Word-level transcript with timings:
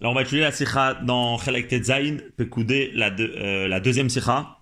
Alors 0.00 0.12
on 0.12 0.14
va 0.14 0.22
étudier 0.22 0.42
la 0.42 0.52
sikha 0.52 0.94
dans 0.94 1.38
Chelek 1.38 1.66
Tetzain, 1.66 2.18
Pekoudé, 2.36 2.92
la, 2.94 3.10
euh, 3.18 3.66
la 3.66 3.80
deuxième 3.80 4.08
sikha. 4.08 4.58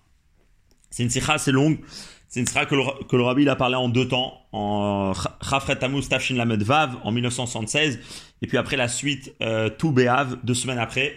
C'est 0.89 1.03
une 1.03 1.11
sikha 1.11 1.33
assez 1.33 1.51
longue. 1.51 1.77
C'est 2.27 2.39
une 2.39 2.47
sikha 2.47 2.65
que 2.65 2.73
le, 2.73 2.81
que 3.07 3.15
le 3.15 3.21
rabbi 3.21 3.47
a 3.47 3.55
parlé 3.55 3.75
en 3.75 3.87
deux 3.87 4.07
temps, 4.07 4.41
en 4.51 5.13
Chafret 5.47 5.77
en 5.83 5.89
1976, 5.89 7.99
et 8.41 8.47
puis 8.47 8.57
après 8.57 8.77
la 8.77 8.87
suite 8.87 9.35
euh, 9.43 9.69
deux 10.43 10.55
semaines 10.55 10.79
après. 10.79 11.13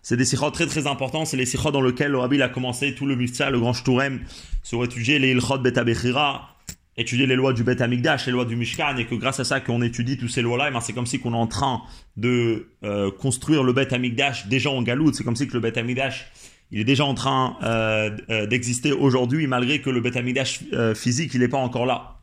C'est 0.00 0.16
des 0.16 0.24
sikhot 0.24 0.50
très 0.50 0.66
très 0.66 0.86
importants, 0.88 1.26
c'est 1.26 1.36
les 1.36 1.46
sikhot 1.46 1.70
dans 1.70 1.82
lesquels 1.82 2.10
le 2.10 2.18
rabbi 2.18 2.42
a 2.42 2.48
commencé 2.48 2.92
tout 2.94 3.06
le 3.06 3.14
mitzvah, 3.14 3.50
le 3.50 3.60
grand 3.60 3.72
shtourem, 3.72 4.20
sur 4.64 4.82
étudier 4.82 5.20
les 5.20 5.30
ilchot 5.30 5.58
betabechira, 5.58 6.56
étudier 6.96 7.26
les 7.26 7.36
lois 7.36 7.52
du 7.52 7.64
Bet 7.64 7.80
Amigdash, 7.80 8.26
les 8.26 8.32
lois 8.32 8.44
du 8.44 8.56
Mishkan, 8.56 8.96
et 8.96 9.06
que 9.06 9.14
grâce 9.14 9.40
à 9.40 9.44
ça 9.44 9.60
qu'on 9.60 9.82
étudie 9.82 10.18
toutes 10.18 10.30
ces 10.30 10.42
lois-là, 10.42 10.70
ben, 10.70 10.80
c'est 10.80 10.92
comme 10.92 11.06
si 11.06 11.20
qu'on 11.20 11.32
est 11.32 11.36
en 11.36 11.46
train 11.46 11.82
de 12.16 12.68
euh, 12.84 13.10
construire 13.10 13.62
le 13.62 13.72
Bet 13.72 13.94
Amigdash 13.94 14.46
déjà 14.48 14.70
en 14.70 14.82
Galout. 14.82 15.12
C'est 15.12 15.24
comme 15.24 15.36
si 15.36 15.48
que 15.48 15.54
le 15.54 15.60
Bet 15.60 15.78
Amigdash, 15.78 16.30
il 16.70 16.80
est 16.80 16.84
déjà 16.84 17.04
en 17.04 17.14
train 17.14 17.56
euh, 17.62 18.10
euh, 18.30 18.46
d'exister 18.46 18.92
aujourd'hui, 18.92 19.46
malgré 19.46 19.80
que 19.80 19.90
le 19.90 20.00
Bet 20.00 20.16
Amigdash 20.18 20.60
physique, 20.94 21.32
il 21.34 21.40
n'est 21.40 21.48
pas 21.48 21.58
encore 21.58 21.86
là. 21.86 22.18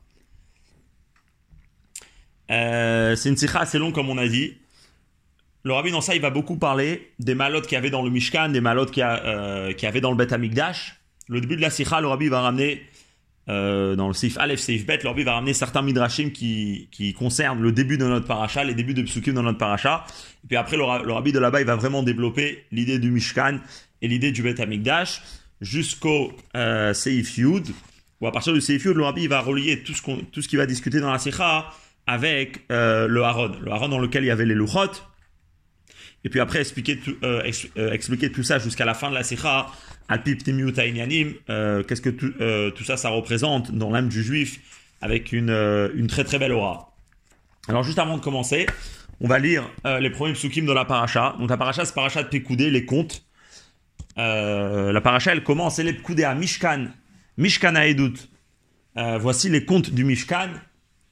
c'est 3.16 3.30
une 3.30 3.38
sikha 3.38 3.60
assez 3.60 3.80
longue, 3.80 3.94
comme 3.94 4.10
on 4.10 4.18
a 4.18 4.28
dit. 4.28 4.54
Le 5.64 5.74
rabbi 5.74 5.92
dans 5.92 6.00
ça, 6.00 6.16
il 6.16 6.22
va 6.22 6.30
beaucoup 6.30 6.56
parler 6.56 7.12
des 7.20 7.36
malotes 7.36 7.68
qu'il 7.68 7.76
y 7.76 7.78
avait 7.78 7.90
dans 7.90 8.02
le 8.02 8.10
Mishkan, 8.10 8.50
des 8.50 8.62
malotes 8.62 8.92
qu'il 8.92 9.02
y, 9.02 9.86
avait 9.86 10.02
dans 10.02 10.12
le 10.12 10.18
Bet 10.18 10.32
Amigdash. 10.32 10.96
Le 11.28 11.42
début 11.42 11.58
de 11.58 11.62
la 11.62 11.70
sikha, 11.70 12.02
le 12.02 12.08
rabbi 12.08 12.28
va 12.28 12.42
ramener 12.42 12.82
euh, 13.50 13.96
dans 13.96 14.08
le 14.08 14.14
Seif 14.14 14.38
Aleph, 14.38 14.60
Seif 14.60 14.86
Bet, 14.86 15.00
l'Orbi 15.04 15.24
va 15.24 15.34
ramener 15.34 15.54
certains 15.54 15.82
midrashim 15.82 16.30
qui, 16.30 16.88
qui 16.92 17.14
concernent 17.14 17.62
le 17.62 17.72
début 17.72 17.98
de 17.98 18.06
notre 18.06 18.28
paracha, 18.28 18.64
les 18.64 18.76
débuts 18.76 18.94
de 18.94 19.02
Psukim 19.02 19.34
dans 19.34 19.44
notre 19.44 19.58
paracha. 19.58 20.06
Et 20.44 20.48
puis 20.48 20.58
après, 20.58 20.78
le, 20.78 21.32
de 21.32 21.40
là-bas, 21.40 21.60
il 21.60 21.66
va 21.66 21.76
vraiment 21.76 22.04
développer 22.04 22.66
l'idée 22.72 23.00
du 23.00 23.10
Mishkan 23.10 23.60
et 24.02 24.08
l'idée 24.08 24.32
du 24.32 24.44
Bet 24.44 24.62
Amikdash 24.62 25.22
jusqu'au 25.62 26.32
euh, 26.56 26.94
Seif 26.94 27.38
Yud, 27.38 27.68
où 28.22 28.28
à 28.28 28.32
partir 28.32 28.54
du 28.54 28.62
Seif 28.62 28.86
Yud, 28.86 28.96
le 28.96 29.04
Rabbi 29.04 29.28
va 29.28 29.40
relier 29.42 29.82
tout 29.84 29.94
ce, 29.94 30.02
qu'on, 30.02 30.18
tout 30.18 30.42
ce 30.42 30.48
qu'il 30.48 30.60
va 30.60 30.66
discuter 30.66 31.00
dans 31.00 31.12
la 31.12 31.20
Sikha 31.20 31.74
avec 32.06 32.66
euh, 32.72 33.08
le 33.08 33.24
Haron. 33.24 33.52
Le 33.62 33.72
Haron 33.72 33.90
dans 33.90 34.00
lequel 34.00 34.24
il 34.24 34.28
y 34.28 34.32
avait 34.32 34.46
les 34.46 34.56
Luchot. 34.56 34.92
Et 36.24 36.30
puis 36.30 36.40
après, 36.40 36.60
expliquer 36.60 36.98
tout, 36.98 37.16
euh, 37.24 37.50
euh, 37.78 37.92
expliquer 37.94 38.32
tout 38.32 38.44
ça 38.44 38.60
jusqu'à 38.60 38.86
la 38.86 38.94
fin 38.94 39.10
de 39.10 39.16
la 39.16 39.24
Sikha 39.24 39.68
euh, 40.12 41.84
qu'est-ce 41.84 42.02
que 42.02 42.10
euh, 42.42 42.72
tout, 42.72 42.84
ça, 42.84 42.98
ça 42.98 43.10
représente 43.10 43.72
dans 43.72 43.92
l'âme 43.92 44.10
du 44.10 44.24
juif 44.24 44.60
avec 45.02 45.32
une, 45.32 45.52
une, 45.96 46.08
très 46.08 46.24
très 46.24 46.40
belle 46.40 46.52
aura. 46.52 46.94
Alors 47.68 47.84
juste 47.84 48.00
avant 48.00 48.18
de 48.18 48.22
commencer, 48.22 48.66
on 49.22 49.28
va 49.28 49.40
lire 49.40 49.70
les 49.86 50.10
premiers 50.10 50.34
psukim 50.34 50.66
de 50.66 50.74
la 50.74 50.84
paracha. 50.84 51.36
Donc 51.40 51.50
la 51.50 51.58
paracha, 51.58 51.86
c'est 51.86 51.94
paracha 51.94 52.24
de 52.24 52.28
Pekoudé, 52.28 52.70
les 52.70 52.86
contes. 52.86 53.24
la 54.18 55.00
paracha, 55.02 55.32
elle 55.32 55.44
commence, 55.44 55.80
elle 55.80 55.88
est 55.88 55.94
Pekoudé 55.94 56.24
à 56.26 56.36
Mishkan, 56.36 56.88
Mishkan 57.38 57.76
à 57.76 59.18
voici 59.20 59.48
les 59.48 59.64
contes 59.64 59.92
du 59.92 60.04
Mishkan. 60.04 60.50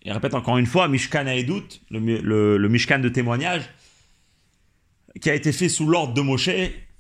Et 0.04 0.12
répète 0.12 0.34
encore 0.34 0.58
une 0.58 0.66
fois, 0.66 0.88
Mishkan 0.88 1.28
à 1.28 1.36
Edut, 1.36 1.82
le, 1.92 2.58
le 2.58 2.70
Mishkan 2.70 3.00
de 3.00 3.10
témoignage, 3.10 3.70
qui 5.20 5.30
a 5.30 5.36
été 5.36 5.52
fait 5.52 5.70
sous 5.70 5.88
l'ordre 5.88 6.14
de 6.14 6.22
Moshe 6.22 6.50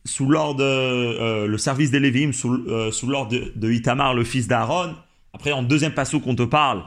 sous 0.08 0.28
l'ordre, 0.28 0.64
euh, 0.64 1.48
le 1.48 1.58
service 1.58 1.92
des 1.92 2.00
Lévim, 2.00 2.32
sous, 2.32 2.54
euh, 2.54 2.92
sous 2.92 3.08
l'ordre 3.08 3.38
de, 3.56 3.72
Itamar, 3.72 4.14
le 4.14 4.24
fils 4.24 4.48
d'Aaron. 4.48 4.96
Après, 5.34 5.52
en 5.52 5.62
deuxième 5.62 5.94
passage 5.94 6.22
qu'on 6.22 6.36
te 6.36 6.44
parle 6.44 6.84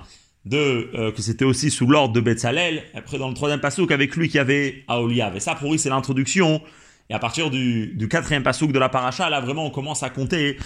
de 0.47 0.91
euh, 0.95 1.13
que 1.13 1.21
c'était 1.21 1.45
aussi 1.45 1.71
sous 1.71 1.87
l'ordre 1.87 2.15
de 2.15 2.21
Betzalel. 2.21 2.83
Après, 2.95 3.19
dans 3.19 3.29
le 3.29 3.35
troisième 3.35 3.61
passage 3.61 3.85
avec 3.91 4.17
lui 4.17 4.29
qui 4.29 4.39
avait 4.39 4.85
Aoliav. 4.89 5.37
Et 5.37 5.41
ça, 5.41 5.55
pour 5.55 5.71
lui, 5.71 5.79
c'est 5.79 5.91
l'introduction. 5.91 6.63
Et 7.11 7.15
à 7.15 7.19
partir 7.19 7.51
du, 7.51 7.89
du 7.89 8.09
quatrième 8.09 8.43
passouk 8.43 8.73
de 8.73 8.79
la 8.79 8.89
paracha, 8.89 9.29
là, 9.29 9.41
vraiment, 9.41 9.67
on 9.67 9.71
commence 9.71 10.03
à 10.03 10.11
compter 10.11 10.57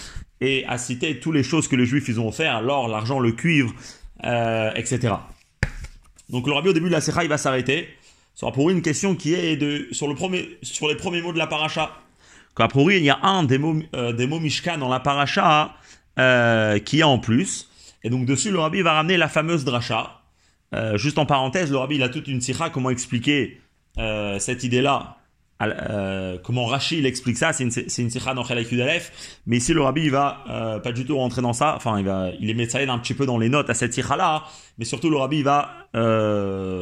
et 0.40 0.64
à 0.66 0.78
citer 0.78 1.18
toutes 1.18 1.34
les 1.34 1.42
choses 1.42 1.68
que 1.68 1.76
les 1.76 1.86
Juifs 1.86 2.08
ils 2.08 2.20
ont 2.20 2.28
offert, 2.28 2.60
l'or, 2.60 2.88
l'argent, 2.88 3.18
le 3.18 3.32
cuivre, 3.32 3.74
etc. 4.22 5.14
Donc, 6.28 6.46
le 6.46 6.52
rabbi, 6.52 6.68
au 6.68 6.72
début 6.72 6.88
de 6.88 6.92
la 6.92 7.00
Secha, 7.00 7.22
il 7.22 7.28
va 7.28 7.38
s'arrêter. 7.38 7.88
Sera 8.34 8.50
pour 8.52 8.70
une 8.70 8.82
question 8.82 9.14
qui 9.14 9.34
est 9.34 9.56
de, 9.56 9.86
sur, 9.92 10.08
le 10.08 10.14
premier, 10.14 10.58
sur 10.62 10.88
les 10.88 10.96
premiers 10.96 11.22
mots 11.22 11.32
de 11.32 11.38
la 11.38 11.46
paracha. 11.46 11.92
Qu'a 12.56 12.68
priori, 12.68 12.96
il 12.96 13.04
y 13.04 13.10
a 13.10 13.18
un 13.22 13.44
des 13.44 13.58
mots, 13.58 13.76
euh, 13.94 14.12
des 14.12 14.26
mots 14.26 14.40
Mishkan 14.40 14.78
dans 14.78 14.88
la 14.88 15.00
paracha 15.00 15.74
euh, 16.18 16.78
qui 16.78 17.00
est 17.00 17.04
en 17.04 17.18
plus. 17.18 17.70
Et 18.02 18.10
donc 18.10 18.26
dessus, 18.26 18.50
le 18.50 18.58
rabbi 18.58 18.82
va 18.82 18.92
ramener 18.92 19.16
la 19.16 19.28
fameuse 19.28 19.64
dracha. 19.64 20.20
Euh, 20.74 20.96
juste 20.96 21.18
en 21.18 21.26
parenthèse, 21.26 21.70
le 21.70 21.78
rabbi 21.78 22.02
a 22.02 22.08
toute 22.08 22.28
une 22.28 22.40
sikha 22.40 22.70
comment 22.70 22.90
expliquer 22.90 23.60
cette 24.40 24.64
idée-là. 24.64 25.18
Euh, 25.62 26.36
comment 26.42 26.66
Rashi 26.66 26.98
il 26.98 27.06
explique 27.06 27.38
ça, 27.38 27.52
c'est 27.52 27.64
une, 27.64 27.70
une 27.70 28.10
sikha 28.10 28.34
dans 28.34 28.42
Aleph. 28.42 29.40
Mais 29.46 29.58
ici, 29.58 29.72
le 29.72 29.82
rabbi 29.82 30.02
il 30.02 30.10
va 30.10 30.44
euh, 30.50 30.78
pas 30.80 30.92
du 30.92 31.06
tout 31.06 31.16
rentrer 31.16 31.42
dans 31.42 31.52
ça. 31.52 31.74
Enfin, 31.76 31.98
il 31.98 32.04
va, 32.04 32.30
il 32.40 32.50
est 32.50 32.54
médecin 32.54 32.86
un 32.88 32.98
petit 32.98 33.14
peu 33.14 33.24
dans 33.24 33.38
les 33.38 33.48
notes 33.48 33.70
à 33.70 33.74
cette 33.74 33.94
sikha-là. 33.94 34.44
Mais 34.78 34.84
surtout, 34.84 35.10
le 35.10 35.16
rabbi 35.16 35.38
il 35.38 35.44
va 35.44 35.88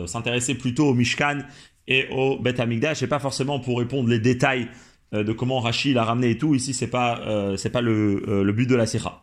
s'intéresser 0.07 0.55
plutôt 0.55 0.89
au 0.89 0.95
Mishkan 0.95 1.41
et 1.89 2.09
au 2.11 2.39
Bet 2.39 2.61
Amigdash 2.61 3.03
et 3.03 3.07
pas 3.07 3.19
forcément 3.19 3.61
pour 3.61 3.79
répondre 3.79 4.09
les 4.09 4.19
détails 4.19 4.69
euh, 5.15 5.25
de 5.25 5.33
comment 5.33 5.61
Rashi 5.61 5.93
l'a 5.93 6.05
ramené 6.05 6.31
et 6.31 6.39
tout. 6.39 6.55
Ici, 6.55 6.75
c'est 6.75 6.87
pas, 6.87 7.21
euh, 7.27 7.57
pas 7.73 7.81
le, 7.81 8.23
euh, 8.29 8.53
but 8.53 8.69
de 8.69 8.75
la 8.75 8.87
Sikha. 8.87 9.23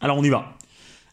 Alors, 0.00 0.18
on 0.18 0.24
y 0.24 0.30
va. 0.30 0.56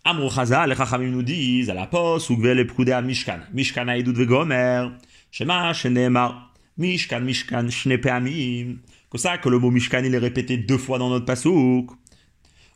Amor 0.05 0.33
Chaza, 0.33 0.65
les 0.65 0.75
Chachamim 0.75 1.09
nous 1.09 1.23
disent 1.23 1.69
à 1.69 1.73
la 1.73 1.85
poste, 1.85 2.29
ou 2.29 2.37
prude 2.67 2.89
à 2.89 3.01
Mishkan. 3.01 3.39
Mishkan 3.53 3.87
aïdout 3.87 4.13
vegomer. 4.13 4.87
Shema, 5.31 5.73
shenemar. 5.73 6.48
Mishkan, 6.79 7.19
Mishkan, 7.19 7.69
shne 7.69 7.97
peamim. 7.99 8.77
Comme 9.09 9.19
ça 9.19 9.37
que 9.37 9.49
le 9.49 9.59
mot 9.59 9.69
Mishkan, 9.69 10.03
il 10.03 10.15
est 10.15 10.19
répété 10.19 10.57
deux 10.57 10.77
fois 10.77 10.97
dans 10.97 11.09
notre 11.09 11.25
pasouk. 11.25 11.91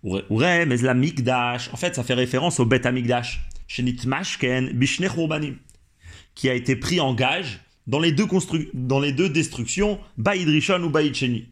Ure, 0.04 0.26
mais 0.30 0.78
la 0.78 0.94
Mikdash. 0.94 1.70
En 1.74 1.78
fait, 1.78 1.96
ça 1.96 2.04
fait 2.04 2.14
référence 2.14 2.60
au 2.60 2.66
Bet 2.66 2.86
Amigdash. 2.86 3.42
Shenit 3.68 4.06
Mashken, 4.06 4.72
Bishne 4.74 5.08
Qui 6.36 6.50
a 6.50 6.54
été 6.54 6.76
pris 6.76 7.00
en 7.00 7.14
gage 7.14 7.62
dans 7.88 8.00
les 8.00 8.12
deux, 8.12 9.30
destructions, 9.30 10.00
Baïd 10.18 10.48
Rishon 10.48 10.84
ou 10.84 10.90
Baïd 10.90 11.16
Sheni. 11.16 11.48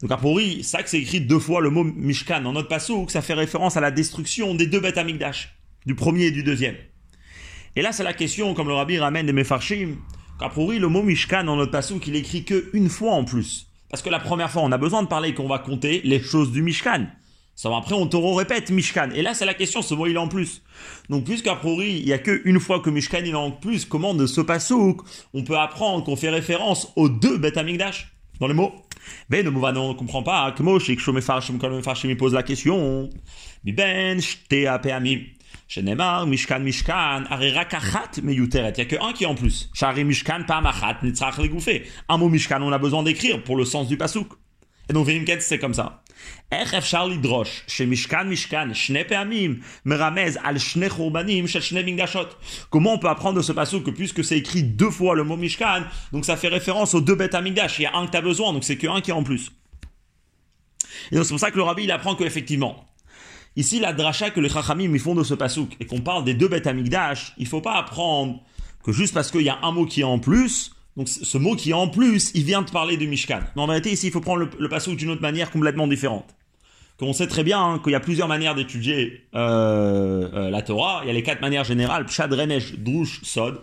Donc 0.00 0.12
a 0.12 0.16
priori, 0.16 0.64
ça 0.64 0.82
que 0.82 0.88
c'est 0.88 1.00
écrit 1.00 1.20
deux 1.20 1.38
fois 1.38 1.60
le 1.60 1.70
mot 1.70 1.84
Mishkan 1.84 2.40
dans 2.40 2.52
notre 2.52 2.68
que 2.68 3.12
ça 3.12 3.20
fait 3.20 3.34
référence 3.34 3.76
à 3.76 3.80
la 3.80 3.90
destruction 3.90 4.54
des 4.54 4.66
deux 4.66 4.80
bêtes 4.80 4.96
Amigdash, 4.96 5.58
du 5.86 5.94
premier 5.94 6.26
et 6.26 6.30
du 6.30 6.42
deuxième. 6.42 6.76
Et 7.76 7.82
là, 7.82 7.92
c'est 7.92 8.04
la 8.04 8.14
question, 8.14 8.54
comme 8.54 8.68
le 8.68 8.74
rabbi 8.74 8.98
ramène 8.98 9.26
des 9.26 9.32
Mefarshim, 9.32 9.96
qu'a 10.38 10.48
priori, 10.48 10.78
le 10.78 10.88
mot 10.88 11.02
Mishkan 11.02 11.44
dans 11.44 11.56
notre 11.56 11.72
pasouk, 11.72 12.06
il 12.06 12.16
écrit 12.16 12.44
que 12.44 12.70
une 12.72 12.88
fois 12.88 13.12
en 13.12 13.24
plus. 13.24 13.66
Parce 13.90 14.02
que 14.02 14.10
la 14.10 14.20
première 14.20 14.50
fois, 14.50 14.62
on 14.62 14.72
a 14.72 14.78
besoin 14.78 15.02
de 15.02 15.08
parler 15.08 15.34
qu'on 15.34 15.48
va 15.48 15.58
compter 15.58 16.00
les 16.04 16.20
choses 16.20 16.52
du 16.52 16.62
Mishkan. 16.62 17.06
Ça 17.54 17.76
après, 17.76 17.94
on 17.94 18.06
te 18.06 18.16
répète 18.16 18.70
Mishkan. 18.70 19.10
Et 19.14 19.22
là, 19.22 19.34
c'est 19.34 19.44
la 19.44 19.54
question, 19.54 19.82
ce 19.82 19.92
mot, 19.92 20.06
il 20.06 20.14
est 20.14 20.18
en 20.18 20.28
plus. 20.28 20.62
Donc, 21.08 21.24
puisqu'à 21.24 21.56
priori, 21.56 21.98
il 21.98 22.04
n'y 22.04 22.12
a 22.12 22.18
qu'une 22.18 22.60
fois 22.60 22.78
que 22.78 22.88
Mishkan, 22.88 23.18
il 23.24 23.30
est 23.30 23.34
en 23.34 23.50
plus, 23.50 23.84
comment 23.84 24.14
de 24.14 24.26
ce 24.26 24.40
pasouk, 24.40 25.00
on 25.34 25.42
peut 25.42 25.58
apprendre 25.58 26.04
qu'on 26.04 26.14
fait 26.14 26.28
référence 26.28 26.92
aux 26.94 27.08
deux 27.08 27.36
Bet 27.36 27.58
Amigdash 27.58 28.12
dans 28.38 28.46
les 28.46 28.54
mots 28.54 28.72
Ben, 29.28 29.44
ne 29.44 29.50
on 29.50 29.88
ne 29.88 29.94
comprend 29.94 30.22
pas. 30.22 30.52
Que 30.52 30.62
Shomefarshim, 30.98 31.58
quand 31.58 31.70
Mefarshim, 31.70 32.10
il 32.10 32.16
pose 32.16 32.34
la 32.34 32.44
question. 32.44 33.10
Ben, 33.64 34.20
Shtea 34.20 34.78
Peamim. 34.78 35.18
Shenemar, 35.68 36.26
Mishkan, 36.26 36.60
Mishkan, 36.60 37.26
Arera 37.28 37.66
Kachat, 37.66 38.22
Meyuteret. 38.22 38.72
Il 38.78 38.80
n'y 38.80 38.80
a 38.80 38.84
que 38.86 39.04
un 39.04 39.12
qui 39.12 39.24
est 39.24 39.26
en 39.26 39.34
plus. 39.34 39.68
Shari 39.74 40.02
Mishkan, 40.04 40.44
Pamachat, 40.44 41.00
Nitzrach, 41.02 41.36
Legouffé. 41.36 41.86
Un 42.08 42.16
mot 42.16 42.30
Mishkan, 42.30 42.62
on 42.62 42.72
a 42.72 42.78
besoin 42.78 43.02
d'écrire 43.02 43.44
pour 43.44 43.56
le 43.56 43.66
sens 43.66 43.86
du 43.86 43.98
pasouk. 43.98 44.28
Et 44.88 44.94
donc, 44.94 45.06
Vimket, 45.06 45.42
c'est 45.42 45.58
comme 45.58 45.74
ça. 45.74 46.02
Comment 52.70 52.92
on 52.94 52.98
peut 52.98 53.08
apprendre 53.08 53.36
de 53.36 53.42
ce 53.42 53.52
passage 53.52 53.82
que 53.82 53.90
puisque 53.90 54.24
c'est 54.24 54.38
écrit 54.38 54.62
deux 54.62 54.90
fois 54.90 55.14
le 55.14 55.24
mot 55.24 55.36
Mishkan, 55.36 55.82
donc 56.12 56.24
ça 56.24 56.38
fait 56.38 56.48
référence 56.48 56.94
aux 56.94 57.02
deux 57.02 57.14
bêtes 57.14 57.34
Amigdash, 57.34 57.78
il 57.78 57.82
y 57.82 57.86
a 57.86 57.94
un 57.94 58.06
que 58.06 58.12
tu 58.12 58.16
as 58.16 58.22
besoin, 58.22 58.54
donc 58.54 58.64
c'est 58.64 58.78
que 58.78 58.86
un 58.86 59.02
qui 59.02 59.10
est 59.10 59.14
en 59.14 59.22
plus. 59.22 59.52
Et 61.12 61.16
donc 61.16 61.24
c'est 61.24 61.30
pour 61.30 61.40
ça 61.40 61.50
que 61.50 61.56
le 61.56 61.62
rabbi 61.62 61.84
il 61.84 61.90
apprend 61.90 62.14
que 62.14 62.24
effectivement, 62.24 62.87
ici 63.56 63.80
la 63.80 63.92
dracha 63.92 64.30
que 64.30 64.40
les 64.40 64.48
chachamim 64.48 64.96
font 64.98 65.14
de 65.14 65.24
ce 65.24 65.34
pasouk 65.34 65.76
et 65.80 65.86
qu'on 65.86 66.00
parle 66.00 66.24
des 66.24 66.34
deux 66.34 66.48
bêtes 66.48 66.66
Amigdash, 66.66 67.34
il 67.38 67.46
faut 67.46 67.60
pas 67.60 67.74
apprendre 67.74 68.40
que 68.84 68.92
juste 68.92 69.14
parce 69.14 69.30
qu'il 69.30 69.42
y 69.42 69.48
a 69.48 69.58
un 69.62 69.72
mot 69.72 69.86
qui 69.86 70.00
est 70.00 70.04
en 70.04 70.18
plus, 70.18 70.72
donc 70.96 71.08
ce 71.08 71.38
mot 71.38 71.54
qui 71.54 71.70
est 71.70 71.74
en 71.74 71.88
plus, 71.88 72.32
il 72.34 72.44
vient 72.44 72.62
de 72.62 72.70
parler 72.70 72.96
de 72.96 73.06
Mishkan. 73.06 73.40
Mais 73.54 73.62
en 73.62 73.66
vérité, 73.66 73.92
ici, 73.92 74.08
il 74.08 74.12
faut 74.12 74.20
prendre 74.20 74.40
le, 74.40 74.50
le 74.58 74.96
d'une 74.96 75.10
autre 75.10 75.22
manière 75.22 75.50
complètement 75.50 75.86
différente. 75.86 76.34
Qu'on 76.98 77.12
sait 77.12 77.28
très 77.28 77.44
bien 77.44 77.62
hein, 77.62 77.78
qu'il 77.78 77.92
y 77.92 77.94
a 77.94 78.00
plusieurs 78.00 78.26
manières 78.26 78.56
d'étudier 78.56 79.22
euh, 79.36 80.28
euh, 80.34 80.50
la 80.50 80.62
Torah. 80.62 81.02
Il 81.04 81.06
y 81.06 81.10
a 81.10 81.12
les 81.12 81.22
quatre 81.22 81.40
manières 81.40 81.62
générales, 81.62 82.04
Pshad, 82.06 82.32
Renesh, 82.32 82.74
Drush, 82.78 83.22
Sod. 83.22 83.60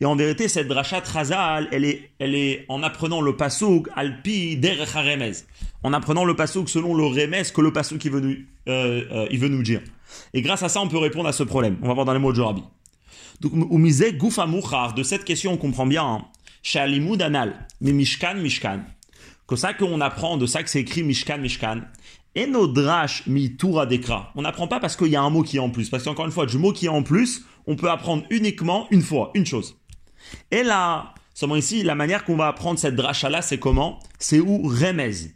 Et 0.00 0.04
en 0.04 0.16
vérité, 0.16 0.48
cette 0.48 0.68
Drachat 0.68 1.00
Razal, 1.00 1.68
elle 1.72 1.84
est, 1.84 2.10
elle 2.18 2.34
est 2.34 2.64
en 2.68 2.82
apprenant 2.82 3.20
le 3.20 3.36
Pasuk, 3.36 3.88
Alpi, 3.94 4.56
Derech. 4.56 5.44
En 5.82 5.92
apprenant 5.92 6.24
le 6.24 6.34
Pasuk 6.34 6.68
selon 6.68 6.94
le 6.94 7.04
Remez 7.04 7.42
que 7.54 7.60
le 7.60 7.72
Pasuk 7.72 8.04
il 8.04 8.10
veut, 8.10 8.20
nous, 8.20 8.36
euh, 8.68 9.26
il 9.30 9.38
veut 9.38 9.48
nous 9.48 9.62
dire. 9.62 9.80
Et 10.34 10.42
grâce 10.42 10.62
à 10.62 10.68
ça, 10.68 10.80
on 10.80 10.88
peut 10.88 10.98
répondre 10.98 11.28
à 11.28 11.32
ce 11.32 11.42
problème. 11.42 11.76
On 11.82 11.88
va 11.88 11.94
voir 11.94 12.06
dans 12.06 12.12
les 12.12 12.18
mots 12.18 12.32
de 12.32 12.36
Jorabi. 12.36 12.62
Donc, 13.40 13.52
goufa 14.16 14.46
de 14.96 15.02
cette 15.02 15.24
question, 15.24 15.52
on 15.52 15.56
comprend 15.56 15.86
bien, 15.86 16.04
hein. 16.04 16.24
Shalimud 16.62 17.22
anal, 17.22 17.66
mais 17.80 17.92
mishkan, 17.92 18.34
mishkan. 18.34 18.80
Que 19.46 19.54
ça 19.54 19.72
qu'on 19.72 20.00
apprend, 20.00 20.36
de 20.36 20.46
ça 20.46 20.64
que 20.64 20.70
c'est 20.70 20.80
écrit 20.80 21.04
mishkan, 21.04 21.38
mishkan. 21.38 21.82
Et 22.36 22.46
nos 22.46 22.66
drash 22.66 23.26
mi 23.26 23.56
touradekra. 23.56 24.30
On 24.36 24.42
n'apprend 24.42 24.68
pas 24.68 24.78
parce 24.78 24.94
qu'il 24.94 25.08
y 25.08 25.16
a 25.16 25.22
un 25.22 25.30
mot 25.30 25.42
qui 25.42 25.56
est 25.56 25.60
en 25.60 25.70
plus. 25.70 25.88
Parce 25.88 26.04
qu'encore 26.04 26.26
une 26.26 26.30
fois, 26.30 26.44
du 26.44 26.58
mot 26.58 26.70
qui 26.70 26.84
est 26.84 26.90
en 26.90 27.02
plus, 27.02 27.46
on 27.66 27.76
peut 27.76 27.90
apprendre 27.90 28.24
uniquement 28.28 28.86
une 28.90 29.00
fois, 29.00 29.30
une 29.34 29.46
chose. 29.46 29.78
Et 30.50 30.62
là, 30.62 31.14
seulement 31.32 31.56
ici, 31.56 31.82
la 31.82 31.94
manière 31.94 32.24
qu'on 32.24 32.36
va 32.36 32.48
apprendre 32.48 32.78
cette 32.78 32.94
dracha 32.94 33.30
là, 33.30 33.40
c'est 33.40 33.58
comment? 33.58 33.98
C'est 34.18 34.38
où? 34.38 34.68
Remez. 34.68 35.32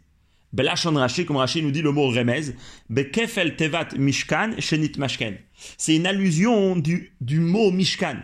Belachon 0.53 0.93
Rashi, 0.93 1.25
comme 1.25 1.37
Rashi 1.37 1.63
nous 1.63 1.71
dit 1.71 1.81
le 1.81 1.91
mot 1.91 2.09
remez, 2.09 2.53
bekefel 2.89 3.55
tevat 3.55 3.95
mishkan 3.97 4.59
shenit 4.59 4.97
mashken. 4.97 5.37
C'est 5.77 5.95
une 5.95 6.05
allusion 6.05 6.75
du, 6.75 7.13
du 7.19 7.39
mot 7.39 7.71
mishkan. 7.71 8.17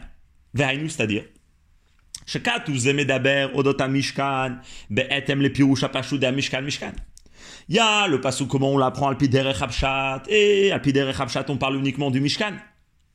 Verhainu, 0.53 0.89
c'est-à-dire. 0.89 1.23
Shekatu 2.27 2.77
zemedaber 2.77 3.50
odota 3.56 3.88
mishkan, 3.88 4.59
be'etem 4.89 5.41
le 5.41 5.50
pirush 5.50 5.83
apashu 5.83 6.19
mishkan. 6.19 6.94
Il 7.69 7.75
y 7.75 7.80
a 7.80 8.07
le 8.07 8.22
passou 8.22 8.48
comment 8.48 8.72
on 8.72 8.78
l'apprend 8.78 9.10
al 9.10 9.18
derech 9.18 9.62
Habshat, 9.62 10.24
et 10.30 10.72
al 10.72 10.81
derech 10.81 11.19
Habshat 11.19 11.45
on 11.50 11.57
parle 11.57 11.75
uniquement 11.75 12.12
du 12.12 12.22
Mishkan. 12.22 12.54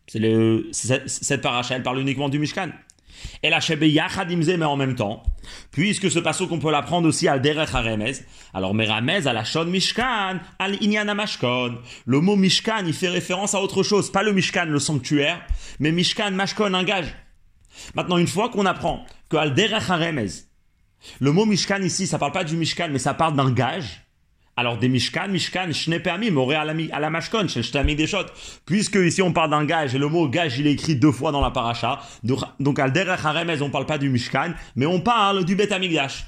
C'est 0.07 0.19
le, 0.19 0.69
cette 0.73 1.41
paracha 1.41 1.77
elle 1.77 1.83
parle 1.83 2.01
uniquement 2.01 2.29
du 2.29 2.39
Mishkan. 2.39 2.71
Et 3.43 3.51
la 3.51 3.59
Yachadimze, 3.59 4.51
mais 4.59 4.65
en 4.65 4.77
même 4.77 4.95
temps, 4.95 5.23
puisque 5.71 6.11
ce 6.11 6.19
passou 6.19 6.47
qu'on 6.47 6.59
peut 6.59 6.71
l'apprendre 6.71 7.09
aussi 7.09 7.29
al 7.29 7.41
derech 7.41 7.75
Haremez, 7.75 8.15
alors 8.55 8.75
Meramez 8.75 9.27
à 9.27 9.33
la 9.33 9.45
Shon 9.45 9.67
Mishkan, 9.67 10.41
al 10.59 10.83
Inyana 10.83 11.15
Mashkon. 11.15 11.79
Le 12.05 12.21
mot 12.21 12.37
Mishkan 12.37 12.85
il 12.87 12.95
fait 12.95 13.09
référence 13.09 13.55
à 13.55 13.61
autre 13.61 13.83
chose, 13.83 14.11
pas 14.11 14.23
le 14.23 14.33
Mishkan, 14.33 14.67
le 14.67 14.79
sanctuaire, 14.79 15.41
mais 15.79 15.93
Mishkan, 15.93 16.33
Mashkon, 16.33 16.75
un 16.75 16.85
gage. 16.85 17.15
Maintenant, 17.95 18.19
une 18.19 18.27
fois 18.27 18.49
qu'on 18.49 18.67
apprend 18.67 19.05
que 19.29 19.37
al 19.37 19.55
derech 19.55 19.89
Haremez, 19.89 20.31
le 21.21 21.33
mot 21.33 21.45
Mishkan 21.45 21.83
ici, 21.83 22.07
ça 22.07 22.19
parle 22.19 22.33
pas 22.33 22.45
du 22.45 22.57
Mishkan, 22.57 22.89
mais 22.91 22.99
ça 22.99 23.15
parle 23.15 23.35
d'un 23.35 23.51
gage, 23.51 24.02
alors 24.57 24.77
des 24.77 24.89
Mishkan, 24.89 25.29
Mishkan, 25.29 25.71
permis, 26.03 26.31
m'aurait 26.31 26.57
à 26.57 26.65
la, 26.65 27.11
Mashkon, 27.11 27.49
je 27.49 27.95
des 27.95 28.07
shots. 28.07 28.27
Puisque 28.67 28.97
ici 28.97 29.23
on 29.23 29.33
parle 29.33 29.51
d'un 29.51 29.65
gage, 29.65 29.95
et 29.95 29.99
le 29.99 30.09
mot 30.09 30.29
gage 30.29 30.59
il 30.59 30.67
est 30.67 30.73
écrit 30.73 30.97
deux 30.97 31.13
fois 31.13 31.33
dans 31.33 31.41
la 31.41 31.51
paracha. 31.51 32.01
Donc, 32.23 32.79
al 32.79 32.93
derech 32.93 33.21
on 33.61 33.71
parle 33.71 33.87
pas 33.87 33.99
du 33.99 34.11
Mishkan, 34.11 34.53
mais 34.77 34.87
on 34.87 35.01
parle 35.01 35.45
du 35.45 35.57
Bet 35.57 35.73
Amigdash. 35.73 36.27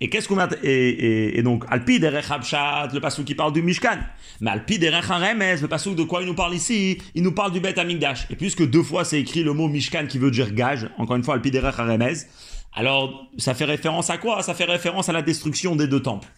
Et 0.00 0.08
qu'est-ce 0.08 0.26
qu'on 0.26 0.38
a 0.38 0.48
et, 0.62 1.38
et, 1.38 1.42
donc 1.42 1.64
alpi 1.68 2.00
derech 2.00 2.30
le 2.30 2.98
passou 2.98 3.24
qui 3.24 3.34
parle 3.34 3.52
du 3.52 3.62
Mishkan. 3.62 3.98
Mais 4.40 4.50
alpi 4.50 4.78
derech 4.78 5.08
le 5.08 5.66
passou 5.66 5.94
de 5.94 6.02
quoi 6.02 6.22
il 6.22 6.26
nous 6.26 6.34
parle 6.34 6.54
ici? 6.54 6.98
Il 7.14 7.22
nous 7.22 7.32
parle 7.32 7.52
du 7.52 7.60
Bet 7.60 7.78
Amigdash. 7.78 8.26
Et 8.30 8.36
puisque 8.36 8.66
deux 8.68 8.82
fois 8.82 9.04
c'est 9.04 9.20
écrit 9.20 9.42
le 9.42 9.52
mot 9.52 9.68
Mishkan 9.68 10.06
qui 10.06 10.18
veut 10.18 10.30
dire 10.30 10.52
gage, 10.52 10.88
encore 10.98 11.16
une 11.16 11.24
fois 11.24 11.34
alpi 11.34 11.50
derech 11.50 11.74
alors 12.78 13.26
ça 13.38 13.54
fait 13.54 13.64
référence 13.64 14.10
à 14.10 14.18
quoi? 14.18 14.42
Ça 14.42 14.52
fait 14.52 14.64
référence 14.64 15.08
à 15.08 15.12
la 15.12 15.22
destruction 15.22 15.76
des 15.76 15.88
deux 15.88 16.02
temples. 16.02 16.28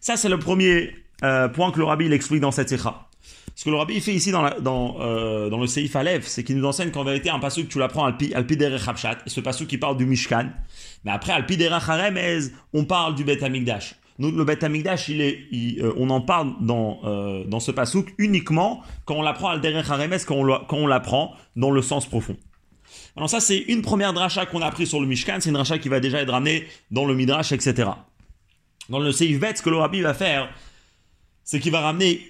Ça, 0.00 0.16
c'est 0.16 0.28
le 0.28 0.38
premier 0.38 0.94
euh, 1.22 1.48
point 1.48 1.70
que 1.70 1.78
le 1.78 1.84
rabbi 1.84 2.06
il 2.06 2.12
explique 2.12 2.40
dans 2.40 2.50
cette 2.50 2.68
sikha. 2.68 3.06
Ce 3.54 3.64
que 3.64 3.70
le 3.70 3.76
rabbi 3.76 4.00
fait 4.00 4.12
ici 4.12 4.32
euh, 4.34 4.60
dans 4.60 5.58
le 5.60 5.66
Seif 5.66 5.94
Alev, 5.94 6.24
c'est 6.26 6.42
qu'il 6.42 6.56
nous 6.56 6.66
enseigne 6.66 6.90
qu'en 6.90 7.04
vérité, 7.04 7.30
un 7.30 7.38
passage 7.38 7.68
tu 7.68 7.78
l'apprends 7.78 8.04
al 8.04 8.16
Derech 8.46 8.88
Habshat, 8.88 9.18
et 9.26 9.30
ce 9.30 9.40
passage 9.40 9.66
qui 9.68 9.78
parle 9.78 9.96
du 9.96 10.06
Mishkan, 10.06 10.50
mais 11.04 11.12
après 11.12 11.32
al 11.32 11.46
Derech 11.46 11.88
Haremez, 11.88 12.50
on 12.72 12.84
parle 12.84 13.14
du 13.14 13.22
Bet 13.22 13.44
Amigdash. 13.44 13.94
Donc 14.18 14.34
le 14.34 14.44
Bet 14.44 14.64
Amigdash, 14.64 15.08
il 15.08 15.20
est, 15.20 15.38
euh, 15.80 15.92
on 15.96 16.10
en 16.10 16.20
parle 16.20 16.54
dans, 16.60 17.60
ce 17.60 17.70
pasuk 17.70 18.12
uniquement 18.18 18.82
quand 19.04 19.14
on 19.14 19.22
l'apprend 19.22 19.50
al 19.50 19.60
Derech 19.60 19.88
Haremez, 19.88 20.18
quand 20.26 20.36
on 20.72 20.86
l'apprend 20.86 21.34
dans 21.54 21.70
le 21.70 21.80
sens 21.80 22.06
profond. 22.06 22.36
Alors 23.16 23.30
ça, 23.30 23.38
c'est 23.38 23.58
une 23.58 23.82
première 23.82 24.12
dracha 24.12 24.46
qu'on 24.46 24.62
a 24.62 24.66
appris 24.66 24.86
sur 24.86 25.00
le 25.00 25.06
Mishkan, 25.06 25.36
c'est 25.38 25.50
une 25.50 25.54
dracha 25.54 25.78
qui 25.78 25.88
va 25.88 26.00
déjà 26.00 26.20
être 26.20 26.32
ramenée 26.32 26.66
dans 26.90 27.04
le 27.04 27.14
Midrash, 27.14 27.52
etc. 27.52 27.90
Dans 28.88 28.98
le 28.98 29.12
Seif 29.12 29.38
Bet, 29.38 29.56
ce 29.56 29.62
que 29.62 29.70
le 29.70 29.76
rabbi 29.76 30.00
va 30.00 30.14
faire, 30.14 30.48
c'est 31.42 31.60
qu'il 31.60 31.72
va 31.72 31.80
ramener 31.80 32.20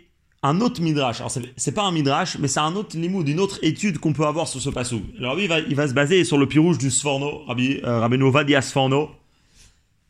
un 0.42 0.60
autre 0.60 0.82
midrash. 0.82 1.20
Alors, 1.20 1.32
c'est 1.56 1.72
pas 1.72 1.84
un 1.84 1.92
midrash, 1.92 2.38
mais 2.38 2.48
c'est 2.48 2.60
un 2.60 2.76
autre 2.76 2.96
limoud, 2.96 3.26
une 3.28 3.40
autre 3.40 3.58
étude 3.62 3.98
qu'on 3.98 4.12
peut 4.12 4.26
avoir 4.26 4.46
sur 4.46 4.60
ce 4.60 4.70
passou. 4.70 5.02
Le 5.18 5.26
rabbi 5.26 5.46
va, 5.46 5.60
il 5.60 5.74
va 5.74 5.88
se 5.88 5.94
baser 5.94 6.24
sur 6.24 6.38
le 6.38 6.46
pirouge 6.46 6.78
du 6.78 6.90
Sforno, 6.90 7.44
rabbi, 7.46 7.80
euh, 7.82 8.00
Rabbeinu 8.00 8.30
Vadia 8.30 8.60
Sforno, 8.60 9.10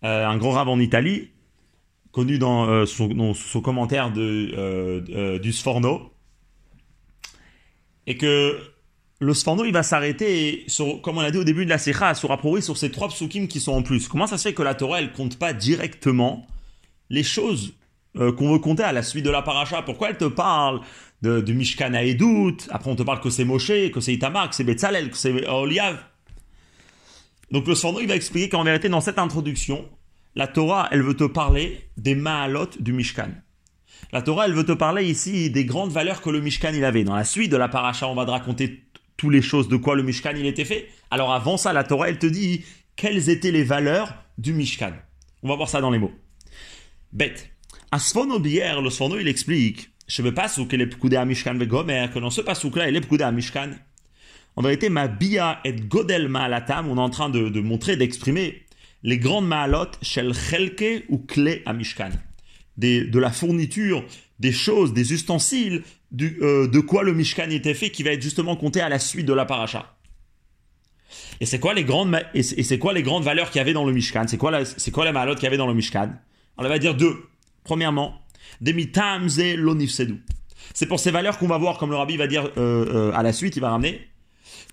euh, 0.04 0.26
un 0.26 0.36
grand 0.36 0.50
rab 0.50 0.68
en 0.68 0.80
Italie, 0.80 1.30
connu 2.12 2.38
dans, 2.38 2.68
euh, 2.68 2.84
son, 2.84 3.60
commentaire 3.62 4.12
euh, 4.16 5.38
du 5.38 5.52
Sforno. 5.52 6.10
Et 8.06 8.18
que 8.18 8.58
le 9.24 9.34
Sforno, 9.34 9.64
il 9.64 9.72
va 9.72 9.82
s'arrêter, 9.82 10.64
sur, 10.66 11.00
comme 11.00 11.18
on 11.18 11.22
l'a 11.22 11.30
dit 11.30 11.38
au 11.38 11.44
début 11.44 11.64
de 11.64 11.70
la 11.70 11.78
Secha, 11.78 12.14
sur 12.14 12.30
Aprori, 12.30 12.62
sur 12.62 12.76
ces 12.76 12.90
trois 12.90 13.08
psukim 13.08 13.48
qui 13.48 13.58
sont 13.58 13.72
en 13.72 13.82
plus. 13.82 14.06
Comment 14.06 14.26
ça 14.26 14.36
se 14.36 14.46
fait 14.48 14.54
que 14.54 14.62
la 14.62 14.74
Torah, 14.74 15.00
elle 15.00 15.12
compte 15.12 15.38
pas 15.38 15.52
directement 15.52 16.46
les 17.08 17.22
choses 17.22 17.74
euh, 18.16 18.32
qu'on 18.32 18.52
veut 18.52 18.58
compter 18.58 18.82
à 18.82 18.92
la 18.92 19.02
suite 19.02 19.24
de 19.24 19.30
la 19.30 19.42
paracha? 19.42 19.82
Pourquoi 19.82 20.10
elle 20.10 20.18
te 20.18 20.26
parle 20.26 20.80
de, 21.22 21.40
Mishkan 21.52 21.94
à 21.94 22.04
Edout? 22.04 22.56
Après, 22.70 22.90
on 22.90 22.96
te 22.96 23.02
parle 23.02 23.20
que 23.20 23.30
c'est 23.30 23.44
Moshe, 23.44 23.90
que 23.92 24.00
c'est 24.00 24.12
Itamar, 24.12 24.50
que 24.50 24.54
c'est 24.54 24.64
Betzalel, 24.64 25.10
que 25.10 25.16
c'est 25.16 25.48
Oliav. 25.48 25.98
Donc 27.50 27.66
le 27.66 27.74
Sforno, 27.74 28.00
il 28.00 28.08
va 28.08 28.16
expliquer 28.16 28.50
qu'en 28.50 28.64
vérité, 28.64 28.90
dans 28.90 29.00
cette 29.00 29.18
introduction, 29.18 29.88
la 30.34 30.48
Torah, 30.48 30.88
elle 30.90 31.02
veut 31.02 31.16
te 31.16 31.24
parler 31.24 31.88
des 31.96 32.14
Mahalot 32.14 32.70
du 32.78 32.92
Mishkan. 32.92 33.30
La 34.12 34.20
Torah, 34.20 34.46
elle 34.46 34.54
veut 34.54 34.66
te 34.66 34.72
parler 34.72 35.04
ici 35.04 35.50
des 35.50 35.64
grandes 35.64 35.90
valeurs 35.90 36.20
que 36.20 36.28
le 36.28 36.40
Mishkan 36.40 36.72
il 36.74 36.84
avait. 36.84 37.04
Dans 37.04 37.16
la 37.16 37.24
suite 37.24 37.50
de 37.50 37.56
la 37.56 37.68
paracha, 37.68 38.06
on 38.06 38.14
va 38.14 38.26
te 38.26 38.30
raconter 38.30 38.83
toutes 39.16 39.32
les 39.32 39.42
choses 39.42 39.68
de 39.68 39.76
quoi 39.76 39.96
le 39.96 40.02
Mishkan 40.02 40.32
il 40.36 40.46
était 40.46 40.64
fait. 40.64 40.88
Alors 41.10 41.32
avant 41.32 41.56
ça, 41.56 41.72
la 41.72 41.84
Torah 41.84 42.08
elle 42.08 42.18
te 42.18 42.26
dit 42.26 42.64
quelles 42.96 43.28
étaient 43.28 43.52
les 43.52 43.64
valeurs 43.64 44.14
du 44.38 44.52
Mishkan. 44.52 44.92
On 45.42 45.48
va 45.48 45.56
voir 45.56 45.68
ça 45.68 45.80
dans 45.80 45.90
les 45.90 45.98
mots. 45.98 46.12
Bête. 47.12 47.50
Asfono 47.90 48.38
bière, 48.38 48.80
le 48.82 48.90
Sfono 48.90 49.18
il 49.18 49.28
explique. 49.28 49.90
Je 50.06 50.22
veux 50.22 50.34
pas 50.34 50.48
qu'il 50.48 50.80
est 50.80 50.86
pkoudé 50.86 51.16
à 51.16 51.24
Mishkan 51.24 51.54
Gomer, 51.54 52.08
que 52.12 52.18
dans 52.18 52.30
ce 52.30 52.40
pasouk 52.40 52.76
là 52.76 52.88
il 52.88 52.96
est 52.96 53.00
pkoudé 53.00 53.24
à 53.24 53.32
Mishkan. 53.32 53.70
En 54.56 54.62
vérité, 54.62 54.88
ma 54.88 55.08
bia 55.08 55.60
et 55.64 55.72
godel 55.72 56.28
maalatam, 56.28 56.88
on 56.88 56.96
est 56.96 57.00
en 57.00 57.10
train 57.10 57.28
de, 57.28 57.60
montrer, 57.60 57.96
d'exprimer 57.96 58.62
les 59.02 59.18
grandes 59.18 59.46
maalot 59.46 59.90
shel 60.00 60.32
chelke 60.32 61.04
ou 61.08 61.18
clé 61.18 61.62
à 61.66 61.72
Mishkan. 61.72 62.10
de 62.76 63.18
la 63.18 63.30
fourniture, 63.30 64.04
des 64.44 64.52
choses, 64.52 64.92
des 64.92 65.14
ustensiles 65.14 65.82
euh, 66.20 66.68
de 66.68 66.80
quoi 66.80 67.02
le 67.02 67.14
Mishkan 67.14 67.48
était 67.48 67.72
fait, 67.72 67.88
qui 67.88 68.02
va 68.02 68.10
être 68.10 68.20
justement 68.20 68.56
compté 68.56 68.82
à 68.82 68.90
la 68.90 68.98
suite 68.98 69.24
de 69.24 69.32
la 69.32 69.46
paracha. 69.46 69.96
Et 71.40 71.46
c'est 71.46 71.58
quoi 71.58 71.72
les 71.72 71.84
grandes 71.84 72.14
et 72.34 72.42
c'est 72.42 72.78
quoi 72.78 72.92
les 72.92 73.02
grandes 73.02 73.24
valeurs 73.24 73.50
qu'il 73.50 73.58
y 73.58 73.62
avait 73.62 73.72
dans 73.72 73.86
le 73.86 73.92
Mishkan? 73.94 74.26
C'est 74.28 74.36
quoi 74.36 74.50
la, 74.50 74.66
c'est 74.66 74.90
quoi 74.90 75.10
la 75.10 75.34
qu'il 75.34 75.44
y 75.44 75.46
avait 75.46 75.56
dans 75.56 75.66
le 75.66 75.72
Mishkan? 75.72 76.10
On 76.58 76.62
va 76.62 76.78
dire 76.78 76.94
deux. 76.94 77.16
Premièrement, 77.64 78.20
demitamze 78.60 79.40
lonifsedu. 79.56 80.22
C'est 80.74 80.86
pour 80.86 81.00
ces 81.00 81.10
valeurs 81.10 81.38
qu'on 81.38 81.46
va 81.46 81.56
voir, 81.56 81.78
comme 81.78 81.90
le 81.90 81.96
rabbi 81.96 82.18
va 82.18 82.26
dire 82.26 82.44
euh, 82.58 83.10
euh, 83.10 83.12
à 83.14 83.22
la 83.22 83.32
suite, 83.32 83.56
il 83.56 83.60
va 83.60 83.70
ramener, 83.70 84.06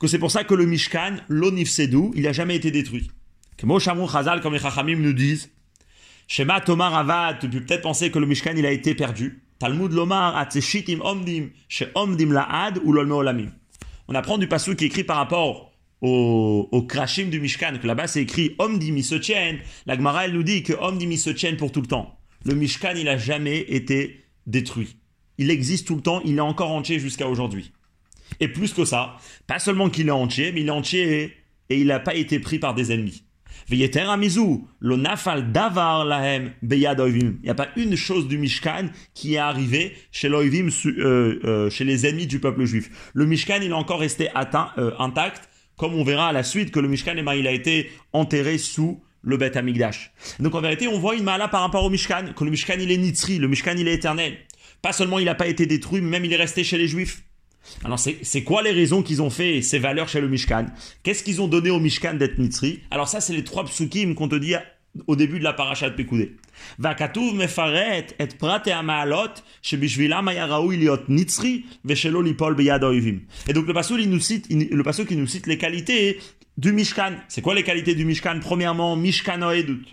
que 0.01 0.07
c'est 0.07 0.19
pour 0.19 0.31
ça 0.31 0.43
que 0.43 0.53
le 0.53 0.65
Mishkan, 0.65 1.15
l'onifsedu, 1.29 2.11
il 2.15 2.23
n'a 2.23 2.33
jamais 2.33 2.57
été 2.57 2.71
détruit. 2.71 3.09
Que 3.55 3.65
Moshamou 3.65 4.09
Chazal, 4.09 4.41
comme 4.41 4.53
les 4.53 4.59
Chachamim 4.59 4.97
nous 4.97 5.13
disent, 5.13 5.49
Shema 6.27 6.59
Tomar 6.61 6.93
Avad, 6.95 7.39
tu 7.39 7.49
peux 7.49 7.61
peut-être 7.61 7.81
penser 7.81 8.11
que 8.11 8.19
le 8.19 8.25
Mishkan, 8.25 8.53
il 8.55 8.65
a 8.65 8.71
été 8.71 8.95
perdu. 8.95 9.40
Talmud 9.61 9.91
Lomar, 9.91 10.47
Omdim, 11.03 11.51
Omdim 11.93 12.31
Laad 12.31 12.79
ou 12.83 12.97
Olamim. 12.97 13.51
On 14.07 14.15
apprend 14.15 14.39
du 14.39 14.47
passou 14.47 14.73
qui 14.73 14.85
est 14.85 14.87
écrit 14.87 15.03
par 15.03 15.17
rapport 15.17 15.71
au, 16.01 16.85
Krashim 16.89 17.29
du 17.29 17.39
Mishkan, 17.39 17.77
que 17.79 17.85
là-bas 17.85 18.07
c'est 18.07 18.23
écrit 18.23 18.55
Omdim 18.57 18.95
il 18.97 19.03
se 19.03 19.13
tienne. 19.13 19.59
La 19.85 19.95
Gemara 19.95 20.25
elle 20.25 20.33
nous 20.33 20.41
dit 20.41 20.63
que 20.63 20.73
Omdim 20.73 21.11
il 21.11 21.19
se 21.19 21.29
tienne 21.29 21.57
pour 21.57 21.71
tout 21.71 21.81
le 21.81 21.85
temps. 21.85 22.17
Le 22.43 22.55
Mishkan 22.55 22.95
il 22.95 23.07
a 23.07 23.19
jamais 23.19 23.59
été 23.59 24.25
détruit. 24.47 24.97
Il 25.37 25.51
existe 25.51 25.85
tout 25.85 25.95
le 25.95 26.01
temps, 26.01 26.21
il 26.25 26.37
est 26.37 26.39
encore 26.39 26.71
entier 26.71 26.97
jusqu'à 26.97 27.27
aujourd'hui. 27.27 27.71
Et 28.39 28.47
plus 28.47 28.73
que 28.73 28.83
ça, 28.83 29.17
pas 29.45 29.59
seulement 29.59 29.91
qu'il 29.91 30.07
est 30.07 30.11
entier, 30.11 30.51
mais 30.51 30.61
il 30.61 30.67
est 30.69 30.71
entier 30.71 31.37
et 31.69 31.79
il 31.79 31.85
n'a 31.85 31.99
pas 31.99 32.15
été 32.15 32.39
pris 32.39 32.57
par 32.57 32.73
des 32.73 32.91
ennemis. 32.91 33.25
Il 37.41 37.45
n'y 37.45 37.49
a 37.49 37.55
pas 37.55 37.69
une 37.75 37.95
chose 37.95 38.27
du 38.27 38.37
Mishkan 38.37 38.89
qui 39.13 39.35
est 39.35 39.37
arrivée 39.37 39.95
euh, 40.25 41.39
euh, 41.43 41.69
chez 41.69 41.83
les 41.83 42.05
ennemis 42.05 42.27
du 42.27 42.39
peuple 42.39 42.65
juif. 42.65 43.11
Le 43.13 43.25
Mishkan, 43.25 43.59
il 43.61 43.69
est 43.69 43.73
encore 43.73 43.99
resté 43.99 44.29
euh, 44.35 44.91
intact, 44.99 45.49
comme 45.77 45.93
on 45.93 46.03
verra 46.03 46.27
à 46.27 46.31
la 46.33 46.43
suite 46.43 46.71
que 46.71 46.79
le 46.79 46.87
Mishkan, 46.87 47.13
eh 47.17 47.23
ben, 47.23 47.31
a 47.31 47.51
été 47.51 47.89
enterré 48.13 48.57
sous 48.57 49.01
le 49.23 49.37
Beth 49.37 49.55
Amigdash. 49.55 50.11
Donc 50.39 50.55
en 50.55 50.61
vérité, 50.61 50.87
on 50.87 50.99
voit 50.99 51.15
une 51.15 51.23
mala 51.23 51.47
par 51.47 51.61
rapport 51.61 51.83
au 51.83 51.89
Mishkan, 51.89 52.33
que 52.35 52.43
le 52.43 52.51
Mishkan, 52.51 52.75
il 52.79 52.91
est 52.91 52.97
nitzri, 52.97 53.37
le 53.37 53.47
Mishkan, 53.47 53.75
il 53.77 53.87
est 53.87 53.93
éternel. 53.93 54.37
Pas 54.81 54.93
seulement 54.93 55.19
il 55.19 55.25
n'a 55.25 55.35
pas 55.35 55.47
été 55.47 55.65
détruit, 55.65 56.01
même 56.01 56.25
il 56.25 56.33
est 56.33 56.37
resté 56.37 56.63
chez 56.63 56.77
les 56.77 56.87
Juifs. 56.87 57.23
Alors, 57.83 57.99
c'est 57.99 58.43
quoi 58.43 58.61
les 58.61 58.71
raisons 58.71 59.01
qu'ils 59.01 59.21
ont 59.21 59.29
fait 59.29 59.61
ces 59.61 59.79
valeurs 59.79 60.09
chez 60.09 60.21
le 60.21 60.27
Mishkan? 60.27 60.65
Qu'est-ce 61.03 61.23
qu'ils 61.23 61.41
ont 61.41 61.47
donné 61.47 61.69
au 61.69 61.79
Mishkan 61.79 62.15
d'être 62.15 62.37
Mitzri 62.37 62.81
Alors, 62.91 63.07
ça, 63.07 63.21
c'est 63.21 63.33
les 63.33 63.43
trois 63.43 63.65
psukim 63.65 64.15
qu'on 64.15 64.27
te 64.27 64.35
dit 64.35 64.55
au 65.07 65.15
début 65.15 65.39
de 65.39 65.43
la 65.43 65.53
paracha 65.53 65.89
de 65.89 65.95
Pekoudé. 65.95 66.35
Et 66.79 66.83
et 73.47 73.53
donc 73.53 73.67
le 73.67 73.73
passage 73.73 73.97
le 73.97 75.05
qui 75.05 75.15
nous 75.15 75.27
cite 75.27 75.47
les 75.47 75.57
qualités 75.57 76.19
du 76.57 76.73
Mishkan. 76.73 77.13
C'est 77.29 77.41
quoi 77.41 77.55
les 77.55 77.63
qualités 77.63 77.95
du 77.95 78.05
Mishkan? 78.05 78.39
Premièrement, 78.41 78.95
Mishkan 78.95 79.41
oedut. 79.41 79.85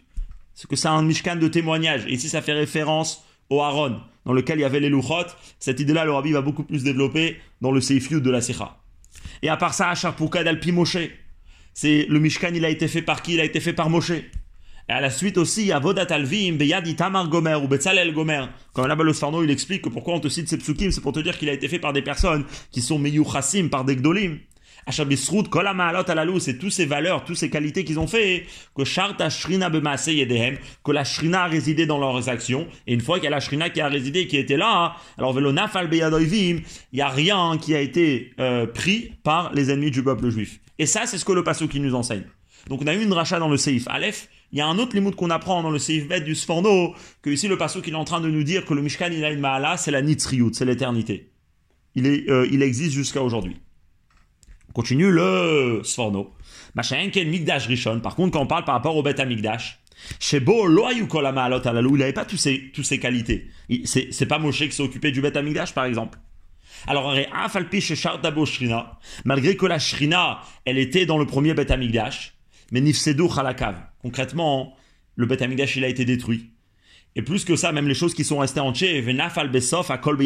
C'est 0.55 0.69
que 0.69 0.77
c'est 0.77 0.89
un 0.89 1.03
Mishkan 1.03 1.37
de 1.37 1.49
témoignage. 1.49 2.05
Et 2.07 2.15
ici 2.15 2.29
ça 2.29 2.43
fait 2.43 2.53
référence 2.53 3.25
au 3.51 3.63
Aaron 3.63 4.01
dans 4.29 4.35
lequel 4.35 4.59
il 4.59 4.63
y 4.63 4.65
avait 4.65 4.79
les 4.79 4.91
Luchot. 4.91 5.27
Cette 5.59 5.81
idée-là, 5.81 6.05
le 6.05 6.13
va 6.13 6.43
beaucoup 6.43 6.63
plus 6.63 6.85
développer 6.85 7.39
dans 7.63 7.73
le 7.73 7.81
Seif 7.81 8.11
Yud 8.11 8.23
de 8.23 8.31
la 8.31 8.43
Sikha. 8.43 8.77
Et 9.43 9.49
à 9.49 9.57
part 9.57 9.73
ça, 9.73 9.89
Acharpouka 9.89 10.45
d'Alpi 10.45 10.71
Moshe. 10.71 10.99
C'est 11.73 12.05
le 12.09 12.21
Mishkan, 12.21 12.51
il 12.55 12.65
a 12.65 12.69
été 12.69 12.89
fait 12.89 13.01
par 13.01 13.23
qui? 13.23 13.35
Il 13.35 13.41
a 13.41 13.45
été 13.45 13.59
fait 13.59 13.73
par 13.73 13.89
Moshe. 13.89 14.11
Et 14.11 14.93
à 14.93 15.01
la 15.01 15.09
suite 15.09 15.39
aussi, 15.39 15.73
Avodat 15.73 16.07
Alvim, 16.11 16.57
Beyad 16.57 16.87
Itamar 16.87 17.29
Gomer 17.29 17.55
ou 17.55 17.69
Betzalel 17.69 18.13
Gomer. 18.13 18.45
Comme 18.75 18.87
là-bas 18.87 19.05
le 19.05 19.15
Sfarno, 19.15 19.43
il 19.43 19.51
explique 19.51 19.83
que 19.83 19.89
pourquoi 19.89 20.15
on 20.15 20.21
te 20.21 20.29
cite 20.29 20.47
ces 20.47 20.59
psukim, 20.59 20.91
c'est 20.91 21.01
pour 21.01 21.13
te 21.13 21.21
dire 21.21 21.39
qu'il 21.39 21.49
a 21.49 21.55
été 21.55 21.67
fait 21.67 21.79
par 21.79 21.95
des 21.95 22.03
personnes 22.03 22.45
qui 22.71 22.83
sont 22.83 22.99
Meyuchasim, 22.99 23.69
par 23.71 23.87
des 23.87 23.97
Gdolim. 23.97 24.39
Achabisrut, 24.89 25.45
Kol 25.49 25.71
Ma'alot 25.75 26.11
Alalou, 26.11 26.41
c'est 26.41 26.59
toutes 26.59 26.73
ces 26.73 26.87
valeurs, 26.87 27.25
toutes 27.25 27.37
ces 27.37 27.51
qualités 27.51 27.85
qu'ils 27.85 27.99
ont 27.99 28.07
fait, 28.07 28.47
que 28.75 28.85
Sharta 28.85 29.29
Shrina 29.29 29.69
Bemaase 29.69 30.09
Yedehem, 30.09 30.57
que 30.83 30.93
la 30.93 31.05
Shrina 31.05 31.45
a 31.45 31.47
résidé 31.47 31.87
dans 31.87 31.99
leurs 31.99 32.29
actions, 32.29 32.67
et 32.87 32.95
une 32.95 33.01
fois 33.01 33.17
qu'il 33.17 33.25
y 33.25 33.29
a 33.29 33.31
la 33.31 33.41
Shrina 33.41 33.71
qui 33.71 33.81
a 33.81 33.89
résidé, 33.89 34.27
qui 34.27 34.37
était 34.37 34.57
là, 34.57 34.97
alors 35.19 35.33
Velonaf 35.33 35.77
Al 35.77 35.89
il 35.93 36.63
n'y 36.93 37.01
a 37.01 37.09
rien 37.09 37.59
qui 37.61 37.75
a 37.75 37.81
été 37.81 38.33
euh, 38.41 38.67
pris 38.67 39.13
par 39.23 39.53
les 39.53 39.71
ennemis 39.71 39.91
du 39.91 40.03
peuple 40.03 40.31
juif. 40.31 40.61
Et 40.79 40.87
ça, 40.87 41.07
c'est 41.07 41.19
ce 41.19 41.25
que 41.25 41.33
le 41.33 41.45
Passou 41.45 41.69
qui 41.69 41.81
nous 41.81 41.95
enseigne. 41.95 42.25
Donc 42.69 42.83
on 42.83 42.87
a 42.87 42.95
eu 42.95 43.03
une 43.03 43.13
rachat 43.13 43.39
dans 43.39 43.49
le 43.49 43.57
Seif 43.57 43.85
Aleph, 43.89 44.29
il 44.53 44.59
y 44.59 44.61
a 44.63 44.67
un 44.67 44.79
autre 44.79 44.95
limoud 44.95 45.15
qu'on 45.15 45.31
apprend 45.31 45.63
dans 45.63 45.71
le 45.71 45.79
Seif 45.79 46.09
Bet 46.09 46.23
du 46.23 46.35
Sforno, 46.35 46.95
que 47.23 47.31
ici 47.31 47.49
le 47.49 47.59
Passou 47.59 47.83
qui 47.83 47.91
est 47.91 47.95
en 47.95 48.05
train 48.05 48.21
de 48.21 48.29
nous 48.29 48.43
dire 48.43 48.65
que 48.65 48.75
le 48.75 48.83
Mishkan 48.83 49.11
il 49.13 49.25
a 49.25 49.31
une 49.31 49.41
Mahala, 49.41 49.77
c'est 49.77 49.91
la 49.91 50.03
Nitzriyut, 50.03 50.55
c'est 50.55 50.65
l'éternité. 50.65 51.31
Euh, 51.99 52.47
il 52.51 52.63
existe 52.63 52.93
jusqu'à 52.93 53.23
aujourd'hui. 53.23 53.57
On 54.79 54.83
continue 54.83 55.11
le 55.11 55.81
Sforno. 55.83 56.37
Machenken 56.77 57.29
Migdash 57.29 57.67
Rishon, 57.67 57.99
par 57.99 58.15
contre 58.15 58.35
quand 58.35 58.43
on 58.45 58.47
parle 58.47 58.65
par 58.65 58.77
rapport 58.77 58.95
au 58.95 59.03
Bet 59.03 59.21
Amigdash, 59.21 59.81
Shebo 60.21 60.69
Loayu 60.69 61.09
Ma'alot 61.13 61.67
Alalou, 61.67 61.97
il 61.97 61.99
n'avait 61.99 62.13
pas 62.13 62.25
toutes 62.25 62.39
ces, 62.39 62.71
toutes 62.73 62.85
ces 62.85 63.01
qualités. 63.01 63.49
C'est, 63.85 64.27
pas 64.27 64.39
Moshe 64.39 64.61
qui 64.61 64.71
s'est 64.71 64.85
occupé 64.85 65.11
du 65.11 65.21
Bet 65.21 65.37
Amigdash 65.37 65.75
par 65.75 65.85
exemple. 65.85 66.21
Alors, 66.87 67.13
malgré 69.25 69.57
que 69.57 69.67
la 69.67 69.81
Shrina, 69.81 70.43
elle 70.65 70.79
était 70.79 71.07
dans 71.07 71.19
le 71.19 71.27
premier 71.27 71.55
Bet 71.55 71.73
Amigdash, 71.73 72.37
mais 72.71 72.81
Nifsedou 72.81 73.29
Chalakav. 73.29 73.75
Concrètement, 74.01 74.77
le 75.17 75.27
Bet 75.27 75.43
Amigdash, 75.43 75.75
il 75.75 75.83
a 75.83 75.89
été 75.89 76.05
détruit. 76.05 76.51
Et 77.17 77.23
plus 77.23 77.45
que 77.45 77.57
ça, 77.57 77.73
même 77.73 77.89
les 77.89 77.95
choses 77.97 78.15
qui 78.15 78.23
sont 78.23 78.39
restées 78.39 78.61
entières, 78.61 79.03
Venaf 79.03 79.45
Besof 79.51 79.91
à 79.91 79.99
Kol 79.99 80.19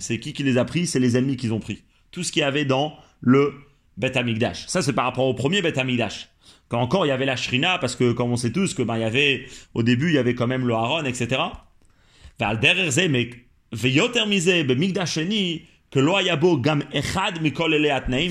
C'est 0.00 0.18
qui 0.20 0.34
qui 0.34 0.42
les 0.42 0.58
a 0.58 0.66
pris? 0.66 0.86
C'est 0.86 1.00
les 1.00 1.16
ennemis 1.16 1.38
qu'ils 1.38 1.54
ont 1.54 1.60
pris. 1.60 1.84
Tout 2.10 2.22
ce 2.22 2.32
qu'il 2.32 2.40
y 2.40 2.44
avait 2.44 2.66
dans 2.66 2.98
le 3.22 3.54
Ça, 4.68 4.82
c'est 4.82 4.92
par 4.92 5.04
rapport 5.04 5.26
au 5.26 5.34
premier 5.34 5.62
Bet 5.62 5.78
Amigdash. 5.78 6.28
Quand 6.68 6.80
encore 6.80 7.06
il 7.06 7.10
y 7.10 7.12
avait 7.12 7.26
la 7.26 7.36
Shrina, 7.36 7.78
parce 7.78 7.94
que 7.94 8.12
comme 8.12 8.32
on 8.32 8.36
sait 8.36 8.52
tous 8.52 8.74
que 8.74 8.82
ben, 8.82 8.96
il 8.96 9.02
y 9.02 9.04
avait, 9.04 9.46
au 9.74 9.82
début, 9.82 10.08
il 10.08 10.14
y 10.14 10.18
avait 10.18 10.34
quand 10.34 10.46
même 10.46 10.66
le 10.66 10.74
Haron, 10.74 11.04
etc. 11.04 11.42
mais 13.08 13.30
que 15.90 16.00
l'Oyabo 16.00 16.58
Gam 16.58 16.82
Echad 16.92 17.40
Mikol 17.40 17.74
il 17.74 17.82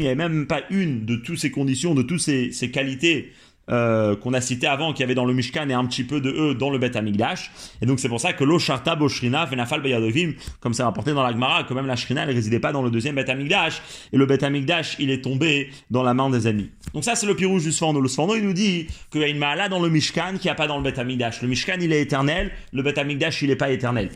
n'y 0.01 0.08
avait 0.08 0.15
même 0.15 0.48
pas 0.48 0.63
une 0.70 1.05
de 1.05 1.15
toutes 1.15 1.39
ces 1.39 1.51
conditions, 1.51 1.96
de 1.96 2.01
toutes 2.01 2.20
ces, 2.20 2.51
ces 2.51 2.72
qualités 2.72 3.32
euh, 3.70 4.17
qu'on 4.17 4.34
a 4.34 4.41
cité 4.41 4.67
avant, 4.67 4.91
qui 4.91 5.03
avait 5.03 5.15
dans 5.15 5.24
le 5.24 5.34
Mishkan 5.34 5.70
et 5.70 5.74
un 5.74 5.86
petit 5.86 6.03
peu 6.03 6.20
de 6.20 6.29
eux 6.29 6.53
dans 6.53 6.70
le 6.70 6.77
Bet 6.79 6.98
Amigdash. 6.98 7.50
Et 7.82 7.86
donc 7.86 8.00
c'est 8.00 8.10
pour 8.10 8.20
ça 8.20 8.34
que 8.34 8.43
lo 8.43 8.60
Sharta 8.60 8.96
Boshrina 8.96 9.46
Venafal 9.46 9.82
Beyadovim, 9.82 10.34
comme 10.60 10.74
c'est 10.74 10.84
rapporté 10.84 11.13
dans 11.13 11.24
la 11.24 11.32
Gemara, 11.32 11.63
que 11.63 11.74
même 11.74 11.86
la 11.86 11.96
Shrina 11.96 12.24
elle 12.24 12.32
résidait 12.36 12.60
pas 12.60 12.74
dans 12.74 12.82
le 12.82 12.91
deuxième 12.91 13.15
Bet 13.15 13.29
Amigdash, 13.29 13.82
et 14.12 14.17
le 14.17 14.25
Bet 14.25 14.43
Amigdash 14.43 14.98
il 15.00 15.10
est 15.10 15.24
tombé 15.24 15.70
dans 15.89 16.03
la 16.03 16.13
main 16.13 16.29
des 16.29 16.46
ennemis. 16.48 16.72
Donc 16.93 17.05
ça 17.05 17.15
c'est 17.15 17.25
le 17.25 17.36
pirouge 17.36 17.63
du 17.63 17.72
Sforno. 17.72 18.01
Le 18.01 18.10
Sforno 18.10 18.36
il 18.36 18.43
nous 18.43 18.53
dit 18.53 18.88
qu'il 19.10 19.22
y 19.22 19.24
a 19.24 19.29
une 19.29 19.38
Mahala 19.38 19.70
dans 19.70 19.79
le 19.79 19.89
Mishkan 19.89 20.34
qui 20.39 20.48
n'y 20.48 20.51
a 20.51 20.55
pas 20.55 20.67
dans 20.67 20.77
le 20.77 20.84
Bet 20.84 21.00
Amigdash. 21.00 21.41
Le 21.41 21.48
Mishkan 21.48 21.77
il 21.79 21.93
est 21.93 22.01
éternel, 22.01 22.51
le 22.74 22.82
Bet 22.84 23.00
Amigdash 23.00 23.41
il 23.43 23.48
n'est 23.48 23.55
pas 23.55 23.72
éternel. 23.72 24.10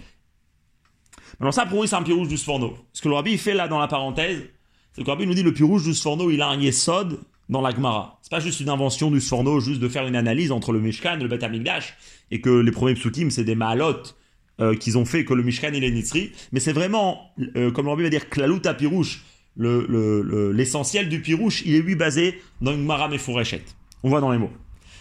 Maintenant 1.39 1.53
ça 1.53 1.65
pour 1.65 1.81
lui 1.81 1.87
c'est 1.87 1.95
un 1.95 2.03
pirouge 2.03 2.27
du 2.27 2.37
Sforno. 2.37 2.77
Ce 2.91 3.01
que 3.01 3.07
le 3.07 3.15
Rabbi 3.15 3.37
fait 3.37 3.53
là 3.53 3.69
dans 3.69 3.79
la 3.79 3.87
parenthèse, 3.87 4.43
c'est 4.91 5.03
que 5.03 5.07
le 5.07 5.11
Rabbi 5.13 5.25
nous 5.25 5.35
dit 5.35 5.43
le 5.43 5.53
pirouge 5.53 5.83
du 5.83 5.93
Sforno 5.93 6.31
il 6.31 6.41
a 6.41 6.49
un 6.49 6.59
Yesod 6.59 7.19
dans 7.49 7.61
la 7.61 7.71
Gemara. 7.71 8.19
C'est 8.21 8.31
pas 8.31 8.39
juste 8.39 8.59
une 8.59 8.69
invention 8.69 9.09
du 9.11 9.21
Sforno, 9.21 9.59
juste 9.59 9.79
de 9.79 9.87
faire 9.87 10.05
une 10.05 10.15
analyse 10.15 10.51
entre 10.51 10.71
le 10.71 10.79
Mishkan 10.79 11.19
et 11.19 11.23
le 11.23 11.27
Bet 11.27 11.43
Amigdash, 11.43 11.95
et 12.31 12.41
que 12.41 12.49
les 12.49 12.71
premiers 12.71 12.95
psukim, 12.95 13.29
c'est 13.29 13.43
des 13.43 13.55
Mahalot 13.55 14.03
euh, 14.59 14.75
qu'ils 14.75 14.97
ont 14.97 15.05
fait, 15.05 15.23
que 15.23 15.33
le 15.33 15.43
Mishkan 15.43 15.71
il 15.73 15.83
est 15.83 15.91
Nitzri, 15.91 16.31
mais 16.51 16.59
c'est 16.59 16.73
vraiment, 16.73 17.31
euh, 17.55 17.71
comme 17.71 17.85
l'Orbi 17.85 18.03
va 18.03 18.09
dire, 18.09 18.29
Klalut 18.29 18.61
Pirouche, 18.77 19.23
l'essentiel 19.57 21.05
le, 21.05 21.09
du 21.09 21.21
Pirouche, 21.21 21.63
il 21.65 21.75
est 21.75 21.81
lui 21.81 21.95
basé 21.95 22.41
dans 22.61 22.73
une 22.73 22.81
Gemara 22.81 23.07
Mefureshet. 23.07 23.63
On 24.03 24.09
voit 24.09 24.21
dans 24.21 24.31
les 24.31 24.37
mots. 24.37 24.51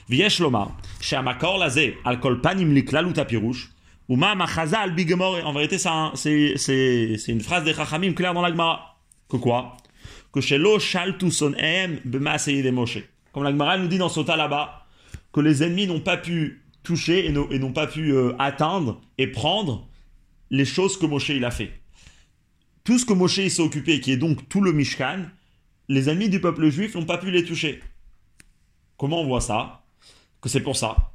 Viesh 0.09 0.39
Lomar, 0.39 0.77
Sheamakor 1.01 1.59
Lazé, 1.59 1.97
Al 2.05 2.21
Kolpanim 2.21 2.73
li 2.73 2.85
Klalut 2.85 3.15
Pirouche, 3.27 3.73
ou 4.09 4.17
Ma 4.17 4.35
Machaza. 4.37 4.85
En 4.85 5.53
vérité, 5.53 5.79
c'est 5.79 7.25
une 7.29 7.41
phrase 7.41 7.65
des 7.65 7.75
Chachamim 7.75 8.13
claire 8.13 8.35
dans 8.35 8.43
la 8.43 8.51
Gemara. 8.51 8.97
Que 9.29 9.37
quoi? 9.37 9.77
Que 10.37 10.43
chez 10.43 10.59
Moshe. 12.71 12.99
Comme 13.33 13.43
la 13.43 13.51
Gemara 13.51 13.79
nous 13.79 13.89
dit 13.89 13.97
dans 13.97 14.11
Sota 14.11 14.37
là-bas, 14.37 14.87
que 15.33 15.41
les 15.41 15.63
ennemis 15.63 15.87
n'ont 15.87 16.01
pas 16.01 16.19
pu 16.19 16.63
toucher 16.83 17.25
et 17.25 17.33
n'ont 17.33 17.73
pas 17.73 17.87
pu 17.87 18.13
euh, 18.13 18.35
atteindre 18.39 19.01
et 19.17 19.29
prendre 19.29 19.89
les 20.51 20.67
choses 20.67 20.99
que 20.99 21.07
Moshe 21.07 21.31
il 21.31 21.45
a 21.47 21.51
fait. 21.51 21.73
Tout 22.85 22.99
ce 22.99 23.07
que 23.07 23.15
Moshe 23.15 23.49
s'est 23.49 23.63
occupé, 23.63 24.01
qui 24.01 24.13
est 24.13 24.19
donc 24.19 24.47
tout 24.51 24.61
le 24.61 24.73
Mishkan, 24.73 25.23
les 25.89 26.11
ennemis 26.11 26.29
du 26.29 26.39
peuple 26.39 26.69
juif 26.69 26.95
n'ont 26.95 27.07
pas 27.07 27.17
pu 27.17 27.31
les 27.31 27.45
toucher. 27.45 27.83
Comment 28.99 29.23
on 29.23 29.27
voit 29.27 29.41
ça? 29.41 29.87
Que 30.43 30.51
c'est 30.51 30.61
pour 30.61 30.77
ça 30.77 31.15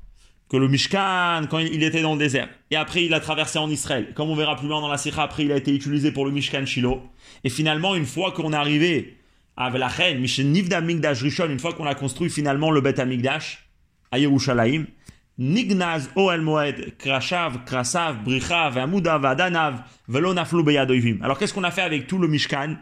que 0.52 0.58
le 0.58 0.68
Mishkan, 0.68 1.44
quand 1.50 1.60
il 1.60 1.82
était 1.82 2.02
dans 2.02 2.12
le 2.12 2.20
désert, 2.20 2.50
et 2.72 2.76
après 2.76 3.06
il 3.06 3.14
a 3.14 3.22
traversé 3.22 3.58
en 3.58 3.70
Israël, 3.70 4.12
comme 4.14 4.30
on 4.30 4.36
verra 4.36 4.58
plus 4.58 4.68
loin 4.68 4.82
dans 4.82 4.90
la 4.90 4.98
Sikha, 4.98 5.24
après 5.24 5.46
il 5.46 5.52
a 5.54 5.56
été 5.56 5.74
utilisé 5.74 6.12
pour 6.12 6.26
le 6.26 6.32
Mishkan 6.32 6.66
Shiloh, 6.66 7.02
et 7.46 7.50
finalement, 7.50 7.96
une 7.96 8.06
fois 8.06 8.34
qu'on 8.34 8.52
est 8.52 8.58
arrivé 8.58 9.18
à 9.56 9.70
Velachen, 9.70 10.22
Nivda 10.22 10.82
Migdash 10.82 11.22
Rishon, 11.22 11.50
une 11.50 11.58
fois 11.60 11.72
qu'on 11.72 11.86
a 11.86 11.96
construit 11.96 12.30
finalement 12.30 12.70
le 12.70 12.82
Bet 12.82 13.00
Amigdash, 13.00 13.70
à 14.12 14.20
Yerushalayim, 14.20 14.88
Nignaz 15.38 16.10
Oel 16.18 16.42
Moed, 16.42 16.98
Krashav, 16.98 17.64
Krasav, 17.64 18.22
Brichav, 18.22 18.78
Amudav, 18.78 19.26
Adanav, 19.26 19.84
Velonaflu 20.10 20.64
Beyadoivim. 20.64 21.20
Alors 21.24 21.40
qu'est-ce 21.40 21.54
qu'on 21.54 21.64
a 21.64 21.72
fait 21.72 21.82
avec 21.82 22.08
tout 22.08 22.18
le 22.18 22.28
Mishkan? 22.28 22.76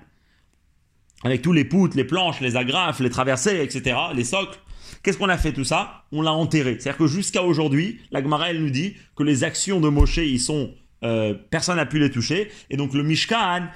Avec 1.24 1.44
tous 1.44 1.54
les 1.54 1.66
poutres, 1.66 1.96
les 1.96 2.04
planches, 2.04 2.42
les 2.42 2.56
agrafes, 2.56 3.00
les 3.00 3.12
traversées, 3.12 3.62
etc., 3.62 3.96
les 4.16 4.24
socles? 4.24 4.58
Qu'est-ce 5.04 5.18
qu'on 5.18 5.30
a 5.30 5.38
fait 5.38 5.54
tout 5.54 5.64
ça 5.64 6.04
On 6.12 6.22
l'a 6.22 6.34
enterré. 6.34 6.78
C'est-à-dire 6.80 6.98
que 6.98 7.08
jusqu'à 7.08 7.44
aujourd'hui, 7.44 8.00
la 8.12 8.22
Gemara, 8.22 8.50
elle 8.50 8.62
nous 8.62 8.70
dit 8.70 8.96
que 9.16 9.24
les 9.24 9.44
actions 9.44 9.80
de 9.80 9.90
Moshe, 9.90 10.18
ils 10.18 10.40
sont, 10.40 10.72
euh, 11.04 11.34
personne 11.50 11.78
n'a 11.78 11.86
pu 11.86 12.00
les 12.00 12.12
toucher. 12.12 12.50
Et 12.70 12.78
donc 12.78 12.94
le 12.94 13.04
Mishkan, 13.04 13.68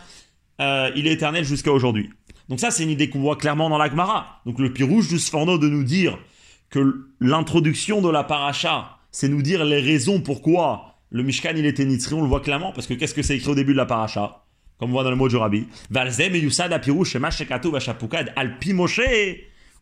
euh, 0.61 0.91
il 0.95 1.07
est 1.07 1.13
éternel 1.13 1.45
jusqu'à 1.45 1.71
aujourd'hui. 1.71 2.09
Donc 2.49 2.59
ça, 2.59 2.71
c'est 2.71 2.83
une 2.83 2.89
idée 2.89 3.09
qu'on 3.09 3.21
voit 3.21 3.37
clairement 3.37 3.69
dans 3.69 3.77
la 3.77 3.89
Gemara. 3.89 4.41
Donc 4.45 4.59
le 4.59 4.73
pirouge 4.73 5.07
du 5.07 5.17
Sforno 5.17 5.57
de 5.57 5.67
nous 5.67 5.83
dire 5.83 6.17
que 6.69 7.07
l'introduction 7.19 8.01
de 8.01 8.09
la 8.09 8.23
paracha, 8.23 8.97
c'est 9.11 9.29
nous 9.29 9.41
dire 9.41 9.63
les 9.63 9.79
raisons 9.79 10.19
pourquoi 10.21 10.93
le 11.13 11.21
Mishkan, 11.21 11.53
il 11.55 11.65
était 11.67 11.85
nitzri, 11.85 12.15
on 12.15 12.23
le 12.23 12.27
voit 12.27 12.41
clairement, 12.41 12.71
parce 12.71 12.87
que 12.87 12.95
qu'est-ce 12.95 13.13
que 13.13 13.21
c'est 13.21 13.35
écrit 13.37 13.51
au 13.51 13.55
début 13.55 13.73
de 13.73 13.77
la 13.77 13.85
paracha 13.85 14.45
Comme 14.79 14.89
on 14.89 14.93
voit 14.93 15.03
dans 15.03 15.11
le 15.11 15.15
mot 15.15 15.29
du 15.29 15.35
Rabbi. 15.35 15.67
Valzem 15.91 16.33
et 16.33 16.39
Yusad 16.39 16.73
apirouche 16.73 17.15
al 17.15 17.21
Moshe 18.73 18.99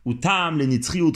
ou 0.06 0.14
tam 0.14 0.58
les 0.58 0.68
nitri 0.68 1.02
ou 1.02 1.12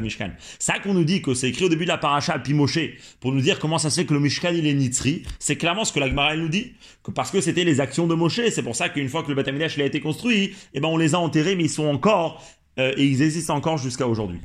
mishkan. 0.00 0.30
Ça 0.58 0.78
qu'on 0.78 0.94
nous 0.94 1.04
dit 1.04 1.22
que 1.22 1.34
c'est 1.34 1.48
écrit 1.48 1.64
au 1.64 1.68
début 1.68 1.84
de 1.84 1.88
la 1.88 1.98
paracha 1.98 2.34
al 2.34 2.54
Moshe 2.54 2.78
pour 3.20 3.32
nous 3.32 3.40
dire 3.40 3.58
comment 3.58 3.78
ça 3.78 3.90
se 3.90 4.00
fait 4.00 4.06
que 4.06 4.14
le 4.14 4.20
mishkan 4.20 4.52
il 4.52 4.66
est 4.66 4.74
nitri, 4.74 5.24
c'est 5.38 5.56
clairement 5.56 5.84
ce 5.84 5.92
que 5.92 6.00
la 6.00 6.08
Gemara 6.08 6.36
nous 6.36 6.48
dit 6.48 6.74
que 7.02 7.10
parce 7.10 7.30
que 7.30 7.40
c'était 7.40 7.64
les 7.64 7.80
actions 7.80 8.06
de 8.06 8.14
Moshe, 8.14 8.40
c'est 8.50 8.62
pour 8.62 8.76
ça 8.76 8.88
qu'une 8.88 9.08
fois 9.08 9.22
que 9.22 9.28
le 9.28 9.34
Beth 9.34 9.48
a 9.48 9.84
été 9.84 10.00
construit, 10.00 10.54
eh 10.74 10.80
ben 10.80 10.88
on 10.88 10.96
les 10.96 11.14
a 11.14 11.18
enterrés 11.18 11.56
mais 11.56 11.64
ils 11.64 11.70
sont 11.70 11.86
encore 11.86 12.44
euh, 12.78 12.94
et 12.96 13.04
ils 13.04 13.22
existent 13.22 13.56
encore 13.56 13.78
jusqu'à 13.78 14.06
aujourd'hui. 14.06 14.40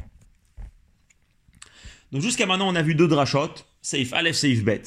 Donc 2.11 2.21
jusqu'à 2.21 2.45
maintenant 2.45 2.69
on 2.69 2.75
a 2.75 2.81
vu 2.81 2.95
deux 2.95 3.07
drachot, 3.07 3.53
Seif 3.81 4.13
Aleph, 4.13 4.35
Seif 4.35 4.63
Bet. 4.63 4.83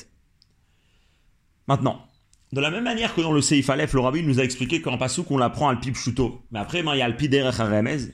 Maintenant, 1.68 2.06
de 2.52 2.60
la 2.60 2.70
même 2.70 2.84
manière 2.84 3.14
que 3.14 3.20
dans 3.20 3.32
le 3.32 3.42
Seif 3.42 3.68
Aleph, 3.70 3.92
le 3.92 4.00
Rabbi 4.00 4.22
nous 4.22 4.38
a 4.40 4.44
expliqué 4.44 4.80
qu'en 4.80 4.98
pasouk 4.98 5.30
on 5.30 5.38
l'apprend 5.38 5.68
al 5.68 5.78
Shuto, 5.94 6.42
mais 6.50 6.58
après 6.58 6.82
ben, 6.82 6.94
il 6.94 6.98
y 6.98 7.02
a 7.02 7.04
al 7.04 7.16
Piderech 7.16 7.56
Remez 7.56 8.12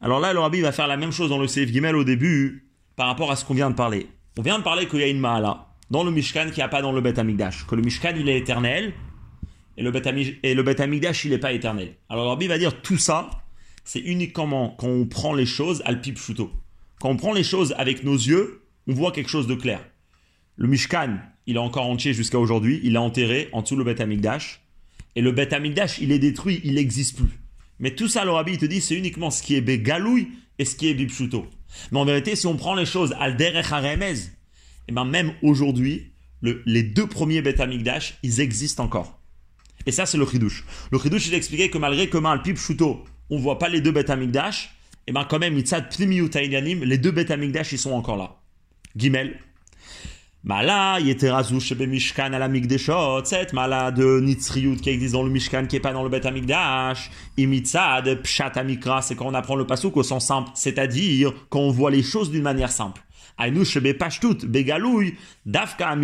alors 0.00 0.20
là, 0.20 0.32
le 0.32 0.38
rabbi 0.38 0.60
va 0.60 0.72
faire 0.72 0.86
la 0.86 0.96
même 0.96 1.12
chose 1.12 1.28
dans 1.28 1.38
le 1.38 1.46
Seif 1.46 1.70
Gimel 1.70 1.94
au 1.94 2.04
début 2.04 2.70
par 2.96 3.06
rapport 3.06 3.30
à 3.30 3.36
ce 3.36 3.44
qu'on 3.44 3.54
vient 3.54 3.70
de 3.70 3.74
parler. 3.74 4.06
On 4.38 4.42
vient 4.42 4.58
de 4.58 4.64
parler 4.64 4.86
qu'il 4.86 5.00
y 5.00 5.02
a 5.02 5.08
une 5.08 5.20
Mahala 5.20 5.66
dans 5.90 6.04
le 6.04 6.10
Mishkan 6.10 6.46
qui 6.50 6.60
n'y 6.60 6.62
a 6.62 6.68
pas 6.68 6.80
dans 6.80 6.92
le 6.92 7.00
Bet 7.02 7.18
Amigdash. 7.18 7.66
Que 7.66 7.74
le 7.74 7.82
Mishkan 7.82 8.14
il 8.16 8.28
est 8.28 8.38
éternel 8.38 8.94
et 9.76 9.82
le 9.82 9.90
Bet, 9.90 10.00
Bet 10.00 10.80
Amigdash 10.80 11.24
il 11.24 11.32
n'est 11.32 11.38
pas 11.38 11.52
éternel. 11.52 11.94
Alors 12.08 12.24
le 12.24 12.30
rabbi 12.30 12.46
va 12.46 12.56
dire 12.56 12.80
tout 12.80 12.96
ça, 12.96 13.28
c'est 13.84 14.00
uniquement 14.00 14.74
quand 14.78 14.88
on 14.88 15.06
prend 15.06 15.34
les 15.34 15.46
choses 15.46 15.82
al 15.84 16.00
pip 16.00 16.18
shuto. 16.18 16.50
Quand 16.98 17.10
on 17.10 17.16
prend 17.16 17.32
les 17.34 17.44
choses 17.44 17.74
avec 17.76 18.02
nos 18.02 18.16
yeux, 18.16 18.62
on 18.86 18.94
voit 18.94 19.12
quelque 19.12 19.30
chose 19.30 19.46
de 19.46 19.54
clair. 19.54 19.84
Le 20.56 20.68
Mishkan, 20.68 21.18
il 21.46 21.56
est 21.56 21.60
encore 21.60 21.86
entier 21.86 22.14
jusqu'à 22.14 22.38
aujourd'hui, 22.38 22.80
il 22.82 22.94
est 22.94 22.98
enterré 22.98 23.48
en 23.52 23.62
dessous 23.62 23.76
le 23.76 23.84
Beth 23.84 24.00
Amikdash. 24.00 24.62
Et 25.16 25.22
le 25.22 25.32
Beth 25.32 25.52
Amikdash, 25.52 25.98
il 25.98 26.12
est 26.12 26.18
détruit, 26.18 26.60
il 26.64 26.74
n'existe 26.74 27.16
plus. 27.16 27.39
Mais 27.80 27.94
tout 27.94 28.08
ça, 28.08 28.24
le 28.24 28.30
rabbi, 28.30 28.52
il 28.52 28.58
te 28.58 28.66
dit, 28.66 28.80
c'est 28.80 28.94
uniquement 28.94 29.30
ce 29.30 29.42
qui 29.42 29.56
est 29.56 29.60
Begalouille 29.60 30.28
et 30.58 30.64
ce 30.64 30.76
qui 30.76 30.88
est 30.88 30.94
Bipshuto. 30.94 31.46
Mais 31.90 31.98
en 31.98 32.04
vérité, 32.04 32.36
si 32.36 32.46
on 32.46 32.56
prend 32.56 32.74
les 32.74 32.86
choses 32.86 33.14
al 33.18 33.36
derech 33.36 33.72
et 33.72 34.16
eh 34.88 34.92
ben 34.92 35.04
même 35.04 35.32
aujourd'hui, 35.42 36.12
les 36.42 36.82
deux 36.82 37.06
premiers 37.06 37.42
Beth 37.42 37.60
Amikdash, 37.60 38.18
ils 38.22 38.40
existent 38.40 38.84
encore. 38.84 39.20
Et 39.86 39.92
ça, 39.92 40.04
c'est 40.04 40.18
le 40.18 40.26
Chidouche. 40.26 40.64
Le 40.90 40.98
Chidouche, 40.98 41.28
il 41.28 41.34
expliquait 41.34 41.70
que 41.70 41.78
malgré 41.78 42.08
que 42.08 42.18
al 42.24 42.42
Pipshuto, 42.42 43.04
on 43.30 43.38
voit 43.38 43.58
pas 43.58 43.68
les 43.68 43.80
deux 43.80 43.92
Beth 43.92 44.10
Amikdash, 44.10 44.74
et 45.06 45.10
eh 45.10 45.12
ben 45.12 45.24
quand 45.24 45.38
même, 45.38 45.56
les 45.56 46.98
deux 46.98 47.10
Beth 47.10 47.30
Amikdash, 47.30 47.72
ils 47.72 47.78
sont 47.78 47.92
encore 47.92 48.16
là. 48.16 48.36
Gimel, 48.96 49.38
Mala, 50.42 50.98
Yeterazu 51.00 51.60
Shebe 51.60 51.86
Mishkan 51.86 52.32
à 52.32 52.38
la 52.38 52.48
Migdeshot, 52.48 53.26
cette 53.26 53.52
mala 53.52 53.90
de 53.90 54.20
Nitzriyut 54.20 54.76
qui 54.76 54.88
existe 54.88 55.12
dans 55.12 55.22
le 55.22 55.28
Mishkan 55.28 55.66
qui 55.66 55.76
est 55.76 55.80
pas 55.80 55.92
dans 55.92 56.02
le 56.02 56.08
Bet 56.08 56.26
Amigdash, 56.26 57.10
Imitzad, 57.36 58.22
Pshat 58.22 58.52
Amikra, 58.56 59.02
c'est 59.02 59.14
quand 59.14 59.26
on 59.26 59.34
apprend 59.34 59.54
le 59.54 59.66
pasuk 59.66 59.98
au 59.98 60.02
sens 60.02 60.26
simple, 60.26 60.48
c'est-à-dire 60.54 61.34
quand 61.50 61.60
on 61.60 61.70
voit 61.70 61.90
les 61.90 62.02
choses 62.02 62.30
d'une 62.30 62.40
manière 62.42 62.72
simple. 62.72 63.02
Dafka 65.46 65.94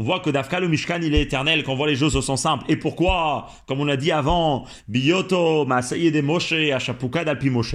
on 0.00 0.04
voit 0.04 0.20
que 0.20 0.30
Dafka 0.30 0.60
le 0.60 0.68
Mishkan 0.68 1.00
il 1.02 1.12
est 1.12 1.22
éternel, 1.22 1.64
qu'on 1.64 1.74
voit 1.74 1.88
les 1.88 1.96
choses 1.96 2.24
sont 2.24 2.36
simples. 2.36 2.64
Et 2.68 2.76
pourquoi 2.76 3.48
Comme 3.66 3.80
on 3.80 3.84
l'a 3.84 3.96
dit 3.96 4.12
avant, 4.12 4.64
Biyoto, 4.86 5.64
de 5.64 6.20
Moshe, 6.20 6.54
d'Alpi 7.24 7.50
Moshe, 7.50 7.74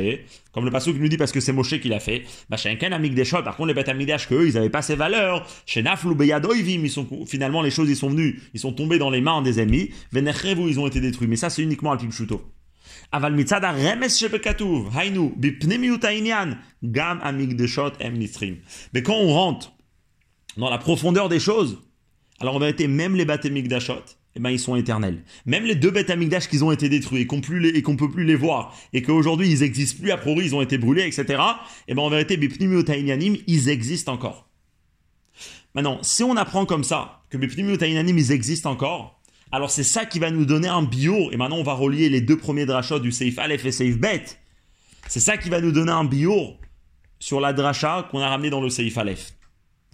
comme 0.53 0.63
le 0.63 0.71
qui 0.71 1.00
nous 1.00 1.09
dit 1.09 1.17
parce 1.17 1.33
que 1.33 1.41
c'est 1.41 1.51
Moshe 1.51 1.77
qui 1.81 1.89
l'a 1.89 2.00
fait. 2.00 2.23
Bah, 2.50 2.55
chez 2.55 2.77
un 2.81 2.91
Amik 2.93 3.13
des 3.13 3.25
par 3.25 3.57
contre 3.57 3.67
les 3.67 3.73
bêtes 3.73 3.89
Amigdash 3.89 4.29
qu'eux, 4.29 4.47
ils 4.47 4.53
n'avaient 4.53 4.69
pas 4.69 4.81
ces 4.81 4.95
valeurs. 4.95 5.45
Chez 5.65 5.83
Naflu 5.83 6.15
Beyadoivim, 6.15 6.85
finalement 7.27 7.62
les 7.62 7.71
choses 7.71 7.89
ils 7.89 7.97
sont 7.97 8.09
venues, 8.09 8.41
ils 8.53 8.59
sont 8.62 8.71
tombés 8.71 9.00
dans 9.00 9.09
les 9.09 9.19
mains 9.19 9.41
des 9.41 9.59
ennemis. 9.59 9.89
Venechevu, 10.13 10.69
ils 10.69 10.79
ont 10.79 10.88
été 10.88 11.01
détruits. 11.01 11.27
Mais 11.27 11.35
ça 11.35 11.50
c'est 11.50 11.62
uniquement 11.62 11.91
Alpi. 11.91 12.39
Aval 13.13 13.36
mitzad 13.36 13.63
remes 13.63 14.17
shebekatuv, 14.17 14.89
hainu, 14.98 15.34
bipnemiut 15.38 16.01
gam 16.84 17.20
amigdeshot 17.22 17.93
em 18.00 18.13
nitrim. 18.13 18.58
Mais 18.93 19.03
quand 19.03 19.15
on 19.15 19.32
rentre 19.32 19.74
dans 20.58 20.72
la 20.72 20.79
profondeur 20.79 21.29
des 21.29 21.39
choses, 21.39 21.79
alors 22.39 22.55
en 22.55 22.60
vérité, 22.60 22.88
même 22.88 23.15
les 23.15 23.24
bêtes 23.24 23.46
d'Achot, 23.46 24.03
eh 24.36 24.39
ben, 24.39 24.50
ils 24.50 24.60
sont 24.60 24.75
éternels. 24.75 25.24
Même 25.46 25.63
les 25.63 25.75
deux 25.75 25.91
bêtes 25.91 26.10
amigdash 26.10 26.48
qui 26.48 26.63
ont 26.63 26.72
été 26.72 26.89
détruits 26.89 27.22
et 27.22 27.27
qu'on 27.27 27.38
ne 27.38 27.98
peut 27.98 28.10
plus 28.10 28.25
les 28.25 28.36
voir, 28.36 28.75
et 28.93 29.03
qu'aujourd'hui 29.03 29.48
ils 29.51 29.60
n'existent 29.60 30.01
plus, 30.01 30.12
a 30.12 30.17
priori 30.17 30.46
ils 30.46 30.55
ont 30.55 30.62
été 30.63 30.79
brûlés, 30.79 31.03
etc., 31.03 31.39
eh 31.88 31.93
ben, 31.93 32.01
en 32.01 32.10
vérité, 32.10 32.39
ils 33.48 33.70
existent 33.70 34.13
encore. 34.13 34.50
Maintenant, 35.75 36.00
si 36.01 36.24
on 36.24 36.36
apprend 36.36 36.65
comme 36.65 36.84
ça, 36.84 37.22
que 37.29 37.38
Bipnimiotainanim, 37.38 38.17
ils 38.17 38.32
existent 38.32 38.72
encore, 38.72 39.22
alors 39.53 39.69
c'est 39.69 39.83
ça 39.83 40.07
qui 40.07 40.17
va 40.17 40.31
nous 40.31 40.45
donner 40.45 40.67
un 40.67 40.81
bio, 40.81 41.31
et 41.31 41.38
maintenant 41.38 41.57
on 41.57 41.63
va 41.63 41.74
relier 41.74 42.10
les 42.10 42.22
deux 42.22 42.38
premiers 42.38 42.65
drachas 42.65 42.98
du 42.98 43.12
Seif 43.12 43.38
Aleph 43.38 43.63
et 43.63 43.72
Seif 43.72 44.00
Bet. 44.00 44.25
C'est 45.07 45.19
ça 45.19 45.38
qui 45.38 45.51
va 45.51 45.62
nous 45.62 45.72
donner 45.72 45.91
un 45.91 46.05
bio 46.05 46.55
sur 47.19 47.39
la 47.39 47.53
dracha 47.53 48.07
qu'on 48.10 48.19
a 48.19 48.29
ramené 48.29 48.50
dans 48.50 48.62
le 48.62 48.72
Seif 48.72 48.98
Aleph, 48.98 49.36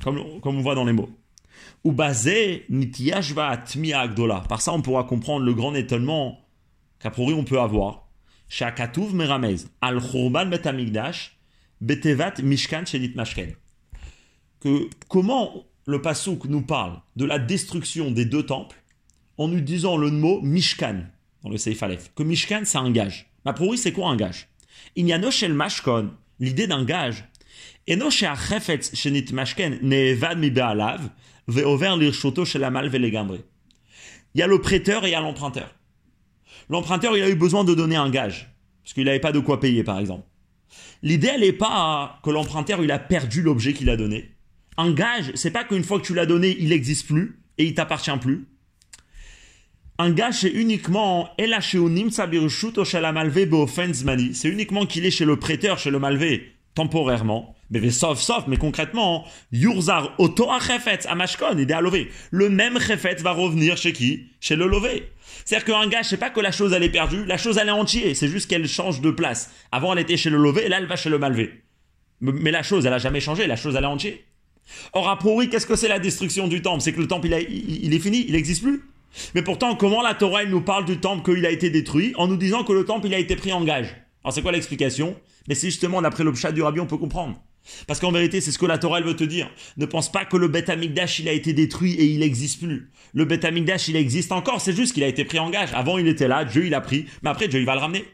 comme, 0.02 0.40
comme 0.40 0.60
on 0.60 0.62
voit 0.62 0.76
dans 0.76 0.86
les 0.86 0.94
mots. 0.94 1.10
Ou 1.84 1.92
basé 1.92 2.64
nitiyashva 2.70 3.50
atmiya 3.50 4.00
agdola. 4.00 4.46
Par 4.48 4.62
ça, 4.62 4.72
on 4.72 4.82
pourra 4.82 5.04
comprendre 5.04 5.44
le 5.44 5.54
grand 5.54 5.76
étonnement 5.76 6.40
qu'a 7.00 7.10
priori 7.10 7.34
on 7.34 7.44
peut 7.44 7.60
avoir. 7.60 8.08
Shakatuv 8.48 9.14
meramez 9.14 9.66
al 9.82 10.00
churban 10.00 10.46
betamigdash 10.46 11.38
betevat 11.82 12.40
mishkan 12.42 12.86
shenit 12.86 13.14
mashken. 13.14 13.52
Que 14.62 14.90
comment 15.10 15.66
le 15.86 16.02
pasuk 16.02 16.46
nous 16.46 16.62
parle 16.62 17.02
de 17.18 17.26
la 17.26 17.40
destruction 17.40 18.10
des 18.10 18.24
deux 18.24 18.46
temples 18.46 18.78
en 19.40 19.48
nous 19.48 19.62
disant 19.62 19.98
le 19.98 20.12
mot 20.12 20.40
mishkan 20.42 21.06
dans 21.42 21.50
le 21.50 21.58
Seif 21.58 21.82
Aleph. 21.82 22.12
Que 22.14 22.22
mishkan 22.22 22.62
c'est 22.66 22.78
un 22.78 22.92
gage. 22.92 23.32
Ma 23.46 23.54
priori 23.54 23.80
c'est 23.80 23.94
quoi 23.94 24.10
un 24.10 24.16
gage? 24.16 24.48
Il 24.96 25.08
y 25.08 25.14
a 25.14 25.18
no 25.18 25.32
shel 25.32 25.54
mashkon, 25.54 26.12
l'idée 26.40 26.68
d'un 26.68 26.86
gage. 26.86 27.26
Et 27.88 27.96
no 27.96 28.12
shenit 28.12 29.34
mashken 29.34 29.80
ne'evad 29.82 30.38
mi 30.38 30.52
be'alav 30.52 31.10
chez 32.46 32.60
la 32.60 32.72
Il 34.36 34.40
y 34.40 34.42
a 34.42 34.48
le 34.48 34.62
prêteur 34.62 35.06
et 35.06 35.10
il 35.10 35.12
y 35.12 35.16
a 35.16 35.22
l'emprunteur. 35.22 35.74
L'emprunteur, 36.70 37.18
il 37.18 37.24
a 37.24 37.30
eu 37.30 37.36
besoin 37.36 37.64
de 37.64 37.74
donner 37.74 37.96
un 37.96 38.10
gage, 38.10 38.54
parce 38.84 38.94
qu'il 38.94 39.06
n'avait 39.06 39.20
pas 39.20 39.32
de 39.32 39.40
quoi 39.40 39.60
payer, 39.60 39.84
par 39.84 40.00
exemple. 40.00 40.28
L'idée, 41.02 41.32
elle 41.34 41.42
n'est 41.42 41.54
pas 41.54 42.20
que 42.24 42.30
l'emprunteur, 42.30 42.84
il 42.84 42.92
a 42.92 43.00
perdu 43.00 43.42
l'objet 43.42 43.74
qu'il 43.74 43.90
a 43.90 43.98
donné. 43.98 44.36
Un 44.78 44.92
gage, 44.92 45.32
c'est 45.34 45.52
pas 45.52 45.64
qu'une 45.64 45.84
fois 45.84 46.00
que 46.00 46.06
tu 46.06 46.14
l'as 46.14 46.28
donné, 46.28 46.56
il 46.60 46.70
n'existe 46.70 47.08
plus 47.08 47.42
et 47.58 47.66
il 47.66 47.74
t'appartient 47.74 48.16
plus. 48.22 48.46
Un 50.02 50.12
gage, 50.12 50.36
c'est 50.36 50.50
uniquement 50.50 51.30
c'est 54.34 54.48
uniquement 54.48 54.86
qu'il 54.86 55.06
est 55.06 55.12
chez 55.12 55.26
le 55.26 55.36
prêteur, 55.36 55.78
chez 55.78 55.92
le 55.92 56.00
malvé, 56.00 56.54
temporairement. 56.74 57.54
Mais 57.70 57.92
sauf, 57.92 58.18
sauf, 58.18 58.46
mais 58.48 58.56
concrètement, 58.56 59.26
Yurzar 59.52 60.16
Oto 60.18 60.50
à 60.50 61.16
Mashkon, 61.16 61.58
il 61.58 61.70
est. 61.70 62.08
Le 62.32 62.50
même 62.50 62.80
Chefet 62.80 63.16
va 63.16 63.34
revenir 63.34 63.76
chez 63.76 63.92
qui? 63.92 64.28
Chez 64.40 64.56
le 64.56 64.68
Lové. 64.68 65.12
C'est-à-dire 65.44 65.66
qu'un 65.66 65.88
gars, 65.90 66.02
sais 66.02 66.16
pas 66.16 66.30
que 66.30 66.40
la 66.40 66.54
chose 66.54 66.72
elle 66.72 66.84
est 66.84 66.90
perdue, 66.90 67.26
la 67.26 67.38
chose 67.38 67.58
elle 67.58 67.68
est 67.68 67.72
entière, 67.72 68.16
c'est 68.16 68.30
juste 68.30 68.50
qu'elle 68.50 68.70
change 68.70 69.02
de 69.02 69.12
place. 69.12 69.52
Avant 69.74 69.92
elle 69.92 70.00
était 70.00 70.16
chez 70.16 70.30
le 70.30 70.38
Lové, 70.38 70.66
et 70.66 70.70
là 70.70 70.78
elle 70.78 70.88
va 70.88 70.96
chez 70.96 71.10
le 71.10 71.20
Malvé. 71.20 71.52
Mais 72.22 72.52
la 72.52 72.64
chose 72.64 72.86
elle 72.86 72.94
a 72.94 73.00
jamais 73.00 73.20
changé, 73.20 73.48
la 73.48 73.58
chose 73.58 73.76
elle 73.76 73.84
est 73.84 73.88
entière. 73.88 74.16
Or 74.94 75.10
a 75.10 75.20
priori, 75.20 75.50
qu'est-ce 75.50 75.68
que 75.68 75.76
c'est 75.76 75.90
la 75.90 76.00
destruction 76.00 76.48
du 76.48 76.62
temple? 76.62 76.82
C'est 76.82 76.94
que 76.94 77.02
le 77.02 77.08
temple 77.08 77.28
il, 77.28 77.84
il, 77.84 77.94
est 77.94 78.00
fini, 78.00 78.24
il 78.26 78.32
n'existe 78.32 78.64
plus? 78.64 78.82
Mais 79.36 79.42
pourtant, 79.42 79.76
comment 79.76 80.02
la 80.02 80.14
Torah 80.14 80.44
elle 80.44 80.50
nous 80.50 80.62
parle 80.62 80.86
du 80.86 81.00
temple 81.00 81.34
qu'il 81.34 81.46
a 81.46 81.52
été 81.52 81.70
détruit 81.70 82.14
en 82.16 82.28
nous 82.28 82.38
disant 82.38 82.64
que 82.64 82.74
le 82.74 82.86
temple 82.86 83.08
il 83.08 83.14
a 83.14 83.20
été 83.20 83.36
pris 83.36 83.52
en 83.52 83.64
gage 83.64 83.96
Alors 84.24 84.34
c'est 84.34 84.42
quoi 84.42 84.52
l'explication 84.52 85.16
Mais 85.48 85.56
c'est 85.56 85.68
justement 85.68 86.02
d'après 86.02 86.24
le 86.24 86.34
chat 86.34 86.52
du 86.52 86.62
rabbi 86.62 86.80
on 86.80 86.86
peut 86.86 86.98
comprendre. 86.98 87.42
Parce 87.88 88.00
qu'en 88.00 88.12
vérité, 88.12 88.42
c'est 88.42 88.52
ce 88.52 88.58
que 88.58 88.66
la 88.66 88.78
Torah 88.78 89.02
veut 89.02 89.16
te 89.16 89.24
dire. 89.24 89.50
Ne 89.78 89.86
pense 89.86 90.12
pas 90.12 90.26
que 90.26 90.38
le 90.38 90.48
Beth 90.48 90.70
Amikdash, 90.70 91.20
il 91.20 91.30
a 91.30 91.34
été 91.34 91.54
détruit 91.54 91.94
et 91.94 92.06
il 92.06 92.20
n'existe 92.20 92.62
plus. 92.62 92.92
Le 93.14 93.26
Beth 93.26 93.46
Amikdash, 93.46 93.88
il 93.90 93.96
existe 93.96 94.32
encore, 94.32 94.62
c'est 94.62 94.76
juste 94.76 94.94
qu'il 94.94 95.04
a 95.04 95.08
été 95.08 95.26
pris 95.26 95.40
en 95.40 95.50
gage. 95.50 95.70
Avant, 95.74 95.98
il 95.98 96.08
était 96.08 96.28
là, 96.28 96.46
Dieu, 96.46 96.66
il 96.66 96.74
a 96.74 96.82
pris, 96.82 97.06
mais 97.22 97.30
après, 97.30 97.48
Dieu, 97.48 97.60
il 97.60 97.66
va 97.66 97.76
le 97.76 97.82
ramener. 97.82 98.06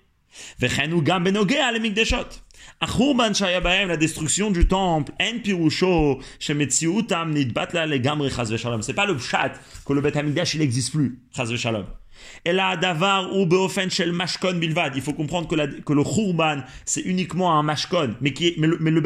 La 2.81 3.97
destruction 3.97 4.51
du 4.51 4.67
temple, 4.67 5.11
c'est 8.81 8.93
pas 8.93 9.05
le 9.05 9.17
chat 9.17 9.53
que 9.85 9.93
le 9.93 10.01
Beth 10.01 10.15
Amikdash, 10.17 10.55
il 10.55 10.59
n'existe 10.59 10.91
plus. 10.91 11.19
Et 12.43 12.51
là, 12.51 12.77
davar 12.77 13.35
ou 13.35 13.45
beofen 13.45 13.89
shel 13.89 14.11
mashkon 14.11 14.55
bilvad. 14.55 14.93
Il 14.95 15.01
faut 15.01 15.13
comprendre 15.13 15.47
que, 15.47 15.81
que 15.81 15.93
le 15.93 16.03
khurban, 16.03 16.63
c'est 16.85 17.01
uniquement 17.01 17.57
un 17.57 17.63
mashkon, 17.63 18.15
mais, 18.21 18.33
qui 18.33 18.53
mais 18.57 18.67
le, 18.67 18.77
mais 18.79 18.91
le 18.91 19.01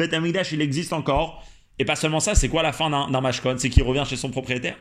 il 0.52 0.60
existe 0.60 0.92
encore. 0.92 1.44
Et 1.78 1.84
pas 1.84 1.96
seulement 1.96 2.20
ça, 2.20 2.34
c'est 2.34 2.48
quoi 2.48 2.62
la 2.62 2.72
fin 2.72 2.90
d'un 2.90 3.20
mashkon? 3.20 3.56
C'est 3.58 3.70
qu'il 3.70 3.82
revient 3.82 4.04
chez 4.06 4.16
son 4.16 4.30
propriétaire? 4.30 4.76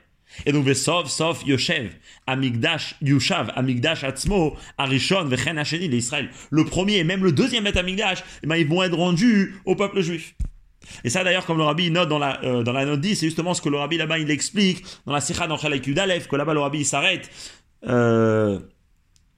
Et 0.45 0.51
donc, 0.51 0.67
sauf, 0.75 1.09
sauf, 1.09 1.45
Yoshev, 1.45 1.89
Amigdash, 2.27 2.95
Yushav, 3.01 3.51
Amigdash, 3.55 4.03
Atzmo, 4.03 4.55
Arishon, 4.77 5.25
Vechen 5.25 5.57
Hasheni, 5.57 5.87
l'Israël. 5.87 6.29
Le 6.49 6.65
premier 6.65 6.97
et 6.97 7.03
même 7.03 7.23
le 7.23 7.31
deuxième 7.31 7.63
Bet 7.63 7.77
Amigdash, 7.77 8.23
eh 8.43 8.47
ben, 8.47 8.55
ils 8.55 8.67
vont 8.67 8.83
être 8.83 8.95
rendus 8.95 9.55
au 9.65 9.75
peuple 9.75 10.01
juif. 10.01 10.35
Et 11.03 11.09
ça 11.09 11.23
d'ailleurs, 11.23 11.45
comme 11.45 11.57
le 11.57 11.63
rabbi 11.63 11.91
note 11.91 12.09
dans 12.09 12.19
la, 12.19 12.43
euh, 12.43 12.63
dans 12.63 12.73
la 12.73 12.85
note 12.85 13.01
10, 13.01 13.15
c'est 13.15 13.25
justement 13.27 13.53
ce 13.53 13.61
que 13.61 13.69
le 13.69 13.77
rabbi 13.77 13.97
là-bas 13.97 14.17
il 14.17 14.31
explique 14.31 14.83
dans 15.05 15.13
la 15.13 15.21
sikha 15.21 15.47
dans 15.47 15.57
Yudalef, 15.57 16.27
que 16.27 16.35
là-bas 16.35 16.53
le 16.53 16.61
rabbi 16.61 16.83
s'arrête 16.83 17.29
euh, 17.87 18.59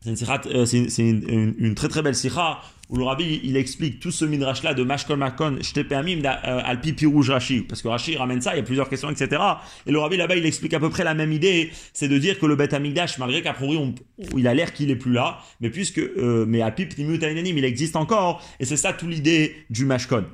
c'est 0.03 0.97
une, 0.97 1.53
une, 1.59 1.75
très 1.75 1.87
très 1.87 2.01
belle 2.01 2.15
sikha 2.15 2.59
où 2.89 2.97
le 2.97 3.03
rabbi 3.03 3.39
il 3.43 3.55
explique 3.55 3.99
tout 3.99 4.09
ce 4.09 4.25
midrash 4.25 4.63
là 4.63 4.73
de 4.73 4.83
Mashkol 4.83 5.17
Makon 5.17 5.59
Shtepamim 5.61 6.21
euh, 6.25 6.61
Alpi 6.65 6.93
Pirouj 6.93 7.29
Rashi. 7.29 7.61
Parce 7.61 7.83
que 7.83 7.87
Rashi 7.87 8.17
ramène 8.17 8.41
ça 8.41 8.55
il 8.55 8.57
y 8.57 8.59
a 8.61 8.63
plusieurs 8.63 8.89
questions 8.89 9.11
etc 9.11 9.39
et 9.85 9.91
le 9.91 9.99
rabbi 9.99 10.17
là-bas 10.17 10.35
il 10.35 10.45
explique 10.47 10.73
à 10.73 10.79
peu 10.79 10.89
près 10.89 11.03
la 11.03 11.13
même 11.13 11.31
idée 11.31 11.69
c'est 11.93 12.07
de 12.07 12.17
dire 12.17 12.39
que 12.39 12.47
le 12.47 12.55
Bet 12.55 12.73
Amigdash 12.73 13.19
malgré 13.19 13.43
qu'à 13.43 13.53
priori 13.53 13.93
il 14.35 14.47
a 14.47 14.55
l'air 14.55 14.73
qu'il 14.73 14.89
est 14.89 14.95
plus 14.95 15.13
là 15.13 15.39
mais 15.59 15.69
puisque 15.69 15.99
euh, 15.99 16.45
mais 16.47 16.61
Alpi 16.61 16.87
il 16.97 17.63
existe 17.63 17.95
encore 17.95 18.43
et 18.59 18.65
c'est 18.65 18.77
ça 18.77 18.93
toute 18.93 19.09
l'idée 19.09 19.55
du 19.69 19.85
Mashkon. 19.85 20.25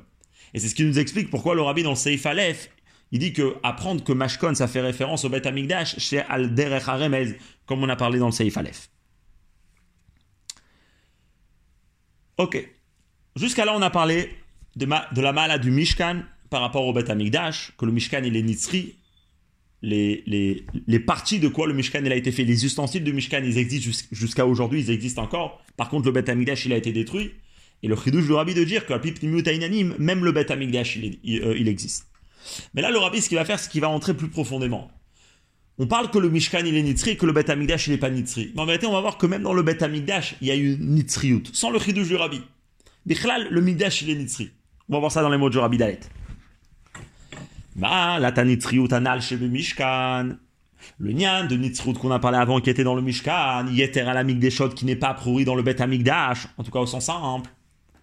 Et 0.54 0.60
c'est 0.60 0.68
ce 0.68 0.74
qui 0.74 0.84
nous 0.84 0.98
explique 0.98 1.28
pourquoi 1.28 1.54
le 1.54 1.60
rabbi 1.60 1.82
dans 1.82 1.90
le 1.90 1.96
Seif 1.96 2.24
Aleph 2.24 2.70
il 3.12 3.18
dit 3.18 3.34
que 3.34 3.54
apprendre 3.62 4.02
que 4.02 4.12
Mashkon 4.12 4.54
ça 4.54 4.66
fait 4.66 4.80
référence 4.80 5.26
au 5.26 5.28
Bet 5.28 5.46
Amigdash 5.46 5.98
chez 5.98 6.20
Al 6.20 6.54
Derech 6.54 6.84
comme 7.66 7.84
on 7.84 7.88
a 7.90 7.96
parlé 7.96 8.18
dans 8.18 8.26
le 8.26 8.32
Seif 8.32 8.56
Aleph. 8.56 8.88
Ok. 12.38 12.68
Jusqu'à 13.36 13.64
là, 13.64 13.74
on 13.76 13.82
a 13.82 13.90
parlé 13.90 14.30
de, 14.76 14.86
la 14.86 15.32
mala 15.32 15.58
du 15.58 15.70
Mishkan 15.70 16.22
par 16.50 16.60
rapport 16.60 16.86
au 16.86 16.92
Bet 16.92 17.10
Amigdash, 17.10 17.72
que 17.76 17.84
le 17.84 17.92
Mishkan 17.92 18.22
il 18.24 18.36
est 18.36 18.42
Nitzri. 18.42 18.94
Les, 19.80 20.24
les, 20.26 20.64
les, 20.88 20.98
parties 20.98 21.38
de 21.38 21.46
quoi 21.46 21.68
le 21.68 21.72
Mishkan 21.74 22.00
il 22.04 22.10
a 22.10 22.16
été 22.16 22.32
fait, 22.32 22.42
les 22.42 22.64
ustensiles 22.64 23.04
du 23.04 23.12
Mishkan 23.12 23.42
ils 23.44 23.58
existent 23.58 23.92
jusqu'à 24.10 24.44
aujourd'hui, 24.44 24.80
ils 24.80 24.90
existent 24.90 25.22
encore. 25.22 25.62
Par 25.76 25.88
contre, 25.88 26.06
le 26.06 26.12
Bet 26.12 26.28
Amigdash 26.28 26.64
il 26.64 26.72
a 26.72 26.76
été 26.76 26.92
détruit. 26.92 27.32
Et 27.82 27.88
le 27.88 27.94
chidouche 27.94 28.26
du 28.26 28.32
rabbi 28.32 28.54
de 28.54 28.64
dire 28.64 28.86
que 28.86 29.98
même 30.02 30.24
le 30.24 30.32
Bet 30.32 30.50
Amigdash, 30.50 30.96
il, 30.96 31.18
il, 31.22 31.42
euh, 31.42 31.56
il, 31.56 31.68
existe. 31.68 32.08
Mais 32.74 32.82
là, 32.82 32.90
le 32.90 32.98
rabbi, 32.98 33.20
ce 33.20 33.28
qu'il 33.28 33.38
va 33.38 33.44
faire, 33.44 33.60
c'est 33.60 33.70
qu'il 33.70 33.80
va 33.80 33.88
entrer 33.88 34.14
plus 34.14 34.28
profondément. 34.28 34.90
On 35.80 35.86
parle 35.86 36.10
que 36.10 36.18
le 36.18 36.28
Mishkan, 36.28 36.64
il 36.64 36.76
est 36.76 36.82
nitzri 36.82 37.12
et 37.12 37.16
que 37.16 37.24
le 37.24 37.32
Bet 37.32 37.50
Amigdash, 37.50 37.86
il 37.86 37.92
n'est 37.92 37.98
pas 37.98 38.10
nitzri. 38.10 38.50
Mais 38.54 38.62
en 38.62 38.66
vérité, 38.66 38.86
on 38.86 38.92
va 38.92 39.00
voir 39.00 39.16
que 39.16 39.26
même 39.26 39.42
dans 39.42 39.52
le 39.52 39.62
Bet 39.62 39.82
Amigdash, 39.82 40.34
il 40.40 40.48
y 40.48 40.50
a 40.50 40.54
une 40.54 40.94
nitzriout, 40.94 41.44
sans 41.52 41.70
le 41.70 41.78
chidouche 41.78 42.08
du 42.08 42.16
rabbi. 42.16 42.42
Le 43.06 43.60
Migdash, 43.60 44.02
il 44.02 44.10
est 44.10 44.16
nitzri. 44.16 44.50
On 44.88 44.94
va 44.94 44.98
voir 45.00 45.12
ça 45.12 45.22
dans 45.22 45.28
les 45.28 45.38
mots 45.38 45.50
du 45.50 45.58
rabbi 45.58 45.78
Dalet. 45.78 46.00
Bah, 47.76 48.18
la 48.18 48.32
tanitzriout 48.32 48.92
anal 48.92 49.22
chez 49.22 49.36
le 49.36 49.46
Mishkan. 49.46 50.30
Le 50.98 51.12
nian 51.12 51.46
de 51.46 51.56
Nitzrut 51.56 51.94
qu'on 51.94 52.10
a 52.10 52.18
parlé 52.18 52.38
avant, 52.38 52.60
qui 52.60 52.70
était 52.70 52.82
dans 52.82 52.94
le 52.94 53.02
Mishkan, 53.02 53.66
Yeter 53.70 54.00
à 54.00 54.50
choses 54.50 54.74
qui 54.74 54.84
n'est 54.84 54.96
pas 54.96 55.14
pourri 55.14 55.44
dans 55.44 55.54
le 55.54 55.62
Bet 55.62 55.80
Amigdash, 55.80 56.48
en 56.56 56.64
tout 56.64 56.70
cas 56.70 56.80
au 56.80 56.86
sens 56.86 57.06
simple, 57.06 57.50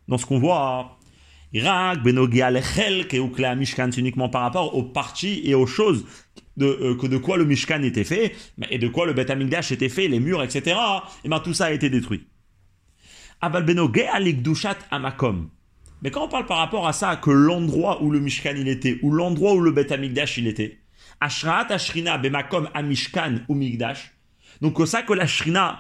dans 0.07 0.17
ce 0.17 0.25
qu'on 0.25 0.39
voit. 0.39 0.97
Irak, 1.51 2.03
Benogia, 2.03 2.51
Lechel, 2.51 3.07
Keukle 3.07 3.55
Mishkan, 3.57 3.89
c'est 3.91 3.99
uniquement 3.99 4.29
par 4.29 4.41
rapport 4.41 4.75
aux 4.75 4.83
parties 4.83 5.41
et 5.43 5.55
aux 5.55 5.65
choses 5.65 6.05
de, 6.57 6.65
euh, 6.65 6.95
que 6.95 7.07
de 7.07 7.17
quoi 7.17 7.37
le 7.37 7.45
Mishkan 7.45 7.83
était 7.83 8.03
fait, 8.03 8.35
et 8.69 8.77
de 8.77 8.87
quoi 8.87 9.05
le 9.05 9.13
Bet 9.13 9.29
Amigdash 9.31 9.71
était 9.71 9.89
fait, 9.89 10.07
les 10.07 10.19
murs, 10.19 10.43
etc. 10.43 10.77
Et 11.23 11.29
bien 11.29 11.39
tout 11.39 11.53
ça 11.53 11.65
a 11.65 11.71
été 11.71 11.89
détruit. 11.89 12.27
Mais 16.01 16.11
quand 16.11 16.25
on 16.25 16.29
parle 16.29 16.45
par 16.45 16.57
rapport 16.57 16.87
à 16.87 16.93
ça, 16.93 17.15
que 17.15 17.31
l'endroit 17.31 18.01
où 18.03 18.11
le 18.11 18.19
Mishkan 18.19 18.53
il 18.57 18.67
était, 18.67 18.99
ou 19.01 19.11
l'endroit 19.11 19.53
où 19.53 19.61
le 19.61 19.71
Bet 19.71 19.91
Amigdash 19.91 20.37
il 20.37 20.47
était, 20.47 20.79
Ashraat 21.21 21.67
Ashrina 21.69 22.17
Bemakom 22.17 22.69
Amishkan 22.73 23.39
ou 23.47 23.55
Migdash. 23.55 24.13
Donc 24.61 24.79
ça 24.87 25.01
que 25.01 25.13
la 25.13 25.27
Shrina 25.27 25.79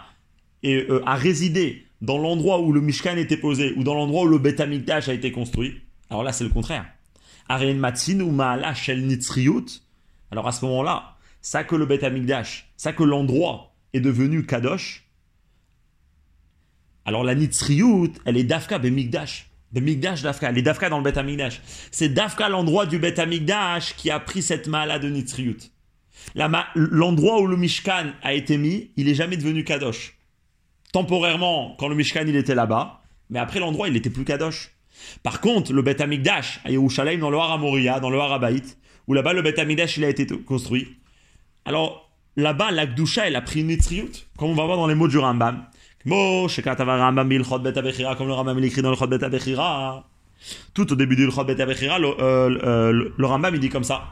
euh, 0.65 1.01
a 1.05 1.15
résidé 1.15 1.85
dans 2.01 2.17
l'endroit 2.17 2.61
où 2.61 2.71
le 2.71 2.81
Mishkan 2.81 3.17
était 3.17 3.37
posé 3.37 3.73
ou 3.77 3.83
dans 3.83 3.93
l'endroit 3.93 4.23
où 4.23 4.27
le 4.27 4.37
Bet 4.37 4.61
Amigdash 4.61 5.09
a 5.09 5.13
été 5.13 5.31
construit. 5.31 5.81
Alors 6.09 6.23
là 6.23 6.31
c'est 6.31 6.43
le 6.43 6.49
contraire. 6.49 6.85
Aren 7.47 7.77
Matzin 7.77 8.21
ou 8.21 8.31
Maala 8.31 8.73
Shel 8.73 9.05
Nitzriut. 9.05 9.81
Alors 10.31 10.47
à 10.47 10.51
ce 10.51 10.65
moment-là, 10.65 11.15
ça 11.41 11.63
que 11.63 11.75
le 11.75 11.85
Bet 11.85 12.03
Amigdash, 12.03 12.71
ça 12.77 12.93
que 12.93 13.03
l'endroit 13.03 13.75
est 13.93 13.99
devenu 13.99 14.45
Kadosh. 14.45 15.07
Alors 17.05 17.23
la 17.23 17.35
Nitzriut, 17.35 18.13
elle 18.25 18.37
est 18.37 18.43
Dafka 18.43 18.79
Bemigdash 18.79 19.49
de 19.75 19.81
Migdash 19.81 20.21
Dafka, 20.21 20.51
les 20.51 20.61
Dafka 20.61 20.89
dans 20.89 20.97
le 20.97 21.03
Bet 21.03 21.17
Amigdash. 21.17 21.61
C'est 21.91 22.09
Dafka 22.09 22.49
l'endroit 22.49 22.85
du 22.85 22.97
Bet 22.97 23.19
Amigdash 23.19 23.95
qui 23.95 24.09
a 24.09 24.19
pris 24.19 24.41
cette 24.41 24.67
mala 24.67 24.99
de 24.99 25.09
Nitzriut. 25.09 25.71
L'endroit 26.75 27.41
où 27.41 27.47
le 27.47 27.57
Mishkan 27.57 28.13
a 28.23 28.33
été 28.33 28.57
mis, 28.57 28.91
il 28.95 29.09
est 29.09 29.15
jamais 29.15 29.37
devenu 29.37 29.63
Kadosh. 29.63 30.17
Temporairement, 30.93 31.75
quand 31.77 31.89
le 31.89 31.95
Mishkan 31.95 32.23
il 32.25 32.37
était 32.37 32.55
là-bas, 32.55 33.01
mais 33.29 33.39
après 33.39 33.59
l'endroit 33.59 33.89
il 33.89 33.93
n'était 33.93 34.09
plus 34.09 34.23
Kadosh. 34.23 34.71
Par 35.23 35.41
contre, 35.41 35.73
le 35.73 35.81
Bet 35.81 36.01
Amigdash 36.01 36.61
à 36.63 36.71
Yerushalayim, 36.71 37.19
dans 37.19 37.29
le 37.29 37.37
Har 37.37 37.59
Moria, 37.59 37.99
dans 37.99 38.09
le 38.09 38.17
Har 38.17 38.31
où 39.07 39.13
là-bas 39.13 39.33
le 39.33 39.41
Bet 39.41 39.59
Amigdash 39.59 39.97
il 39.97 40.03
a 40.03 40.09
été 40.09 40.27
construit. 40.27 40.97
Alors 41.65 42.11
là-bas, 42.35 42.71
l'Akdusha 42.71 43.27
elle 43.27 43.35
a 43.35 43.41
pris 43.41 43.61
une 43.61 43.67
Nitzriut, 43.67 44.27
comme 44.37 44.49
on 44.49 44.55
va 44.55 44.65
voir 44.65 44.77
dans 44.77 44.87
les 44.87 44.95
mots 44.95 45.07
du 45.07 45.17
Rambam. 45.17 45.65
Comme 46.03 46.11
le 46.11 46.45
Rambam 48.33 48.63
écrit 48.63 48.81
dans 48.81 48.91
le 48.91 48.95
Chod 48.95 49.09
Bet 49.09 49.29
Tout 50.73 50.93
au 50.93 50.95
début 50.95 51.15
du 51.15 51.31
Chod 51.31 51.47
Bet 51.47 51.55
le, 51.55 51.65
euh, 51.65 52.59
euh, 52.63 53.09
le 53.17 53.25
Rambam 53.25 53.55
il 53.55 53.59
dit 53.59 53.69
comme 53.69 53.83
ça. 53.83 54.03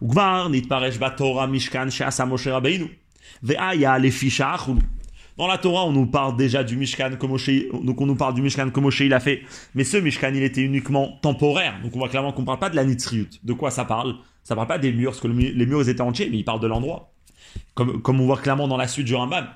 Ugmar 0.00 0.48
nitparesh 0.48 0.98
batora 0.98 1.46
mishkan 1.46 1.90
she'asa 1.90 2.24
Moshe 2.24 2.46
Rabbeinu. 2.46 2.88
Ve'aya 3.42 3.98
lefisha 3.98 4.56
dans 5.38 5.46
la 5.46 5.56
Torah, 5.56 5.86
on 5.86 5.92
nous 5.92 6.06
parle 6.06 6.36
déjà 6.36 6.64
du 6.64 6.76
Mishkan 6.76 7.12
que 7.16 7.26
Moshe, 7.26 7.50
donc 7.84 8.00
on 8.00 8.06
nous 8.06 8.16
parle 8.16 8.34
du 8.34 8.42
Mishkan 8.42 8.72
il 9.00 9.14
a 9.14 9.20
fait, 9.20 9.42
mais 9.76 9.84
ce 9.84 9.96
Mishkan 9.96 10.32
il 10.34 10.42
était 10.42 10.62
uniquement 10.62 11.16
temporaire, 11.22 11.78
donc 11.80 11.94
on 11.94 12.00
voit 12.00 12.08
clairement 12.08 12.32
qu'on 12.32 12.40
ne 12.40 12.46
parle 12.46 12.58
pas 12.58 12.70
de 12.70 12.74
la 12.74 12.84
Nitzriut. 12.84 13.30
De 13.44 13.52
quoi 13.52 13.70
ça 13.70 13.84
parle? 13.84 14.16
Ça 14.42 14.54
ne 14.54 14.56
parle 14.56 14.66
pas 14.66 14.78
des 14.78 14.92
murs, 14.92 15.12
parce 15.12 15.20
que 15.20 15.28
les 15.28 15.66
murs 15.66 15.88
étaient 15.88 16.00
entiers, 16.00 16.28
mais 16.28 16.38
il 16.38 16.44
parle 16.44 16.58
de 16.58 16.66
l'endroit. 16.66 17.12
Comme, 17.74 18.02
comme 18.02 18.20
on 18.20 18.26
voit 18.26 18.38
clairement 18.38 18.66
dans 18.66 18.76
la 18.76 18.88
suite 18.88 19.06
du 19.06 19.14
Rambam. 19.14 19.46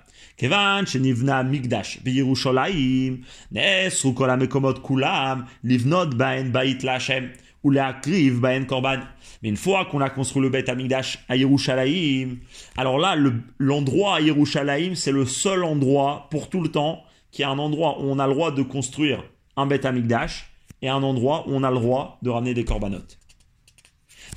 Mais 9.42 9.48
une 9.48 9.56
fois 9.56 9.84
qu'on 9.86 10.00
a 10.00 10.08
construit 10.08 10.42
le 10.42 10.50
Beth 10.50 10.68
Amigdash 10.68 11.18
à 11.28 11.36
Yerushalayim, 11.36 12.38
alors 12.76 12.98
là, 12.98 13.16
l'endroit 13.58 14.16
à 14.16 14.20
Yerushalayim, 14.20 14.94
c'est 14.94 15.12
le 15.12 15.26
seul 15.26 15.64
endroit 15.64 16.28
pour 16.30 16.48
tout 16.48 16.60
le 16.60 16.68
temps 16.68 17.02
qui 17.32 17.42
est 17.42 17.46
un 17.46 17.58
endroit 17.58 18.00
où 18.00 18.04
on 18.04 18.18
a 18.18 18.26
le 18.26 18.34
droit 18.34 18.52
de 18.52 18.62
construire 18.62 19.24
un 19.56 19.66
Beth 19.66 19.84
Amigdash 19.84 20.52
et 20.80 20.88
un 20.88 21.02
endroit 21.02 21.44
où 21.48 21.54
on 21.54 21.62
a 21.62 21.70
le 21.70 21.78
droit 21.78 22.18
de 22.22 22.30
ramener 22.30 22.54
des 22.54 22.64
corbanotes. 22.64 23.18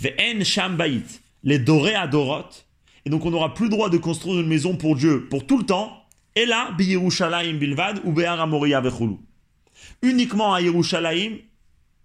Ve'en 0.01 0.43
sham 0.43 0.77
les 1.43 1.59
dorés 1.59 1.95
à 1.95 2.07
Dorot, 2.07 2.49
et 3.05 3.09
donc 3.09 3.25
on 3.25 3.31
n'aura 3.31 3.53
plus 3.53 3.65
le 3.65 3.69
droit 3.69 3.89
de 3.89 3.97
construire 3.97 4.41
une 4.41 4.47
maison 4.47 4.75
pour 4.75 4.95
Dieu 4.95 5.27
pour 5.29 5.45
tout 5.45 5.57
le 5.57 5.65
temps. 5.65 5.91
Et 6.35 6.45
là, 6.45 6.71
Yerushalayim 6.79 7.57
bilvad 7.57 8.01
ou 8.03 8.13
vechulu. 8.13 9.17
Uniquement 10.01 10.53
à 10.53 10.61
Yerushalayim, 10.61 11.37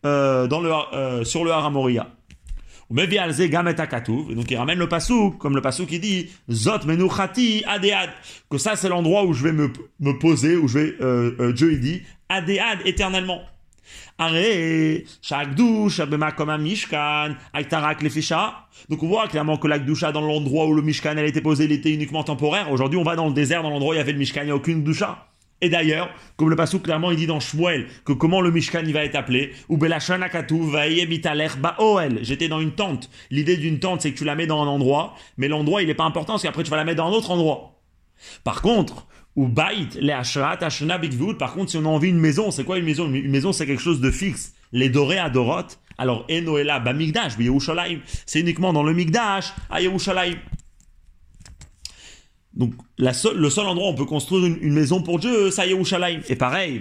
euh, 0.04 0.46
dans 0.46 0.60
le, 0.60 0.70
euh, 0.92 1.24
sur 1.24 1.44
le 1.44 1.50
Haramoria. 1.50 2.08
Donc 2.90 4.50
il 4.50 4.56
ramène 4.56 4.78
le 4.78 4.88
pasou, 4.88 5.30
comme 5.30 5.54
le 5.54 5.62
pasou 5.62 5.86
qui 5.86 6.00
dit 6.00 6.28
Zot 6.50 6.86
menuchati 6.86 7.62
adead. 7.66 8.10
Que 8.50 8.58
ça 8.58 8.74
c'est 8.74 8.88
l'endroit 8.88 9.24
où 9.24 9.32
je 9.32 9.44
vais 9.44 9.52
me, 9.52 9.72
me 10.00 10.18
poser, 10.18 10.56
où 10.56 10.66
je 10.66 10.78
vais, 10.78 10.96
euh, 11.00 11.36
euh 11.38 11.52
Dieu 11.52 11.72
il 11.72 11.80
dit, 11.80 12.02
adead 12.28 12.80
éternellement. 12.84 13.42
Donc 18.88 19.02
on 19.02 19.08
voit 19.08 19.28
clairement 19.28 19.56
que 19.56 19.68
l'Akdusha 19.68 20.12
dans 20.12 20.20
l'endroit 20.20 20.66
où 20.66 20.74
le 20.74 20.82
Mishkan 20.82 21.16
elle 21.16 21.26
était 21.26 21.40
posé, 21.40 21.64
il 21.64 21.72
était 21.72 21.92
uniquement 21.92 22.24
temporaire. 22.24 22.70
Aujourd'hui 22.70 22.98
on 22.98 23.04
va 23.04 23.16
dans 23.16 23.28
le 23.28 23.34
désert, 23.34 23.62
dans 23.62 23.70
l'endroit 23.70 23.92
où 23.92 23.94
il 23.94 23.98
y 23.98 24.00
avait 24.00 24.12
le 24.12 24.18
Mishkan, 24.18 24.42
il 24.42 24.46
n'y 24.46 24.50
a 24.50 24.56
aucune 24.56 24.82
Dusha. 24.82 25.29
Et 25.62 25.68
d'ailleurs, 25.68 26.10
comme 26.36 26.48
le 26.48 26.56
passou 26.56 26.78
clairement 26.78 27.10
il 27.10 27.18
dit 27.18 27.26
dans 27.26 27.40
Shmuel 27.40 27.86
que 28.04 28.12
comment 28.12 28.40
le 28.40 28.50
Mishkan 28.50 28.82
il 28.86 28.92
va 28.92 29.04
être 29.04 29.14
appelé, 29.14 29.52
ou 29.68 29.78
J'étais 32.22 32.48
dans 32.48 32.60
une 32.60 32.72
tente. 32.72 33.10
L'idée 33.30 33.56
d'une 33.56 33.78
tente 33.78 34.00
c'est 34.00 34.12
que 34.12 34.18
tu 34.18 34.24
la 34.24 34.34
mets 34.34 34.46
dans 34.46 34.62
un 34.62 34.66
endroit, 34.66 35.14
mais 35.36 35.48
l'endroit 35.48 35.82
il 35.82 35.88
n'est 35.88 35.94
pas 35.94 36.04
important 36.04 36.34
parce 36.34 36.42
qu'après 36.42 36.62
tu 36.62 36.70
vas 36.70 36.76
la 36.76 36.84
mettre 36.84 36.98
dans 36.98 37.08
un 37.08 37.12
autre 37.12 37.30
endroit. 37.30 37.80
Par 38.44 38.62
contre, 38.62 39.06
ou 39.36 39.48
bait, 39.48 39.88
les 39.98 40.12
ashrat, 40.12 40.58
ashna 40.60 41.00
Par 41.38 41.52
contre, 41.54 41.70
si 41.70 41.76
on 41.76 41.84
a 41.84 41.88
envie 41.88 42.08
d'une 42.08 42.20
maison, 42.20 42.50
c'est 42.50 42.64
quoi 42.64 42.78
une 42.78 42.84
maison? 42.84 43.10
Une 43.10 43.30
maison, 43.30 43.52
c'est 43.52 43.66
quelque 43.66 43.82
chose 43.82 44.00
de 44.00 44.10
fixe. 44.10 44.54
Les 44.72 44.88
dorés 44.88 45.18
à 45.18 45.30
Dorot. 45.30 45.66
Alors, 45.98 46.26
Enoela, 46.30 46.80
Bamigdash, 46.80 47.34
C'est 48.26 48.40
uniquement 48.40 48.72
dans 48.72 48.82
le 48.82 48.92
Migdash, 48.92 49.52
à 49.68 49.80
Yerushalayim. 49.80 50.36
Donc, 52.54 52.72
le 52.98 53.12
seul 53.12 53.66
endroit 53.66 53.88
où 53.88 53.92
on 53.92 53.94
peut 53.94 54.04
construire 54.04 54.44
une, 54.44 54.72
maison 54.72 55.02
pour 55.02 55.20
Dieu, 55.20 55.52
c'est 55.52 55.68
Yerushalayim. 55.68 56.20
Et 56.28 56.34
pareil. 56.34 56.80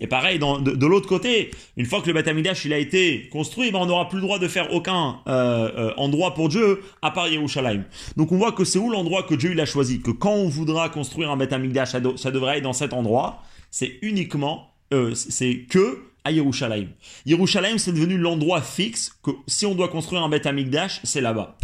Et 0.00 0.06
pareil, 0.06 0.38
de, 0.38 0.86
l'autre 0.86 1.08
côté, 1.08 1.50
une 1.78 1.86
fois 1.86 2.02
que 2.02 2.06
le 2.08 2.12
bet 2.12 2.28
amigdash 2.28 2.66
il 2.66 2.74
a 2.74 2.78
été 2.78 3.30
construit, 3.30 3.70
ben 3.70 3.78
on 3.78 3.86
n'aura 3.86 4.08
plus 4.08 4.16
le 4.16 4.22
droit 4.22 4.38
de 4.38 4.48
faire 4.48 4.74
aucun 4.74 5.20
euh, 5.26 5.70
euh, 5.76 5.94
endroit 5.96 6.34
pour 6.34 6.50
Dieu 6.50 6.82
à 7.00 7.10
part 7.10 7.28
Yerushalayim. 7.28 7.84
Donc 8.18 8.30
on 8.30 8.36
voit 8.36 8.52
que 8.52 8.64
c'est 8.64 8.78
où 8.78 8.90
l'endroit 8.90 9.22
que 9.22 9.34
Dieu 9.34 9.58
a 9.58 9.64
choisi, 9.64 10.00
que 10.00 10.10
quand 10.10 10.34
on 10.34 10.48
voudra 10.48 10.90
construire 10.90 11.30
un 11.30 11.38
bet 11.38 11.54
amigdash, 11.54 11.92
ça, 12.16 12.30
devrait 12.30 12.58
être 12.58 12.64
dans 12.64 12.74
cet 12.74 12.92
endroit. 12.92 13.42
C'est 13.70 13.98
uniquement, 14.02 14.70
euh, 14.92 15.14
c'est 15.14 15.64
que 15.70 15.98
à 16.24 16.32
Yerushalayim. 16.32 16.88
Yerushalayim, 17.26 17.78
c'est 17.78 17.92
devenu 17.92 18.18
l'endroit 18.18 18.62
fixe 18.62 19.12
que 19.22 19.30
si 19.46 19.66
on 19.66 19.74
doit 19.74 19.88
construire 19.88 20.22
un 20.22 20.28
Beth 20.28 20.46
Amikdash, 20.46 21.00
c'est 21.04 21.20
là-bas. 21.20 21.56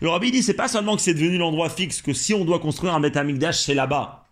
Le 0.00 0.08
rabbi 0.08 0.30
dit, 0.30 0.42
c'est 0.42 0.54
pas 0.54 0.68
seulement 0.68 0.96
que 0.96 1.02
c'est 1.02 1.14
devenu 1.14 1.36
l'endroit 1.36 1.68
fixe 1.68 2.00
que 2.00 2.12
si 2.12 2.32
on 2.32 2.44
doit 2.44 2.60
construire 2.60 2.94
un 2.94 3.00
Beth 3.00 3.16
Amikdash, 3.16 3.62
c'est 3.62 3.74
là-bas. 3.74 4.23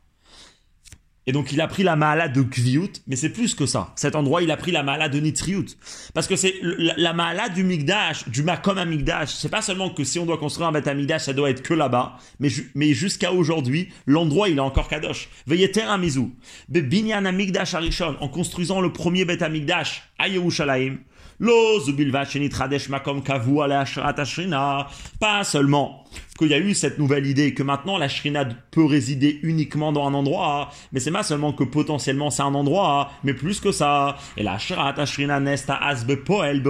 Et 1.27 1.33
donc 1.33 1.53
il 1.53 1.61
a 1.61 1.69
pris 1.69 1.85
la 1.85 1.95
mala 1.95 2.29
de 2.29 2.43
Kviut, 2.43 2.93
mais 3.07 3.15
c'est 3.15 3.29
plus 3.29 3.55
que 3.55 3.65
ça. 3.67 3.93
Cet 3.95 4.17
endroit, 4.17 4.43
il 4.43 4.51
a 4.51 4.57
pris 4.57 4.73
la 4.73 4.83
mala 4.83 5.09
de 5.09 5.21
Nitriut. 5.21 5.67
Parce 6.15 6.27
que 6.27 6.35
c'est 6.35 6.55
la, 6.63 7.13
mala 7.13 7.49
du 7.49 7.63
Migdash, 7.63 8.29
du 8.29 8.43
Makom 8.43 8.77
Amigdash, 8.77 9.31
c'est 9.31 9.49
pas 9.49 9.63
seulement 9.63 9.91
que 9.91 10.03
si 10.03 10.19
on 10.19 10.27
doit 10.27 10.39
construire 10.39 10.69
un 10.69 10.73
Beth 10.73 10.89
Amigdash, 10.89 11.23
ça 11.23 11.33
doit 11.33 11.51
être 11.51 11.63
que 11.63 11.75
là-bas, 11.75 12.19
mais, 12.41 12.93
jusqu'à 12.93 13.33
aujourd'hui, 13.33 13.89
l'endroit, 14.07 14.49
il 14.49 14.57
est 14.57 14.61
encore 14.61 14.89
Kadosh. 14.89 15.29
Veillez 15.47 15.71
terre 15.71 15.97
Mizou. 15.97 16.33
Binyan 16.69 17.25
Amigdash 17.25 17.75
Arishon, 17.75 18.17
en 18.21 18.29
construisant 18.29 18.81
le 18.81 18.93
premier 18.93 19.25
Beth 19.25 19.43
Amigdash 19.43 20.11
à 20.19 20.29
Yerushalayim, 20.29 20.99
pas 25.19 25.43
seulement 25.43 26.05
qu'il 26.39 26.49
y 26.49 26.55
a 26.55 26.59
eu 26.59 26.73
cette 26.73 26.99
nouvelle 26.99 27.27
idée 27.27 27.53
que 27.53 27.65
maintenant 27.65 27.99
la 27.99 28.09
shrina 28.09 28.45
peut 28.71 28.85
résider 28.85 29.41
uniquement 29.43 29.91
dans 29.91 30.07
un 30.07 30.15
endroit, 30.15 30.71
mais 30.93 31.01
c'est 31.01 31.11
pas 31.11 31.25
seulement 31.25 31.53
que 31.53 31.65
potentiellement 31.65 32.31
c'est 32.31 32.43
un 32.43 32.55
endroit, 32.55 33.11
mais 33.25 33.35
plus 33.35 33.59
que 33.59 33.73
ça. 33.73 34.17
Et 34.37 34.45
la 34.45 34.59
shrina 34.59 35.41
nesta 35.41 35.75
asbe 35.75 36.15
poel 36.15 36.63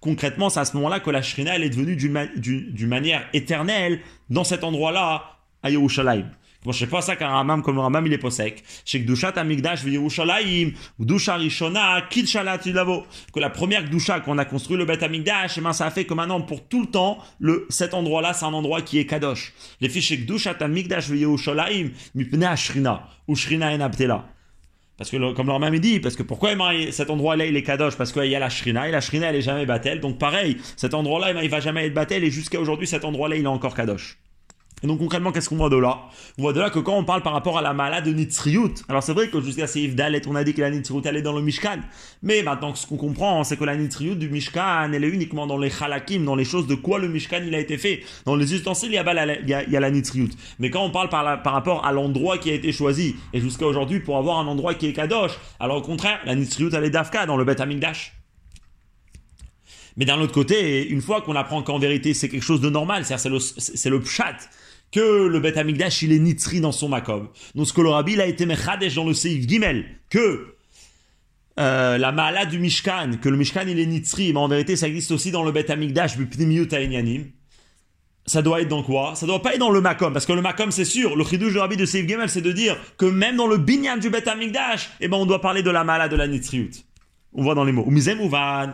Concrètement, 0.00 0.50
c'est 0.50 0.60
à 0.60 0.64
ce 0.64 0.76
moment-là 0.76 0.98
que 0.98 1.10
la 1.10 1.22
shrina 1.22 1.54
elle 1.54 1.62
est 1.62 1.70
devenue 1.70 1.94
d'une 1.94 2.88
manière 2.88 3.24
éternelle 3.32 4.00
dans 4.30 4.44
cet 4.44 4.64
endroit-là 4.64 5.38
à 5.62 5.70
Yerushalayim. 5.70 6.26
Bon, 6.62 6.72
je 6.72 6.80
sais 6.80 6.86
pas 6.86 7.00
ça 7.00 7.16
qu'un 7.16 7.28
Ramam 7.28 7.62
comme 7.62 7.76
le 7.76 7.80
Ramam 7.80 8.06
il 8.06 8.12
est 8.12 8.18
pas 8.18 8.30
sec. 8.30 8.62
Chez 8.84 9.00
Gdushat 9.00 9.32
Amigdash 9.36 9.82
Yerushalayim, 9.82 10.72
Gdusha 11.00 11.36
Rishona, 11.36 12.02
Kilshalat 12.10 12.58
Tilavo. 12.58 13.06
Que 13.32 13.40
la 13.40 13.48
première 13.48 13.84
Gdusha 13.84 14.20
qu'on 14.20 14.36
a 14.36 14.44
construit 14.44 14.76
le 14.76 14.84
Bet 14.84 15.02
Amigdash, 15.02 15.56
et 15.56 15.60
eh 15.60 15.64
ben 15.64 15.72
ça 15.72 15.86
a 15.86 15.90
fait 15.90 16.04
que 16.04 16.12
maintenant 16.12 16.42
pour 16.42 16.68
tout 16.68 16.82
le 16.82 16.86
temps, 16.86 17.16
le, 17.38 17.66
cet 17.70 17.94
endroit-là 17.94 18.34
c'est 18.34 18.44
un 18.44 18.52
endroit 18.52 18.82
qui 18.82 18.98
est 18.98 19.06
Kadosh. 19.06 19.54
Les 19.80 19.88
fiches 19.88 20.12
Gdushat 20.12 20.56
Amigdash 20.60 21.08
Yerushalayim, 21.08 21.92
Mipne 22.14 22.44
Ashrina, 22.44 23.08
ou 23.26 23.36
Shrina 23.36 23.72
en 23.72 23.80
Abtela. 23.80 24.26
Parce 24.98 25.10
que, 25.10 25.32
comme 25.32 25.46
le 25.46 25.52
Ramam 25.52 25.78
dit, 25.78 25.98
parce 25.98 26.14
que 26.14 26.22
pourquoi 26.22 26.50
cet 26.90 27.08
endroit-là 27.08 27.46
il 27.46 27.56
est 27.56 27.62
kadosh? 27.62 27.96
Parce 27.96 28.12
qu'il 28.12 28.26
y 28.26 28.36
a 28.36 28.38
la 28.38 28.50
shrina, 28.50 28.86
et 28.86 28.90
la 28.90 29.00
shrina 29.00 29.30
elle 29.30 29.36
est 29.36 29.40
jamais 29.40 29.64
battel. 29.64 29.98
Donc 29.98 30.18
pareil, 30.18 30.58
cet 30.76 30.92
endroit-là 30.92 31.42
il 31.42 31.48
va 31.48 31.60
jamais 31.60 31.86
être 31.86 31.94
battel, 31.94 32.22
et 32.22 32.30
jusqu'à 32.30 32.60
aujourd'hui 32.60 32.86
cet 32.86 33.06
endroit-là 33.06 33.36
il 33.36 33.44
est 33.44 33.46
encore 33.46 33.74
kadosh. 33.74 34.18
Et 34.82 34.86
donc 34.86 34.98
concrètement, 34.98 35.30
qu'est-ce 35.30 35.48
qu'on 35.48 35.56
voit 35.56 35.68
de 35.68 35.76
là? 35.76 35.98
On 36.38 36.42
voit 36.42 36.52
de 36.52 36.60
là 36.60 36.70
que 36.70 36.78
quand 36.78 36.96
on 36.96 37.04
parle 37.04 37.22
par 37.22 37.34
rapport 37.34 37.58
à 37.58 37.62
la 37.62 37.74
malade 37.74 38.04
de 38.04 38.12
Nitzriut, 38.12 38.82
alors 38.88 39.02
c'est 39.02 39.12
vrai 39.12 39.28
que 39.28 39.40
jusqu'à 39.40 39.66
Seif 39.66 39.94
Dalet, 39.94 40.22
on 40.26 40.34
a 40.34 40.42
dit 40.42 40.54
que 40.54 40.62
la 40.62 40.70
Nitzriut 40.70 41.04
elle 41.04 41.16
est 41.16 41.22
dans 41.22 41.34
le 41.34 41.42
Mishkan, 41.42 41.80
mais 42.22 42.42
maintenant 42.42 42.74
ce 42.74 42.86
qu'on 42.86 42.96
comprend, 42.96 43.44
c'est 43.44 43.58
que 43.58 43.64
la 43.64 43.76
Nitzriut 43.76 44.16
du 44.16 44.30
Mishkan, 44.30 44.90
elle 44.92 45.04
est 45.04 45.08
uniquement 45.08 45.46
dans 45.46 45.58
les 45.58 45.70
Halakim, 45.80 46.24
dans 46.24 46.34
les 46.34 46.44
choses 46.44 46.66
de 46.66 46.74
quoi 46.74 46.98
le 46.98 47.08
Mishkan 47.08 47.42
il 47.46 47.54
a 47.54 47.60
été 47.60 47.76
fait. 47.76 48.00
Dans 48.24 48.36
les 48.36 48.54
ustensiles, 48.54 48.90
il 48.90 48.94
y 48.94 48.98
a, 48.98 49.02
la, 49.02 49.88
il. 49.88 50.28
Mais 50.58 50.70
quand 50.70 50.82
on 50.82 50.90
parle 50.90 51.10
par, 51.10 51.24
rapport 51.44 51.84
à 51.84 51.92
l'endroit 51.92 52.38
qui 52.38 52.50
a 52.50 52.54
été 52.54 52.72
choisi, 52.72 53.16
et 53.32 53.40
jusqu'à 53.40 53.66
aujourd'hui 53.66 54.00
pour 54.00 54.16
avoir 54.16 54.38
un 54.38 54.46
endroit 54.46 54.74
qui 54.74 54.86
est 54.86 54.92
Kadosh, 54.92 55.32
alors 55.58 55.78
au 55.78 55.82
contraire, 55.82 56.20
la 56.24 56.34
Nitzriut 56.34 56.72
elle 56.72 56.84
est 56.84 56.90
d'Afka 56.90 57.26
dans 57.26 57.36
le 57.36 57.44
Bet. 57.44 57.56
Mais 59.96 60.04
d'un 60.04 60.18
autre 60.20 60.32
côté, 60.32 60.88
une 60.88 61.02
fois 61.02 61.20
qu'on 61.20 61.36
apprend 61.36 61.62
qu'en 61.62 61.78
vérité 61.78 62.14
c'est 62.14 62.28
quelque 62.28 62.44
chose 62.44 62.60
de 62.60 62.70
normal, 62.70 63.04
c'est 63.04 63.28
le, 63.28 63.38
le 63.90 64.00
pshat, 64.00 64.36
que 64.92 65.26
le 65.26 65.40
Bet 65.40 65.58
Amigdash 65.58 66.02
il 66.02 66.12
est 66.12 66.18
nitri 66.18 66.60
dans 66.60 66.72
son 66.72 66.88
makob. 66.88 67.28
Donc 67.54 67.66
ce 67.66 67.72
que 67.72 67.80
le 67.80 67.90
rabbi 67.90 68.14
il 68.14 68.20
a 68.20 68.26
été 68.26 68.46
mechadesh 68.46 68.94
dans 68.94 69.04
le 69.04 69.14
Seif 69.14 69.46
Gimel, 69.48 69.86
que 70.08 70.54
euh, 71.58 71.98
la 71.98 72.12
mala 72.12 72.46
du 72.46 72.58
Mishkan, 72.58 73.12
que 73.20 73.28
le 73.28 73.36
Mishkan 73.36 73.64
il 73.66 73.78
est 73.78 73.86
nitri, 73.86 74.32
mais 74.32 74.38
en 74.38 74.48
vérité 74.48 74.76
ça 74.76 74.88
existe 74.88 75.10
aussi 75.10 75.30
dans 75.30 75.44
le 75.44 75.52
Bet 75.52 75.70
Amigdash, 75.70 76.16
ça 78.26 78.42
doit 78.42 78.60
être 78.60 78.68
dans 78.68 78.82
quoi? 78.82 79.14
Ça 79.16 79.26
doit 79.26 79.42
pas 79.42 79.54
être 79.54 79.60
dans 79.60 79.70
le 79.70 79.80
makom, 79.80 80.12
parce 80.12 80.26
que 80.26 80.32
le 80.32 80.42
makom 80.42 80.70
c'est 80.70 80.84
sûr, 80.84 81.16
le 81.16 81.24
chidouche 81.24 81.52
du 81.52 81.58
rabbi 81.58 81.76
de 81.76 81.86
Seif 81.86 82.06
Gimel 82.06 82.28
c'est 82.28 82.40
de 82.40 82.52
dire 82.52 82.76
que 82.96 83.06
même 83.06 83.36
dans 83.36 83.46
le 83.46 83.58
binyan 83.58 83.96
du 83.96 84.10
Bet 84.10 84.28
Amigdash, 84.28 84.90
eh 85.00 85.08
ben 85.08 85.16
on 85.16 85.26
doit 85.26 85.40
parler 85.40 85.62
de 85.62 85.70
la 85.70 85.84
mala 85.84 86.08
de 86.08 86.16
la 86.16 86.26
nitriut. 86.26 86.70
On 87.32 87.44
voit 87.44 87.54
dans 87.54 87.64
les 87.64 87.72
mots. 87.72 87.84
Umizem 87.86 88.20
uvan, 88.20 88.72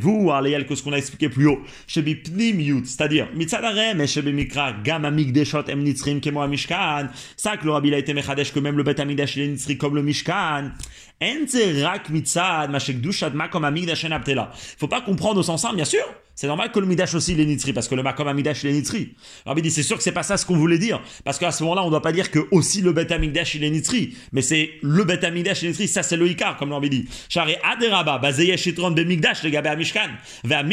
vous 0.00 0.30
arleyel 0.30 0.66
que 0.66 0.74
ce 0.74 0.82
qu'on 0.82 0.92
a 0.92 0.98
expliqué 0.98 1.28
plus 1.28 1.46
haut. 1.46 1.60
Shebi 1.86 2.16
pnimiut, 2.16 2.84
c'est-à-dire, 2.84 3.28
mitzadare, 3.34 3.94
mais 3.94 4.08
shebi 4.08 4.32
mikra, 4.32 4.72
gam 4.82 5.04
amigdeshot 5.04 5.64
em 5.68 6.20
kemo 6.20 6.46
mishkan. 6.48 7.08
Ça 7.36 7.56
que 7.56 7.64
le 7.64 7.70
rabbi 7.70 7.94
a 7.94 7.98
été 7.98 8.12
mechadesh 8.12 8.52
que 8.52 8.58
même 8.58 8.76
le 8.76 8.82
bet 8.82 9.00
amigdash 9.00 9.36
il 9.36 9.54
est 9.54 9.76
comme 9.76 9.94
le 9.94 10.02
mishkan. 10.02 10.72
Enze 11.20 11.82
rak 11.84 12.10
mitzad, 12.10 12.70
mashek 12.70 13.00
dushad 13.00 13.34
makom 13.34 13.64
amigdash 13.64 14.04
en. 14.04 14.48
Faut 14.78 14.88
pas 14.88 15.00
comprendre 15.00 15.38
au 15.38 15.42
sens 15.44 15.62
simple, 15.62 15.76
bien 15.76 15.84
sûr. 15.84 16.04
C'est 16.42 16.48
normal 16.48 16.72
que 16.72 16.80
le 16.80 16.86
Midash 16.86 17.14
aussi 17.14 17.40
est 17.40 17.44
nitri, 17.44 17.72
parce 17.72 17.86
que 17.86 17.94
le 17.94 18.02
Makom 18.02 18.26
Amidash 18.26 18.64
il 18.64 18.70
est 18.70 18.72
nitri. 18.72 19.14
Alors 19.46 19.56
il 19.56 19.62
dit 19.62 19.70
c'est 19.70 19.84
sûr 19.84 19.96
que 19.96 20.02
c'est 20.02 20.10
pas 20.10 20.24
ça 20.24 20.36
ce 20.36 20.44
qu'on 20.44 20.56
voulait 20.56 20.76
dire, 20.76 21.00
parce 21.24 21.38
qu'à 21.38 21.52
ce 21.52 21.62
moment-là 21.62 21.84
on 21.84 21.90
doit 21.90 22.02
pas 22.02 22.10
dire 22.10 22.32
que 22.32 22.40
aussi 22.50 22.80
le 22.80 22.92
Bet 22.92 23.12
Amidash 23.12 23.54
il 23.54 23.62
est 23.62 23.70
nitri, 23.70 24.16
mais 24.32 24.42
c'est 24.42 24.70
le 24.82 25.04
Bet 25.04 25.24
Amidash 25.24 25.62
il 25.62 25.66
est 25.66 25.68
nitri, 25.68 25.86
ça 25.86 26.02
c'est 26.02 26.16
le 26.16 26.26
Icar 26.28 26.56
comme 26.56 26.70
l'on 26.70 26.80
dit. 26.80 27.06
Charé 27.28 27.58
Aderaba, 27.62 28.18
de 28.18 29.04
Migdash, 29.04 29.44
les 29.44 29.52
gars, 29.52 29.76
Mishkan, 29.76 30.00
vers 30.42 30.64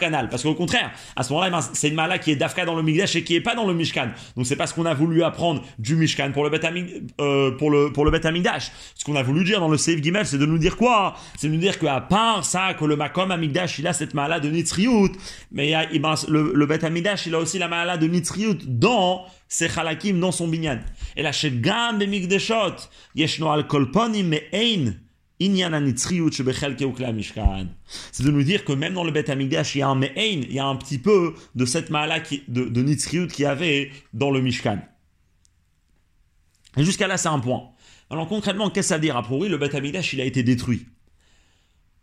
canal, 0.00 0.30
parce 0.30 0.42
qu'au 0.42 0.54
contraire, 0.54 0.90
à 1.14 1.22
ce 1.22 1.30
moment-là 1.34 1.60
c'est 1.74 1.88
une 1.88 1.94
mala 1.94 2.18
qui 2.18 2.30
est 2.30 2.36
d'Afka 2.36 2.64
dans 2.64 2.74
le 2.74 2.82
Migdash 2.82 3.16
et 3.16 3.22
qui 3.22 3.34
est 3.34 3.42
pas 3.42 3.54
dans 3.54 3.66
le 3.66 3.74
Mishkan. 3.74 4.12
Donc 4.34 4.46
c'est 4.46 4.56
pas 4.56 4.66
ce 4.66 4.72
qu'on 4.72 4.86
a 4.86 4.94
voulu 4.94 5.24
apprendre 5.24 5.62
du 5.78 5.96
Mishkan 5.96 6.30
pour 6.32 6.42
le 6.42 6.48
Bet 6.48 6.62
euh, 7.20 7.50
pour 7.50 7.70
le 7.70 7.92
pour 7.92 8.06
le 8.06 8.26
Amidash. 8.26 8.72
Ce 8.94 9.04
qu'on 9.04 9.16
a 9.16 9.22
voulu 9.22 9.44
dire 9.44 9.60
dans 9.60 9.68
le 9.68 9.76
Seif 9.76 10.02
Gimel, 10.02 10.24
c'est 10.24 10.38
de 10.38 10.46
nous 10.46 10.56
dire 10.56 10.78
quoi? 10.78 11.16
C'est 11.36 11.48
de 11.48 11.52
nous 11.52 11.60
dire 11.60 11.78
qu'à 11.78 12.00
part 12.00 12.46
ça 12.46 12.72
que 12.72 12.86
le 12.86 12.96
Makom 12.96 13.30
Amidash 13.30 13.78
il 13.78 13.86
a 13.86 13.92
cette 13.92 14.14
mala 14.14 14.40
de 14.40 14.48
nitri 14.48 14.85
mais 15.50 15.72
il 15.92 16.02
le, 16.28 16.52
le 16.54 16.66
Bet 16.66 16.84
Amidash, 16.84 17.26
il 17.26 17.34
a 17.34 17.38
aussi 17.38 17.58
la 17.58 17.68
malade 17.68 18.00
de 18.00 18.06
Nitriut 18.06 18.58
dans 18.66 19.24
ses 19.48 19.68
chalakim, 19.68 20.18
dans 20.20 20.32
son 20.32 20.48
binyan. 20.48 20.80
Et 21.16 21.22
là, 21.22 21.32
chez 21.32 21.50
Gam 21.52 21.98
Bemikdeshot, 21.98 22.76
yeshno 23.14 23.50
al 23.50 23.66
kolponim 23.66 24.28
me 24.28 24.38
ein, 24.52 24.94
c'est 25.38 25.48
de 28.22 28.30
nous 28.30 28.42
dire 28.42 28.64
que 28.64 28.72
même 28.72 28.94
dans 28.94 29.04
le 29.04 29.10
Bet 29.10 29.30
Amigdash, 29.30 29.74
il 29.74 29.80
y 29.80 29.82
a 29.82 29.88
un 29.88 29.94
Me'ein, 29.94 30.40
il 30.48 30.52
y 30.52 30.58
a 30.58 30.64
un 30.64 30.76
petit 30.76 30.96
peu 30.96 31.34
de 31.54 31.66
cette 31.66 31.90
mala 31.90 32.20
de, 32.48 32.64
de 32.64 32.82
Nitzriut 32.82 33.30
qu'il 33.30 33.42
y 33.42 33.46
avait 33.46 33.90
dans 34.14 34.30
le 34.30 34.40
Mishkan. 34.40 34.78
Et 36.78 36.84
jusqu'à 36.84 37.06
là, 37.06 37.18
c'est 37.18 37.28
un 37.28 37.38
point. 37.38 37.68
Alors 38.08 38.28
concrètement, 38.28 38.70
qu'est-ce 38.70 38.94
veut 38.94 39.00
dire? 39.00 39.18
A 39.18 39.22
priori, 39.22 39.50
le 39.50 39.58
Bet 39.58 39.76
Amigdash, 39.76 40.14
il 40.14 40.22
a 40.22 40.24
été 40.24 40.42
détruit. 40.42 40.86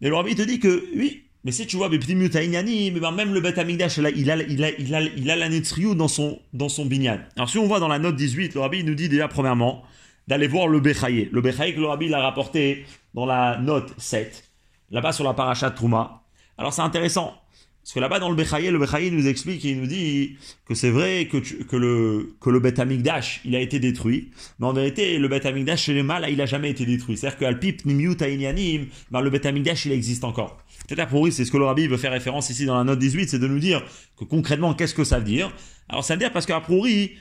Et 0.01 0.09
le 0.09 0.15
rabbi 0.15 0.35
te 0.35 0.43
dit 0.43 0.59
que, 0.59 0.85
oui, 0.95 1.22
mais 1.43 1.51
si 1.51 1.67
tu 1.67 1.75
vois, 1.75 1.89
ben, 1.89 1.99
même 1.99 3.33
le 3.33 3.41
Bet 3.41 3.59
Amigdash, 3.59 3.97
il 3.97 4.05
a, 4.05 4.09
il 4.09 4.31
a, 4.31 4.35
il 4.37 4.63
a, 4.63 4.69
il 4.79 4.95
a, 4.95 5.01
il 5.01 5.31
a 5.31 5.35
la 5.35 5.49
Netriou 5.49 5.93
dans 5.93 6.07
son, 6.07 6.39
dans 6.53 6.69
son 6.69 6.85
binyan. 6.85 7.19
Alors 7.35 7.49
si 7.49 7.57
on 7.57 7.67
voit 7.67 7.81
dans 7.81 7.89
la 7.89 7.99
note 7.99 8.15
18, 8.15 8.53
le 8.55 8.61
rabbi 8.61 8.83
nous 8.83 8.95
dit 8.95 9.09
déjà 9.09 9.27
premièrement 9.27 9.83
d'aller 10.27 10.47
voir 10.47 10.67
le 10.67 10.79
Bechaye. 10.79 11.29
Le 11.33 11.41
Bechaye 11.41 11.75
que 11.75 11.81
le 11.81 11.87
rabbi 11.87 12.07
l'a 12.07 12.21
rapporté 12.21 12.85
dans 13.13 13.25
la 13.25 13.57
note 13.57 13.93
7, 13.97 14.49
là-bas 14.91 15.11
sur 15.11 15.25
la 15.25 15.33
paracha 15.33 15.69
Trouma. 15.69 16.23
Alors 16.57 16.71
c'est 16.71 16.81
intéressant, 16.81 17.35
parce 17.83 17.95
que 17.95 17.99
là-bas 17.99 18.19
dans 18.19 18.29
le 18.29 18.35
Bechaye, 18.35 18.71
le 18.71 18.79
Bechaye 18.79 19.11
nous 19.11 19.27
explique 19.27 19.61
il 19.65 19.81
nous 19.81 19.87
dit 19.87 20.37
que 20.65 20.73
c'est 20.73 20.89
vrai 20.89 21.27
que, 21.29 21.37
que 21.37 21.75
le, 21.75 22.33
que 22.39 22.49
le 22.49 22.61
Bet 22.61 22.79
Amigdash, 22.79 23.41
il 23.43 23.57
a 23.57 23.59
été 23.59 23.77
détruit, 23.79 24.29
mais 24.57 24.67
en 24.67 24.71
vérité, 24.71 25.19
le 25.19 25.27
Bet 25.27 25.45
Amigdash 25.45 25.83
chez 25.83 25.93
les 25.93 26.01
mâles, 26.01 26.25
il 26.29 26.39
a 26.39 26.45
jamais 26.45 26.69
été 26.69 26.85
détruit. 26.85 27.17
C'est-à-dire 27.17 27.37
que 27.39 27.43
Alpip, 27.43 27.83
Nimiut, 27.85 28.15
ben, 28.15 29.21
le 29.21 29.29
Bet 29.29 29.45
Amigdash, 29.45 29.85
il 29.85 29.91
existe 29.91 30.23
encore. 30.23 30.63
Peut-être 30.87 31.31
c'est 31.31 31.43
ce 31.43 31.51
que 31.51 31.57
le 31.57 31.65
rabbi 31.65 31.87
veut 31.87 31.97
faire 31.97 32.13
référence 32.13 32.49
ici 32.49 32.65
dans 32.65 32.77
la 32.77 32.85
note 32.85 32.99
18, 32.99 33.29
c'est 33.29 33.39
de 33.39 33.47
nous 33.47 33.59
dire 33.59 33.83
que 34.17 34.23
concrètement, 34.23 34.73
qu'est-ce 34.73 34.95
que 34.95 35.03
ça 35.03 35.19
veut 35.19 35.25
dire? 35.25 35.53
Alors 35.89 36.05
ça 36.05 36.13
veut 36.13 36.19
dire 36.19 36.31
parce 36.31 36.45
qu'à 36.45 36.61
priori, 36.61 37.11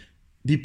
il, 0.44 0.58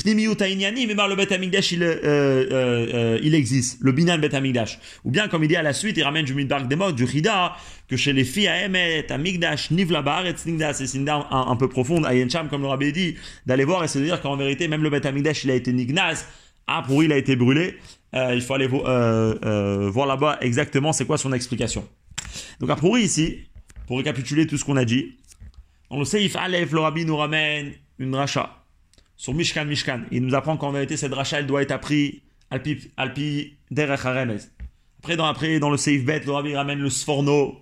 euh, 1.83 1.99
euh, 2.03 2.87
euh, 2.93 3.19
il 3.21 3.35
existe, 3.35 3.77
le 3.81 3.91
binan 3.91 4.17
Bet 4.17 4.33
Amigdash. 4.33 4.79
Ou 5.03 5.11
bien 5.11 5.27
comme 5.27 5.43
il 5.43 5.47
dit 5.47 5.55
à 5.55 5.61
la 5.61 5.73
suite, 5.73 5.97
il 5.97 6.03
ramène 6.03 6.25
du 6.25 6.33
Midbark 6.33 6.67
Demot, 6.67 6.91
du 6.91 7.07
Chida, 7.07 7.55
que 7.87 7.95
chez 7.95 8.13
les 8.13 8.23
filles 8.23 8.47
à 8.47 8.65
Emet, 8.65 9.11
Amigdash, 9.11 9.71
Nivla 9.71 10.03
et 10.25 10.49
Nigda, 10.49 10.73
c'est 10.73 10.97
une 10.97 11.07
un, 11.07 11.25
un 11.29 11.55
peu 11.55 11.69
profonde, 11.69 12.05
à 12.05 12.15
Yencham, 12.15 12.49
comme 12.49 12.61
le 12.61 12.67
rabbi 12.67 12.91
dit, 12.91 13.15
d'aller 13.45 13.65
voir 13.65 13.83
et 13.83 13.87
c'est 13.87 13.99
de 13.99 14.05
dire 14.05 14.21
qu'en 14.21 14.35
vérité, 14.35 14.67
même 14.67 14.81
le 14.81 14.89
Bet 14.89 15.05
Amigdash 15.05 15.43
il 15.43 15.51
a 15.51 15.55
été 15.55 15.71
Nignaz, 15.71 16.25
ah, 16.65 16.83
pour 16.85 17.03
il 17.03 17.11
a 17.11 17.17
été 17.17 17.35
brûlé. 17.35 17.77
il 18.13 18.41
faut 18.41 18.55
aller 18.55 18.67
voir 18.67 20.07
là-bas 20.07 20.37
exactement 20.41 20.91
c'est 20.91 21.05
quoi 21.05 21.17
son 21.17 21.33
explication. 21.33 21.87
Donc, 22.59 22.69
a 22.69 22.75
priori, 22.75 23.03
ici, 23.03 23.39
pour 23.85 23.97
récapituler 23.97 24.47
tout 24.47 24.57
ce 24.57 24.65
qu'on 24.65 24.75
a 24.75 24.85
dit, 24.85 25.17
dans 25.89 25.99
le 25.99 26.05
Seif 26.05 26.35
Aleph, 26.35 26.71
le 26.71 26.79
Rabbi 26.79 27.05
nous 27.05 27.15
ramène 27.15 27.73
une 27.99 28.13
racha 28.15 28.66
sur 29.17 29.33
Mishkan 29.33 29.65
Mishkan. 29.65 30.01
Il 30.11 30.23
nous 30.23 30.35
apprend 30.35 30.55
qu'en 30.55 30.71
vérité, 30.71 30.95
cette 30.95 31.13
racha, 31.13 31.39
elle 31.39 31.47
doit 31.47 31.63
être 31.63 31.71
apprise 31.71 32.21
Alpi, 32.49 32.91
Alpi 32.95 33.57
Derech 33.71 34.05
Après, 34.05 35.17
dans, 35.17 35.25
après, 35.25 35.59
dans 35.59 35.69
le 35.69 35.77
Seif 35.77 36.05
Bet, 36.05 36.21
le 36.25 36.31
Rabbi 36.31 36.55
ramène 36.55 36.79
le 36.79 36.89
Sforno. 36.89 37.57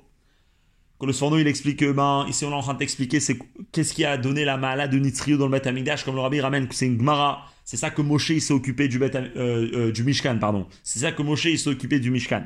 Que 1.00 1.06
le 1.06 1.14
Sforno, 1.14 1.38
il 1.38 1.48
explique 1.48 1.80
que, 1.80 1.92
ben, 1.92 2.26
ici, 2.30 2.46
on 2.46 2.52
est 2.52 2.56
en 2.56 2.62
train 2.62 2.74
d'expliquer 2.76 3.20
c'est 3.20 3.38
qu'est-ce 3.72 3.94
qui 3.94 4.06
a 4.06 4.18
donné 4.18 4.46
la 4.46 4.58
malade 4.58 4.92
de 4.92 5.00
Nitrio 5.00 5.38
dans 5.38 5.48
le 5.48 5.52
Bet 5.52 5.68
Amidash, 5.68 6.04
comme 6.04 6.16
le 6.16 6.22
Rabbi 6.22 6.40
ramène 6.40 6.68
que 6.68 6.76
c'est 6.76 6.86
une 6.86 6.98
Gmara. 6.98 7.46
C'est 7.64 7.78
ça 7.78 7.90
que 7.90 8.02
Moshe, 8.02 8.30
il 8.30 8.42
s'est 8.42 8.54
occupé 8.54 8.88
du, 8.88 9.00
Bet, 9.00 9.16
euh, 9.16 9.30
euh, 9.36 9.92
du 9.92 10.04
Mishkan, 10.04 10.38
pardon. 10.38 10.68
C'est 10.84 11.00
ça 11.00 11.12
que 11.12 11.24
Moshe, 11.24 11.46
il 11.46 11.58
s'est 11.58 11.70
occupé 11.70 12.00
du 12.00 12.12
Mishkan. 12.12 12.44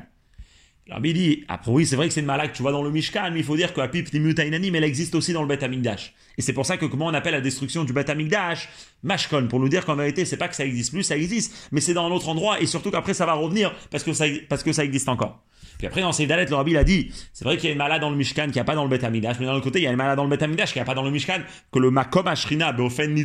Alors, 0.90 1.06
il 1.06 1.14
dit, 1.14 1.44
après 1.46 1.70
oui, 1.70 1.86
c'est 1.86 1.94
vrai 1.94 2.08
que 2.08 2.14
c'est 2.14 2.20
une 2.20 2.26
que 2.26 2.56
tu 2.56 2.62
vois 2.62 2.72
dans 2.72 2.82
le 2.82 2.90
Mishkan, 2.90 3.30
mais 3.32 3.38
il 3.38 3.44
faut 3.44 3.56
dire 3.56 3.72
que 3.72 3.80
la 3.80 3.86
pipe 3.86 4.08
mais 4.12 4.32
elle 4.34 4.84
existe 4.84 5.14
aussi 5.14 5.32
dans 5.32 5.42
le 5.42 5.46
Bet 5.46 5.62
Amigdash. 5.62 6.12
Et 6.36 6.42
c'est 6.42 6.52
pour 6.52 6.66
ça 6.66 6.78
que 6.78 6.86
comment 6.86 7.06
on 7.06 7.14
appelle 7.14 7.34
la 7.34 7.40
destruction 7.40 7.84
du 7.84 7.92
Bet 7.92 8.10
Amigdash 8.10 8.68
Mashkon, 9.04 9.46
pour 9.46 9.60
nous 9.60 9.68
dire 9.68 9.84
qu'en 9.86 9.94
vérité, 9.94 10.24
c'est 10.24 10.36
pas 10.36 10.48
que 10.48 10.56
ça 10.56 10.64
existe 10.64 10.92
plus, 10.92 11.04
ça 11.04 11.16
existe, 11.16 11.68
mais 11.70 11.80
c'est 11.80 11.94
dans 11.94 12.06
un 12.06 12.10
autre 12.10 12.28
endroit, 12.28 12.60
et 12.60 12.66
surtout 12.66 12.90
qu'après 12.90 13.14
ça 13.14 13.24
va 13.24 13.34
revenir 13.34 13.72
parce 13.92 14.02
que 14.02 14.12
ça, 14.12 14.24
parce 14.48 14.64
que 14.64 14.72
ça 14.72 14.84
existe 14.84 15.08
encore. 15.08 15.44
Puis 15.78 15.86
après, 15.86 16.00
dans 16.00 16.10
Dalet, 16.10 16.46
le 16.46 16.54
Rabbi 16.56 16.76
a 16.76 16.82
dit, 16.82 17.12
c'est 17.32 17.44
vrai 17.44 17.56
qu'il 17.56 17.66
y 17.66 17.68
a 17.68 17.72
une 17.72 17.78
malade 17.78 18.00
dans 18.00 18.10
le 18.10 18.16
Mishkan 18.16 18.46
qui 18.46 18.54
n'y 18.54 18.60
a 18.60 18.64
pas 18.64 18.74
dans 18.74 18.84
le 18.84 18.90
Bet 18.90 19.04
Amigdash, 19.04 19.36
mais 19.38 19.46
d'un 19.46 19.54
autre 19.54 19.64
côté, 19.64 19.78
il 19.78 19.84
y 19.84 19.86
a 19.86 19.90
une 19.90 19.96
malade 19.96 20.16
dans 20.16 20.24
le 20.24 20.30
Bet 20.30 20.42
Amigdash 20.42 20.72
qui 20.72 20.78
n'y 20.78 20.82
a 20.82 20.84
pas 20.84 20.94
dans 20.94 21.04
le 21.04 21.10
Mishkan, 21.10 21.38
que 21.72 21.78
le 21.78 21.90
Makom 21.90 22.26
Ashrina, 22.26 22.72
Beofen 22.72 23.16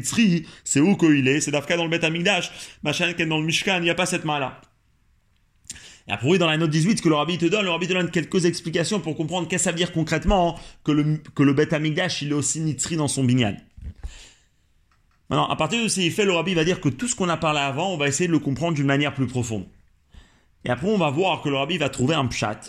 c'est 0.63 0.79
où 0.79 0.95
qu'il 0.95 1.27
est, 1.27 1.41
c'est 1.41 1.51
d'Afka 1.51 1.77
dans 1.77 1.83
le 1.83 1.89
Bet 1.89 2.05
Amigdash, 2.05 2.51
machin 2.83 3.11
qui 3.13 3.23
est 3.23 3.25
dans 3.25 3.39
le 3.39 3.45
Mishkan, 3.45 3.77
il 3.77 3.83
n'y 3.83 3.89
a 3.89 3.95
pas 3.95 4.05
cette 4.05 4.23
malade. 4.23 4.53
Et 6.07 6.11
après, 6.11 6.37
dans 6.37 6.47
la 6.47 6.57
note 6.57 6.69
18 6.69 7.01
que 7.01 7.09
le 7.09 7.15
rabbi 7.15 7.37
te 7.37 7.45
donne, 7.45 7.65
le 7.65 7.71
rabbi 7.71 7.87
te 7.87 7.93
donne 7.93 8.11
quelques 8.11 8.45
explications 8.45 8.99
pour 8.99 9.15
comprendre 9.15 9.47
qu'est-ce 9.47 9.63
que 9.63 9.65
ça 9.65 9.71
veut 9.71 9.77
dire 9.77 9.91
concrètement 9.91 10.59
que 10.83 10.91
le, 10.91 11.17
que 11.33 11.41
le 11.41 11.73
Amigdash, 11.73 12.21
il 12.21 12.29
est 12.29 12.33
aussi 12.33 12.59
nitri 12.59 12.95
dans 12.95 13.07
son 13.07 13.23
binyan. 13.23 13.55
Maintenant, 15.29 15.47
à 15.47 15.55
partir 15.55 15.81
de 15.81 15.87
ces 15.87 16.09
faits, 16.11 16.27
le 16.27 16.33
rabbi 16.33 16.53
va 16.53 16.63
dire 16.63 16.79
que 16.79 16.89
tout 16.89 17.07
ce 17.07 17.15
qu'on 17.15 17.29
a 17.29 17.37
parlé 17.37 17.59
avant, 17.59 17.91
on 17.91 17.97
va 17.97 18.07
essayer 18.07 18.27
de 18.27 18.31
le 18.31 18.39
comprendre 18.39 18.75
d'une 18.75 18.85
manière 18.85 19.15
plus 19.15 19.25
profonde. 19.25 19.65
Et 20.63 20.69
après, 20.69 20.87
on 20.87 20.97
va 20.97 21.09
voir 21.09 21.41
que 21.41 21.49
le 21.49 21.55
rabbi 21.55 21.79
va 21.79 21.89
trouver 21.89 22.13
un 22.13 22.27
pshat 22.27 22.59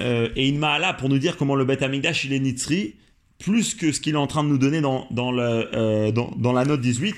euh, 0.00 0.28
et 0.34 0.48
une 0.48 0.58
ma'ala 0.58 0.94
pour 0.94 1.08
nous 1.08 1.18
dire 1.18 1.36
comment 1.36 1.54
le 1.54 1.64
Bet 1.64 1.84
Amigdash, 1.84 2.24
il 2.24 2.32
est 2.32 2.40
nitri, 2.40 2.96
plus 3.38 3.74
que 3.74 3.92
ce 3.92 4.00
qu'il 4.00 4.14
est 4.14 4.18
en 4.18 4.26
train 4.26 4.42
de 4.42 4.48
nous 4.48 4.58
donner 4.58 4.80
dans, 4.80 5.06
dans, 5.12 5.30
le, 5.30 5.70
euh, 5.74 6.10
dans, 6.10 6.52
la 6.52 6.64
note 6.64 6.80
18 6.80 7.14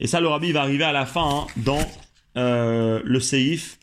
Et 0.00 0.06
ça, 0.06 0.20
le 0.20 0.28
rabbi 0.28 0.52
va 0.52 0.62
arriver 0.62 0.84
à 0.84 0.92
la 0.92 1.04
fin 1.04 1.28
hein, 1.28 1.46
dans 1.58 1.86
euh, 2.38 3.02
le 3.04 3.20
Seif 3.20 3.78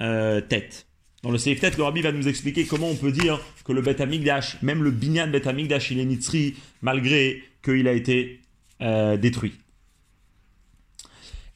euh, 0.00 0.40
tête. 0.40 0.86
Dans 1.22 1.30
le 1.30 1.38
Seif 1.38 1.60
tête, 1.60 1.78
le 1.78 1.84
rabbi 1.84 2.02
va 2.02 2.12
nous 2.12 2.28
expliquer 2.28 2.66
comment 2.66 2.88
on 2.88 2.96
peut 2.96 3.12
dire 3.12 3.40
que 3.64 3.72
le 3.72 3.80
Bet 3.80 4.02
Amigdash, 4.02 4.60
même 4.62 4.82
le 4.82 4.90
binyan 4.90 5.28
Bet 5.28 5.48
Amigdash, 5.48 5.90
il 5.90 5.98
est 5.98 6.04
nitzri 6.04 6.54
malgré 6.82 7.42
qu'il 7.62 7.88
a 7.88 7.92
été 7.92 8.40
euh, 8.82 9.16
détruit. 9.16 9.54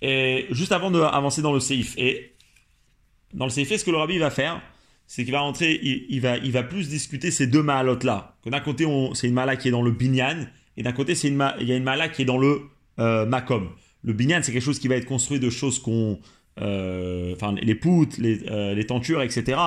Et 0.01 0.47
juste 0.51 0.73
avant 0.73 0.91
d'avancer 0.91 1.43
dans 1.43 1.53
le 1.53 1.61
Seif, 1.61 1.95
et 1.99 2.35
dans 3.35 3.45
le 3.45 3.51
Seif, 3.51 3.77
ce 3.77 3.85
que 3.85 3.91
le 3.91 3.99
rabbi 3.99 4.19
va 4.19 4.31
faire, 4.31 4.63
c'est 5.07 5.25
qu'il 5.25 5.33
va 5.33 5.41
rentrer, 5.41 5.79
il, 5.83 6.21
va, 6.21 6.37
il 6.39 6.53
va 6.53 6.63
plus 6.63 6.89
discuter 6.89 7.31
ces 7.31 7.47
deux 7.47 7.63
mahalotes 7.63 8.05
là. 8.05 8.37
Que 8.45 8.51
d'un 8.51 8.61
côté, 8.61 8.87
c'est 9.15 9.27
une 9.27 9.35
mala 9.35 9.57
qui 9.57 9.69
est 9.69 9.73
dans 9.73 9.83
le 9.83 9.91
binyan, 9.91 10.47
et 10.77 10.83
d'un 10.83 10.93
côté, 10.93 11.15
c'est 11.15 11.29
une, 11.29 11.53
il 11.61 11.67
y 11.67 11.73
a 11.73 11.77
une 11.77 11.85
mala 11.85 12.09
qui 12.09 12.23
est 12.23 12.27
dans 12.27 12.39
le 12.39 12.71
makom. 12.97 13.69
Le 14.05 14.13
binyan, 14.13 14.41
c'est 14.43 14.53
quelque 14.53 14.63
chose 14.63 14.79
qui 14.79 14.89
va 14.89 14.95
être 14.95 15.07
construit 15.07 15.41
de 15.41 15.51
choses 15.51 15.81
qu'on 15.81 16.13
euh, 16.13 16.17
enfin 16.61 17.55
les 17.61 17.75
poutres, 17.75 18.17
euh, 18.21 18.75
les, 18.75 18.87
tentures, 18.87 19.23
etc. 19.23 19.59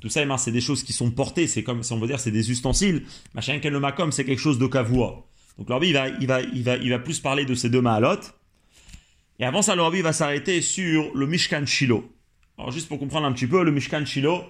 Tout 0.00 0.08
ça, 0.08 0.24
c'est 0.38 0.52
des 0.52 0.60
choses 0.60 0.82
qui 0.82 0.92
sont 0.92 1.10
portées, 1.10 1.46
c'est 1.46 1.62
comme 1.62 1.82
on 1.90 1.96
veut 1.96 2.08
dire, 2.08 2.18
c'est 2.18 2.30
des 2.30 2.50
ustensiles. 2.50 3.04
Machin 3.34 3.60
le 3.62 3.80
makom, 3.80 4.10
c'est 4.12 4.24
quelque 4.24 4.40
chose 4.40 4.58
de 4.58 4.66
kavoua. 4.66 5.26
Donc 5.58 5.68
l'orbi, 5.68 5.88
il 5.88 5.92
va, 5.92 6.08
il, 6.08 6.26
va, 6.26 6.40
il, 6.40 6.62
va, 6.62 6.76
il 6.76 6.90
va 6.90 6.98
plus 6.98 7.20
parler 7.20 7.44
de 7.44 7.54
ces 7.54 7.68
deux 7.70 7.80
mahalotes. 7.80 8.34
Et 9.38 9.44
avant 9.44 9.62
ça, 9.62 9.74
l'orbi 9.74 10.02
va 10.02 10.12
s'arrêter 10.12 10.60
sur 10.60 11.14
le 11.14 11.26
Mishkan 11.26 11.66
Shiloh. 11.66 12.04
Alors 12.58 12.70
juste 12.70 12.88
pour 12.88 12.98
comprendre 12.98 13.26
un 13.26 13.32
petit 13.32 13.46
peu, 13.46 13.62
le 13.64 13.70
Mishkan 13.70 14.04
Shiloh, 14.04 14.42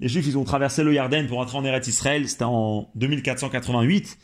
les 0.00 0.08
Juifs, 0.08 0.26
ils 0.26 0.36
ont 0.36 0.44
traversé 0.44 0.84
le 0.84 0.92
Yarden 0.92 1.26
pour 1.26 1.38
entrer 1.38 1.56
en 1.56 1.64
Eretz 1.64 1.88
Israël, 1.88 2.28
c'était 2.28 2.44
en 2.44 2.90
2488. 2.96 4.18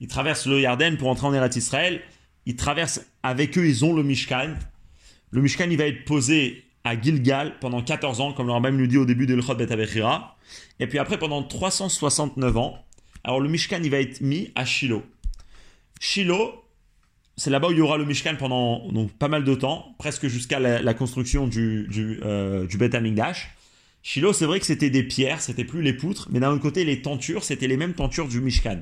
Ils 0.00 0.06
traversent 0.06 0.46
le 0.46 0.60
Yarden 0.60 0.96
pour 0.96 1.08
entrer 1.08 1.26
en 1.26 1.34
Eretz 1.34 1.56
Israël. 1.56 2.02
Ils 2.46 2.54
traversent 2.54 3.04
avec 3.22 3.58
eux, 3.58 3.66
ils 3.66 3.84
ont 3.84 3.92
le 3.92 4.04
Mishkan. 4.04 4.54
Le 5.30 5.42
Mishkan, 5.42 5.68
il 5.70 5.76
va 5.76 5.86
être 5.86 6.04
posé 6.04 6.64
à 6.84 7.00
Gilgal 7.00 7.58
pendant 7.60 7.82
14 7.82 8.20
ans, 8.20 8.32
comme 8.32 8.46
le 8.46 8.52
Rambam 8.52 8.76
nous 8.76 8.86
dit 8.86 8.96
au 8.96 9.04
début 9.04 9.26
de 9.26 9.34
l'Echot 9.34 9.54
Bet 9.54 9.68
Et 10.80 10.86
puis 10.86 10.98
après, 10.98 11.18
pendant 11.18 11.42
369 11.42 12.56
ans, 12.56 12.78
alors 13.24 13.40
le 13.40 13.48
Mishkan, 13.48 13.80
il 13.82 13.90
va 13.90 14.00
être 14.00 14.20
mis 14.20 14.50
à 14.54 14.64
Shiloh. 14.64 15.02
Shiloh, 16.00 16.64
c'est 17.36 17.50
là-bas 17.50 17.68
où 17.68 17.72
il 17.72 17.78
y 17.78 17.80
aura 17.80 17.98
le 17.98 18.04
Mishkan 18.04 18.36
pendant 18.38 18.90
donc, 18.90 19.12
pas 19.12 19.28
mal 19.28 19.44
de 19.44 19.54
temps, 19.54 19.94
presque 19.98 20.28
jusqu'à 20.28 20.58
la, 20.60 20.94
construction 20.94 21.46
du, 21.46 21.86
du, 21.88 22.20
euh, 22.24 22.66
du 22.66 22.78
Bet. 22.78 22.90
Shiloh, 24.02 24.32
c'est 24.32 24.46
vrai 24.46 24.60
que 24.60 24.66
c'était 24.66 24.90
des 24.90 25.02
pierres, 25.02 25.42
c'était 25.42 25.64
plus 25.64 25.82
les 25.82 25.92
poutres, 25.92 26.28
mais 26.30 26.40
d'un 26.40 26.52
autre 26.52 26.62
côté, 26.62 26.84
les 26.84 27.02
tentures, 27.02 27.44
c'était 27.44 27.66
les 27.66 27.76
mêmes 27.76 27.94
tentures 27.94 28.28
du 28.28 28.40
Mishkan. 28.40 28.78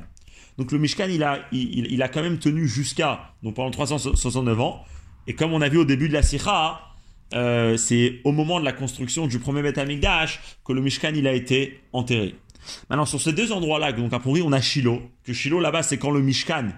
Donc 0.59 0.73
le 0.73 0.79
Mishkan, 0.79 1.09
il 1.09 1.23
a, 1.23 1.47
il 1.53 2.01
a 2.03 2.09
quand 2.09 2.23
même 2.23 2.39
tenu 2.39 2.69
jusqu'à, 2.69 3.35
donc 3.43 3.57
pendant 3.57 3.71
369 3.71 4.61
ans, 4.61 4.85
et 5.27 5.35
comme 5.35 5.53
on 5.53 5.61
a 5.61 5.69
vu 5.69 5.79
au 5.79 5.85
début 5.85 6.09
de 6.09 6.13
la 6.13 6.23
Sikha, 6.23 6.81
euh, 7.35 7.77
c'est 7.77 8.21
au 8.25 8.33
moment 8.33 8.61
de 8.61 8.65
la 8.65 8.73
construction 8.73 9.27
du 9.27 9.39
premier 9.39 9.63
Beth 9.63 9.79
Amikdash 9.79 10.41
que 10.65 10.73
le 10.73 10.81
Mishkan 10.81 11.13
il 11.15 11.27
a 11.27 11.33
été 11.33 11.81
enterré. 11.93 12.37
Maintenant, 12.91 13.07
sur 13.07 13.21
ces 13.21 13.33
deux 13.33 13.53
endroits-là, 13.53 13.93
donc 13.93 14.13
à 14.13 14.19
Pourri, 14.19 14.43
on 14.43 14.53
a 14.53 14.61
Shiloh. 14.61 15.01
Que 15.25 15.33
Shiloh, 15.33 15.61
là-bas, 15.61 15.83
c'est 15.83 15.99
quand 15.99 16.11
le 16.11 16.21
Mishkan, 16.21 16.69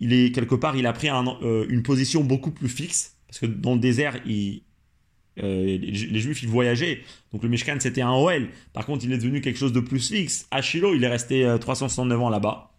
il 0.00 0.12
est 0.12 0.34
quelque 0.34 0.54
part, 0.54 0.76
il 0.76 0.86
a 0.86 0.92
pris 0.92 1.08
euh, 1.10 1.66
une 1.68 1.82
position 1.82 2.22
beaucoup 2.22 2.50
plus 2.50 2.68
fixe. 2.68 3.16
Parce 3.26 3.38
que 3.40 3.46
dans 3.46 3.74
le 3.74 3.80
désert, 3.80 4.16
euh, 4.26 5.78
les, 5.78 6.20
Juifs, 6.20 6.42
ils 6.42 6.48
voyageaient. 6.48 7.00
Donc 7.32 7.42
le 7.42 7.48
Mishkan, 7.48 7.76
c'était 7.80 8.02
un 8.02 8.12
OL. 8.12 8.48
Par 8.72 8.84
contre, 8.84 9.04
il 9.04 9.12
est 9.12 9.18
devenu 9.18 9.40
quelque 9.40 9.58
chose 9.58 9.72
de 9.72 9.80
plus 9.80 10.10
fixe. 10.10 10.46
À 10.50 10.60
Shiloh, 10.62 10.94
il 10.94 11.02
est 11.04 11.08
resté 11.08 11.56
369 11.60 12.20
ans 12.20 12.30
là-bas. 12.30 12.70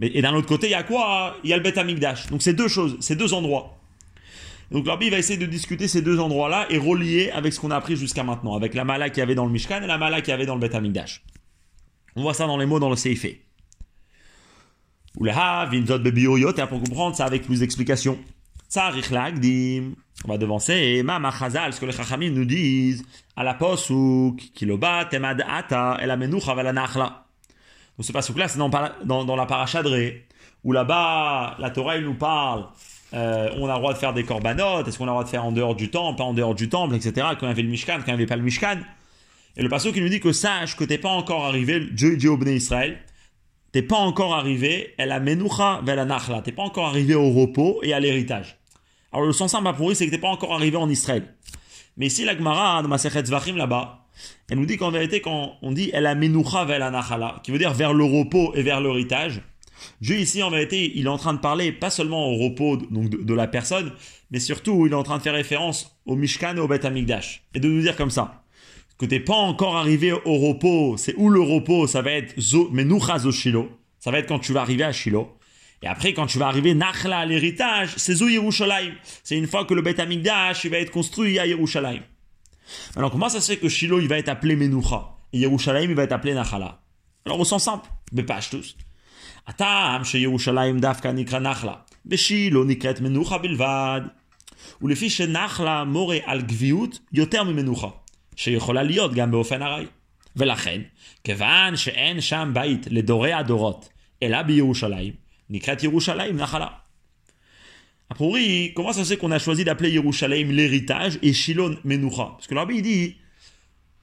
Et 0.00 0.22
d'un 0.22 0.34
autre 0.34 0.46
côté, 0.46 0.68
il 0.68 0.72
y 0.72 0.74
a 0.74 0.82
quoi? 0.82 1.36
Il 1.42 1.50
y 1.50 1.52
a 1.52 1.56
le 1.56 1.62
Beth 1.62 1.78
Amikdash. 1.78 2.28
Donc 2.28 2.42
c'est 2.42 2.52
deux 2.52 2.68
choses, 2.68 2.96
c'est 3.00 3.16
deux 3.16 3.32
endroits. 3.32 3.76
Donc 4.70 4.86
l'Arbi 4.86 5.10
va 5.10 5.18
essayer 5.18 5.38
de 5.38 5.46
discuter 5.46 5.86
ces 5.88 6.02
deux 6.02 6.18
endroits-là 6.18 6.66
et 6.70 6.78
relier 6.78 7.30
avec 7.30 7.52
ce 7.52 7.60
qu'on 7.60 7.70
a 7.70 7.76
appris 7.76 7.96
jusqu'à 7.96 8.24
maintenant, 8.24 8.56
avec 8.56 8.74
la 8.74 8.84
mala 8.84 9.10
qu'il 9.10 9.20
y 9.20 9.22
avait 9.22 9.34
dans 9.34 9.46
le 9.46 9.52
Mishkan 9.52 9.82
et 9.82 9.86
la 9.86 9.98
mala 9.98 10.20
qu'il 10.20 10.30
y 10.30 10.34
avait 10.34 10.46
dans 10.46 10.54
le 10.54 10.60
Bet 10.60 10.74
Amikdash. 10.74 11.22
On 12.16 12.22
voit 12.22 12.34
ça 12.34 12.46
dans 12.46 12.56
les 12.56 12.66
mots 12.66 12.80
dans 12.80 12.90
le 12.90 12.96
Seifé. 12.96 13.44
Ou 15.16 15.24
le 15.24 15.30
Ha, 15.30 15.66
Vinzot 15.70 15.98
Bebiyot, 16.00 16.38
et 16.38 16.66
pour 16.66 16.82
comprendre 16.82 17.14
ça 17.14 17.26
avec 17.26 17.44
plus 17.44 17.60
d'explications. 17.60 18.18
On 20.24 20.28
va 20.28 20.38
devancer. 20.38 20.72
Et 20.72 21.02
Mama 21.02 21.30
Chazal, 21.30 21.72
ce 21.72 21.80
que 21.80 21.86
les 21.86 21.92
Chachamim 21.92 22.30
nous 22.30 22.44
disent, 22.44 23.04
à 23.36 23.44
la 23.44 23.54
posuk, 23.54 24.40
kiloba, 24.54 25.04
temad 25.04 25.44
ata, 25.46 25.98
el 26.00 26.10
amenucha 26.10 26.54
nachla. 26.72 27.26
Donc 27.96 28.04
ce 28.04 28.12
pasuk 28.12 28.36
là, 28.36 28.48
c'est 28.48 28.58
dans, 28.58 29.36
la 29.36 29.46
parachadre, 29.46 29.94
où 30.64 30.72
là-bas, 30.72 31.56
la 31.58 31.70
Torah, 31.70 31.96
il 31.96 32.04
nous 32.04 32.14
parle 32.14 32.66
euh, 33.14 33.50
on 33.56 33.68
a 33.68 33.74
le 33.74 33.78
droit 33.78 33.92
de 33.92 33.98
faire 33.98 34.12
des 34.12 34.24
corbanotes, 34.24 34.88
est-ce 34.88 34.98
qu'on 34.98 35.04
a 35.04 35.08
le 35.08 35.12
droit 35.12 35.24
de 35.24 35.28
faire 35.28 35.44
en 35.44 35.52
dehors 35.52 35.74
du 35.74 35.90
temple, 35.90 36.18
pas 36.18 36.24
en 36.24 36.34
dehors 36.34 36.54
du 36.54 36.68
temple, 36.68 36.94
etc. 36.96 37.28
Quand 37.38 37.46
il 37.46 37.48
y 37.48 37.50
avait 37.52 37.62
le 37.62 37.68
Mishkan, 37.68 37.98
quand 37.98 38.06
il 38.08 38.10
n'y 38.10 38.14
avait 38.14 38.26
pas 38.26 38.36
le 38.36 38.42
Mishkan. 38.42 38.78
Et 39.56 39.62
le 39.62 39.68
passage 39.68 39.92
qui 39.92 40.00
nous 40.00 40.08
dit 40.08 40.20
que 40.20 40.32
sache 40.32 40.76
que 40.76 40.84
t'es 40.84 40.98
pas 40.98 41.08
encore 41.08 41.44
arrivé, 41.44 41.80
Dieu 41.80 42.16
dit 42.16 42.28
au 42.28 42.36
Béné 42.36 42.56
Israël, 42.56 42.98
t'es 43.72 43.82
pas 43.82 43.96
encore 43.96 44.34
arrivé, 44.34 44.94
elle 44.98 45.12
a 45.12 45.20
menucha 45.20 45.80
vers 45.84 45.96
la 45.96 46.04
nachla, 46.04 46.42
t'es 46.42 46.52
pas 46.52 46.62
encore 46.62 46.86
arrivé 46.88 47.14
au 47.14 47.30
repos 47.30 47.80
et 47.82 47.94
à 47.94 48.00
l'héritage. 48.00 48.58
Alors 49.12 49.24
le 49.24 49.32
sens 49.32 49.52
simple 49.52 49.72
pour 49.74 49.88
lui, 49.88 49.96
c'est 49.96 50.06
que 50.06 50.10
t'es 50.10 50.18
pas 50.18 50.28
encore 50.28 50.52
arrivé 50.52 50.76
en 50.76 50.90
Israël. 50.90 51.34
Mais 51.96 52.06
ici, 52.06 52.24
la 52.24 52.36
Gemara, 52.36 52.82
dans 52.82 52.88
Masechet 52.88 53.24
Zvachim 53.24 53.56
là-bas, 53.56 54.06
elle 54.50 54.58
nous 54.58 54.66
dit 54.66 54.76
qu'en 54.76 54.90
vérité, 54.90 55.20
quand 55.20 55.54
on 55.62 55.72
dit 55.72 55.90
elle 55.94 56.06
a 56.06 56.14
menucha 56.14 56.64
vers 56.64 56.78
la 56.78 56.90
nachla, 56.90 57.36
qui 57.42 57.50
veut 57.50 57.58
dire 57.58 57.72
vers 57.72 57.94
le 57.94 58.04
repos 58.04 58.54
et 58.54 58.62
vers 58.62 58.80
l'héritage, 58.80 59.40
Dieu 60.00 60.18
ici, 60.18 60.42
en 60.42 60.50
vérité, 60.50 60.92
il 60.94 61.06
est 61.06 61.10
en 61.10 61.18
train 61.18 61.34
de 61.34 61.38
parler 61.38 61.72
pas 61.72 61.90
seulement 61.90 62.28
au 62.28 62.36
repos 62.36 62.76
donc 62.76 63.08
de, 63.10 63.34
la 63.34 63.46
personne, 63.46 63.92
mais 64.30 64.40
surtout 64.40 64.86
il 64.86 64.92
est 64.92 64.96
en 64.96 65.02
train 65.02 65.18
de 65.18 65.22
faire 65.22 65.34
référence 65.34 65.98
au 66.06 66.16
Mishkan 66.16 66.56
et 66.56 66.60
au 66.60 66.68
Beth 66.68 66.84
Amikdash. 66.84 67.42
Et 67.54 67.60
de 67.60 67.68
nous 67.68 67.82
dire 67.82 67.96
comme 67.96 68.10
ça, 68.10 68.42
que 68.98 69.06
t'es 69.06 69.20
pas 69.20 69.34
encore 69.34 69.76
arrivé 69.76 70.12
au 70.12 70.36
repos, 70.38 70.96
c'est 70.96 71.14
où 71.16 71.28
le 71.28 71.40
repos, 71.40 71.86
ça 71.86 72.02
va 72.02 72.12
être 72.12 72.38
Zo, 72.40 72.70
Menucha 72.70 73.18
Shilo, 73.30 73.68
ça 73.98 74.10
va 74.10 74.18
être 74.18 74.28
quand 74.28 74.38
tu 74.38 74.52
vas 74.52 74.60
arriver 74.60 74.84
à 74.84 74.92
Shiloh. 74.92 75.36
Et 75.82 75.86
après, 75.86 76.14
quand 76.14 76.26
tu 76.26 76.38
vas 76.38 76.46
arriver 76.46 76.74
Nachla 76.74 77.26
l'héritage, 77.26 77.94
c'est 77.96 78.14
Zo 78.14 78.28
Yerushalayim. 78.28 78.94
C'est 79.22 79.36
une 79.36 79.46
fois 79.46 79.64
que 79.64 79.74
le 79.74 79.82
Beth 79.82 80.00
Amikdash 80.00 80.64
il 80.64 80.70
va 80.70 80.78
être 80.78 80.90
construit 80.90 81.38
à 81.38 81.46
Yerushalayim. 81.46 82.02
Alors 82.96 83.10
comment 83.10 83.28
ça 83.28 83.40
se 83.40 83.52
fait 83.52 83.58
que 83.58 83.68
Shiloh 83.68 84.00
il 84.00 84.08
va 84.08 84.18
être 84.18 84.28
appelé 84.28 84.56
Menucha? 84.56 85.16
Et 85.32 85.38
Yerushalayim 85.40 85.90
il 85.90 85.96
va 85.96 86.04
être 86.04 86.12
appelé 86.12 86.34
Nachala 86.34 86.80
Alors 87.26 87.38
au 87.40 87.44
sens 87.44 87.64
simple, 87.64 87.88
mais 88.12 88.22
pas 88.22 88.40
tous. 88.40 88.76
הטעם 89.46 90.04
שירושלים 90.04 90.80
דווקא 90.80 91.08
נקרא 91.08 91.38
נחלה, 91.38 91.74
בשילה 92.06 92.60
נקראת 92.66 93.00
מנוחה 93.00 93.38
בלבד, 93.38 94.00
ולפי 94.82 95.10
שנחלה 95.10 95.84
מורה 95.84 96.18
על 96.24 96.42
גביעות 96.42 96.98
יותר 97.12 97.42
ממנוחה, 97.42 97.88
שיכולה 98.36 98.82
להיות 98.82 99.14
גם 99.14 99.30
באופן 99.30 99.62
ארעי. 99.62 99.86
ולכן, 100.36 100.80
כיוון 101.24 101.76
שאין 101.76 102.20
שם 102.20 102.50
בית 102.54 102.86
לדורי 102.90 103.32
הדורות, 103.32 103.88
אלא 104.22 104.42
בירושלים, 104.42 105.12
נקראת 105.50 105.82
ירושלים 105.82 106.36
נחלה. 106.36 106.68
A 108.08 108.14
priori, 108.14 108.72
comment 108.74 108.92
ça 108.92 109.02
se 109.02 109.08
fait 109.08 109.16
qu'on 109.16 109.32
a 109.32 109.38
choisi 109.40 109.64
d'appeler 109.64 109.90
Yerushalayim 109.90 110.52
l'héritage 110.52 111.18
et 111.22 111.32
Shiloh 111.32 111.74
Menucha 111.84 112.26
Parce 112.36 112.46
que 112.46 112.54
l'Arbi 112.54 112.80
dit, 112.80 113.16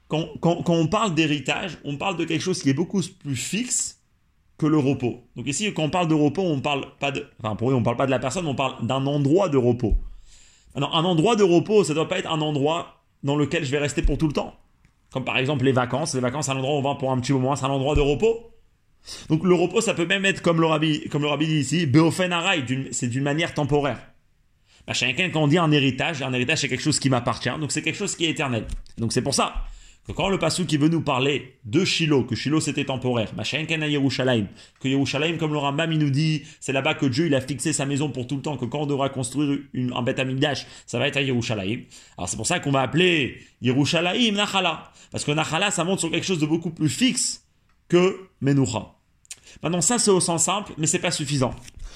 quand, 0.08 0.28
quand, 0.40 0.62
quand 0.62 0.74
on 0.74 0.88
parle 0.88 1.14
d'héritage, 1.14 1.78
on 1.84 1.96
parle 1.96 2.18
de 2.18 2.26
quelque 2.26 2.42
chose 2.42 2.62
qui 2.62 2.68
est 2.68 2.74
beaucoup 2.74 3.00
plus 3.20 3.36
fixe 3.36 4.03
que 4.58 4.66
le 4.66 4.78
repos. 4.78 5.22
Donc 5.36 5.46
ici, 5.46 5.72
quand 5.72 5.84
on 5.84 5.90
parle 5.90 6.08
de 6.08 6.14
repos, 6.14 6.42
on 6.42 6.60
parle 6.60 6.86
pas 7.00 7.10
de, 7.10 7.26
enfin 7.42 7.56
pour 7.56 7.70
eux, 7.70 7.74
on 7.74 7.82
parle 7.82 7.96
pas 7.96 8.06
de 8.06 8.10
la 8.10 8.18
personne, 8.18 8.46
on 8.46 8.54
parle 8.54 8.86
d'un 8.86 9.06
endroit 9.06 9.48
de 9.48 9.56
repos. 9.56 9.96
Alors 10.74 10.96
un 10.96 11.04
endroit 11.04 11.36
de 11.36 11.42
repos, 11.42 11.84
ça 11.84 11.94
doit 11.94 12.08
pas 12.08 12.18
être 12.18 12.30
un 12.30 12.40
endroit 12.40 13.02
dans 13.22 13.36
lequel 13.36 13.64
je 13.64 13.70
vais 13.70 13.78
rester 13.78 14.02
pour 14.02 14.18
tout 14.18 14.26
le 14.26 14.32
temps. 14.32 14.54
Comme 15.12 15.24
par 15.24 15.38
exemple 15.38 15.64
les 15.64 15.72
vacances. 15.72 16.14
Les 16.14 16.20
vacances, 16.20 16.46
c'est 16.46 16.52
un 16.52 16.56
endroit 16.56 16.74
où 16.74 16.78
on 16.78 16.82
va 16.82 16.94
pour 16.96 17.10
un 17.10 17.20
petit 17.20 17.32
moment, 17.32 17.54
c'est 17.56 17.64
un 17.64 17.70
endroit 17.70 17.94
de 17.94 18.00
repos. 18.00 18.50
Donc 19.28 19.44
le 19.44 19.54
repos, 19.54 19.80
ça 19.80 19.94
peut 19.94 20.06
même 20.06 20.24
être 20.24 20.40
comme 20.40 20.60
le 20.60 20.66
rabbi, 20.66 21.08
comme 21.08 21.22
le 21.22 21.38
dit 21.44 21.58
ici, 21.58 21.86
beofen 21.86 22.34
c'est 22.90 23.08
d'une 23.08 23.22
manière 23.22 23.54
temporaire. 23.54 23.98
Bah, 24.86 24.92
chacun, 24.92 25.30
quand 25.30 25.42
on 25.42 25.46
dit 25.46 25.58
un 25.58 25.70
héritage, 25.70 26.22
un 26.22 26.32
héritage 26.32 26.58
c'est 26.58 26.68
quelque 26.68 26.82
chose 26.82 26.98
qui 26.98 27.10
m'appartient, 27.10 27.50
donc 27.60 27.72
c'est 27.72 27.82
quelque 27.82 27.96
chose 27.96 28.16
qui 28.16 28.26
est 28.26 28.30
éternel. 28.30 28.66
Donc 28.98 29.12
c'est 29.12 29.22
pour 29.22 29.34
ça 29.34 29.54
que 30.06 30.12
quand 30.12 30.28
le 30.28 30.38
passou 30.38 30.66
qui 30.66 30.76
veut 30.76 30.88
nous 30.88 31.00
parler 31.00 31.56
de 31.64 31.84
Shiloh, 31.84 32.24
que 32.24 32.34
Shiloh 32.34 32.60
c'était 32.60 32.84
temporaire, 32.84 33.30
que 33.34 34.88
Yerushalayim, 34.88 35.38
comme 35.38 35.52
le 35.52 35.58
Rambam 35.58 35.92
il 35.92 35.98
nous 35.98 36.10
dit, 36.10 36.42
c'est 36.60 36.72
là-bas 36.72 36.94
que 36.94 37.06
Dieu 37.06 37.26
il 37.26 37.34
a 37.34 37.40
fixé 37.40 37.72
sa 37.72 37.86
maison 37.86 38.10
pour 38.10 38.26
tout 38.26 38.36
le 38.36 38.42
temps, 38.42 38.56
que 38.56 38.66
quand 38.66 38.80
on 38.80 38.86
devra 38.86 39.08
construire 39.08 39.58
une, 39.72 39.92
un 39.92 40.02
Beth 40.02 40.18
Amikdash, 40.18 40.66
ça 40.86 40.98
va 40.98 41.08
être 41.08 41.16
à 41.16 41.22
Yerushalayim. 41.22 41.82
Alors 42.18 42.28
c'est 42.28 42.36
pour 42.36 42.46
ça 42.46 42.60
qu'on 42.60 42.70
va 42.70 42.82
appeler 42.82 43.38
Yerushalayim 43.62 44.34
Nachala, 44.34 44.92
parce 45.10 45.24
que 45.24 45.32
Nachala 45.32 45.70
ça 45.70 45.84
monte 45.84 46.00
sur 46.00 46.10
quelque 46.10 46.26
chose 46.26 46.40
de 46.40 46.46
beaucoup 46.46 46.70
plus 46.70 46.90
fixe 46.90 47.44
que 47.88 48.28
Menucha. 48.40 48.94
Maintenant 49.62 49.80
ça 49.80 49.98
c'est 49.98 50.10
au 50.10 50.20
sens 50.20 50.44
simple, 50.44 50.72
mais 50.76 50.86
c'est 50.86 50.98
pas 50.98 51.10
suffisant. 51.10 51.54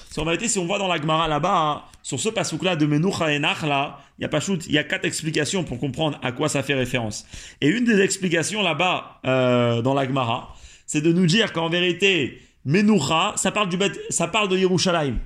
Si 0.09 0.19
en 0.19 0.25
vérité, 0.25 0.47
si 0.47 0.57
on 0.57 0.65
voit 0.65 0.79
dans 0.79 0.87
la 0.87 0.97
Gemara 0.97 1.27
là-bas, 1.27 1.85
sur 2.01 2.19
ce 2.19 2.29
pasouk-là 2.29 2.75
de 2.75 2.87
Menucha 2.87 3.31
et 3.31 3.37
Nachla, 3.37 3.99
il 4.17 4.23
y 4.23 4.25
a 4.25 4.27
pas 4.27 4.39
il 4.39 4.71
y 4.71 4.79
a 4.79 4.83
quatre 4.83 5.05
explications 5.05 5.63
pour 5.63 5.79
comprendre 5.79 6.17
à 6.23 6.31
quoi 6.31 6.49
ça 6.49 6.63
fait 6.63 6.73
référence. 6.73 7.27
Et 7.61 7.67
une 7.67 7.85
des 7.85 8.01
explications 8.01 8.63
là-bas, 8.63 9.19
euh, 9.27 9.83
dans 9.83 9.93
la 9.93 10.05
Gemara, 10.05 10.55
c'est 10.87 11.01
de 11.01 11.13
nous 11.13 11.27
dire 11.27 11.53
qu'en 11.53 11.69
vérité, 11.69 12.41
Menucha, 12.65 13.33
ça 13.35 13.51
parle 13.51 13.69
du 13.69 13.77
ça 14.09 14.27
parle 14.27 14.49
de 14.49 14.57
Yerushalayim. 14.57 15.19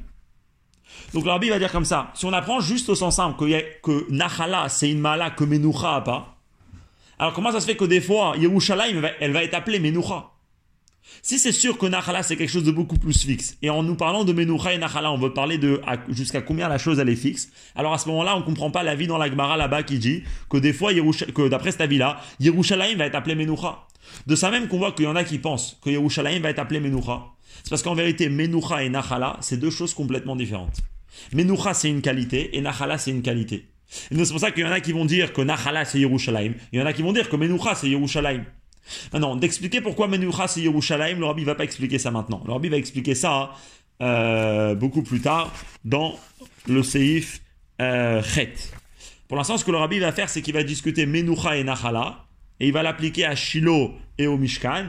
Donc 1.13 1.23
le 1.23 1.31
rabbi 1.31 1.47
va 1.47 1.59
dire 1.59 1.71
comme 1.71 1.85
ça, 1.85 2.11
si 2.13 2.25
on 2.25 2.33
apprend 2.33 2.59
juste 2.59 2.89
au 2.89 2.95
sens 2.95 3.15
simple 3.15 3.39
que, 3.39 3.79
que 3.81 4.11
Nachala 4.11 4.67
c'est 4.67 4.91
une 4.91 4.99
mala 4.99 5.29
que 5.29 5.45
Menucha 5.45 5.95
a 5.95 6.01
pas, 6.01 6.35
alors 7.19 7.31
comment 7.31 7.53
ça 7.53 7.61
se 7.61 7.67
fait 7.67 7.77
que 7.77 7.85
des 7.85 8.01
fois 8.01 8.35
Yerushalayim 8.37 9.01
elle 9.21 9.31
va 9.31 9.43
être 9.43 9.53
appelée 9.53 9.79
Menucha 9.79 10.32
Si 11.21 11.39
c'est 11.39 11.51
sûr 11.51 11.77
que 11.77 11.85
Nachala 11.85 12.23
c'est 12.23 12.35
quelque 12.35 12.49
chose 12.49 12.63
de 12.63 12.71
beaucoup 12.71 12.97
plus 12.97 13.23
fixe, 13.25 13.57
et 13.61 13.69
en 13.69 13.83
nous 13.83 13.95
parlant 13.95 14.23
de 14.23 14.33
Menucha 14.33 14.73
et 14.73 14.77
Nachala 14.77 15.11
on 15.11 15.17
veut 15.17 15.33
parler 15.33 15.57
de 15.57 15.81
jusqu'à 16.09 16.41
combien 16.41 16.67
la 16.67 16.77
chose 16.77 16.99
elle 16.99 17.09
est 17.09 17.15
fixe, 17.15 17.49
alors 17.75 17.93
à 17.93 17.97
ce 17.97 18.07
moment-là 18.09 18.35
on 18.37 18.41
comprend 18.41 18.71
pas 18.71 18.83
la 18.83 18.95
vie 18.95 19.07
dans 19.07 19.17
la 19.17 19.29
Gemara 19.29 19.57
là-bas 19.57 19.83
qui 19.83 19.99
dit 19.99 20.23
que 20.49 20.57
des 20.57 20.73
fois 20.73 20.91
que 20.93 21.47
d'après 21.47 21.71
cette 21.71 21.81
avis-là, 21.81 22.19
Yerushalayim 22.39 22.97
va 22.97 23.05
être 23.05 23.15
appelé 23.15 23.35
Menucha. 23.35 23.87
De 24.27 24.35
ça 24.35 24.51
même 24.51 24.67
qu'on 24.67 24.77
voit 24.77 24.91
qu'il 24.91 25.05
y 25.05 25.07
en 25.07 25.15
a 25.15 25.23
qui 25.23 25.39
pensent 25.39 25.77
que 25.83 25.89
Yerushalayim 25.89 26.41
va 26.41 26.49
être 26.49 26.59
appelé 26.59 26.79
Menucha. 26.79 27.23
C'est 27.63 27.69
parce 27.69 27.83
qu'en 27.83 27.95
vérité, 27.95 28.29
Menucha 28.29 28.83
et 28.83 28.89
Nachala, 28.89 29.37
c'est 29.41 29.57
deux 29.57 29.69
choses 29.69 29.93
complètement 29.93 30.35
différentes. 30.35 30.77
Menucha, 31.33 31.73
c'est 31.73 31.89
une 31.89 32.01
qualité, 32.01 32.57
et 32.57 32.61
Nachala, 32.61 32.97
c'est 32.97 33.11
une 33.11 33.21
qualité. 33.21 33.69
Et 34.11 34.25
c'est 34.25 34.31
pour 34.31 34.39
ça 34.39 34.51
qu'il 34.51 34.63
y 34.63 34.67
en 34.67 34.71
a 34.71 34.79
qui 34.79 34.91
vont 34.91 35.05
dire 35.05 35.33
que 35.33 35.41
Nachala, 35.41 35.85
c'est 35.85 35.99
Yerushalayim. 35.99 36.55
Il 36.71 36.79
y 36.79 36.81
en 36.81 36.85
a 36.85 36.93
qui 36.93 37.01
vont 37.01 37.13
dire 37.13 37.29
que 37.29 37.35
Menucha, 37.35 37.75
c'est 37.75 37.89
Yerushalayim. 37.89 38.43
Maintenant, 39.11 39.35
d'expliquer 39.35 39.81
pourquoi 39.81 40.07
Menucha, 40.07 40.47
c'est 40.47 40.61
Yerushalayim, 40.61 41.19
le 41.19 41.25
Rabbi 41.25 41.43
va 41.43 41.55
pas 41.55 41.63
expliquer 41.63 41.99
ça 41.99 42.11
maintenant. 42.11 42.41
Le 42.45 42.51
Rabbi 42.51 42.69
va 42.69 42.77
expliquer 42.77 43.15
ça 43.15 43.51
euh, 44.01 44.75
beaucoup 44.75 45.03
plus 45.03 45.21
tard 45.21 45.51
dans 45.85 46.15
le 46.67 46.83
Seif 46.83 47.41
euh, 47.81 48.21
Chet. 48.23 48.53
Pour 49.27 49.37
l'instant, 49.37 49.57
ce 49.57 49.65
que 49.65 49.71
le 49.71 49.77
Rabbi 49.77 49.99
va 49.99 50.11
faire, 50.11 50.29
c'est 50.29 50.41
qu'il 50.41 50.53
va 50.53 50.63
discuter 50.63 51.05
Menucha 51.05 51.57
et 51.57 51.63
Nachala, 51.63 52.25
et 52.59 52.67
il 52.67 52.73
va 52.73 52.83
l'appliquer 52.83 53.25
à 53.25 53.35
Shiloh 53.35 53.93
et 54.17 54.27
au 54.27 54.37
Mishkan. 54.37 54.87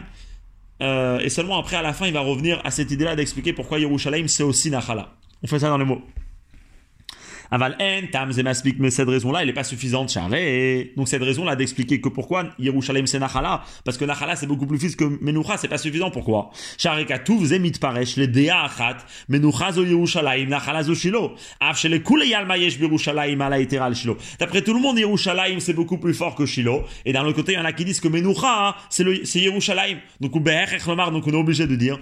Euh, 0.82 1.20
et 1.20 1.28
seulement 1.28 1.58
après, 1.58 1.76
à 1.76 1.82
la 1.82 1.92
fin, 1.92 2.06
il 2.06 2.12
va 2.12 2.20
revenir 2.20 2.60
à 2.64 2.70
cette 2.70 2.90
idée-là 2.90 3.16
d'expliquer 3.16 3.52
pourquoi 3.52 3.78
Yerushalayim, 3.78 4.28
c'est 4.28 4.42
aussi 4.42 4.70
Nachala. 4.70 5.12
On 5.42 5.46
fait 5.46 5.58
ça 5.58 5.68
dans 5.68 5.78
les 5.78 5.84
mots. 5.84 6.02
Aval 7.50 7.76
en, 7.80 8.06
tam, 8.10 8.32
zemaspik, 8.32 8.76
mais 8.78 8.90
cette 8.90 9.08
raison-là, 9.08 9.40
elle 9.40 9.46
n'est 9.46 9.52
pas 9.52 9.64
suffisante, 9.64 10.10
charé. 10.10 10.92
Donc 10.96 11.08
cette 11.08 11.22
raison-là 11.22 11.56
d'expliquer 11.56 12.00
que 12.00 12.08
pourquoi 12.08 12.44
Yerushalayim 12.58 13.06
c'est 13.06 13.18
Nachala, 13.18 13.62
parce 13.84 13.96
que 13.96 14.04
Nachala 14.04 14.36
c'est 14.36 14.46
beaucoup 14.46 14.66
plus 14.66 14.78
fils 14.78 14.96
que 14.96 15.04
Menucha, 15.04 15.56
c'est 15.56 15.68
pas 15.68 15.78
suffisant, 15.78 16.10
pourquoi? 16.10 16.50
Charé 16.78 17.06
katuv 17.06 17.44
zemit 17.44 17.72
paresh, 17.80 18.16
le 18.16 18.26
dea 18.26 18.64
achat, 18.64 18.98
Menucha 19.28 19.72
zo 19.72 19.84
Yerushalayim, 19.84 20.48
Nachala 20.48 20.82
zo 20.82 20.94
Shilo. 20.94 21.34
Av 21.60 21.76
shele 21.76 22.02
kule 22.02 22.26
yalma 22.26 22.58
yesh 22.58 22.78
birushalayim 22.78 23.40
ala 23.40 23.58
iteral 23.58 23.94
Shilo. 23.94 24.16
D'après 24.38 24.62
tout 24.62 24.74
le 24.74 24.80
monde, 24.80 24.98
Yerushalayim 24.98 25.60
c'est 25.60 25.74
beaucoup 25.74 25.98
plus 25.98 26.14
fort 26.14 26.34
que 26.34 26.46
Shilo. 26.46 26.84
Et 27.04 27.12
d'un 27.12 27.24
autre 27.24 27.36
côté, 27.36 27.52
il 27.52 27.56
y 27.56 27.58
en 27.58 27.64
a 27.64 27.72
qui 27.72 27.84
disent 27.84 28.00
que 28.00 28.08
Menucha, 28.08 28.76
c'est 28.90 29.40
Yerushalayim. 29.40 29.98
Donc, 30.20 30.34
donc 30.34 31.26
on 31.26 31.32
est 31.32 31.36
obligé 31.36 31.66
de 31.66 31.76
dire, 31.76 31.98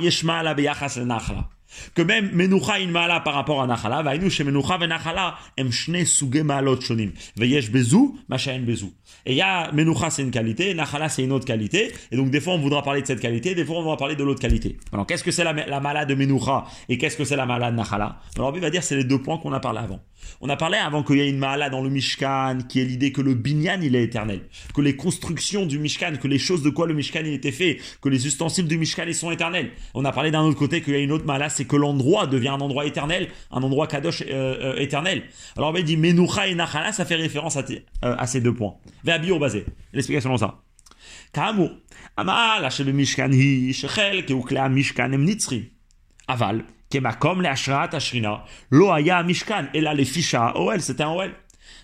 yeshma 0.00 0.42
Nachala 0.42 1.48
que 1.94 2.02
même 2.02 2.30
Menucha 2.32 2.74
in 2.74 2.88
Maala 2.88 3.20
par 3.20 3.34
rapport 3.34 3.62
à 3.62 3.66
Nachala, 3.66 4.02
Vainu 4.02 4.30
chez 4.30 4.44
Menucha 4.44 4.78
Venachala, 4.78 5.36
Em 5.58 5.70
Shne 5.70 6.04
Suge 6.04 6.42
Maalot 6.42 6.80
Shonim, 6.80 7.12
Veyesh 7.36 7.70
Bezou, 7.70 8.18
Machaen 8.28 8.60
Bezou. 8.60 8.92
Et 9.24 9.32
il 9.32 9.36
y 9.36 9.42
a 9.42 9.70
Menucha 9.72 10.10
c'est 10.10 10.22
une 10.22 10.30
qualité, 10.30 10.74
Nachala 10.74 11.08
c'est 11.08 11.22
une 11.22 11.32
autre 11.32 11.46
qualité, 11.46 11.92
et 12.10 12.16
donc 12.16 12.30
des 12.30 12.40
fois 12.40 12.54
on 12.54 12.58
voudra 12.58 12.82
parler 12.82 13.02
de 13.02 13.06
cette 13.06 13.20
qualité, 13.20 13.54
des 13.54 13.64
fois 13.64 13.76
on 13.76 13.82
voudra 13.82 13.96
parler 13.96 14.16
de 14.16 14.24
l'autre 14.24 14.40
qualité. 14.40 14.78
Alors 14.92 15.06
qu'est-ce 15.06 15.24
que 15.24 15.30
c'est 15.30 15.44
la, 15.44 15.52
la 15.52 15.80
Mala 15.80 16.04
de 16.04 16.14
Menucha 16.14 16.64
et 16.88 16.98
qu'est-ce 16.98 17.16
que 17.16 17.24
c'est 17.24 17.36
la 17.36 17.46
Mala 17.46 17.70
de 17.70 17.76
Nachala? 17.76 18.18
Alors 18.36 18.52
lui 18.52 18.60
va 18.60 18.70
dire 18.70 18.82
c'est 18.82 18.96
les 18.96 19.04
deux 19.04 19.20
points 19.20 19.38
qu'on 19.38 19.52
a 19.52 19.60
parlé 19.60 19.78
avant. 19.78 20.00
On 20.41 20.49
a 20.49 20.57
parlé 20.57 20.77
avant 20.77 21.03
qu'il 21.03 21.17
y 21.17 21.21
ait 21.21 21.29
une 21.29 21.39
mala 21.39 21.69
dans 21.69 21.81
le 21.81 21.89
Mishkan, 21.89 22.59
qui 22.69 22.79
est 22.81 22.85
l'idée 22.85 23.11
que 23.11 23.21
le 23.21 23.33
binyan 23.33 23.79
il 23.81 23.95
est 23.95 24.03
éternel, 24.03 24.41
que 24.75 24.81
les 24.81 24.95
constructions 24.95 25.65
du 25.65 25.79
Mishkan, 25.79 26.13
que 26.21 26.27
les 26.27 26.37
choses 26.37 26.61
de 26.63 26.69
quoi 26.69 26.85
le 26.85 26.93
Mishkan 26.93 27.21
il 27.21 27.33
était 27.33 27.51
fait, 27.51 27.79
que 28.01 28.09
les 28.09 28.27
ustensiles 28.27 28.67
du 28.67 28.77
Mishkan 28.77 29.05
ils 29.07 29.15
sont 29.15 29.31
éternels. 29.31 29.71
On 29.93 30.05
a 30.05 30.11
parlé 30.11 30.29
d'un 30.31 30.41
autre 30.41 30.59
côté 30.59 30.81
qu'il 30.81 30.93
y 30.93 30.97
a 30.97 30.99
une 30.99 31.11
autre 31.11 31.25
mala, 31.25 31.49
c'est 31.49 31.65
que 31.65 31.75
l'endroit 31.75 32.27
devient 32.27 32.49
un 32.49 32.61
endroit 32.61 32.85
éternel, 32.85 33.29
un 33.51 33.63
endroit 33.63 33.87
kadosh 33.87 34.21
euh, 34.21 34.75
euh, 34.75 34.75
éternel. 34.85 35.23
Alors 35.57 35.75
il 35.77 35.83
dit 35.85 35.97
Menucha 35.97 36.47
et 36.47 36.55
Nachala, 36.55 36.91
ça 36.91 37.05
fait 37.05 37.15
référence 37.15 37.55
à, 37.57 37.63
t- 37.63 37.85
euh, 38.05 38.15
à 38.17 38.27
ces 38.27 38.41
deux 38.41 38.53
points. 38.53 38.75
Ve'abi 39.03 39.31
au 39.31 39.39
basé. 39.39 39.65
L'explication 39.93 40.35
est 40.35 40.39
ça. 40.39 40.51
כאמור, 41.33 41.69
המעלה 42.17 42.71
שבמשכן 42.71 43.31
היא 43.31 43.73
שחלק 43.73 44.31
הוא 44.31 44.45
כלי 44.45 44.59
המשכן 44.59 45.13
הם 45.13 45.25
נצחים. 45.25 45.61
אבל 46.29 46.61
כמקום 46.91 47.41
להשראת 47.41 47.93
השכינה, 47.93 48.35
לא 48.71 48.95
היה 48.95 49.19
המשכן, 49.19 49.65
אלא 49.75 49.93
לפי 49.93 50.21
שהאוהל, 50.21 50.79
c'était 50.79 51.03
un 51.03 51.07
אוהל. 51.07 51.31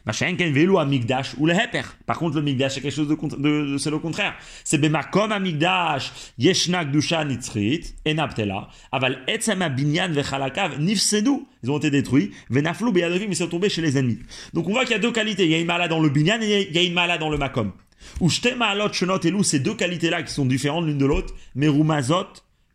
מה 0.06 0.14
שאין 0.14 0.38
כן 0.38 0.52
ואילו 0.54 0.82
המקדש 0.82 1.32
הוא 1.38 1.48
להפך. 1.48 1.94
Par 2.12 2.14
contre, 2.16 2.36
le 2.36 2.42
מקדש 2.42 2.74
c'est 2.76 2.82
quelque 2.82 2.96
chose 2.96 3.08
de, 3.08 3.16
cont- 3.16 3.38
de, 3.38 3.74
de 3.74 3.78
c'est 3.78 3.90
le 3.90 4.00
contraire. 4.00 4.34
c'est 4.66 4.78
במקום 4.78 5.32
המקדש 5.32 6.12
ישנה 6.40 6.86
קדושה 6.86 7.24
נצחית, 7.24 7.94
אינה 8.06 8.28
בטלה, 8.28 8.60
אבל 8.94 9.16
עצם 9.28 9.62
הבניין 9.62 10.12
וחלקיו 10.16 10.72
נפסדו, 10.80 11.42
ils 11.66 11.70
ont 11.70 11.78
été 11.80 11.90
détruits, 11.90 12.34
ונפלו 12.52 12.94
ביד 12.94 13.12
אביהם, 13.12 13.32
ils 13.32 13.36
sont 13.36 13.48
tombés 13.48 13.70
chez 13.70 13.82
les 13.82 13.98
ennemis. 13.98 14.20
Donc 14.54 14.68
on 14.68 14.72
voit 14.72 14.84
qu'il 14.86 14.92
y 14.92 14.96
a 14.96 15.00
deux 15.00 15.12
qualités, 15.12 15.46
il 15.46 15.52
y 15.52 15.56
a 15.56 15.60
une 15.60 15.68
mala 15.68 15.88
dans 15.88 16.00
le 16.00 16.10
binyan 16.10 16.42
et 16.42 16.68
il 16.70 16.76
y 16.76 16.80
a 16.80 16.84
une 16.84 16.94
mala 16.94 17.18
dans 17.18 17.30
le 17.30 17.38
makom. 17.38 17.72
Ou 18.20 18.30
shte 18.30 18.56
maalot 18.58 18.92
shonot 18.92 19.20
elu, 19.24 19.44
ces 19.44 19.60
deux 19.60 19.76
qualités-là 19.76 20.24
qui 20.24 20.34
sont 20.34 20.46
différentes 20.46 20.86
l'une 20.86 20.98
de 20.98 21.06
l'autre, 21.06 21.34
merumazot, 21.56 22.28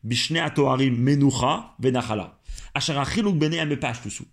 bishne 0.03 0.37
atoharim, 0.37 0.97
menucha, 0.97 1.75
venachala. 1.79 2.39
Asher 2.73 2.97
achiluk 2.97 3.37
bene 3.37 3.59
amepashtusu. 3.59 4.23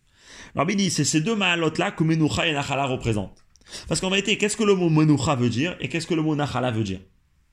Rabbi 0.55 0.77
dit, 0.77 0.91
c'est 0.91 1.05
ces 1.05 1.21
deux 1.21 1.37
maalot-là 1.37 1.93
que 1.93 2.05
menucha 2.05 2.47
et 2.47 2.53
nachala 2.53 2.87
représentent. 2.87 3.45
Parce 3.89 4.01
qu'en 4.01 4.11
vérité, 4.11 4.37
qu'est-ce 4.37 4.57
que 4.57 4.65
le 4.65 4.75
mot 4.75 4.89
menucha 4.89 5.37
veut 5.37 5.49
dire 5.49 5.77
et 5.81 5.89
qu'est-ce 5.89 6.07
que 6.07 6.15
le 6.15 6.23
mot 6.23 6.35
nachala 6.35 6.71
veut 6.71 6.83
dire? 6.83 7.01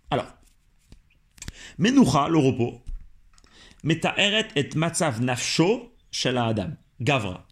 Alors, 0.10 0.26
menucha, 1.78 2.28
le 2.28 2.40
repos, 2.40 2.82
metaeret 3.84 4.48
et 4.56 4.70
matzav 4.76 5.22
nafsho 5.22 5.92
shel 6.12 6.38
adam, 6.38 6.72
gavra. 7.00 7.46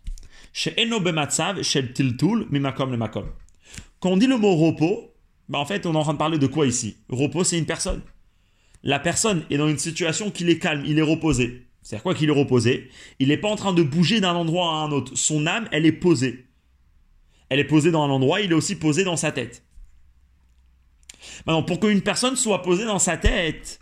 She'eno 0.53 0.99
bematzav 0.99 1.61
shel 1.61 1.93
tiltul 1.93 2.47
mimakom 2.49 2.91
le 2.91 2.97
makom. 2.97 3.29
Quand 3.99 4.11
on 4.11 4.17
dit 4.17 4.27
le 4.27 4.37
mot 4.37 4.55
repos, 4.55 5.13
bah 5.47 5.59
en 5.59 5.65
fait, 5.65 5.85
on 5.85 5.93
est 5.93 5.97
en 5.97 6.03
train 6.03 6.13
de 6.13 6.17
parler 6.17 6.37
de 6.39 6.47
quoi 6.47 6.65
ici? 6.65 6.97
Repos, 7.09 7.43
c'est 7.43 7.57
une 7.57 7.65
personne. 7.65 8.01
La 8.85 8.99
personne 8.99 9.43
est 9.49 9.57
dans 9.57 9.67
une 9.67 9.79
situation 9.79 10.29
qu'il 10.31 10.49
est 10.49 10.59
calme, 10.59 10.83
il 10.85 10.99
est 10.99 11.01
reposé. 11.01 11.67
C'est-à-dire 11.81 12.03
quoi 12.03 12.13
qu'il 12.15 12.29
est 12.29 12.33
reposé? 12.33 12.89
Il 13.19 13.27
n'est 13.27 13.37
pas 13.37 13.49
en 13.49 13.55
train 13.55 13.73
de 13.73 13.83
bouger 13.83 14.21
d'un 14.21 14.33
endroit 14.33 14.67
à 14.67 14.75
un 14.77 14.91
autre. 14.91 15.11
Son 15.15 15.47
âme, 15.47 15.67
elle 15.71 15.85
est 15.85 15.91
posée. 15.91 16.45
Elle 17.49 17.59
est 17.59 17.65
posée 17.65 17.91
dans 17.91 18.03
un 18.03 18.09
endroit, 18.09 18.41
il 18.41 18.51
est 18.51 18.55
aussi 18.55 18.75
posé 18.75 19.03
dans 19.03 19.17
sa 19.17 19.31
tête. 19.31 19.63
Maintenant, 21.45 21.63
pour 21.63 21.79
qu'une 21.79 22.01
personne 22.01 22.35
soit 22.35 22.61
posée 22.61 22.85
dans 22.85 22.99
sa 22.99 23.17
tête, 23.17 23.79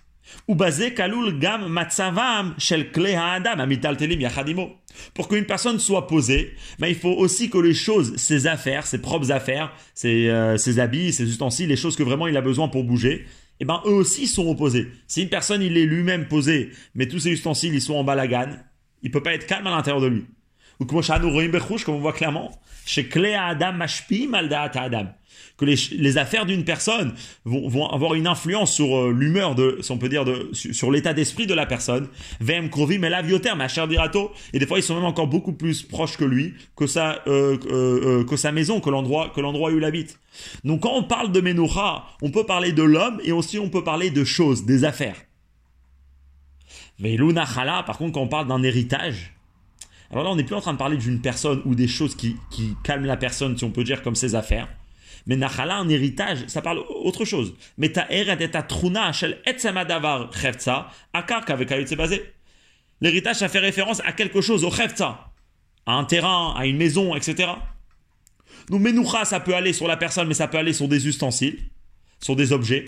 ou 0.47 0.55
basé 0.55 0.93
kalul 0.93 1.37
gam 1.37 1.67
matzavam 1.67 2.55
shel 2.57 2.89
ha'adam 2.95 3.59
amital 3.59 3.97
telim 3.97 4.21
yachadimo. 4.21 4.71
Pour 5.13 5.27
qu'une 5.27 5.45
personne 5.45 5.79
soit 5.79 6.07
posée, 6.07 6.53
ben, 6.79 6.87
il 6.87 6.95
faut 6.95 7.11
aussi 7.11 7.49
que 7.49 7.57
les 7.57 7.73
choses, 7.73 8.15
ses 8.17 8.47
affaires, 8.47 8.85
ses 8.85 9.01
propres 9.01 9.31
affaires, 9.31 9.73
ses, 9.93 10.29
euh, 10.29 10.57
ses 10.57 10.79
habits, 10.79 11.11
ses 11.11 11.27
ustensiles, 11.27 11.69
les 11.69 11.75
choses 11.75 11.95
que 11.95 12.03
vraiment 12.03 12.27
il 12.27 12.37
a 12.37 12.41
besoin 12.41 12.67
pour 12.67 12.83
bouger, 12.83 13.25
eh 13.63 13.65
ben, 13.65 13.81
eux 13.85 13.93
aussi 13.93 14.27
sont 14.27 14.49
opposés. 14.49 14.89
Si 15.07 15.21
une 15.21 15.29
personne, 15.29 15.61
il 15.61 15.77
est 15.77 15.85
lui-même 15.85 16.27
posé, 16.27 16.71
mais 16.95 17.07
tous 17.07 17.19
ses 17.19 17.31
ustensiles, 17.31 17.73
ils 17.73 17.81
sont 17.81 17.93
en 17.93 18.03
balagan, 18.03 18.57
il 19.03 19.09
peut 19.09 19.23
pas 19.23 19.33
être 19.33 19.47
calme 19.47 19.65
à 19.67 19.71
l'intérieur 19.71 20.01
de 20.01 20.07
lui. 20.07 20.25
Comme 20.85 21.95
on 21.95 21.99
voit 21.99 22.13
clairement, 22.13 22.51
chez 22.85 23.07
Kle 23.07 23.35
Adam 23.35 23.73
Mashpi 23.73 24.27
Maldaat 24.27 24.71
Adam, 24.75 25.07
que 25.57 25.65
les, 25.65 26.17
affaires 26.17 26.45
d'une 26.45 26.63
personne 26.63 27.13
vont, 27.45 27.87
avoir 27.87 28.15
une 28.15 28.27
influence 28.27 28.73
sur 28.73 28.95
euh, 28.95 29.11
l'humeur 29.11 29.55
de, 29.55 29.77
si 29.81 29.91
on 29.91 29.97
peut 29.97 30.09
dire, 30.09 30.25
de, 30.25 30.49
sur, 30.53 30.91
l'état 30.91 31.13
d'esprit 31.13 31.47
de 31.47 31.53
la 31.53 31.65
personne. 31.65 32.07
Vem 32.39 32.69
Krovi, 32.69 32.97
mais 32.97 33.09
l'avioter, 33.09 33.53
ma 33.55 33.67
chère 33.67 33.87
Dirato, 33.87 34.31
et 34.51 34.59
des 34.59 34.65
fois 34.65 34.79
ils 34.79 34.83
sont 34.83 34.95
même 34.95 35.05
encore 35.05 35.27
beaucoup 35.27 35.53
plus 35.53 35.83
proches 35.83 36.17
que 36.17 36.25
lui, 36.25 36.53
que 36.75 36.87
sa, 36.87 37.21
euh, 37.27 37.57
euh, 37.71 38.25
que 38.25 38.35
sa 38.35 38.51
maison, 38.51 38.79
que 38.79 38.89
l'endroit, 38.89 39.31
que 39.33 39.41
l'endroit 39.41 39.71
où 39.71 39.77
il 39.77 39.83
habite. 39.83 40.19
Donc 40.63 40.81
quand 40.81 40.93
on 40.93 41.03
parle 41.03 41.31
de 41.31 41.39
Menucha, 41.39 42.05
on 42.21 42.31
peut 42.31 42.45
parler 42.45 42.71
de 42.71 42.83
l'homme 42.83 43.19
et 43.23 43.31
aussi 43.31 43.59
on 43.59 43.69
peut 43.69 43.83
parler 43.83 44.09
de 44.09 44.23
choses, 44.23 44.65
des 44.65 44.83
affaires. 44.83 45.17
Mais 46.99 47.15
Lunachala, 47.17 47.83
par 47.83 47.97
contre, 47.97 48.13
quand 48.13 48.21
on 48.21 48.27
parle 48.27 48.47
d'un 48.47 48.63
héritage, 48.63 49.33
alors 50.13 50.25
là, 50.25 50.29
on 50.31 50.35
n'est 50.35 50.43
plus 50.43 50.55
en 50.55 50.61
train 50.61 50.73
de 50.73 50.77
parler 50.77 50.97
d'une 50.97 51.21
personne 51.21 51.61
ou 51.65 51.73
des 51.73 51.87
choses 51.87 52.15
qui, 52.15 52.35
qui 52.51 52.75
calment 52.83 53.05
la 53.05 53.17
personne, 53.17 53.57
si 53.57 53.63
on 53.63 53.71
peut 53.71 53.83
dire, 53.83 54.03
comme 54.03 54.15
ses 54.15 54.35
affaires. 54.35 54.67
Mais 55.25 55.35
Nachala, 55.35 55.77
un 55.77 55.89
héritage, 55.89 56.45
ça 56.47 56.61
parle 56.61 56.79
autre 56.89 57.25
chose. 57.25 57.55
Mais 57.77 57.89
ta 57.89 58.05
truna 58.61 59.11
shel 59.11 59.39
etzemadavar 59.45 60.31
chefza, 60.33 60.91
akar 61.13 61.45
basé. 61.97 62.33
L'héritage, 63.01 63.37
ça 63.37 63.49
fait 63.49 63.59
référence 63.59 64.01
à 64.05 64.11
quelque 64.11 64.41
chose, 64.41 64.63
au 64.63 64.71
chefza, 64.71 65.31
à 65.87 65.93
un 65.93 66.03
terrain, 66.03 66.53
à 66.55 66.67
une 66.67 66.77
maison, 66.77 67.15
etc. 67.15 67.49
Donc 68.69 68.81
Menucha, 68.81 69.25
ça 69.25 69.39
peut 69.39 69.55
aller 69.55 69.73
sur 69.73 69.87
la 69.87 69.97
personne, 69.97 70.27
mais 70.27 70.33
ça 70.35 70.47
peut 70.47 70.57
aller 70.57 70.73
sur 70.73 70.87
des 70.87 71.07
ustensiles, 71.07 71.57
sur 72.21 72.35
des 72.35 72.53
objets. 72.53 72.85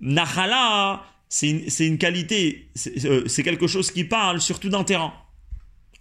Nachala, 0.00 1.02
c'est 1.30 1.48
une, 1.48 1.92
une 1.92 1.98
qualité, 1.98 2.68
euh, 3.04 3.24
c'est 3.26 3.42
quelque 3.42 3.66
chose 3.66 3.90
qui 3.90 4.04
parle 4.04 4.40
surtout 4.40 4.68
d'un 4.68 4.84
terrain. 4.84 5.14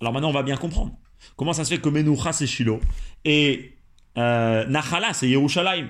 Alors 0.01 0.13
maintenant, 0.13 0.29
on 0.29 0.33
va 0.33 0.43
bien 0.43 0.57
comprendre. 0.57 0.91
Comment 1.35 1.53
ça 1.53 1.65
se 1.65 1.73
fait 1.73 1.81
que 1.81 1.89
Menucha, 1.89 2.31
c'est 2.33 2.47
Shiloh 2.47 2.79
et 3.25 3.73
euh, 4.17 4.65
Nachala, 4.67 5.13
c'est 5.13 5.29
Yerushalayim? 5.29 5.89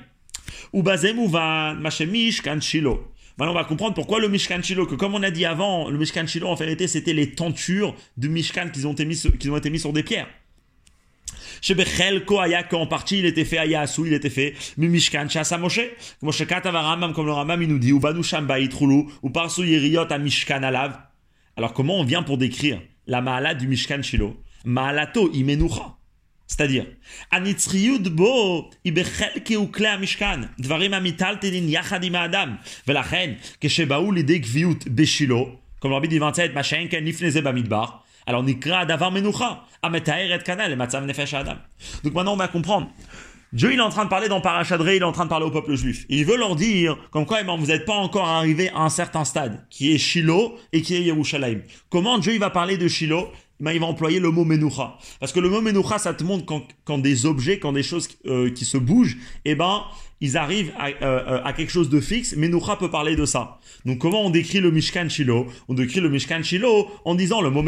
Ubazem 0.73 1.19
uvan, 1.19 1.75
mashemish 1.75 2.41
kan 2.41 2.59
Shiloh. 2.61 3.11
Maintenant, 3.37 3.53
on 3.53 3.55
va 3.55 3.65
comprendre 3.65 3.93
pourquoi 3.93 4.19
le 4.19 4.29
Mishkan 4.29 4.63
Shiloh, 4.63 4.87
que 4.87 4.95
comme 4.95 5.13
on 5.13 5.21
a 5.21 5.29
dit 5.29 5.45
avant, 5.45 5.89
le 5.89 5.97
Mishkan 5.99 6.25
Shiloh, 6.25 6.47
en 6.47 6.55
vérité, 6.55 6.87
c'était 6.87 7.13
les 7.13 7.35
tentures 7.35 7.95
du 8.17 8.29
Mishkan 8.29 8.69
qui 8.73 8.83
ont 8.83 8.93
été 8.93 9.05
mis, 9.05 9.15
qui 9.39 9.49
ont 9.51 9.57
été 9.57 9.69
mis 9.69 9.79
sur 9.79 9.93
des 9.93 10.01
pierres. 10.01 10.27
Chez 11.61 11.75
Bechel 11.75 12.25
Koaya, 12.25 12.63
qu'en 12.63 12.87
partie 12.87 13.19
il 13.19 13.25
était 13.25 13.45
fait 13.45 13.59
à 13.59 13.67
Yasu, 13.67 14.07
il 14.07 14.13
était 14.13 14.31
fait, 14.31 14.55
mais 14.77 14.87
Mishkan 14.87 15.29
Shasa 15.29 15.59
Moshe, 15.59 15.81
Moshe 16.23 16.47
Katav 16.47 17.13
comme 17.13 17.25
le 17.27 17.31
Ramam 17.31 17.61
il 17.61 17.67
nous 17.67 17.77
dit, 17.77 17.91
ou 17.91 17.99
Banu 17.99 18.21
Itrulu, 18.21 19.05
ou 19.21 19.29
Parsu 19.29 19.67
Yeriot 19.67 20.11
à 20.11 20.17
Mishkan 20.17 20.63
Alav. 20.63 20.97
Alors 21.55 21.73
comment 21.73 21.99
on 21.99 22.03
vient 22.03 22.23
pour 22.23 22.39
décrire 22.39 22.81
la 23.06 23.20
Maala 23.20 23.54
du 23.54 23.66
Mishkan 23.68 24.02
Shiloh 24.02 24.34
Maalato 24.64 25.28
Imenucha. 25.32 25.96
C'est-à-dire, 26.48 26.84
הניצחיות 27.32 28.08
בו 28.08 28.70
היא 28.84 28.92
בחלק 28.92 29.48
וכלי 29.62 29.88
המשכן, 29.88 30.40
דברים 30.60 30.94
המיטלטלין 30.94 31.68
יחד 31.68 32.04
עם 32.04 32.14
האדם, 32.14 32.56
ולכן 32.88 33.32
כשבאו 33.60 34.12
לידי 34.12 34.38
גביות 34.38 34.84
בשילה, 34.88 35.34
comme 35.82 35.84
Rabbi 35.84 36.08
dit 36.08 36.22
27, 36.22 36.54
מה 36.54 36.62
שאין 36.62 36.88
כן 36.90 37.04
לפני 37.04 37.30
זה 37.30 37.40
במדבר, 37.40 37.84
alors 38.28 38.42
נקרא 38.44 38.80
הדבר 38.80 39.10
מנוחה, 39.10 39.54
המתאר 39.82 40.34
את 40.34 40.42
כנ"ל 40.42 40.68
למצב 40.68 41.02
נפש 41.04 41.34
האדם. 41.34 41.56
Donc 42.04 42.14
maintenant 42.14 42.36
on 42.36 42.36
va 42.36 42.48
comprendre. 42.48 42.86
Dieu 43.53 43.71
il 43.71 43.79
est 43.79 43.81
en 43.81 43.89
train 43.89 44.03
de 44.03 44.09
parler 44.09 44.27
dans 44.27 44.41
Parachadré, 44.41 44.97
il 44.97 45.01
est 45.01 45.05
en 45.05 45.11
train 45.11 45.23
de 45.23 45.29
parler 45.29 45.45
au 45.45 45.51
peuple 45.51 45.75
juif. 45.75 46.05
il 46.09 46.25
veut 46.25 46.37
leur 46.37 46.55
dire, 46.55 46.97
comme 47.11 47.25
quoi 47.25 47.43
vous 47.43 47.67
n'êtes 47.67 47.85
pas 47.85 47.95
encore 47.95 48.27
arrivé 48.27 48.69
à 48.69 48.81
un 48.81 48.89
certain 48.89 49.23
stade, 49.23 49.65
qui 49.69 49.93
est 49.93 49.97
Shiloh 49.97 50.55
et 50.73 50.81
qui 50.81 50.95
est 50.95 51.01
Yerushalayim. 51.01 51.61
Comment 51.89 52.17
Dieu 52.17 52.33
il 52.33 52.39
va 52.39 52.49
parler 52.49 52.77
de 52.77 52.87
Shiloh? 52.87 53.29
Ben, 53.59 53.71
il 53.71 53.79
va 53.79 53.87
employer 53.87 54.19
le 54.19 54.29
mot 54.29 54.43
menucha. 54.43 54.97
Parce 55.19 55.31
que 55.31 55.39
le 55.39 55.49
mot 55.49 55.61
menucha, 55.61 55.97
ça 55.97 56.13
te 56.13 56.23
montre 56.23 56.45
quand, 56.85 56.97
des 56.99 57.25
objets, 57.25 57.57
quand 57.57 57.73
des 57.73 57.81
choses 57.81 58.07
euh, 58.27 58.51
qui 58.51 58.65
se 58.65 58.77
bougent, 58.77 59.17
eh 59.45 59.55
ben, 59.55 59.83
ils 60.21 60.37
arrivent 60.37 60.71
à, 60.77 60.89
euh, 61.01 61.41
à, 61.43 61.53
quelque 61.53 61.71
chose 61.71 61.89
de 61.89 61.99
fixe. 61.99 62.35
Menucha 62.35 62.75
peut 62.75 62.91
parler 62.91 63.15
de 63.15 63.25
ça. 63.25 63.59
Donc, 63.85 63.97
comment 63.97 64.23
on 64.23 64.29
décrit 64.29 64.59
le 64.59 64.69
Mishkan 64.69 65.09
Shiloh? 65.09 65.47
On 65.69 65.73
décrit 65.73 66.01
le 66.01 66.09
Mishkan 66.09 66.43
Shiloh 66.43 66.87
en 67.03 67.15
disant 67.15 67.41
le 67.41 67.49
mot 67.49 67.63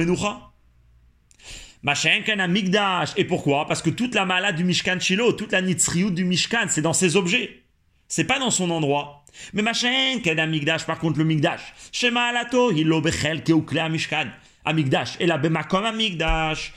Machenken 1.81 2.39
Amigdash. 2.39 3.13
Et 3.15 3.23
pourquoi? 3.23 3.65
Parce 3.67 3.81
que 3.81 3.89
toute 3.89 4.15
la 4.15 4.25
malade 4.25 4.55
du 4.55 4.63
Mishkan 4.63 4.99
Shilo, 4.99 5.31
toute 5.31 5.51
la 5.51 5.61
Nitzriout 5.61 6.11
du 6.11 6.25
Mishkan, 6.25 6.65
c'est 6.67 6.81
dans 6.81 6.93
ses 6.93 7.15
objets. 7.15 7.63
C'est 8.07 8.25
pas 8.25 8.39
dans 8.39 8.51
son 8.51 8.69
endroit. 8.71 9.23
Mais 9.53 9.61
Machenken 9.61 10.39
Amigdash, 10.39 10.85
par 10.85 10.99
contre, 10.99 11.19
le 11.19 11.25
Migdash. 11.25 11.73
Shema 11.91 12.25
Alato, 12.25 12.71
Hilo 12.71 13.01
Bechel 13.01 13.43
Keukle 13.43 13.89
Mishkan. 13.89 14.27
Amigdash. 14.65 15.15
Et 15.19 15.25
la 15.25 15.37
Bemakom 15.37 15.85
Amigdash. 15.85 16.73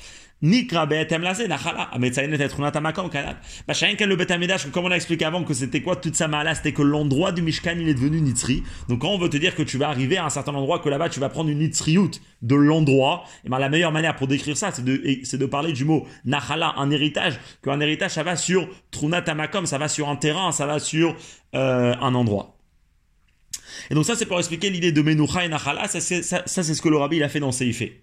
Ken 3.97 4.09
le 4.09 4.17
betamidash, 4.17 4.67
comme 4.71 4.87
on 4.87 4.91
a 4.91 4.97
expliqué 4.97 5.25
avant 5.25 5.45
que 5.45 5.55
c'était 5.55 5.83
quoi 5.83 5.97
toute 5.97 6.17
sa 6.17 6.27
mala, 6.27 6.55
c'était 6.55 6.73
que 6.73 6.83
l'endroit 6.83 7.31
du 7.31 7.43
Mishkan 7.43 7.77
il 7.79 7.89
est 7.89 7.95
devenu 7.95 8.21
nitzri. 8.21 8.63
Donc 8.89 9.01
quand 9.01 9.09
on 9.09 9.19
veut 9.19 9.29
te 9.29 9.37
dire 9.37 9.55
que 9.55 9.63
tu 9.63 9.79
vas 9.79 9.89
arriver 9.89 10.17
à 10.17 10.25
un 10.25 10.31
certain 10.31 10.55
endroit, 10.55 10.81
que 10.81 10.89
là-bas 10.89 11.09
tu 11.09 11.21
vas 11.21 11.29
prendre 11.29 11.51
une 11.51 11.61
nitzriout 11.61 12.11
de 12.43 12.55
l'endroit, 12.57 13.25
et 13.45 13.49
ben 13.49 13.59
la 13.59 13.69
meilleure 13.69 13.93
manière 13.93 14.17
pour 14.17 14.27
décrire 14.27 14.57
ça, 14.57 14.73
c'est 14.73 14.85
de, 14.85 15.01
c'est 15.23 15.39
de 15.39 15.47
parler 15.47 15.73
du 15.73 15.85
mot 15.85 16.07
nachala, 16.25 16.75
un 16.77 16.91
héritage, 16.91 17.39
qu'un 17.63 17.79
héritage 17.81 18.13
ça 18.13 18.25
va 18.25 18.35
sur 18.37 18.69
trunat 18.91 19.23
amakom, 19.29 19.67
ça 19.67 19.79
va 19.79 19.89
sur 19.89 20.09
un 20.09 20.17
terrain, 20.17 20.51
ça 20.51 20.67
va 20.67 20.81
sur 20.81 21.17
euh, 21.55 21.95
un 22.01 22.15
endroit. 22.15 22.57
Et 23.91 23.95
donc 23.95 24.05
ça, 24.05 24.17
c'est 24.17 24.27
pour 24.27 24.39
expliquer 24.39 24.71
l'idée 24.71 24.93
de 24.93 25.03
Menucha 25.03 25.45
et 25.45 25.49
Nachala. 25.49 25.89
Ça, 25.89 26.01
c'est 26.01 26.23
ce 26.63 26.83
que 26.83 26.89
le 26.89 26.97
rabbi 26.97 27.17
il 27.17 27.23
a 27.23 27.29
fait 27.29 27.41
dans 27.41 27.53
Seifé. 27.53 28.03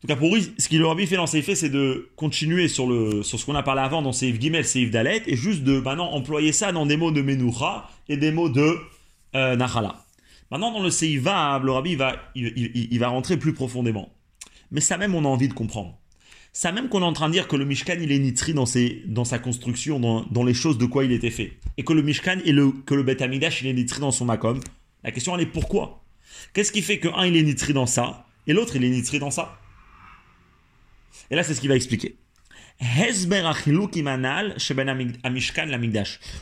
En 0.00 0.06
tout 0.06 0.06
cas, 0.06 0.16
pour 0.16 0.34
lui, 0.34 0.50
ce 0.56 0.66
que 0.70 0.76
le 0.76 0.86
rabbi 0.86 1.06
fait 1.06 1.16
dans 1.16 1.26
Seifé, 1.26 1.54
c'est 1.54 1.68
de 1.68 2.08
continuer 2.16 2.68
sur, 2.68 2.86
le, 2.86 3.22
sur 3.22 3.38
ce 3.38 3.44
qu'on 3.44 3.54
a 3.54 3.62
parlé 3.62 3.82
avant 3.82 4.00
dans 4.00 4.12
Seif 4.12 4.40
Gimel, 4.40 4.64
Seif 4.64 4.90
Dalet, 4.90 5.22
et 5.26 5.36
juste 5.36 5.62
de 5.62 5.78
maintenant 5.78 6.12
employer 6.12 6.52
ça 6.52 6.72
dans 6.72 6.86
des 6.86 6.96
mots 6.96 7.10
de 7.10 7.20
Menucha 7.20 7.86
et 8.08 8.16
des 8.16 8.32
mots 8.32 8.48
de 8.48 8.78
euh, 9.34 9.56
Nachala. 9.56 10.06
Maintenant, 10.50 10.72
dans 10.72 10.82
le 10.82 10.88
Seif 10.88 11.22
le 11.22 11.70
rabbi 11.70 11.96
va, 11.96 12.16
il 12.34 12.98
va 12.98 13.08
rentrer 13.08 13.36
plus 13.36 13.52
profondément. 13.52 14.08
Mais 14.70 14.80
ça 14.80 14.96
même, 14.96 15.14
on 15.14 15.26
a 15.26 15.28
envie 15.28 15.48
de 15.48 15.52
comprendre. 15.52 15.98
Ça 16.52 16.72
même 16.72 16.88
qu'on 16.88 17.02
est 17.02 17.04
en 17.04 17.12
train 17.12 17.28
de 17.28 17.32
dire 17.34 17.46
que 17.46 17.56
le 17.56 17.66
Mishkan, 17.66 17.96
il 18.00 18.10
est 18.10 18.18
nitri 18.18 18.54
dans, 18.54 18.64
dans 19.06 19.24
sa 19.24 19.38
construction, 19.38 20.00
dans, 20.00 20.44
les 20.44 20.54
choses 20.54 20.78
de 20.78 20.86
quoi 20.86 21.04
il 21.04 21.12
était 21.12 21.30
fait. 21.30 21.58
Et 21.76 21.84
que 21.84 21.92
le 21.92 22.02
Mishkan 22.02 22.38
et 22.44 22.52
le, 22.52 22.72
que 22.72 22.94
le 22.94 23.02
Bet 23.02 23.22
Amidash, 23.22 23.60
il 23.60 23.68
est 23.68 23.72
nitri 23.74 24.00
dans 24.00 24.10
son 24.10 24.24
makom. 24.24 24.60
La 25.04 25.12
question, 25.12 25.36
elle 25.36 25.42
est 25.42 25.46
pourquoi? 25.46 26.02
Qu'est-ce 26.54 26.72
qui 26.72 26.82
fait 26.82 26.98
que 26.98 27.08
un, 27.08 27.26
il 27.26 27.36
est 27.36 27.42
nitri 27.42 27.72
dans 27.72 27.86
ça, 27.86 28.26
et 28.46 28.52
l'autre, 28.52 28.76
il 28.76 28.84
est 28.84 28.88
nitri 28.88 29.18
dans 29.18 29.30
ça? 29.30 29.58
Et 31.30 31.36
là, 31.36 31.42
c'est 31.42 31.54
ce 31.54 31.60
qu'il 31.60 31.68
va 31.68 31.76
expliquer. 31.76 32.16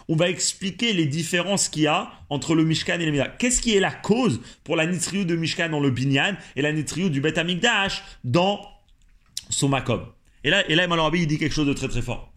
On 0.09 0.17
va 0.17 0.31
expliquer 0.31 0.93
les 0.93 1.07
différences 1.07 1.69
qu'il 1.69 1.83
y 1.83 1.87
a 1.89 2.11
entre 2.31 2.55
le 2.55 2.65
Mishkan 2.65 3.01
et 3.01 3.07
le 3.07 3.11
Mishkan. 3.11 3.31
Qu'est-ce 3.39 3.61
qui 3.61 3.75
est 3.75 3.81
la 3.81 3.91
cause 3.91 4.41
pour 4.63 4.77
la 4.77 4.87
nitriou 4.87 5.25
de 5.25 5.35
Mishkan 5.35 5.69
dans 5.69 5.81
le 5.81 5.91
Binyan 5.91 6.37
et 6.55 6.63
la 6.63 6.73
nitriou 6.73 7.09
du 7.09 7.21
Bet 7.21 7.41
Amigdash 7.41 8.05
dans 8.23 8.61
son 9.51 9.69
makom? 9.69 10.07
Et 10.45 10.51
là, 10.51 10.69
et 10.71 10.77
là, 10.77 10.87
il 11.13 11.27
dit 11.27 11.39
quelque 11.39 11.55
chose 11.55 11.67
de 11.67 11.73
très 11.73 11.89
très 11.89 12.03
fort. 12.03 12.33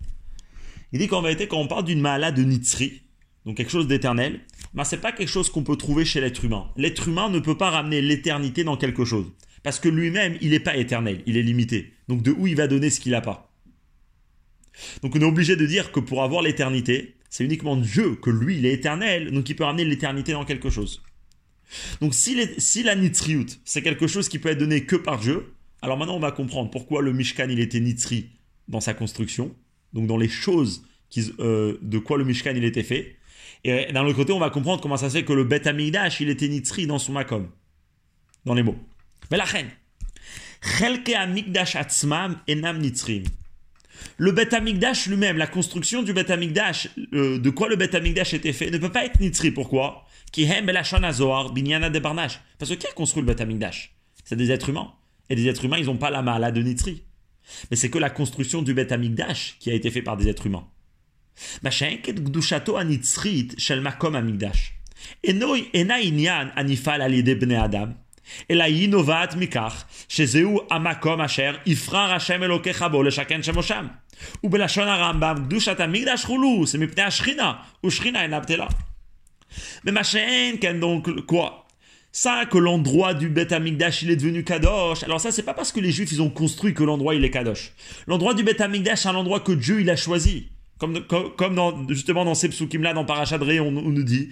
Il 0.94 1.00
dit 1.00 1.08
qu'en 1.08 1.22
vérité, 1.22 1.48
quand 1.48 1.60
on 1.60 1.68
parle 1.68 1.86
d'une 1.86 2.02
malade 2.02 2.36
de 2.36 2.44
nitzri, 2.44 3.04
donc 3.46 3.58
quelque 3.58 3.72
chose 3.72 3.88
d'éternel, 3.88 4.42
ben 4.74 4.84
c'est 4.84 4.98
pas 4.98 5.12
quelque 5.12 5.30
chose 5.30 5.50
qu'on 5.50 5.64
peut 5.64 5.76
trouver 5.76 6.06
chez 6.06 6.22
l'être 6.22 6.44
humain. 6.44 6.70
L'être 6.76 7.08
humain 7.08 7.30
ne 7.30 7.40
peut 7.40 7.58
pas 7.58 7.70
ramener 7.70 8.02
l'éternité 8.02 8.64
dans 8.64 8.78
quelque 8.78 9.06
chose. 9.06 9.28
Parce 9.64 9.80
que 9.80 9.90
lui-même, 9.90 10.38
il 10.42 10.52
n'est 10.52 10.60
pas 10.60 10.76
éternel, 10.76 11.22
il 11.26 11.38
est 11.38 11.44
limité. 11.44 11.94
Donc 12.08 12.24
de 12.24 12.32
où 12.32 12.48
il 12.48 12.56
va 12.56 12.68
donner 12.68 12.90
ce 12.90 13.00
qu'il 13.00 13.12
n'a 13.12 13.22
pas 13.22 13.54
Donc 15.04 15.16
on 15.16 15.22
est 15.22 15.26
obligé 15.26 15.56
de 15.56 15.66
dire 15.66 15.92
que 15.92 16.00
pour 16.00 16.24
avoir 16.24 16.42
l'éternité, 16.42 17.16
c'est 17.30 17.46
uniquement 17.46 17.78
Dieu 17.78 18.16
que 18.16 18.30
lui, 18.30 18.58
il 18.58 18.66
est 18.66 18.74
éternel, 18.74 19.32
donc 19.32 19.50
il 19.50 19.56
peut 19.56 19.64
ramener 19.64 19.86
l'éternité 19.86 20.34
dans 20.34 20.46
quelque 20.46 20.70
chose. 20.70 21.02
Donc 22.02 22.14
si, 22.14 22.38
si 22.58 22.84
la 22.84 22.96
nitzriout, 22.96 23.48
c'est 23.64 23.82
quelque 23.82 24.08
chose 24.08 24.28
qui 24.28 24.40
peut 24.40 24.50
être 24.50 24.58
donné 24.58 24.84
que 24.84 24.96
par 24.96 25.20
Dieu, 25.20 25.54
alors 25.82 25.98
maintenant, 25.98 26.16
on 26.16 26.20
va 26.20 26.32
comprendre 26.32 26.70
pourquoi 26.70 27.02
le 27.02 27.14
Mishkan, 27.14 27.48
il 27.50 27.60
était 27.60 27.80
nitzri 27.80 28.30
dans 28.68 28.82
sa 28.82 28.94
construction, 28.94 29.56
donc 29.94 30.08
dans 30.08 30.18
les 30.18 30.28
choses 30.28 30.84
euh, 31.40 31.78
de 31.82 31.98
quoi 31.98 32.18
le 32.18 32.24
Mishkan, 32.24 32.54
il 32.56 32.64
était 32.64 32.84
fait. 32.84 33.16
Et 33.64 33.92
d'un 33.92 34.06
autre 34.06 34.16
côté, 34.16 34.34
on 34.34 34.40
va 34.40 34.50
comprendre 34.50 34.82
comment 34.82 34.98
ça 34.98 35.10
se 35.10 35.18
fait 35.18 35.26
que 35.26 35.34
le 35.34 35.44
Bet 35.44 35.68
Amigdash, 35.68 36.20
il 36.22 36.30
était 36.30 36.48
nitzri 36.48 36.88
dans 36.88 37.00
son 37.00 37.14
makom, 37.14 37.50
dans 38.46 38.54
les 38.54 38.64
mots. 38.64 38.78
Reine, 39.32 39.72
Amigdash 41.18 41.76
atzmam 41.76 42.40
enam 42.48 42.80
nitzrim. 42.80 43.24
Le 44.18 44.32
Bet 44.32 44.54
Amigdash 44.54 45.08
lui-même, 45.08 45.38
la 45.38 45.48
construction 45.48 46.04
du 46.04 46.14
Bet 46.14 46.32
Amigdash, 46.32 46.90
euh, 47.14 47.40
de 47.40 47.50
quoi 47.50 47.70
le 47.70 47.76
Bet 47.76 47.96
Amigdash 47.96 48.34
était 48.34 48.54
fait, 48.54 48.72
ne 48.72 48.78
peut 48.78 48.92
pas 48.92 49.06
être 49.06 49.20
nitzri. 49.20 49.52
Pourquoi? 49.52 50.06
Parce 50.34 50.92
que 52.70 52.76
qui 52.76 52.88
a 52.88 52.92
construit 52.94 53.22
le 53.22 53.34
Bet 53.34 53.42
Amigdash 53.42 53.94
C'est 54.24 54.36
des 54.36 54.52
êtres 54.52 54.70
humains. 54.70 54.94
Et 55.30 55.36
les 55.36 55.48
êtres 55.48 55.66
humains, 55.66 55.78
ils 55.78 55.86
n'ont 55.86 55.98
pas 55.98 56.10
la 56.10 56.22
mala 56.22 56.52
de 56.52 56.62
Nitri. 56.62 57.04
Mais 57.70 57.78
c'est 57.78 57.90
que 57.90 57.98
la 57.98 58.10
construction 58.10 58.62
du 58.62 58.74
Bet 58.74 58.94
Amigdash 58.94 59.58
qui 59.60 59.72
a 59.72 59.74
été 59.74 59.92
fait 59.92 60.02
par 60.02 60.18
des 60.18 60.30
êtres 60.30 60.48
humains. 60.48 60.68
makom 63.82 64.16
amigdash. 68.31 68.47
אינה 68.51 68.65
עניין 68.65 68.95
הנפעל 68.95 69.23
על 69.23 69.29
ידי 69.29 69.37
בני 69.37 69.47
אדם, 69.47 69.71
אלא 69.71 69.75
היא 69.75 69.79
נובעת 69.79 69.81
מכך 69.81 69.85
שזהו 70.09 70.61
המקום 70.71 71.21
אשר 71.21 71.57
יבחר 71.67 72.13
השם 72.13 72.43
אלוקיך 72.43 72.85
בו 72.91 73.03
לשכן 73.03 73.43
שמו 73.43 73.63
שם. 73.63 73.87
ובלשון 74.45 74.89
הרמב"ם, 74.89 75.37
קדושת 75.47 75.81
המקדש 75.81 76.25
חולו, 76.25 76.67
זה 76.67 76.79
מפני 76.79 77.03
השכינה, 77.03 77.53
ושכינה 77.87 78.23
אינה 78.23 78.41
בטלה. 78.41 78.67
ומה 79.85 80.05
שאין 80.05 80.57
כן, 80.61 80.81
donc, 80.81 81.09
quoi 81.27 81.51
ça, 82.17 82.47
que 82.47 82.57
l'endroit 82.57 83.13
du 83.13 83.29
Bet 83.29 83.53
Amigdash, 83.53 84.03
il 84.03 84.11
est 84.11 84.17
devenu 84.17 84.43
Kadosh. 84.43 85.05
Alors 85.05 85.21
ça, 85.21 85.31
c'est 85.31 85.43
pas 85.43 85.53
parce 85.53 85.71
que 85.71 85.81
les 85.81 85.93
Juifs, 85.93 86.13
ils 86.13 86.23
ont 86.23 86.31
construit 86.31 86.73
que 86.73 86.83
l'endroit, 86.83 87.15
il 87.15 87.23
est 87.23 87.31
Kadosh. 87.31 87.73
L'endroit 88.07 88.33
du 88.33 88.43
Bet 88.43 88.63
Amigdash, 88.63 89.01
c'est 89.01 89.09
un 89.09 89.15
endroit 89.15 89.41
que 89.41 89.53
Dieu, 89.53 89.83
il 89.83 89.91
a 89.91 89.97
choisi. 89.97 90.49
Comme, 90.79 91.07
comme, 91.07 91.55
dans, 91.55 91.87
justement 91.89 92.25
dans 92.25 92.35
ces 92.35 92.49
psukim 92.49 92.83
là, 92.83 92.95
dans 92.95 93.05
Parachadré, 93.05 93.61
on, 93.61 93.69
on, 93.69 93.91
nous 93.91 94.03
dit 94.03 94.31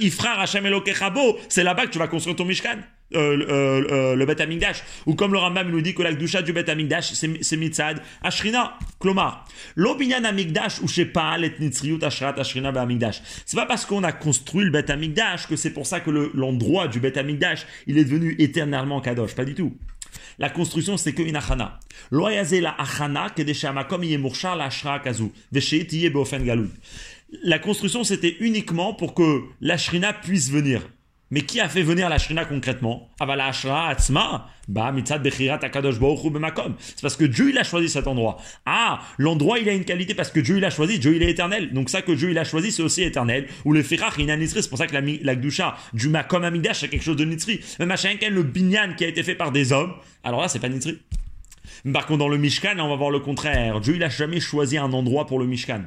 Ifra 0.00 0.40
Hashem 0.40 0.64
Elokechabo, 0.66 1.38
c'est 1.48 1.64
là-bas 1.64 1.86
que 1.86 1.92
tu 1.92 1.98
vas 1.98 2.08
construire 2.08 2.36
ton 2.36 2.44
Mishkan, 2.44 2.78
euh, 3.15 3.45
euh, 3.49 3.87
euh, 3.91 4.15
le 4.15 4.25
Bet 4.25 4.41
Amigdash. 4.41 4.83
Ou 5.05 5.15
comme 5.15 5.33
le 5.33 5.39
Rambam 5.39 5.69
nous 5.69 5.81
dit 5.81 5.93
que 5.93 6.03
la 6.03 6.13
Gdusha 6.13 6.41
du 6.41 6.53
Bet 6.53 6.69
Amigdash, 6.69 7.13
c'est 7.13 7.57
Mitzad, 7.57 8.01
Ashrina, 8.21 8.77
Klomar. 8.99 9.45
L'Obinyan 9.75 10.23
Amigdash, 10.23 10.81
ou 10.81 10.87
pas 11.13 11.37
et 11.39 11.53
Nitzriut 11.59 12.03
Ashrat 12.03 12.39
Ashrina 12.39 12.69
Amigdash. 12.69 13.21
C'est 13.45 13.57
pas 13.57 13.65
parce 13.65 13.85
qu'on 13.85 14.03
a 14.03 14.11
construit 14.11 14.65
le 14.65 14.71
Bet 14.71 14.91
Amigdash 14.91 15.47
que 15.47 15.55
c'est 15.55 15.71
pour 15.71 15.85
ça 15.85 15.99
que 15.99 16.09
l'endroit 16.33 16.87
du 16.87 16.99
Bet 16.99 17.17
Amigdash, 17.17 17.65
il 17.87 17.97
est 17.97 18.05
devenu 18.05 18.35
éternellement 18.39 19.01
Kadosh. 19.01 19.35
Pas 19.35 19.45
du 19.45 19.55
tout. 19.55 19.73
La 20.39 20.49
construction, 20.49 20.97
c'est 20.97 21.13
que 21.13 21.21
une 21.21 21.35
achana. 21.35 21.79
la 22.11 22.75
achana 22.77 23.27
la 24.55 24.99
kazu. 24.99 25.31
La 27.43 27.59
construction, 27.59 28.03
c'était 28.03 28.37
uniquement 28.39 28.93
pour 28.93 29.13
que 29.13 29.41
la 29.59 29.77
shrina 29.77 30.13
puisse 30.13 30.51
venir. 30.51 30.81
Mais 31.33 31.41
qui 31.41 31.59
a 31.59 31.67
fait 31.67 31.81
venir 31.81 32.09
la 32.09 32.19
Shrina 32.19 32.45
concrètement? 32.45 33.09
Atzma 33.19 34.49
Bah, 34.67 34.93
Akadosh 34.93 35.99
Baruch 35.99 36.31
Bemakom. 36.31 36.75
C'est 36.77 37.01
parce 37.01 37.17
que 37.17 37.25
Dieu 37.25 37.49
il 37.49 37.57
a 37.57 37.63
choisi 37.63 37.89
cet 37.89 38.05
endroit. 38.05 38.37
Ah, 38.67 39.01
l'endroit 39.17 39.57
il 39.57 39.67
a 39.67 39.73
une 39.73 39.83
qualité 39.83 40.13
parce 40.13 40.29
que 40.29 40.39
Dieu 40.39 40.57
il 40.57 40.65
a 40.65 40.69
choisi, 40.69 40.99
Dieu 40.99 41.15
il 41.15 41.23
est 41.23 41.31
éternel. 41.31 41.73
Donc 41.73 41.89
ça 41.89 42.03
que 42.03 42.11
Dieu 42.11 42.29
il 42.29 42.37
a 42.37 42.43
choisi, 42.43 42.71
c'est 42.71 42.83
aussi 42.83 43.01
éternel. 43.01 43.47
Ou 43.65 43.73
le 43.73 43.81
Firach, 43.81 44.13
il 44.19 44.47
c'est 44.47 44.69
pour 44.69 44.77
ça 44.77 44.85
que 44.85 44.93
la, 44.93 45.01
la 45.01 45.35
Gdusha 45.35 45.75
du 45.93 46.07
Makom 46.09 46.43
Amidash, 46.43 46.81
c'est 46.81 46.87
quelque 46.87 47.03
chose 47.03 47.17
de 47.17 47.25
Nitzri. 47.25 47.61
Mais 47.79 47.87
machin, 47.87 48.13
le 48.29 48.43
Binyan 48.43 48.93
qui 48.95 49.03
a 49.03 49.07
été 49.07 49.23
fait 49.23 49.33
par 49.33 49.51
des 49.51 49.71
hommes, 49.71 49.93
alors 50.23 50.39
là, 50.39 50.47
c'est 50.47 50.59
pas 50.59 50.69
Nitzri. 50.69 50.99
Par 51.91 52.05
contre, 52.05 52.19
dans 52.19 52.27
le 52.27 52.37
Mishkan, 52.37 52.77
on 52.77 52.89
va 52.89 52.95
voir 52.95 53.09
le 53.09 53.21
contraire. 53.21 53.79
Dieu 53.79 53.95
il 53.95 54.03
a 54.03 54.09
jamais 54.09 54.39
choisi 54.39 54.77
un 54.77 54.93
endroit 54.93 55.25
pour 55.25 55.39
le 55.39 55.47
Mishkan. 55.47 55.81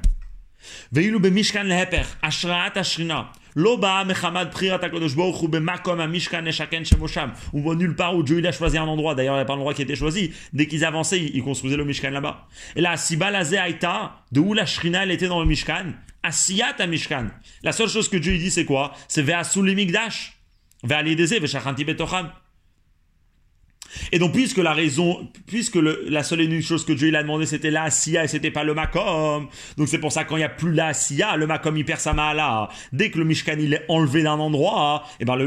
Veilu 0.90 1.20
be 1.20 1.26
Mishkan 1.26 1.62
leheper, 1.62 2.05
Ashraat 2.20 2.72
Ashrina. 2.74 3.30
Loba 3.57 4.04
mechamad 4.04 4.50
prirat 4.50 4.84
akadosh 4.84 5.16
baruch 5.16 5.40
hu 5.40 5.48
bemakom 5.48 5.98
amishkan 5.98 6.44
eshaken 6.46 6.84
shemosham. 6.84 7.32
On 7.54 7.61
voit 7.62 7.74
nulle 7.74 7.96
part 7.96 8.14
où 8.14 8.22
Dieu 8.22 8.38
il 8.38 8.46
a 8.46 8.52
choisi 8.52 8.76
un 8.76 8.84
endroit. 8.84 9.14
D'ailleurs, 9.14 9.36
il 9.36 9.38
n'y 9.38 9.42
a 9.42 9.44
pas 9.46 9.54
d'endroit 9.54 9.72
qui 9.72 9.80
été 9.80 9.96
choisi. 9.96 10.30
Dès 10.52 10.66
qu'ils 10.66 10.84
avançaient, 10.84 11.22
ils 11.22 11.42
construisaient 11.42 11.78
le 11.78 11.86
Mishkan 11.86 12.11
là-bas. 12.11 12.46
Et 12.76 12.82
là, 12.82 12.98
Sibalaze 12.98 13.54
Aïta, 13.54 14.24
de 14.30 14.40
où 14.40 14.52
la 14.52 14.66
Shrina 14.66 15.04
elle 15.04 15.11
était 15.11 15.28
dans 15.28 15.40
le 15.40 15.46
Mishkan, 15.46 15.94
Asiyat 16.22 16.86
Mishkan. 16.86 17.28
La 17.62 17.72
seule 17.72 17.88
chose 17.88 18.11
que 18.11 18.18
Dieu 18.18 18.36
dit, 18.36 18.50
c'est 18.50 18.66
quoi? 18.66 18.92
C'est 19.09 19.22
Ve'asul 19.22 19.66
limigdash. 19.66 20.34
Ve'alideze 20.84 21.40
ve'shachanti 21.40 21.84
betocham. 21.84 22.30
Et 24.12 24.18
donc, 24.18 24.32
puisque 24.32 24.59
la 24.59 24.72
raison, 24.72 25.28
puisque 25.47 25.76
la 25.76 26.22
seule 26.22 26.43
et 26.43 26.45
unique 26.45 26.66
chose 26.66 26.84
que 26.84 26.93
Dieu 26.93 27.09
il 27.09 27.16
a 27.16 27.22
demandé, 27.22 27.47
c'était 27.47 27.70
la 27.70 27.91
Sia 27.91 28.24
et 28.24 28.28
c'était 28.28 28.51
pas 28.51 28.64
le 28.64 28.74
Makom. 28.74 29.49
Donc, 29.76 29.89
c'est 29.89 29.99
pour 29.99 30.12
ça, 30.12 30.24
quand 30.24 30.37
il 30.37 30.41
n'y 30.41 30.45
a 30.45 30.49
plus 30.49 30.72
la 30.72 30.93
Sia, 30.93 31.37
le 31.37 31.47
Makom 31.47 31.76
il 31.76 31.84
perd 31.84 32.01
sa 32.01 32.12
Mahala. 32.12 32.68
Dès 32.93 33.11
que 33.11 33.18
le 33.18 33.24
Mishkan 33.24 33.57
il 33.59 33.74
est 33.74 33.84
enlevé 33.89 34.22
d'un 34.22 34.39
endroit, 34.39 35.05
et 35.20 35.22
eh 35.22 35.24
ben, 35.24 35.39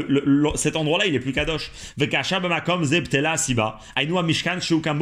cet 0.54 0.76
endroit-là, 0.76 1.06
il 1.06 1.14
est 1.14 1.20
plus 1.20 1.32
Kadosh. 1.32 1.70
Makom 1.98 2.84
Siba. 3.36 3.78
Mishkan 4.22 4.58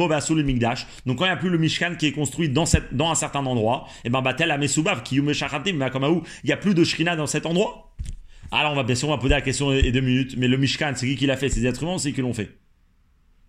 vasul 0.09 0.43
migdash. 0.43 0.87
Donc, 1.05 1.17
quand 1.17 1.25
il 1.25 1.29
n'y 1.29 1.33
a 1.33 1.37
plus 1.37 1.49
le 1.49 1.57
Mishkan 1.57 1.95
qui 1.97 2.07
est 2.07 2.11
construit 2.11 2.49
dans 2.49 2.65
cette, 2.65 2.93
dans 2.93 3.09
un 3.09 3.15
certain 3.15 3.45
endroit, 3.45 3.85
et 4.03 4.07
eh 4.07 4.09
ben, 4.09 4.21
batel 4.21 4.51
amesubav, 4.51 5.03
ki 5.03 5.15
yumeshachatim, 5.15 5.77
Makom 5.77 6.23
il 6.43 6.47
n'y 6.47 6.53
a 6.53 6.57
plus 6.57 6.73
de 6.73 6.83
Shrina 6.83 7.15
dans 7.15 7.27
cet 7.27 7.45
endroit. 7.45 7.93
Alors, 8.51 8.71
on 8.71 8.75
va 8.75 8.83
bien 8.83 8.95
sûr, 8.95 9.09
on 9.09 9.11
va 9.11 9.17
poser 9.17 9.35
la 9.35 9.41
question 9.41 9.71
et 9.71 9.91
deux 9.91 10.01
minutes. 10.01 10.35
Mais 10.37 10.47
le 10.47 10.57
Mishkan, 10.57 10.93
c'est 10.95 11.07
qui 11.07 11.15
qui 11.15 11.25
l'a 11.25 11.37
fait? 11.37 11.49
C'est 11.49 11.61
des 11.61 11.67
êtres 11.67 11.83
humains, 11.83 11.97
c'est 11.97 12.11
qui 12.11 12.21
l'ont 12.21 12.33
fait? 12.33 12.49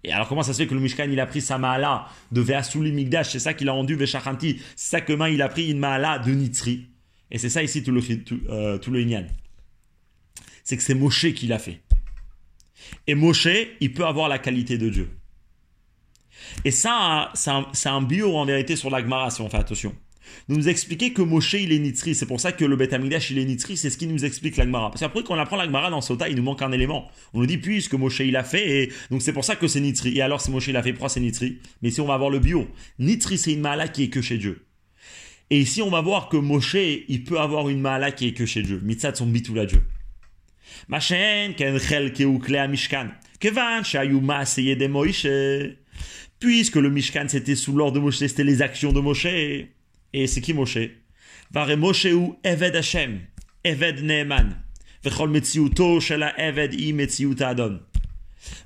Et 0.03 0.13
alors 0.13 0.29
comment 0.29 0.43
ça 0.43 0.53
se 0.53 0.63
fait 0.63 0.67
que 0.67 0.75
le 0.75 0.81
Mishkan 0.81 1.09
il 1.11 1.21
a 1.21 1.27
pris 1.27 1.41
sa 1.41 1.59
Maala 1.59 2.07
de 2.33 2.41
Veasuli 2.41 2.93
Migdash, 2.93 3.31
c'est 3.31 3.39
ça 3.39 3.55
qu'il 3.55 3.69
a 3.69 3.73
rendu 3.73 3.97
Veshachanti, 3.97 4.61
c'est 4.75 4.91
ça 4.91 5.01
que 5.01 5.13
main 5.13 5.29
il 5.29 5.43
a 5.43 5.49
pris 5.49 5.71
une 5.71 5.79
Maala 5.79 6.19
de 6.19 6.31
Nitzri. 6.31 6.89
Et 7.31 7.39
c'est 7.39 7.51
ça 7.51 7.63
ici 7.63 7.83
tout 7.83 7.93
le, 7.93 8.03
tout, 8.25 8.41
euh. 8.49 8.79
C'est 10.65 10.77
que 10.77 10.83
c'est 10.83 10.95
Moshe 10.95 11.33
qui 11.33 11.47
l'a 11.47 11.59
fait. 11.59 11.81
Et 13.07 13.15
Moshe, 13.15 13.49
il 13.81 13.93
peut 13.93 14.05
avoir 14.05 14.29
la 14.29 14.39
qualité 14.39 14.79
de 14.79 14.89
Dieu. 14.89 15.11
Et 16.65 16.71
ça, 16.71 17.31
c'est 17.35 17.51
un, 17.51 17.67
un, 17.85 18.03
bio 18.03 18.37
en 18.37 18.45
vérité 18.45 18.75
sur 18.75 18.91
la 18.91 19.01
Gemara 19.01 19.31
si 19.31 19.41
on 19.43 19.49
fait 19.49 19.59
attention 19.59 19.95
nous 20.49 20.69
expliquer 20.69 21.13
que 21.13 21.23
Moshe 21.23 21.55
il 21.55 21.73
est 21.73 21.79
Nitri. 21.79 22.15
C'est 22.15 22.27
pour 22.27 22.41
ça 22.41 22.53
que 22.53 22.65
le 22.65 22.77
Beth 22.77 22.93
Amidash 22.93 23.31
il 23.31 23.39
est 23.39 23.45
Nitri, 23.45 23.77
c'est 23.77 23.91
ce 23.91 23.97
qui 23.97 24.07
nous 24.07 24.25
explique 24.25 24.57
l'Agmara. 24.57 24.91
Parce 24.91 25.01
qu'après, 25.01 25.23
quand 25.23 25.35
on 25.35 25.39
apprend 25.39 25.57
l'Agmara 25.57 25.91
dans 25.91 26.01
Sota, 26.01 26.29
il 26.29 26.37
nous 26.37 26.43
manque 26.43 26.63
un 26.63 26.73
élément. 26.73 27.09
On 27.35 27.41
nous 27.41 27.47
dit 27.47 27.59
puisque 27.59 27.95
Moshe 27.95 28.21
il 28.21 28.37
a 28.37 28.45
fait, 28.45 28.91
donc 29.11 29.23
c'est 29.23 29.33
pour 29.33 29.45
ça 29.45 29.57
que 29.57 29.69
c'est 29.69 29.81
Nitri. 29.81 30.17
Et 30.17 30.23
alors, 30.23 30.41
si 30.41 30.51
Moshe 30.51 30.69
il 30.69 30.77
a 30.77 30.83
fait, 30.83 30.93
pourquoi 30.93 31.09
c'est 31.09 31.21
Nitri 31.21 31.59
Mais 31.83 31.91
ici, 31.91 32.01
on 32.01 32.07
va 32.07 32.17
voir 32.17 32.31
le 32.31 32.39
bio. 32.39 32.67
Nitri, 32.99 33.39
c'est 33.39 33.53
une 33.53 33.61
Maala 33.61 33.89
qui 33.89 34.05
est 34.05 34.09
que 34.09 34.23
chez 34.23 34.39
Dieu. 34.39 34.65
Et 35.51 35.61
ici, 35.61 35.83
on 35.83 35.91
va 35.91 36.01
voir 36.01 36.29
que 36.29 36.37
Moshe, 36.37 36.77
il 37.09 37.25
peut 37.25 37.41
avoir 37.41 37.69
une 37.69 37.81
Maala 37.81 38.13
qui 38.13 38.29
est 38.29 38.33
que 38.33 38.47
chez 38.47 38.63
Dieu. 38.63 38.81
Mitzat 38.83 39.15
son 39.15 39.31
la 39.55 39.67
Dieu. 39.67 39.83
Machen, 40.89 41.55
ken 41.57 41.75
mishkan. 42.71 43.11
De. 43.41 45.77
Puisque 46.41 46.77
le 46.77 46.91
Mishkan 46.91 47.27
c'était 47.29 47.55
sous 47.55 47.75
l'ordre 47.75 47.97
de 47.97 48.01
Moshe, 48.01 48.17
c'était 48.17 48.45
les 48.45 48.63
actions 48.63 48.93
de 48.93 49.01
Moshe. 49.01 49.27
Et 50.13 50.27
c'est 50.27 50.41
qui 50.41 50.55
Moshe? 50.55 50.79
Vare 51.53 51.77
Moshe 51.77 52.07
ou 52.07 52.37
Eved 52.45 52.77
Hashem, 52.77 53.21
Eved 53.65 54.03
Neeman. 54.03 54.57
Vechol 55.03 55.31
Metziuto 55.31 56.01
Shela 56.01 56.39
Eved 56.39 56.75
I 56.79 56.93
Metziut 56.93 57.41
Adon. 57.41 57.81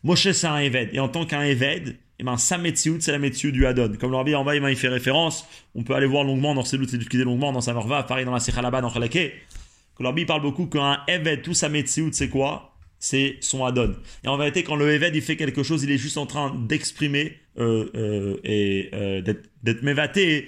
Moshe 0.02 0.32
c'est 0.32 0.46
un 0.46 0.58
Eved. 0.58 0.90
Et 0.92 1.00
en 1.00 1.08
tant 1.08 1.26
qu'un 1.26 1.42
Eved, 1.42 1.96
et 2.16 2.22
eh 2.22 2.24
ben, 2.24 2.36
sa 2.36 2.58
Metziut, 2.58 3.00
c'est 3.00 3.10
la 3.10 3.18
Metziut 3.18 3.50
du 3.50 3.66
Adon. 3.66 3.92
Comme 3.98 4.12
le 4.12 4.16
Rabbi 4.16 4.36
en 4.36 4.44
bas, 4.44 4.54
il 4.54 4.76
fait 4.76 4.88
référence. 4.88 5.48
On 5.74 5.82
peut 5.82 5.94
aller 5.94 6.06
voir 6.06 6.22
longuement 6.22 6.54
dans 6.54 6.64
ses 6.64 6.78
doutes, 6.78 6.90
c'est 6.90 7.14
longuement 7.14 7.52
dans 7.52 7.60
sa 7.60 7.72
Morva, 7.72 8.04
pareil 8.04 8.24
dans 8.24 8.32
la 8.32 8.38
Sechalaba, 8.38 8.80
dans 8.80 8.88
Chalake. 8.88 9.12
Que 9.12 10.02
le 10.02 10.06
Rabbi 10.06 10.24
parle 10.24 10.42
beaucoup 10.42 10.66
qu'un 10.66 11.00
Eved, 11.08 11.42
tout 11.42 11.54
sa 11.54 11.68
Metziut, 11.68 12.12
c'est 12.12 12.28
quoi? 12.28 12.76
C'est 13.00 13.38
son 13.40 13.64
Adon. 13.64 13.96
Et 14.22 14.28
en 14.28 14.36
vérité, 14.36 14.62
quand 14.62 14.76
le 14.76 14.92
Eved 14.92 15.14
il 15.16 15.22
fait 15.22 15.36
quelque 15.36 15.64
chose, 15.64 15.82
il 15.82 15.90
est 15.90 15.98
juste 15.98 16.16
en 16.16 16.26
train 16.26 16.54
d'exprimer 16.54 17.36
euh, 17.58 17.90
euh, 17.96 18.36
et 18.44 18.90
euh, 18.94 19.20
d'être 19.20 19.82
mévaté 19.82 20.46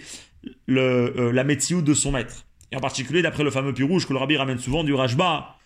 euh, 0.68 1.32
la 1.32 1.44
métiout 1.44 1.82
de 1.82 1.94
son 1.94 2.12
maître. 2.12 2.46
Et 2.72 2.76
en 2.76 2.80
particulier, 2.80 3.22
d'après 3.22 3.44
le 3.44 3.50
fameux 3.50 3.74
rouge 3.84 4.06
que 4.06 4.12
le 4.12 4.18
rabbi 4.18 4.36
ramène 4.36 4.58
souvent 4.58 4.84
du 4.84 4.92
Rajba, 4.92 5.56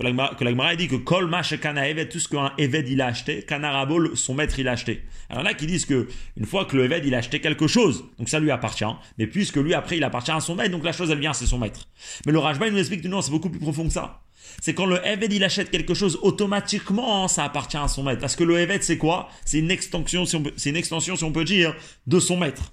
que 0.00 0.44
la 0.44 0.76
dit 0.76 0.88
que 0.88 0.96
Kol 0.96 1.30
Kana 1.60 1.88
Eved, 1.88 2.08
tout 2.08 2.18
ce 2.18 2.28
qu'un 2.28 2.52
Eved 2.56 2.88
il 2.88 3.02
a 3.02 3.06
acheté, 3.06 3.42
Kanarabo, 3.42 4.14
son 4.16 4.34
maître 4.34 4.58
il 4.58 4.66
a 4.66 4.72
acheté. 4.72 5.02
Alors 5.28 5.42
là 5.42 5.52
qui 5.52 5.66
disent 5.66 5.84
que 5.84 6.08
une 6.36 6.46
fois 6.46 6.64
que 6.64 6.76
le 6.76 6.84
Eved 6.84 7.04
il 7.04 7.14
a 7.14 7.18
acheté 7.18 7.40
quelque 7.40 7.66
chose, 7.66 8.04
donc 8.18 8.28
ça 8.28 8.40
lui 8.40 8.50
appartient, 8.50 8.84
mais 9.18 9.26
puisque 9.26 9.56
lui 9.56 9.74
après 9.74 9.98
il 9.98 10.04
appartient 10.04 10.30
à 10.30 10.40
son 10.40 10.54
maître, 10.54 10.70
donc 10.70 10.84
la 10.84 10.92
chose 10.92 11.10
elle 11.10 11.18
vient, 11.18 11.34
c'est 11.34 11.46
son 11.46 11.58
maître. 11.58 11.86
Mais 12.24 12.32
le 12.32 12.38
Rajba 12.38 12.68
il 12.68 12.72
nous 12.72 12.78
explique 12.78 13.02
que 13.02 13.08
non, 13.08 13.20
c'est 13.20 13.30
beaucoup 13.30 13.50
plus 13.50 13.60
profond 13.60 13.84
que 13.84 13.92
ça. 13.92 14.22
C'est 14.62 14.74
quand 14.74 14.86
le 14.86 15.06
Eved 15.06 15.32
il 15.32 15.44
achète 15.44 15.70
quelque 15.70 15.94
chose, 15.94 16.18
automatiquement 16.22 17.28
ça 17.28 17.44
appartient 17.44 17.76
à 17.76 17.88
son 17.88 18.02
maître. 18.02 18.20
Parce 18.20 18.36
que 18.36 18.44
le 18.44 18.58
Eved 18.58 18.82
c'est 18.82 18.98
quoi? 18.98 19.28
C'est 19.44 19.58
une 19.58 19.70
extension, 19.70 20.24
c'est 20.24 20.70
une 20.70 20.76
extension 20.76 21.14
si 21.14 21.24
on 21.24 21.32
peut 21.32 21.44
dire, 21.44 21.74
de 22.06 22.20
son 22.20 22.38
maître. 22.38 22.72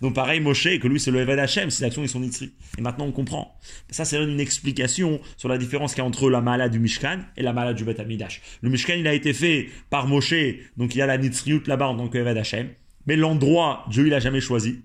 Donc 0.00 0.14
pareil, 0.14 0.40
Moshe, 0.40 0.78
que 0.78 0.88
lui 0.88 0.98
c'est 0.98 1.10
le 1.10 1.20
Eved 1.20 1.38
Hashem, 1.38 1.70
ses 1.70 1.84
actions 1.84 2.02
ils 2.02 2.08
sont 2.08 2.20
Nitzri. 2.20 2.52
Et 2.78 2.80
maintenant 2.80 3.06
on 3.06 3.12
comprend. 3.12 3.58
Ça 3.90 4.04
c'est 4.04 4.22
une 4.22 4.40
explication 4.40 5.20
sur 5.36 5.48
la 5.48 5.58
différence 5.58 5.92
qu'il 5.92 6.02
y 6.02 6.04
a 6.04 6.06
entre 6.06 6.30
la 6.30 6.40
mala 6.40 6.68
du 6.68 6.78
Mishkan 6.78 7.20
et 7.36 7.42
la 7.42 7.52
mala 7.52 7.74
du 7.74 7.84
Bet 7.84 8.00
Amidash. 8.00 8.40
Le 8.62 8.70
Mishkan 8.70 8.94
il 8.94 9.06
a 9.06 9.12
été 9.12 9.32
fait 9.32 9.68
par 9.90 10.06
Moshe, 10.06 10.34
donc 10.76 10.94
il 10.94 10.98
y 10.98 11.02
a 11.02 11.06
la 11.06 11.18
Nitzriut 11.18 11.66
là-bas 11.66 11.88
en 11.88 11.96
tant 11.96 12.08
que 12.08 12.18
Eved 12.18 12.36
Hashem. 12.36 12.68
Mais 13.06 13.16
l'endroit, 13.16 13.84
Dieu 13.90 14.06
il 14.06 14.14
a 14.14 14.20
jamais 14.20 14.40
choisi. 14.40 14.80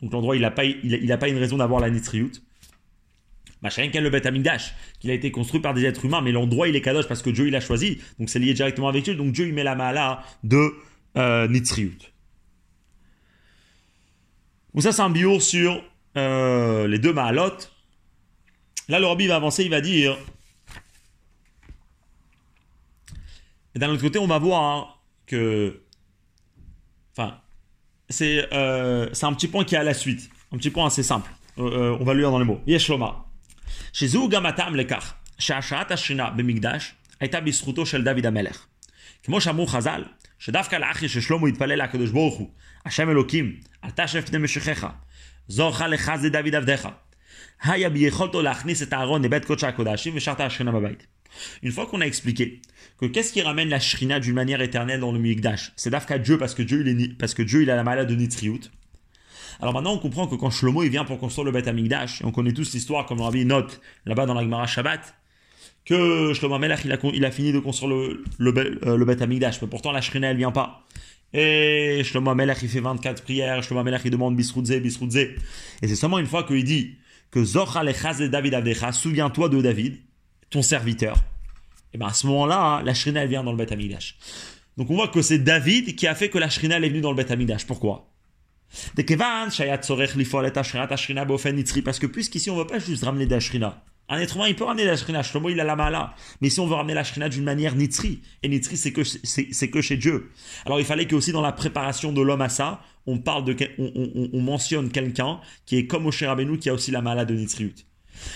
Donc 0.00 0.12
l'endroit 0.12 0.36
il 0.36 0.42
n'a 0.42 0.50
pas, 0.50 0.64
il, 0.64 1.12
a, 1.12 1.18
pas 1.18 1.28
une 1.28 1.38
raison 1.38 1.58
d'avoir 1.58 1.80
la 1.80 1.90
Nitzriut. 1.90 2.42
Machin 3.62 3.90
le 3.92 4.08
Bet 4.08 4.26
Amidash, 4.26 4.74
qu'il 5.00 5.10
a 5.10 5.14
été 5.14 5.30
construit 5.30 5.60
par 5.60 5.74
des 5.74 5.84
êtres 5.84 6.06
humains, 6.06 6.22
mais 6.22 6.32
l'endroit 6.32 6.68
il 6.68 6.76
est 6.76 6.80
kadosh 6.80 7.06
parce 7.06 7.20
que 7.20 7.28
Dieu 7.28 7.46
il 7.46 7.54
a 7.54 7.60
choisi, 7.60 7.98
donc 8.18 8.30
c'est 8.30 8.38
lié 8.38 8.54
directement 8.54 8.88
avec 8.88 9.04
Dieu, 9.04 9.14
donc 9.14 9.32
Dieu 9.32 9.46
il 9.46 9.52
met 9.52 9.64
la 9.64 9.74
mala 9.74 10.22
de 10.44 10.72
euh. 11.16 11.46
Donc 14.73 14.83
ça, 14.83 14.91
c'est 14.91 15.01
un 15.01 15.09
bio 15.09 15.39
sur 15.39 15.81
euh, 16.17 16.87
les 16.87 16.99
deux 16.99 17.13
Mahalot. 17.13 17.57
Là, 18.87 18.99
le 18.99 19.05
Rabbi 19.05 19.27
va 19.27 19.35
avancer, 19.37 19.63
il 19.63 19.71
va 19.71 19.81
dire... 19.81 20.17
Et 23.73 23.79
d'un 23.79 23.89
autre 23.89 24.01
côté, 24.01 24.19
on 24.19 24.27
va 24.27 24.37
voir 24.37 25.01
que... 25.25 25.81
Enfin, 27.11 27.41
c'est 28.09 28.47
euh, 28.53 29.09
un 29.21 29.33
petit 29.33 29.47
point 29.47 29.65
qui 29.65 29.75
est 29.75 29.79
à 29.79 29.83
la 29.83 29.93
suite. 29.93 30.29
Un 30.51 30.57
petit 30.57 30.69
point 30.69 30.85
assez 30.85 31.03
simple. 31.03 31.29
Euh, 31.57 31.97
on 31.99 32.03
va 32.03 32.13
le 32.13 32.19
lire 32.19 32.31
dans 32.31 32.39
les 32.39 32.45
mots. 32.45 32.61
Yeshloma. 32.67 33.25
Chez 33.93 34.07
gamatam 34.29 34.75
lekar. 34.75 35.15
שהשראת 35.39 35.91
השינה 35.91 36.29
במקדש 36.29 36.93
הייתה 37.19 37.41
בזכותו 37.41 37.85
של 37.85 38.03
דוד 38.03 38.25
המלך. 38.25 38.65
כמו 39.23 39.41
שאמרו 39.41 39.67
חז"ל, 39.67 40.03
שדווקא 40.39 40.75
לאחי 40.75 41.09
ששלמה 41.09 41.47
התפלל 41.47 41.83
לקדוש 41.83 42.09
ברוך 42.09 42.35
הוא, 42.35 42.49
השם 42.85 43.09
אלוקים, 43.09 43.55
אתה 43.87 44.07
שב 44.07 44.21
פני 44.21 44.37
משיחך, 44.37 44.87
זורך 45.47 45.81
לך 45.81 46.11
זה 46.15 46.29
דוד 46.29 46.55
עבדיך. 46.55 46.87
היה 47.63 47.89
ביכולתו 47.89 48.41
להכניס 48.41 48.81
את 48.81 48.93
הארון 48.93 49.23
לבית 49.23 49.45
קודשי 49.45 49.67
הקודשים 49.67 50.13
ושרת 50.15 50.39
השכינה 50.39 50.71
בבית. 50.71 51.07
Une 51.63 51.71
fois 51.71 51.85
qu'on 51.85 51.99
a 51.99 52.05
expliqué 52.05 52.61
que 52.97 53.05
qu'est-ce 53.05 53.33
qui 53.33 53.41
ramène 53.41 53.69
la 53.69 53.79
shrina 53.79 54.21
d'une 54.21 54.35
manière 54.35 54.61
éternelle 54.61 55.01
dans 55.01 55.11
le 55.11 55.19
Mikdash 55.19 55.73
C'est 55.75 55.89
d'Afka 55.89 56.17
Dieu 56.17 56.37
parce 56.37 56.55
que 56.55 56.63
Dieu, 56.63 56.81
il 56.85 57.01
est, 57.01 57.17
parce 57.17 57.33
que 57.33 57.43
Dieu 57.43 57.61
il 57.63 57.69
a 57.69 57.75
la 57.75 57.83
malade 57.83 58.07
de 58.07 58.15
Nitriut. 58.15 58.61
Alors 59.59 59.73
maintenant 59.73 59.93
on 59.93 59.99
comprend 59.99 60.27
que 60.27 60.35
quand 60.35 60.49
Shlomo 60.49 60.83
il 60.83 60.89
vient 60.89 61.03
pour 61.03 61.19
construire 61.19 61.45
le 61.45 61.51
Beth 61.51 61.67
Amikdash, 61.67 62.21
et 62.21 62.25
on 62.25 62.31
connaît 62.31 62.53
tous 62.53 62.73
l'histoire 62.73 63.05
comme 63.05 63.19
on 63.19 63.27
avait 63.27 63.43
note 63.43 63.81
là-bas 64.05 64.25
dans 64.25 64.33
la 64.33 64.43
Gemara 64.43 64.67
Shabbat, 64.67 65.15
que 65.83 66.33
Shlomo 66.33 66.57
Melech 66.57 66.85
il 66.85 66.91
a, 66.93 66.97
il 67.13 67.25
a 67.25 67.31
fini 67.31 67.51
de 67.51 67.59
construire 67.59 67.95
le, 67.95 68.23
le, 68.37 68.87
euh, 68.87 68.97
le 68.97 69.05
Beth 69.05 69.21
Amikdash, 69.21 69.61
mais 69.61 69.67
pourtant 69.67 69.91
la 69.91 70.01
Shrina 70.01 70.29
elle 70.31 70.37
vient 70.37 70.51
pas. 70.51 70.85
Et 71.32 72.02
Shlomo 72.04 72.30
Amelech, 72.30 72.58
il 72.62 72.68
fait 72.68 72.80
24 72.80 73.22
prières. 73.22 73.62
Shlomo 73.62 73.80
Amelech, 73.80 74.02
il 74.04 74.10
demande 74.10 74.36
Bisroudze, 74.36 74.72
Bisroudze. 74.72 75.16
Et 75.16 75.38
c'est 75.82 75.96
seulement 75.96 76.18
une 76.18 76.26
fois 76.26 76.44
qu'il 76.44 76.64
dit 76.64 76.96
que 77.30 77.44
Zocha 77.44 77.84
de 77.84 78.26
David 78.26 78.54
Avdecha, 78.54 78.92
souviens-toi 78.92 79.48
de 79.48 79.60
David, 79.60 79.98
ton 80.50 80.62
serviteur. 80.62 81.16
Et 81.92 81.98
bien 81.98 82.08
à 82.08 82.12
ce 82.12 82.26
moment-là, 82.26 82.82
la 82.84 82.94
Shrina, 82.94 83.22
elle 83.22 83.28
vient 83.28 83.44
dans 83.44 83.52
le 83.52 83.58
Beth 83.58 83.72
Amidash. 83.72 84.16
Donc 84.76 84.90
on 84.90 84.94
voit 84.94 85.08
que 85.08 85.22
c'est 85.22 85.38
David 85.38 85.94
qui 85.96 86.06
a 86.06 86.14
fait 86.14 86.28
que 86.28 86.38
la 86.38 86.48
Shrina, 86.48 86.76
elle 86.76 86.84
est 86.84 86.88
venue 86.88 87.00
dans 87.00 87.10
le 87.10 87.16
Beth 87.16 87.30
Amidash. 87.30 87.66
Pourquoi? 87.66 88.10
Parce 91.84 91.98
que 91.98 92.06
puisqu'ici 92.06 92.50
on 92.50 92.56
ne 92.56 92.60
veut 92.60 92.66
pas 92.66 92.78
juste 92.78 93.04
ramener 93.04 93.26
de 93.26 93.32
la 93.32 93.40
shrina. 93.40 93.82
Un 94.10 94.18
être 94.18 94.36
humain, 94.36 94.48
il 94.48 94.56
peut 94.56 94.64
ramener 94.64 94.84
la 94.84 94.96
shrina. 94.96 95.22
Shlomo, 95.22 95.50
il 95.50 95.60
a 95.60 95.64
la 95.64 95.76
mala. 95.76 96.14
Mais 96.40 96.50
si 96.50 96.58
on 96.58 96.66
veut 96.66 96.74
ramener 96.74 96.94
la 96.94 97.04
shrina 97.04 97.28
d'une 97.28 97.44
manière 97.44 97.76
nitzri, 97.76 98.22
et 98.42 98.48
nitzri, 98.48 98.76
c'est 98.76 98.92
que, 98.92 99.04
c'est, 99.04 99.70
que 99.70 99.80
chez 99.80 99.96
Dieu. 99.96 100.32
Alors 100.66 100.80
il 100.80 100.84
fallait 100.84 101.06
que 101.06 101.14
aussi 101.14 101.30
dans 101.30 101.40
la 101.40 101.52
préparation 101.52 102.12
de 102.12 102.20
l'homme 102.20 102.42
à 102.42 102.48
ça, 102.48 102.82
on 103.06 103.18
parle 103.18 103.44
de, 103.44 103.56
on, 103.78 104.42
mentionne 104.42 104.90
quelqu'un 104.90 105.40
qui 105.64 105.78
est 105.78 105.86
comme 105.86 106.02
Moshe 106.02 106.24
Rabbeinu, 106.24 106.58
qui 106.58 106.68
a 106.68 106.74
aussi 106.74 106.90
la 106.90 107.02
mala 107.02 107.24
de 107.24 107.34
nitzriut. 107.34 107.86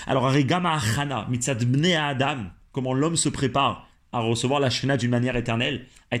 Alors, 0.07 0.25
Arigama 0.27 0.73
Achana, 0.73 1.27
mitzad 1.29 1.63
bne 1.63 1.93
Adam, 1.93 2.45
comment 2.71 2.93
l'homme 2.93 3.17
se 3.17 3.29
prépare 3.29 3.87
à 4.15 4.19
recevoir 4.19 4.61
la 4.61 4.69
shrina 4.69 4.95
d'une 4.95 5.11
manière 5.11 5.35
éternelle. 5.35 5.87
On 6.11 6.15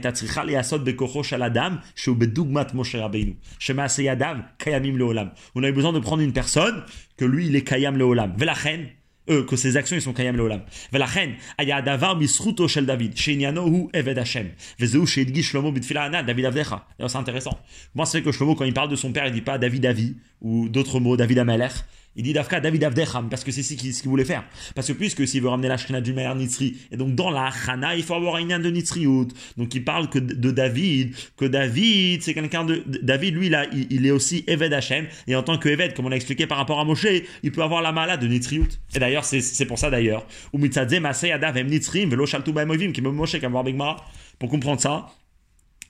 a 5.63 5.71
besoin 5.71 5.93
de 5.93 5.99
prendre 5.99 6.21
une 6.21 6.33
personne 6.33 6.83
que 7.15 7.23
lui 7.23 7.47
il 7.47 7.55
est 7.55 7.63
kayam 7.63 7.97
leolam. 7.97 8.35
Velachen, 8.37 8.89
que 9.27 9.55
ses 9.55 9.77
actions 9.77 9.99
sont 9.99 10.13
kayam 10.13 10.35
leolam. 10.35 10.61
Velachen, 10.91 11.33
aya 11.57 11.81
davar 11.81 12.17
misruto 12.17 12.67
shel 12.67 12.85
David, 12.85 13.15
shenyano 13.17 13.65
hu 13.65 13.89
eved 13.93 14.17
Hashem. 14.17 14.51
Vezeu 14.79 15.05
sheidgi 15.05 15.43
shlomo 15.43 15.71
bitfila 15.71 16.03
ana, 16.03 16.23
David 16.23 16.45
avdecha. 16.45 16.85
C'est 16.99 17.15
intéressant. 17.15 17.59
Moi 17.93 18.05
c'est 18.05 18.21
que 18.21 18.31
Shlomo 18.31 18.55
quand 18.55 18.65
il 18.65 18.73
parle 18.73 18.89
de 18.89 18.95
son 18.95 19.11
père 19.11 19.25
il 19.27 19.33
dit 19.33 19.41
pas 19.41 19.57
David 19.57 19.85
Avi 19.85 20.15
ou 20.41 20.69
d'autres 20.69 20.99
mots 20.99 21.17
David 21.17 21.39
Amalek. 21.39 21.71
Il 22.15 22.23
dit 22.23 22.33
Dafka 22.33 22.59
David 22.59 22.83
Avdecham, 22.83 23.29
parce 23.29 23.43
que 23.43 23.51
c'est 23.51 23.61
ce 23.63 23.73
qu'il 23.75 24.09
voulait 24.09 24.25
faire. 24.25 24.43
Parce 24.73 24.87
que 24.87 24.93
puisque 24.93 25.27
s'il 25.27 25.41
veut 25.41 25.49
ramener 25.49 25.67
la 25.67 25.77
Shrina 25.77 25.99
du 25.99 26.13
manière 26.13 26.35
Nitzri, 26.35 26.77
et 26.91 26.97
donc 26.97 27.13
dans 27.15 27.29
la 27.29 27.51
Chana, 27.51 27.95
il 27.95 28.03
faut 28.03 28.13
avoir 28.13 28.35
un 28.35 28.59
de 28.59 28.69
Nitzriout. 28.69 29.27
Donc 29.57 29.75
il 29.75 29.83
parle 29.83 30.09
que 30.09 30.19
de 30.19 30.51
David, 30.51 31.15
que 31.35 31.45
David, 31.45 32.23
c'est 32.23 32.33
quelqu'un 32.33 32.63
de. 32.63 32.83
David, 33.01 33.35
lui, 33.35 33.49
là, 33.49 33.65
il, 33.73 34.05
est 34.05 34.11
aussi 34.11 34.43
Eved 34.47 34.71
Hashem, 34.71 35.07
et 35.27 35.35
en 35.35 35.43
tant 35.43 35.57
que 35.57 35.67
Eved, 35.67 35.93
comme 35.93 36.05
on 36.05 36.09
l'a 36.09 36.15
expliqué 36.15 36.47
par 36.47 36.57
rapport 36.57 36.79
à 36.79 36.85
Moshe, 36.85 37.07
il 37.43 37.51
peut 37.51 37.63
avoir 37.63 37.81
la 37.81 37.91
mala 37.91 38.17
de 38.17 38.27
Nitzriout. 38.27 38.69
Et 38.95 38.99
d'ailleurs, 38.99 39.25
c'est 39.25 39.65
pour 39.65 39.77
ça 39.77 39.89
d'ailleurs. 39.89 40.25
Pour 44.37 44.49
comprendre 44.49 44.81
ça, 44.81 45.07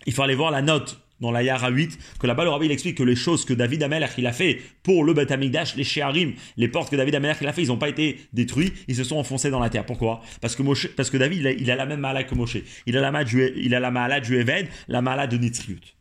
il 0.06 0.14
faut 0.14 0.22
aller 0.22 0.36
voir 0.36 0.52
la 0.52 0.62
note 0.62 1.05
dans 1.20 1.32
la 1.32 1.44
Yara 1.44 1.70
8, 1.70 1.98
que 2.20 2.28
là-bas 2.28 2.44
le 2.44 2.50
rabbi 2.50 2.66
il 2.66 2.72
explique 2.72 2.98
que 2.98 3.04
les 3.04 3.16
choses 3.16 3.46
que 3.46 3.54
David 3.54 3.84
Amelech 3.84 4.12
il 4.18 4.28
a 4.28 4.34
fait 4.34 4.60
pour 4.84 5.04
le 5.04 5.14
Beth 5.14 5.32
les 5.76 5.84
Shearim, 5.84 6.34
les 6.58 6.68
portes 6.68 6.90
que 6.90 6.96
David 6.96 7.16
Amelech 7.16 7.38
il 7.42 7.48
a 7.48 7.54
fait, 7.54 7.64
ils 7.64 7.68
n'ont 7.70 7.78
pas 7.78 7.90
été 7.90 8.20
détruits, 8.34 8.74
ils 8.88 8.96
se 8.96 9.04
sont 9.04 9.18
enfoncés 9.18 9.50
dans 9.50 9.60
la 9.60 9.70
terre. 9.70 9.86
Pourquoi? 9.86 10.22
Parce 10.42 10.56
que, 10.56 10.64
parce 10.96 11.10
que 11.10 11.18
David 11.18 11.56
il 11.60 11.72
a, 11.72 11.76
la 11.76 11.86
même 11.86 12.00
malade 12.00 12.28
que 12.28 12.36
Moshe. 12.36 12.58
Il 12.86 12.98
a 12.98 13.02
la 13.02 13.12
malade 13.12 13.28
du, 13.28 13.52
il 13.56 13.70
la 13.72 13.92
malade 13.92 14.24
du 14.24 14.38
Eved, 14.38 14.68
la 14.88 15.02
malade 15.02 15.32
de 15.32 15.38
Nitzriut. 15.38 15.96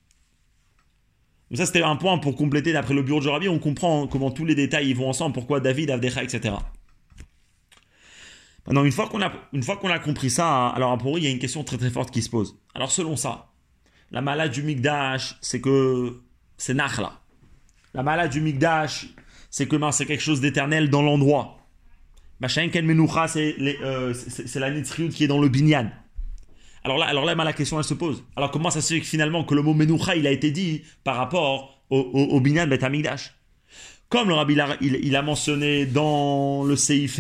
Donc 1.51 1.59
ça 1.59 1.67
c'était 1.67 1.83
un 1.83 1.97
point 1.97 2.19
pour 2.19 2.35
compléter 2.37 2.73
d'après 2.73 2.95
le 2.95 3.03
bureau 3.03 3.21
de 3.21 3.29
rabbi, 3.29 3.49
on 3.49 3.59
comprend 3.59 4.07
comment 4.07 4.31
tous 4.31 4.45
les 4.45 4.55
détails 4.55 4.89
ils 4.89 4.97
vont 4.97 5.09
ensemble, 5.09 5.35
pourquoi 5.35 5.61
David, 5.61 5.91
Avdecha, 5.91 6.23
etc. 6.23 6.55
Maintenant, 8.67 8.85
une 8.85 8.93
fois 8.93 9.09
qu'on 9.09 9.21
a, 9.21 9.95
a 9.95 9.99
compris 9.99 10.31
ça, 10.31 10.69
alors 10.69 10.97
pour 10.97 11.17
eux, 11.17 11.21
il 11.21 11.25
y 11.25 11.27
a 11.27 11.31
une 11.31 11.39
question 11.39 11.63
très 11.65 11.77
très 11.77 11.91
forte 11.91 12.11
qui 12.11 12.23
se 12.23 12.31
pose. 12.31 12.59
Alors 12.75 12.91
selon 12.91 13.15
ça, 13.15 13.54
la 14.11 14.21
malade 14.21 14.53
du 14.53 14.63
Migdash, 14.63 15.37
c'est 15.41 15.61
que 15.61 16.21
c'est 16.57 16.75
Nachla. 16.75 17.21
La 17.95 18.03
malade 18.03 18.31
du 18.31 18.41
Migdash, 18.41 19.07
c'est 19.51 19.67
que 19.67 19.77
ben, 19.77 19.93
c'est 19.93 20.07
quelque 20.07 20.23
chose 20.23 20.41
d'éternel 20.41 20.91
dans 20.91 21.03
l'endroit. 21.03 21.59
Machenken 22.41 22.85
Menoucha, 22.85 23.27
euh, 23.37 24.13
c'est 24.15 24.61
la 24.61 24.71
Nitzriut 24.71 25.11
qui 25.11 25.25
est 25.25 25.29
dans 25.29 25.41
le 25.41 25.49
Binyan. 25.49 25.91
Alors 26.83 26.99
là, 26.99 27.07
alors 27.07 27.25
là 27.25 27.35
la 27.35 27.53
question 27.53 27.79
elle 27.79 27.85
se 27.85 27.95
pose. 27.95 28.25
Alors 28.37 28.51
comment 28.51 28.71
ça 28.71 28.81
se 28.81 28.95
fait 28.95 29.01
finalement 29.01 29.45
que 29.45 29.55
le 29.55 29.63
mot 29.63 29.73
Menoucha 29.73 30.17
il 30.17 30.27
a 30.27 30.31
été 30.31 30.51
dit 30.51 30.83
par 31.05 31.17
rapport 31.17 31.83
au, 31.89 31.99
au, 31.99 32.41
Binyan 32.41 32.67
Bet 32.67 32.81
Comme 34.09 34.29
le 34.29 34.35
Rabbi 34.35 34.57
il, 34.81 35.17
a 35.17 35.23
mentionné 35.23 35.87
dans 35.87 36.65
le 36.65 36.77
Seif 36.77 37.19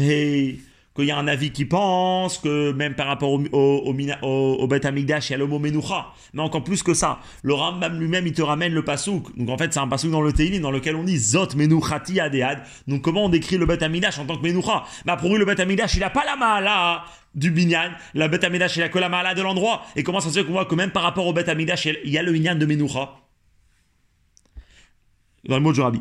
qu'il 0.94 1.06
y 1.06 1.10
a 1.10 1.18
un 1.18 1.26
avis 1.26 1.50
qui 1.50 1.64
pense 1.64 2.38
que 2.38 2.72
même 2.72 2.94
par 2.94 3.08
rapport 3.08 3.32
au, 3.32 3.42
au, 3.52 4.66
Bet 4.68 4.86
Amigdash, 4.86 5.30
il 5.30 5.32
y 5.32 5.34
a 5.34 5.38
le 5.38 5.46
mot 5.46 5.58
Menoucha. 5.58 6.12
Mais 6.32 6.42
encore 6.42 6.62
plus 6.62 6.82
que 6.82 6.94
ça, 6.94 7.18
le 7.42 7.52
Rambam 7.52 7.98
lui-même, 7.98 8.26
il 8.26 8.32
te 8.32 8.42
ramène 8.42 8.72
le 8.72 8.84
pasouk. 8.84 9.36
Donc 9.36 9.50
en 9.50 9.58
fait, 9.58 9.72
c'est 9.72 9.80
un 9.80 9.88
pasouk 9.88 10.12
dans 10.12 10.20
le 10.20 10.32
Teilim 10.32 10.62
dans 10.62 10.70
lequel 10.70 10.94
on 10.94 11.02
dit 11.02 11.16
Zot 11.16 11.56
Menouchati 11.56 12.20
Adead. 12.20 12.60
Donc 12.86 13.02
comment 13.02 13.24
on 13.24 13.28
décrit 13.28 13.58
le 13.58 13.66
Bet 13.66 13.82
Amigdash 13.82 14.18
en 14.18 14.24
tant 14.24 14.36
que 14.36 14.46
Menoucha 14.46 14.84
Bah 15.04 15.16
pour 15.16 15.30
lui, 15.30 15.38
le 15.38 15.44
Bet 15.44 15.60
Amigdash, 15.60 15.96
il 15.96 16.04
a 16.04 16.10
pas 16.10 16.24
la 16.24 16.36
maala 16.36 17.04
du 17.34 17.50
binyan. 17.50 17.90
La 18.14 18.28
Bet 18.28 18.44
Amigdash, 18.44 18.76
il 18.76 18.82
a 18.84 18.88
que 18.88 18.98
la 19.00 19.08
maala 19.08 19.34
de 19.34 19.42
l'endroit. 19.42 19.82
Et 19.96 20.04
comment 20.04 20.20
ça 20.20 20.28
se 20.28 20.38
fait 20.38 20.44
qu'on 20.44 20.52
voit 20.52 20.66
que 20.66 20.76
même 20.76 20.90
par 20.90 21.02
rapport 21.02 21.26
au 21.26 21.32
Bet 21.32 21.50
Amigdash, 21.50 21.86
il 21.86 22.10
y 22.10 22.18
a 22.18 22.22
le 22.22 22.30
binyan 22.30 22.54
de 22.54 22.66
Menoucha 22.66 23.16
Dans 25.48 25.56
le 25.56 25.62
mot 25.62 25.72
du 25.72 25.80
Rabbi. 25.80 26.00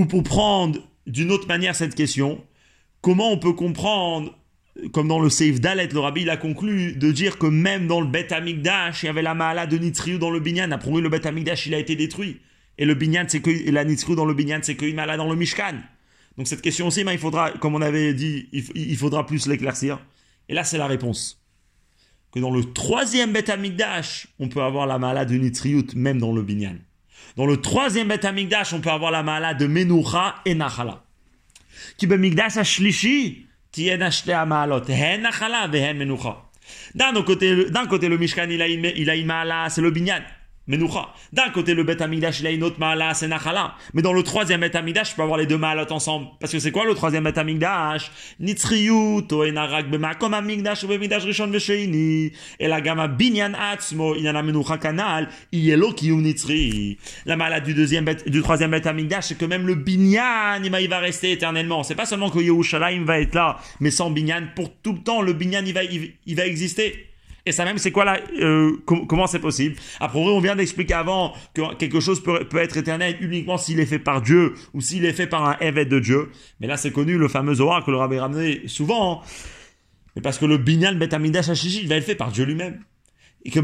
Ou 0.00 0.06
pour 0.06 0.22
prendre 0.22 0.80
d'une 1.06 1.30
autre 1.30 1.46
manière 1.46 1.76
cette 1.76 1.94
question, 1.94 2.42
comment 3.02 3.30
on 3.32 3.36
peut 3.36 3.52
comprendre, 3.52 4.34
comme 4.94 5.08
dans 5.08 5.20
le 5.20 5.28
Seif 5.28 5.60
Dalet, 5.60 5.88
le 5.88 5.98
rabbi 5.98 6.22
il 6.22 6.30
a 6.30 6.38
conclu 6.38 6.94
de 6.94 7.12
dire 7.12 7.36
que 7.36 7.44
même 7.44 7.86
dans 7.86 8.00
le 8.00 8.06
Bet 8.06 8.32
Amigdash, 8.32 9.02
il 9.02 9.06
y 9.06 9.08
avait 9.10 9.20
la 9.20 9.34
Maala 9.34 9.66
de 9.66 9.76
Nitriou 9.76 10.16
dans 10.16 10.30
le 10.30 10.40
Binyan. 10.40 10.70
Après 10.70 10.90
le 10.90 11.08
Bet 11.10 11.26
Amigdash, 11.26 11.66
il 11.66 11.74
a 11.74 11.78
été 11.78 11.96
détruit. 11.96 12.40
Et 12.78 12.86
le 12.86 12.94
Binyan, 12.94 13.26
c'est 13.28 13.40
que, 13.40 13.50
la 13.70 13.84
Nitriou 13.84 14.14
dans 14.14 14.24
le 14.24 14.32
Binyan, 14.32 14.60
c'est 14.62 14.74
qu'une 14.74 14.96
Maala 14.96 15.18
dans 15.18 15.28
le 15.28 15.36
Mishkan. 15.36 15.74
Donc 16.38 16.48
cette 16.48 16.62
question 16.62 16.86
aussi, 16.86 17.02
il 17.02 17.18
faudra, 17.18 17.50
comme 17.50 17.74
on 17.74 17.82
avait 17.82 18.14
dit, 18.14 18.48
il, 18.52 18.96
faudra 18.96 19.26
plus 19.26 19.46
l'éclaircir. 19.48 19.98
Et 20.48 20.54
là, 20.54 20.64
c'est 20.64 20.78
la 20.78 20.86
réponse. 20.86 21.44
Que 22.32 22.40
dans 22.40 22.50
le 22.50 22.64
troisième 22.72 23.34
Bet 23.34 23.50
Amigdash, 23.50 24.28
on 24.38 24.48
peut 24.48 24.62
avoir 24.62 24.86
la 24.86 24.98
Maala 24.98 25.26
de 25.26 25.34
Nitriut, 25.34 25.88
même 25.94 26.18
dans 26.18 26.32
le 26.32 26.40
Binyan. 26.40 26.76
Dans 27.36 27.46
le 27.46 27.58
troisième 27.58 28.08
Beth 28.08 28.24
Amikdash, 28.24 28.72
on 28.72 28.80
peut 28.80 28.90
avoir 28.90 29.10
la 29.10 29.22
mala 29.22 29.54
de 29.54 29.66
Menucha 29.66 30.36
et 30.44 30.54
Nachala. 30.54 31.02
Qui 31.96 32.06
Mikdash 32.06 32.56
Ashlishi, 32.56 33.46
tien 33.72 34.00
acheté 34.00 34.32
à 34.32 34.44
Maalot, 34.46 34.84
hen 34.88 35.22
Nachala, 35.22 35.68
hen 35.72 35.96
Menucha. 35.96 36.50
D'un 36.94 37.22
côté, 37.22 37.54
le 37.54 38.18
Mishkan, 38.18 38.48
il 38.50 38.62
a 38.62 38.68
une, 38.68 38.92
il 38.96 39.10
a 39.10 39.68
c'est 39.68 39.80
le 39.80 39.90
Binyan. 39.90 40.22
Menoucha. 40.70 41.08
D'un 41.32 41.50
côté, 41.50 41.74
le 41.74 41.82
Bet 41.82 42.00
Amidash, 42.00 42.38
il 42.40 42.46
a 42.46 42.52
une 42.52 42.62
autre 42.62 42.78
Maala, 42.78 43.12
c'est 43.12 43.26
Nachala. 43.26 43.74
Mais 43.92 44.02
dans 44.02 44.12
le 44.12 44.22
troisième 44.22 44.60
Bet 44.60 44.76
Amidash, 44.76 45.10
je 45.10 45.16
peux 45.16 45.22
avoir 45.22 45.36
les 45.36 45.46
deux 45.46 45.58
Maalot 45.58 45.90
ensemble. 45.90 46.28
Parce 46.38 46.52
que 46.52 46.60
c'est 46.60 46.70
quoi 46.70 46.84
le 46.84 46.94
troisième 46.94 47.24
Bet 47.24 47.36
Amidash 47.40 48.12
Nitzriyut, 48.38 49.26
Oenarak 49.32 49.90
Bemakom 49.90 50.32
Amidash, 50.32 50.84
Bemidash 50.84 51.24
Rishon 51.24 51.48
Vesheini. 51.48 52.30
Et 52.60 52.68
la 52.68 52.80
gamma 52.80 53.08
Binyan 53.08 53.52
Atzmo, 53.54 54.14
Inana 54.14 54.44
Menoucha 54.44 54.78
Kanal, 54.78 55.28
Ielo 55.52 55.92
Kiyum 55.92 56.22
Nitzri. 56.22 56.98
La 57.26 57.34
malade 57.34 57.64
du 57.64 57.74
deuxième 57.74 58.04
du 58.26 58.40
troisième 58.40 58.70
Bet 58.70 58.86
Amidash, 58.86 59.24
c'est 59.24 59.38
que 59.38 59.46
même 59.46 59.66
le 59.66 59.74
Binyan, 59.74 60.62
il 60.62 60.88
va 60.88 60.98
rester 61.00 61.32
éternellement. 61.32 61.82
C'est 61.82 61.96
pas 61.96 62.06
seulement 62.06 62.30
que 62.30 62.38
Yerushalayim 62.38 63.04
va 63.04 63.18
être 63.18 63.34
là, 63.34 63.58
mais 63.80 63.90
sans 63.90 64.10
Binyan, 64.10 64.50
pour 64.54 64.72
tout 64.72 64.92
le 64.92 65.00
temps, 65.00 65.20
le 65.20 65.32
Binyan, 65.32 65.64
il 65.66 65.74
va, 65.74 65.82
il 65.82 66.36
va 66.36 66.46
exister. 66.46 67.09
Et 67.46 67.52
ça 67.52 67.64
même, 67.64 67.78
c'est 67.78 67.90
quoi 67.90 68.04
là 68.04 68.18
euh, 68.40 68.76
Comment 68.84 69.26
c'est 69.26 69.38
possible? 69.38 69.76
Après, 69.98 70.18
on 70.18 70.40
vient 70.40 70.56
d'expliquer 70.56 70.94
avant 70.94 71.32
que 71.54 71.74
quelque 71.74 72.00
chose 72.00 72.22
peut, 72.22 72.46
être 72.56 72.76
éternel 72.76 73.16
uniquement 73.20 73.56
s'il 73.56 73.80
est 73.80 73.86
fait 73.86 73.98
par 73.98 74.22
Dieu 74.22 74.54
ou 74.74 74.80
s'il 74.80 75.04
est 75.04 75.12
fait 75.12 75.26
par 75.26 75.48
un 75.48 75.56
évêque 75.60 75.88
de 75.88 75.98
Dieu. 75.98 76.30
Mais 76.60 76.66
là, 76.66 76.76
c'est 76.76 76.90
connu, 76.90 77.16
le 77.16 77.28
fameux 77.28 77.54
Zohar 77.54 77.84
que 77.84 77.90
le 77.90 77.96
rabbi 77.96 78.18
ramené 78.18 78.62
souvent. 78.66 79.22
Mais 80.16 80.22
parce 80.22 80.38
que 80.38 80.46
le 80.46 80.58
binyan 80.58 80.94
betamidash 80.94 81.48
hashishi, 81.48 81.82
il 81.82 81.88
va 81.88 81.96
être 81.96 82.04
fait 82.04 82.14
par 82.14 82.30
Dieu 82.32 82.44
lui-même. 82.44 82.80
Et 83.44 83.50
que. 83.50 83.60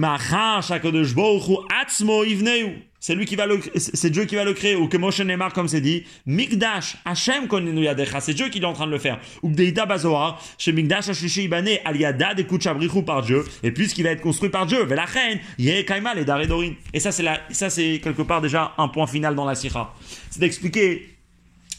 C'est 3.06 3.14
lui 3.14 3.24
qui 3.24 3.36
va 3.36 3.46
le, 3.46 3.60
c'est 3.76 4.10
Dieu 4.10 4.24
qui 4.24 4.34
va 4.34 4.42
le 4.42 4.52
créer. 4.52 4.74
Ou 4.74 4.88
que 4.88 4.96
Moshe 4.96 5.20
Neymar, 5.20 5.52
comme 5.52 5.68
c'est 5.68 5.80
dit, 5.80 6.02
Mikdash, 6.26 6.96
Hashem 7.04 7.46
Konenu 7.46 7.84
Yadecha. 7.84 8.20
C'est 8.20 8.34
Dieu 8.34 8.48
qui 8.48 8.58
est 8.58 8.64
en 8.64 8.72
train 8.72 8.86
de 8.86 8.90
le 8.90 8.98
faire. 8.98 9.20
Ou 9.44 9.50
Deita 9.52 9.86
Bazoar, 9.86 10.42
chez 10.58 10.72
Mikdash 10.72 11.10
Hashishi 11.10 11.44
Ibane, 11.44 11.78
Aliada 11.84 12.34
de 12.34 12.42
Kuchabrichu 12.42 13.04
par 13.04 13.22
Dieu. 13.22 13.44
Et 13.62 13.70
puisqu'il 13.70 14.02
va 14.02 14.10
être 14.10 14.22
construit 14.22 14.50
par 14.50 14.66
Dieu, 14.66 14.82
Velachen, 14.82 15.38
Yeh 15.56 15.84
Kaimal 15.84 16.18
et 16.18 16.24
Daredorin. 16.24 16.72
Et 16.92 16.98
ça, 16.98 17.12
c'est 17.12 17.24
ça, 17.50 17.70
c'est 17.70 18.00
quelque 18.02 18.22
part 18.22 18.40
déjà 18.40 18.72
un 18.76 18.88
point 18.88 19.06
final 19.06 19.36
dans 19.36 19.44
la 19.44 19.54
Sira. 19.54 19.94
C'est 20.30 20.40
d'expliquer 20.40 21.06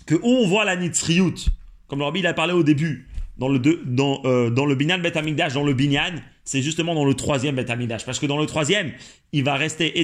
que 0.05 0.15
où 0.15 0.29
on 0.29 0.47
voit 0.47 0.63
la 0.63 0.77
Nitzriyut, 0.77 1.49
comme 1.89 1.99
le 1.99 2.05
Rabbi 2.05 2.19
il 2.19 2.27
a 2.27 2.33
parlé 2.33 2.53
au 2.53 2.63
début, 2.63 3.05
dans 3.37 3.49
le, 3.49 3.59
dans, 3.59 4.21
euh, 4.23 4.49
dans 4.49 4.65
le 4.65 4.75
Binyan 4.75 4.99
Bet 4.99 5.11
dans 5.11 5.63
le 5.63 5.73
Binyan, 5.73 6.15
c'est 6.47 6.61
justement 6.61 6.95
dans 6.95 7.03
le 7.03 7.13
troisième 7.13 7.55
Bet 7.55 7.69
Amikdash. 7.69 8.05
Parce 8.05 8.19
que 8.19 8.25
dans 8.25 8.37
le 8.37 8.45
troisième, 8.45 8.93
il 9.33 9.43
va 9.43 9.55
rester 9.55 9.99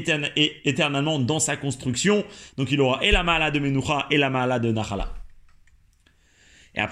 éternellement 0.68 1.18
dans 1.18 1.40
sa 1.40 1.56
construction. 1.56 2.26
Donc 2.58 2.70
il 2.70 2.82
aura 2.82 3.02
et 3.02 3.12
la 3.12 3.50
de 3.50 3.60
Menucha 3.60 4.08
et 4.12 4.18
la 4.18 4.60
de 4.60 4.72
Nachala. 4.74 5.14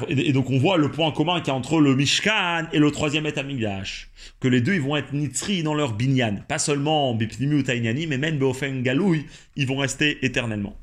Et, 0.08 0.32
donc 0.32 0.50
on 0.52 0.58
voit 0.58 0.78
le 0.78 0.90
point 0.90 1.12
commun 1.12 1.42
qu'il 1.42 1.50
y 1.50 1.52
a 1.52 1.56
entre 1.56 1.82
le 1.82 1.98
Mishkan 1.98 2.68
et 2.72 2.80
le 2.80 2.92
troisième 2.92 3.26
Bet 3.26 3.38
Amikdash. 3.38 4.10
Que 4.40 4.48
les 4.48 4.62
deux, 4.62 4.76
ils 4.76 4.82
vont 4.82 4.96
être 4.96 5.12
nitzri 5.12 5.64
dans 5.64 5.74
leur 5.74 5.96
binyan. 5.96 6.38
Pas 6.48 6.58
seulement 6.58 7.14
Bipnimi 7.14 7.56
ou 7.56 7.64
Taïnani, 7.64 8.08
mais 8.08 8.18
même 8.18 8.38
Beofen 8.38 8.84
Galouy, 8.84 9.26
ils 9.58 9.68
vont 9.68 9.78
rester 9.78 10.26
éternellement. 10.26 10.78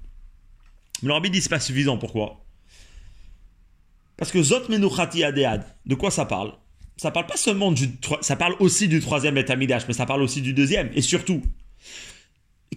Mais 1.00 1.08
le 1.08 1.14
Rabbi 1.14 1.30
dit 1.30 1.40
c'est 1.40 1.48
pas 1.48 1.58
suffisant. 1.58 1.96
Pourquoi? 1.96 2.44
Parce 4.18 4.30
que 4.30 4.42
Zot 4.42 4.68
Menuchati 4.68 5.24
Adead, 5.24 5.62
de 5.86 5.94
quoi 5.94 6.10
ça 6.10 6.26
parle? 6.26 6.52
Ça 6.98 7.10
parle 7.12 7.26
pas 7.26 7.36
seulement 7.36 7.72
du. 7.72 7.88
Ça 8.20 8.36
parle 8.36 8.54
aussi 8.58 8.88
du 8.88 9.00
troisième 9.00 9.36
Betamidash, 9.36 9.84
mais 9.86 9.94
ça 9.94 10.04
parle 10.04 10.20
aussi 10.20 10.42
du 10.42 10.52
deuxième. 10.52 10.90
Et 10.94 11.00
surtout, 11.00 11.42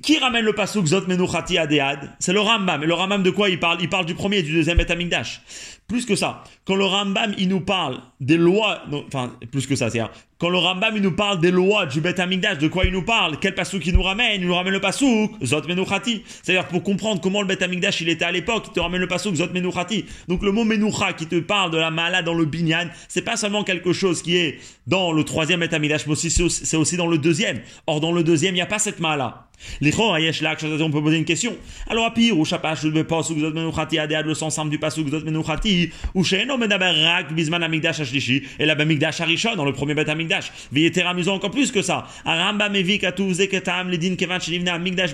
qui 0.02 0.18
ramène 0.20 0.46
le 0.46 0.54
pasuk 0.54 0.86
Zot 0.86 1.08
Menuchati 1.08 1.58
Adead 1.58 2.00
C'est 2.20 2.32
le 2.32 2.40
Rambam. 2.40 2.84
Et 2.84 2.86
le 2.86 2.94
Rambam 2.94 3.24
de 3.24 3.32
quoi 3.32 3.50
il 3.50 3.60
parle? 3.60 3.80
Il 3.82 3.90
parle 3.90 4.06
du 4.06 4.14
premier 4.14 4.38
et 4.38 4.44
du 4.44 4.54
deuxième 4.54 4.78
Betamikdash. 4.78 5.42
Plus 5.88 6.06
que 6.06 6.16
ça, 6.16 6.44
quand 6.66 6.76
le 6.76 6.86
Rambam 6.86 7.34
il 7.38 7.50
nous 7.50 7.62
parle 7.62 8.00
des 8.20 8.38
lois, 8.38 8.84
enfin 9.08 9.36
plus 9.52 9.68
que 9.68 9.76
ça, 9.76 9.90
c'est-à-dire 9.90 10.12
quand 10.42 10.50
le 10.50 10.58
Rambam 10.58 10.96
il 10.96 11.04
nous 11.04 11.12
parle 11.12 11.40
des 11.40 11.52
lois 11.52 11.86
du 11.86 12.02
Bet 12.02 12.20
Amikdash, 12.20 12.58
de 12.58 12.68
quoi 12.68 12.86
il 12.86 12.92
nous 12.92 13.04
parle? 13.04 13.38
Quel 13.40 13.54
pasouk 13.54 13.86
il 13.86 13.94
nous 13.94 14.02
ramène? 14.02 14.42
Il 14.42 14.48
nous 14.48 14.56
ramène 14.56 14.74
le 14.74 14.82
pasouk 14.82 15.34
Zot 15.46 15.68
Menuchati. 15.68 16.24
C'est-à-dire 16.42 16.68
pour 16.68 16.82
comprendre 16.82 17.22
comment 17.22 17.42
le 17.42 17.48
Bet 17.48 17.62
Amikdash 17.62 18.02
il 18.02 18.10
était 18.10 18.26
à 18.26 18.32
l'époque, 18.32 18.64
il 18.70 18.74
te 18.74 18.80
ramène 18.80 19.02
le 19.02 19.08
pasouk 19.08 19.36
Zot 19.36 19.54
Menuchati. 19.54 20.04
Donc 20.28 20.42
le 20.42 20.52
mot 20.52 20.64
Menucha 20.64 21.14
qui 21.14 21.28
te 21.28 21.40
parle 21.40 21.70
de 21.70 21.78
la 21.78 21.92
mala 21.92 22.24
dans 22.24 22.34
le 22.34 22.46
binyan, 22.46 22.88
c'est 23.08 23.22
pas 23.22 23.38
seulement 23.38 23.64
quelque 23.64 23.94
chose 23.94 24.24
qui 24.24 24.36
est 24.36 24.58
dans 24.88 25.12
le 25.12 25.24
troisième 25.24 25.60
Bet 25.60 25.76
Amikdash, 25.76 26.08
mais 26.08 26.14
aussi 26.14 26.32
c'est 26.32 26.78
aussi 26.78 26.98
dans 26.98 27.06
le 27.06 27.20
deuxième. 27.20 27.62
Or 27.86 28.00
dans 28.00 28.12
le 28.12 28.24
deuxième 28.24 28.56
il 28.56 28.58
n'y 28.58 28.62
a 28.62 28.66
pas 28.66 28.80
cette 28.80 29.00
mala. 29.00 29.46
Lak, 29.82 30.64
on 30.64 30.92
peut 30.92 31.02
poser 31.02 31.18
une 31.18 31.26
question. 31.26 31.56
Alors, 31.88 32.06
à 32.06 32.14
pire, 32.14 32.38
ou 32.38 32.46
Shapash, 32.46 32.84
le 32.84 33.04
Pasuk, 33.04 33.40
Zot 33.40 33.52
Menuchati, 33.52 34.00
Adéad, 34.00 34.26
le 34.26 34.34
sens 34.34 34.56
simple 34.56 34.70
du 34.70 34.80
Pasuk, 34.80 35.10
Zot 35.10 35.22
Menuchati, 35.22 35.92
ou 36.14 36.24
Sheino 36.24 36.58
Medaber 36.58 36.92
Rak, 37.04 37.34
Bisman 37.34 37.64
Amigdash 37.64 38.00
Ashlishi, 38.00 38.44
et 38.60 38.66
la 38.66 38.76
Bamigdash 38.76 39.22
Arishon, 39.22 39.56
dans 39.56 39.66
le 39.66 39.74
premier 39.74 39.94
Bet 39.94 40.10
Amigdash. 40.32 40.52
Vieter 40.72 41.04
amusant 41.04 41.36
encore 41.36 41.52
plus 41.52 41.72
que 41.72 41.82
ça. 41.82 42.08
Aramba 42.26 42.70
Mevi, 42.70 43.00
Zeketam, 43.32 43.90
Ledin, 43.90 44.16
Kevan, 44.16 44.40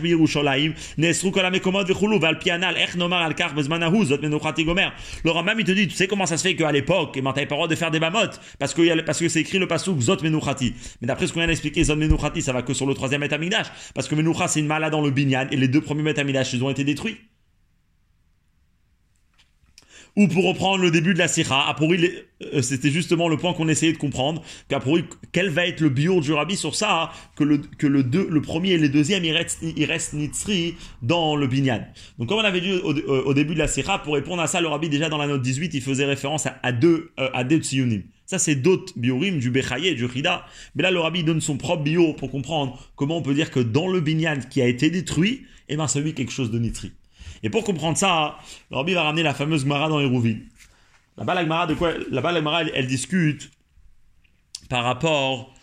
Birushalayim, 0.01 0.73
Nesru, 0.97 1.31
Kolamekomod, 1.31 1.87
Vechulu, 1.87 2.19
Ech 2.77 2.95
Nomar, 2.95 3.33
Bezmanahu, 3.55 4.05
Zot 4.05 4.21
Menuchati, 4.21 4.63
Gomer. 4.63 4.89
Le 5.23 5.31
Rambam, 5.31 5.59
il 5.59 5.65
te 5.65 5.71
dit, 5.71 5.87
tu 5.87 5.95
sais 5.95 6.07
comment 6.07 6.25
ça 6.25 6.37
se 6.37 6.43
fait 6.43 6.55
qu'à 6.55 6.71
l'époque, 6.71 7.15
et 7.15 7.19
eh 7.19 7.21
ben, 7.21 7.33
t'avais 7.33 7.45
pas 7.45 7.55
le 7.55 7.59
droit 7.59 7.67
de 7.67 7.75
faire 7.75 7.91
des 7.91 7.99
bamotes, 7.99 8.39
parce 8.59 8.73
que, 8.73 9.01
parce 9.01 9.19
que 9.19 9.29
c'est 9.29 9.41
écrit 9.41 9.59
le 9.59 9.67
Pasuk, 9.67 9.99
Zot 9.99 10.17
Menuchati. 10.23 10.73
Mais 11.01 11.07
d'après 11.07 11.27
ce 11.27 11.33
qu'on 11.33 11.39
vient 11.39 11.47
d'expliquer, 11.47 11.83
Zot 11.83 11.95
Menuchati, 11.95 12.41
ça 12.41 12.53
va 12.53 12.61
que 12.61 12.73
sur 12.73 12.85
le 12.85 12.93
troisième 12.93 13.21
Bet 13.21 13.33
Amigdash, 13.33 13.67
parce 13.93 14.07
que 14.07 14.15
Menucha, 14.15 14.47
c'est 14.47 14.59
une 14.59 14.67
malade 14.67 14.91
dans 14.91 15.01
le 15.01 15.11
Binyan, 15.11 15.47
et 15.51 15.55
les 15.55 15.67
deux 15.67 15.81
premiers 15.81 16.03
Betamidash, 16.03 16.53
ils 16.53 16.63
ont 16.63 16.69
été 16.69 16.83
détruits. 16.83 17.17
Ou 20.17 20.27
pour 20.27 20.45
reprendre 20.45 20.81
le 20.81 20.89
début 20.89 21.13
de 21.13 21.19
la 21.19 21.27
Sira, 21.27 21.75
euh, 21.79 22.61
c'était 22.63 22.89
justement 22.89 23.29
le 23.29 23.37
point 23.37 23.53
qu'on 23.53 23.67
essayait 23.67 23.93
de 23.93 23.99
comprendre, 23.99 24.41
qu'Apouri, 24.67 25.05
quel 25.31 25.49
va 25.49 25.67
être 25.67 25.79
le 25.79 25.89
bio 25.89 26.21
du 26.21 26.33
Rabbi 26.33 26.57
sur 26.57 26.73
ça, 26.73 27.03
hein, 27.03 27.09
que, 27.35 27.43
le, 27.43 27.59
que 27.59 27.85
le, 27.85 28.01
deux, 28.01 28.27
le 28.27 28.41
premier 28.41 28.71
et 28.71 28.77
le 28.79 28.89
deuxième, 28.89 29.23
ils 29.23 29.31
restent, 29.31 29.59
ils 29.61 29.85
restent 29.85 30.13
nitzri 30.13 30.73
dans 31.03 31.35
le 31.35 31.45
binyan. 31.45 31.85
Donc 32.17 32.29
comme 32.29 32.39
on 32.39 32.43
avait 32.43 32.61
dit 32.61 32.73
au, 32.73 33.33
début 33.35 33.53
de 33.53 33.59
la 33.59 33.67
Sira, 33.67 34.01
pour 34.01 34.15
répondre 34.15 34.41
à 34.41 34.47
ça, 34.47 34.59
le 34.59 34.67
Rabbi 34.67 34.89
déjà 34.89 35.07
dans 35.07 35.19
la 35.19 35.27
note 35.27 35.43
18, 35.43 35.75
il 35.75 35.83
faisait 35.83 36.05
référence 36.05 36.47
à, 36.47 36.71
deux, 36.71 37.11
euh, 37.19 37.29
à 37.35 37.43
deux. 37.43 37.61
Ça, 38.25 38.39
c'est 38.39 38.55
d'autres 38.55 38.93
biorim, 38.97 39.37
du 39.37 39.51
Bechaye, 39.51 39.93
du 39.93 40.05
Rida. 40.05 40.45
Mais 40.75 40.81
là, 40.81 40.89
le 40.89 40.99
Rabbi 40.99 41.23
donne 41.23 41.41
son 41.41 41.57
propre 41.57 41.83
bio 41.83 42.13
pour 42.13 42.31
comprendre 42.31 42.81
comment 42.95 43.17
on 43.17 43.21
peut 43.21 43.35
dire 43.35 43.51
que 43.51 43.59
dans 43.59 43.87
le 43.87 44.01
binyan 44.01 44.39
qui 44.49 44.63
a 44.63 44.67
été 44.67 44.89
détruit, 44.89 45.45
eh 45.69 45.77
ben, 45.77 45.87
ça 45.87 45.99
lui 45.99 46.15
quelque 46.15 46.31
chose 46.31 46.49
de 46.49 46.57
nitri. 46.57 46.91
Et 47.43 47.49
pour 47.49 47.63
comprendre 47.63 47.97
ça, 47.97 48.37
le 48.71 48.77
Rabbi 48.77 48.93
va 48.93 49.03
ramener 49.03 49.23
la 49.23 49.33
fameuse 49.33 49.61
Gemara 49.61 49.89
dans 49.89 49.99
Hérouville. 49.99 50.47
Là-bas, 51.17 51.33
la 51.33 51.43
Gemara, 51.43 51.67
de 51.67 51.73
quoi 51.73 51.93
Là-bas, 52.11 52.31
la 52.31 52.61
elle, 52.73 52.87
discute 52.87 53.51
par 54.69 54.83
rapport 54.83 55.53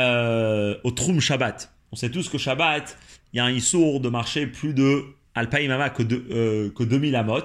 euh, 0.00 0.76
au 0.84 0.90
Troum 0.90 1.20
Shabbat. 1.20 1.72
On 1.92 1.96
sait 1.96 2.10
tous 2.10 2.28
que 2.28 2.38
Shabbat, 2.38 2.96
il 3.32 3.36
y 3.36 3.40
a 3.40 3.44
un 3.44 3.50
Issour 3.50 4.00
de 4.00 4.08
marcher 4.08 4.46
plus 4.46 4.72
de 4.72 5.04
Alpaïmama 5.34 5.90
que, 5.90 6.02
de, 6.02 6.24
euh, 6.30 6.70
que 6.70 6.82
2000 6.82 7.14
amot. 7.16 7.40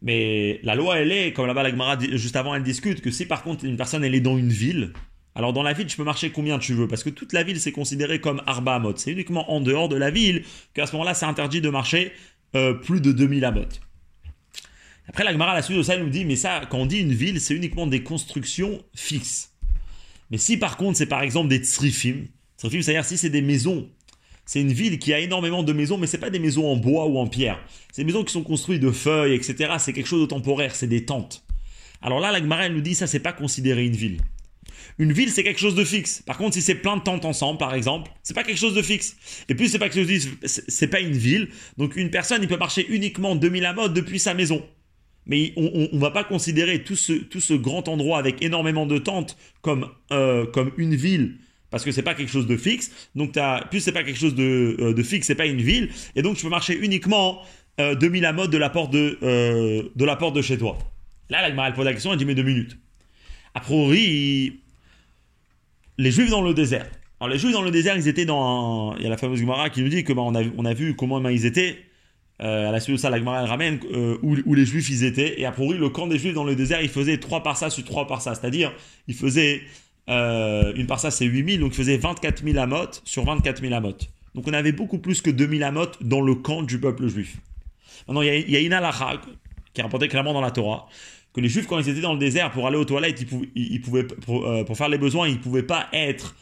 Mais 0.00 0.60
la 0.62 0.74
loi, 0.74 0.98
elle 0.98 1.10
est, 1.10 1.32
comme 1.32 1.46
là-bas 1.46 1.62
la 1.62 1.70
Gemara, 1.70 1.98
juste 1.98 2.36
avant, 2.36 2.54
elle 2.54 2.62
discute, 2.62 3.00
que 3.00 3.10
si 3.10 3.26
par 3.26 3.42
contre 3.42 3.64
une 3.64 3.76
personne, 3.76 4.04
elle 4.04 4.14
est 4.14 4.20
dans 4.20 4.36
une 4.36 4.50
ville, 4.50 4.92
alors 5.34 5.52
dans 5.52 5.62
la 5.62 5.72
ville, 5.72 5.86
tu 5.86 5.96
peux 5.96 6.04
marcher 6.04 6.30
combien 6.30 6.58
tu 6.58 6.74
veux, 6.74 6.88
parce 6.88 7.02
que 7.02 7.10
toute 7.10 7.32
la 7.32 7.42
ville, 7.42 7.60
c'est 7.60 7.72
considéré 7.72 8.20
comme 8.20 8.42
Arba 8.46 8.74
Amot. 8.74 8.96
C'est 8.96 9.12
uniquement 9.12 9.50
en 9.52 9.60
dehors 9.60 9.88
de 9.88 9.96
la 9.96 10.10
ville 10.10 10.44
qu'à 10.74 10.86
ce 10.86 10.92
moment-là, 10.92 11.14
c'est 11.14 11.26
interdit 11.26 11.60
de 11.60 11.70
marcher 11.70 12.12
euh, 12.54 12.74
plus 12.74 13.00
de 13.00 13.12
2000 13.12 13.44
amot. 13.44 13.62
Après, 15.08 15.24
la 15.24 15.32
Gemara, 15.32 15.54
la 15.54 15.62
suite 15.62 15.78
de 15.78 15.82
ça, 15.82 15.94
elle 15.94 16.04
nous 16.04 16.10
dit, 16.10 16.24
mais 16.24 16.36
ça, 16.36 16.62
quand 16.68 16.78
on 16.78 16.86
dit 16.86 17.00
une 17.00 17.14
ville, 17.14 17.40
c'est 17.40 17.54
uniquement 17.54 17.86
des 17.86 18.02
constructions 18.02 18.82
fixes. 18.94 19.54
Mais 20.30 20.38
si 20.38 20.58
par 20.58 20.76
contre, 20.76 20.98
c'est 20.98 21.06
par 21.06 21.22
exemple 21.22 21.48
des 21.48 21.58
tsrifim, 21.58 22.26
tsrifim, 22.58 22.82
c'est-à-dire 22.82 23.04
si 23.04 23.16
c'est 23.16 23.30
des 23.30 23.40
maisons, 23.40 23.88
c'est 24.44 24.60
une 24.60 24.72
ville 24.72 24.98
qui 24.98 25.12
a 25.14 25.20
énormément 25.20 25.62
de 25.62 25.72
maisons, 25.72 25.98
mais 25.98 26.06
c'est 26.06 26.18
pas 26.18 26.30
des 26.30 26.38
maisons 26.38 26.66
en 26.70 26.76
bois 26.76 27.06
ou 27.06 27.18
en 27.18 27.26
pierre. 27.26 27.58
C'est 27.92 28.02
des 28.02 28.06
maisons 28.06 28.24
qui 28.24 28.32
sont 28.32 28.42
construites 28.42 28.80
de 28.82 28.90
feuilles, 28.90 29.34
etc. 29.34 29.74
C'est 29.78 29.92
quelque 29.92 30.06
chose 30.06 30.22
de 30.22 30.26
temporaire, 30.26 30.74
c'est 30.74 30.86
des 30.86 31.04
tentes. 31.04 31.44
Alors 32.02 32.20
là, 32.20 32.30
la 32.30 32.38
Gemara, 32.38 32.66
elle 32.66 32.74
nous 32.74 32.80
dit, 32.80 32.94
ça, 32.94 33.06
c'est 33.06 33.20
pas 33.20 33.32
considéré 33.32 33.84
une 33.86 33.96
ville. 33.96 34.20
Une 34.98 35.12
ville, 35.12 35.30
c'est 35.30 35.44
quelque 35.44 35.60
chose 35.60 35.74
de 35.74 35.84
fixe. 35.84 36.22
Par 36.22 36.38
contre, 36.38 36.54
si 36.54 36.62
c'est 36.62 36.74
plein 36.74 36.96
de 36.96 37.02
tentes 37.02 37.24
ensemble, 37.24 37.58
par 37.58 37.74
exemple, 37.74 38.10
c'est 38.22 38.34
pas 38.34 38.44
quelque 38.44 38.58
chose 38.58 38.74
de 38.74 38.82
fixe. 38.82 39.16
Et 39.48 39.54
puis, 39.54 39.68
c'est 39.68 39.78
pas 39.78 39.88
quelque 39.88 40.08
chose 40.08 40.28
c'est 40.44 40.88
pas 40.88 41.00
une 41.00 41.16
ville. 41.16 41.48
Donc, 41.76 41.96
une 41.96 42.10
personne, 42.10 42.42
il 42.42 42.48
peut 42.48 42.56
marcher 42.56 42.86
uniquement 42.88 43.36
2000 43.36 43.64
à 43.64 43.72
mode 43.72 43.94
depuis 43.94 44.18
sa 44.18 44.34
maison. 44.34 44.64
Mais 45.26 45.52
on, 45.56 45.88
ne 45.92 45.98
va 45.98 46.10
pas 46.10 46.24
considérer 46.24 46.82
tout 46.82 46.96
ce, 46.96 47.12
tout 47.12 47.40
ce 47.40 47.54
grand 47.54 47.88
endroit 47.88 48.18
avec 48.18 48.42
énormément 48.42 48.86
de 48.86 48.98
tentes 48.98 49.36
comme, 49.60 49.88
euh, 50.10 50.46
comme 50.46 50.72
une 50.78 50.94
ville 50.94 51.36
parce 51.70 51.84
que 51.84 51.92
c'est 51.92 52.02
pas 52.02 52.14
quelque 52.14 52.30
chose 52.30 52.46
de 52.46 52.56
fixe. 52.56 52.90
Donc, 53.14 53.36
as, 53.36 53.66
plus 53.70 53.80
c'est 53.80 53.92
pas 53.92 54.02
quelque 54.02 54.18
chose 54.18 54.34
de, 54.34 54.74
euh, 54.80 54.94
de 54.94 55.02
fixe, 55.02 55.26
c'est 55.26 55.34
pas 55.34 55.44
une 55.44 55.60
ville. 55.60 55.90
Et 56.16 56.22
donc, 56.22 56.38
tu 56.38 56.44
peux 56.44 56.48
marcher 56.48 56.78
uniquement 56.78 57.42
2000 57.78 58.24
à 58.24 58.32
mode 58.32 58.50
de 58.50 58.58
la 58.58 58.70
porte 58.70 58.92
de, 58.92 59.18
euh, 59.22 59.82
de 59.94 60.04
la 60.04 60.16
porte 60.16 60.34
de 60.34 60.42
chez 60.42 60.58
toi. 60.58 60.78
Là, 61.30 61.48
la 61.48 61.72
pose 61.72 61.84
la 61.84 61.92
question, 61.92 62.12
elle 62.12 62.18
dit 62.18 62.24
mais 62.24 62.34
deux 62.34 62.42
minutes. 62.42 62.76
A 63.54 63.60
priori, 63.60 64.60
les 65.98 66.10
Juifs 66.10 66.30
dans 66.30 66.42
le 66.42 66.54
désert. 66.54 66.86
Alors 67.20 67.32
les 67.32 67.38
Juifs 67.38 67.52
dans 67.52 67.62
le 67.62 67.70
désert, 67.70 67.96
ils 67.96 68.08
étaient 68.08 68.24
dans... 68.24 68.96
Il 68.96 69.02
y 69.02 69.06
a 69.06 69.10
la 69.10 69.16
fameuse 69.16 69.40
Gemara 69.40 69.68
qui 69.70 69.82
nous 69.82 69.88
dit 69.88 70.04
que 70.04 70.12
on, 70.12 70.34
a, 70.34 70.42
on 70.56 70.64
a 70.64 70.72
vu 70.72 70.94
comment 70.94 71.26
ils 71.28 71.44
étaient. 71.44 71.78
Euh, 72.40 72.68
à 72.68 72.72
la 72.72 72.78
suite 72.78 72.96
de 72.96 73.00
ça, 73.00 73.10
la 73.10 73.18
Gemara 73.18 73.44
ramène 73.44 73.80
euh, 73.92 74.16
où, 74.22 74.54
les 74.54 74.64
Juifs 74.64 74.88
ils 74.90 75.04
étaient. 75.04 75.40
Et 75.40 75.44
a 75.44 75.50
priori, 75.50 75.76
le 75.76 75.88
camp 75.88 76.06
des 76.06 76.18
Juifs 76.18 76.34
dans 76.34 76.44
le 76.44 76.54
désert, 76.54 76.80
il 76.80 76.88
faisait 76.88 77.18
3 77.18 77.42
par 77.42 77.56
sur 77.56 77.84
3 77.84 78.06
par. 78.06 78.22
C'est-à-dire, 78.22 78.72
il 79.08 79.14
faisait... 79.14 79.62
Euh, 80.08 80.72
une 80.74 80.86
par 80.86 81.00
ça, 81.00 81.10
c'est 81.10 81.26
8000, 81.26 81.60
donc 81.60 81.72
il 81.72 81.76
faisait 81.76 81.98
24 81.98 82.42
000 82.42 82.56
amot 82.58 82.88
sur 83.04 83.24
24 83.24 83.60
000 83.60 83.74
amot. 83.74 83.94
Donc 84.34 84.46
on 84.48 84.54
avait 84.54 84.72
beaucoup 84.72 84.98
plus 84.98 85.20
que 85.20 85.28
2000 85.28 85.62
amot 85.64 85.84
dans 86.00 86.22
le 86.22 86.34
camp 86.34 86.62
du 86.62 86.78
peuple 86.78 87.08
juif. 87.08 87.36
Maintenant, 88.06 88.22
il 88.22 88.26
y 88.26 88.30
a, 88.30 88.36
il 88.36 88.50
y 88.50 88.68
qui 89.78 89.82
est 89.82 89.84
rapportée 89.84 90.08
clairement 90.08 90.32
dans 90.32 90.40
la 90.40 90.50
Torah 90.50 90.88
que 91.32 91.40
les 91.40 91.48
Juifs, 91.48 91.68
quand 91.68 91.78
ils 91.78 91.88
étaient 91.88 92.00
dans 92.00 92.14
le 92.14 92.18
désert 92.18 92.50
pour 92.50 92.66
aller 92.66 92.76
aux 92.76 92.84
toilettes, 92.84 93.20
ils 93.54 93.80
pouvaient, 93.80 94.06
euh, 94.28 94.64
pour, 94.64 94.76
faire 94.76 94.88
les 94.88 94.98
besoins, 94.98 95.28
ils 95.28 95.34
ne 95.34 95.40
pouvaient 95.40 95.62
pas 95.62 95.88
être. 95.92 96.34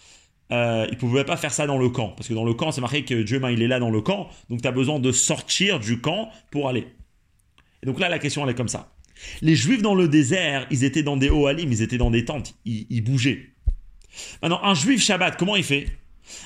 Euh, 0.52 0.86
ils 0.90 0.96
pouvaient 0.96 1.24
pas 1.24 1.36
faire 1.36 1.52
ça 1.52 1.66
dans 1.66 1.76
le 1.76 1.88
camp. 1.88 2.10
Parce 2.16 2.28
que 2.28 2.34
dans 2.34 2.44
le 2.44 2.54
camp, 2.54 2.70
c'est 2.70 2.80
marqué 2.80 3.04
que 3.04 3.20
Dieu, 3.22 3.38
ben, 3.40 3.50
il 3.50 3.60
est 3.62 3.66
là 3.66 3.78
dans 3.78 3.90
le 3.90 4.00
camp. 4.00 4.28
Donc 4.48 4.62
tu 4.62 4.68
as 4.68 4.72
besoin 4.72 5.00
de 5.00 5.12
sortir 5.12 5.80
du 5.80 6.00
camp 6.00 6.30
pour 6.50 6.68
aller. 6.68 6.86
Et 7.82 7.86
donc 7.86 7.98
là, 7.98 8.08
la 8.08 8.18
question, 8.18 8.44
elle 8.44 8.50
est 8.50 8.54
comme 8.54 8.68
ça. 8.68 8.92
Les 9.42 9.56
Juifs 9.56 9.82
dans 9.82 9.94
le 9.94 10.08
désert, 10.08 10.66
ils 10.70 10.84
étaient 10.84 11.02
dans 11.02 11.16
des 11.16 11.30
oalim, 11.30 11.72
ils 11.72 11.82
étaient 11.82 11.98
dans 11.98 12.10
des 12.10 12.24
tentes, 12.24 12.54
ils, 12.64 12.86
ils 12.90 13.02
bougeaient. 13.02 13.50
Maintenant, 14.40 14.60
un 14.62 14.74
Juif 14.74 15.02
Shabbat, 15.02 15.36
comment 15.36 15.56
il 15.56 15.64
fait? 15.64 15.88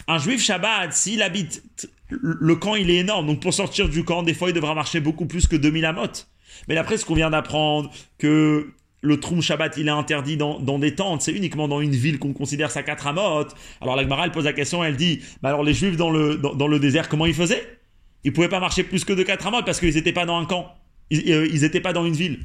Un 0.08 0.18
Juif 0.18 0.42
Shabbat, 0.42 0.92
s'il 0.92 1.22
habite, 1.22 1.62
le 2.08 2.56
camp, 2.56 2.74
il 2.74 2.90
est 2.90 2.96
énorme. 2.96 3.26
Donc 3.26 3.40
pour 3.40 3.52
sortir 3.52 3.88
du 3.88 4.02
camp, 4.02 4.22
des 4.22 4.34
fois, 4.34 4.48
il 4.48 4.54
devra 4.54 4.74
marcher 4.74 5.00
beaucoup 5.00 5.26
plus 5.26 5.46
que 5.46 5.56
2000 5.56 5.84
amotes. 5.84 6.28
Mais 6.68 6.74
d'après 6.74 6.96
ce 6.96 7.04
qu'on 7.04 7.14
vient 7.14 7.30
d'apprendre, 7.30 7.90
que 8.18 8.72
le 9.02 9.18
Troum 9.18 9.40
Shabbat, 9.40 9.76
il 9.76 9.88
est 9.88 9.92
interdit 9.92 10.36
dans, 10.36 10.78
des 10.78 10.94
tentes, 10.94 11.22
c'est 11.22 11.32
uniquement 11.32 11.68
dans 11.68 11.80
une 11.80 11.92
ville 11.92 12.18
qu'on 12.18 12.32
considère 12.32 12.70
ça 12.70 12.82
quatre 12.82 13.06
amotes. 13.06 13.54
Alors 13.80 13.96
la 13.96 14.02
Gemara, 14.02 14.26
elle 14.26 14.32
pose 14.32 14.44
la 14.44 14.52
question, 14.52 14.84
elle 14.84 14.96
dit, 14.96 15.20
bah 15.42 15.48
alors 15.48 15.62
les 15.62 15.74
Juifs 15.74 15.96
dans 15.96 16.10
le, 16.10 16.36
dans, 16.36 16.68
le 16.68 16.78
désert, 16.78 17.08
comment 17.08 17.26
ils 17.26 17.34
faisaient? 17.34 17.78
Ils 18.24 18.32
pouvaient 18.32 18.48
pas 18.48 18.60
marcher 18.60 18.84
plus 18.84 19.04
que 19.04 19.12
de 19.12 19.22
quatre 19.22 19.46
amotes 19.46 19.64
parce 19.64 19.80
qu'ils 19.80 19.94
n'étaient 19.94 20.12
pas 20.12 20.26
dans 20.26 20.36
un 20.36 20.44
camp. 20.44 20.74
Ils 21.10 21.60
n'étaient 21.60 21.78
euh, 21.78 21.82
pas 21.82 21.94
dans 21.94 22.04
une 22.04 22.14
ville. 22.14 22.40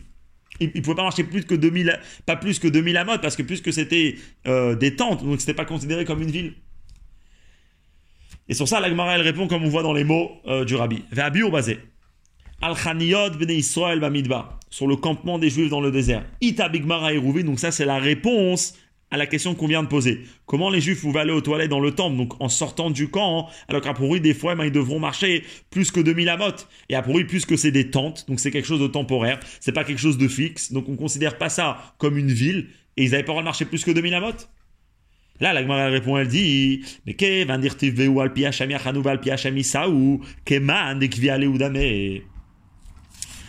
Ils 0.61 0.71
ne 0.73 0.81
pouvaient 0.81 0.95
pas 0.95 1.03
marcher 1.03 1.25
plus 1.25 1.43
que 1.43 1.53
2000, 1.53 1.99
pas 2.25 2.37
plus 2.37 2.59
que 2.59 2.69
2000 2.69 2.95
amotes 2.95 3.21
parce 3.21 3.35
que 3.35 3.43
plus 3.43 3.61
que 3.61 3.71
c'était 3.71 4.15
euh, 4.47 4.75
des 4.75 4.95
tentes, 4.95 5.25
donc 5.25 5.41
c'était 5.41 5.53
pas 5.53 5.65
considéré 5.65 6.05
comme 6.05 6.21
une 6.21 6.31
ville. 6.31 6.53
Et 8.47 8.53
sur 8.53 8.67
ça, 8.67 8.79
la 8.79 8.89
Gemara, 8.89 9.15
elle 9.15 9.21
répond 9.21 9.47
comme 9.47 9.65
on 9.65 9.69
voit 9.69 9.83
dans 9.83 9.93
les 9.93 10.03
mots 10.05 10.31
euh, 10.47 10.63
du 10.63 10.75
rabbi. 10.75 11.03
Ve'abi 11.11 11.41
basé. 11.49 11.79
B'nei 12.61 13.57
Israël 13.57 13.99
b'amidba 13.99 14.59
sur 14.69 14.87
le 14.87 14.95
campement 14.95 15.39
des 15.39 15.49
Juifs 15.49 15.69
dans 15.69 15.81
le 15.81 15.91
désert. 15.91 16.25
Ita 16.41 16.69
bigmara 16.69 17.13
donc 17.13 17.59
ça 17.59 17.71
c'est 17.71 17.85
la 17.85 17.97
réponse 17.97 18.73
à 19.11 19.17
la 19.17 19.27
question 19.27 19.55
qu'on 19.55 19.67
vient 19.67 19.83
de 19.83 19.87
poser. 19.87 20.21
Comment 20.45 20.69
les 20.69 20.81
Juifs 20.81 21.01
pouvaient 21.01 21.21
aller 21.21 21.31
aux 21.31 21.41
toilettes 21.41 21.69
dans 21.69 21.79
le 21.79 21.91
temple, 21.91 22.17
donc 22.17 22.41
en 22.41 22.49
sortant 22.49 22.89
du 22.89 23.07
camp, 23.07 23.47
alors 23.67 23.81
qu'à 23.81 23.93
des 24.19 24.33
fois, 24.33 24.55
ben, 24.55 24.65
ils 24.65 24.71
devront 24.71 24.99
marcher 24.99 25.43
plus 25.69 25.91
que 25.91 25.99
2000 25.99 26.27
amotes. 26.27 26.67
Et 26.89 26.95
à 26.95 27.01
Pourri, 27.01 27.23
puisque 27.23 27.57
c'est 27.57 27.71
des 27.71 27.91
tentes, 27.91 28.25
donc 28.27 28.39
c'est 28.39 28.51
quelque 28.51 28.67
chose 28.67 28.81
de 28.81 28.87
temporaire, 28.87 29.39
c'est 29.59 29.71
pas 29.71 29.83
quelque 29.83 29.99
chose 29.99 30.17
de 30.17 30.27
fixe, 30.27 30.71
donc 30.73 30.89
on 30.89 30.95
considère 30.95 31.37
pas 31.37 31.49
ça 31.49 31.93
comme 31.97 32.17
une 32.17 32.31
ville, 32.31 32.67
et 32.97 33.03
ils 33.03 33.13
avaient 33.13 33.23
pas 33.23 33.31
le 33.31 33.35
droit 33.35 33.41
de 33.43 33.45
marcher 33.45 33.65
plus 33.65 33.83
que 33.83 33.91
2000 33.91 34.13
amotes? 34.15 34.49
Là, 35.39 35.53
la 35.53 35.61
Gemara 35.61 35.87
répond, 35.87 36.17
elle 36.17 36.29
dit, 36.29 36.81
mais 37.05 37.13
que 37.13 37.45
van 37.45 37.59
dir 37.59 37.75
tiveu 37.75 38.19
al 38.21 38.31
pi 38.33 38.45
hashami 38.45 38.73
achanu 38.73 39.01
al 39.05 39.63
saou, 39.63 40.21
que 40.45 40.59
man 40.59 40.97
de 40.99 41.07
kvi 41.07 41.29
ale 41.29 41.45
udame. 41.45 42.21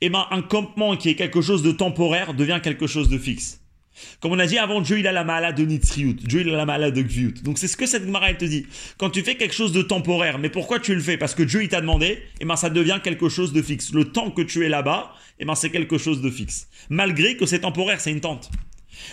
eh 0.00 0.10
ben, 0.10 0.26
un 0.30 0.42
campement 0.42 0.96
qui 0.96 1.08
est 1.08 1.14
quelque 1.14 1.40
chose 1.40 1.62
de 1.62 1.72
temporaire 1.72 2.34
devient 2.34 2.60
quelque 2.62 2.86
chose 2.86 3.08
de 3.08 3.18
fixe. 3.18 3.60
Comme 4.20 4.32
on 4.32 4.38
a 4.38 4.46
dit 4.46 4.58
avant, 4.58 4.80
Dieu 4.80 4.98
il 4.98 5.06
a 5.06 5.12
la 5.12 5.24
malade 5.24 5.56
de 5.56 5.64
Nitzriut, 5.64 6.16
Dieu 6.26 6.42
il 6.42 6.50
a 6.50 6.56
la 6.56 6.66
malade 6.66 6.94
de 6.94 7.02
Gviut. 7.02 7.42
Donc 7.42 7.58
c'est 7.58 7.68
ce 7.68 7.76
que 7.76 7.86
cette 7.86 8.04
Gemara 8.04 8.32
te 8.34 8.44
dit. 8.44 8.66
Quand 8.98 9.10
tu 9.10 9.22
fais 9.22 9.36
quelque 9.36 9.54
chose 9.54 9.72
de 9.72 9.80
temporaire, 9.82 10.38
mais 10.38 10.50
pourquoi 10.50 10.80
tu 10.80 10.94
le 10.94 11.00
fais? 11.00 11.16
Parce 11.16 11.34
que 11.34 11.42
Dieu 11.42 11.62
il 11.62 11.68
t'a 11.68 11.80
demandé, 11.80 12.22
eh 12.40 12.44
ben 12.44 12.56
ça 12.56 12.68
devient 12.68 13.00
quelque 13.02 13.28
chose 13.28 13.54
de 13.54 13.62
fixe. 13.62 13.92
Le 13.92 14.04
temps 14.04 14.30
que 14.30 14.42
tu 14.42 14.64
es 14.64 14.68
là-bas, 14.68 15.12
eh 15.38 15.44
ben 15.44 15.54
c'est 15.54 15.70
quelque 15.70 15.96
chose 15.96 16.20
de 16.20 16.30
fixe. 16.30 16.68
Malgré 16.90 17.36
que 17.36 17.46
c'est 17.46 17.60
temporaire, 17.60 18.00
c'est 18.00 18.12
une 18.12 18.20
tente. 18.20 18.50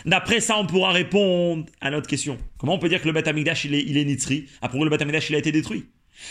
D'après 0.06 0.40
ça, 0.40 0.58
on 0.58 0.66
pourra 0.66 0.92
répondre 0.92 1.66
à 1.82 1.90
notre 1.92 2.08
question. 2.08 2.38
Comment 2.58 2.76
on 2.76 2.80
peut 2.80 2.90
dire 2.90 3.02
que 3.02 3.08
le 3.08 3.14
Beth 3.14 3.30
il 3.64 3.74
est, 3.76 3.84
il 3.84 3.98
est 3.98 4.44
Après 4.62 4.80
le 4.80 4.90
Beth 4.90 5.02
il 5.30 5.36
a 5.36 5.38
été 5.38 5.52
détruit 5.52 5.86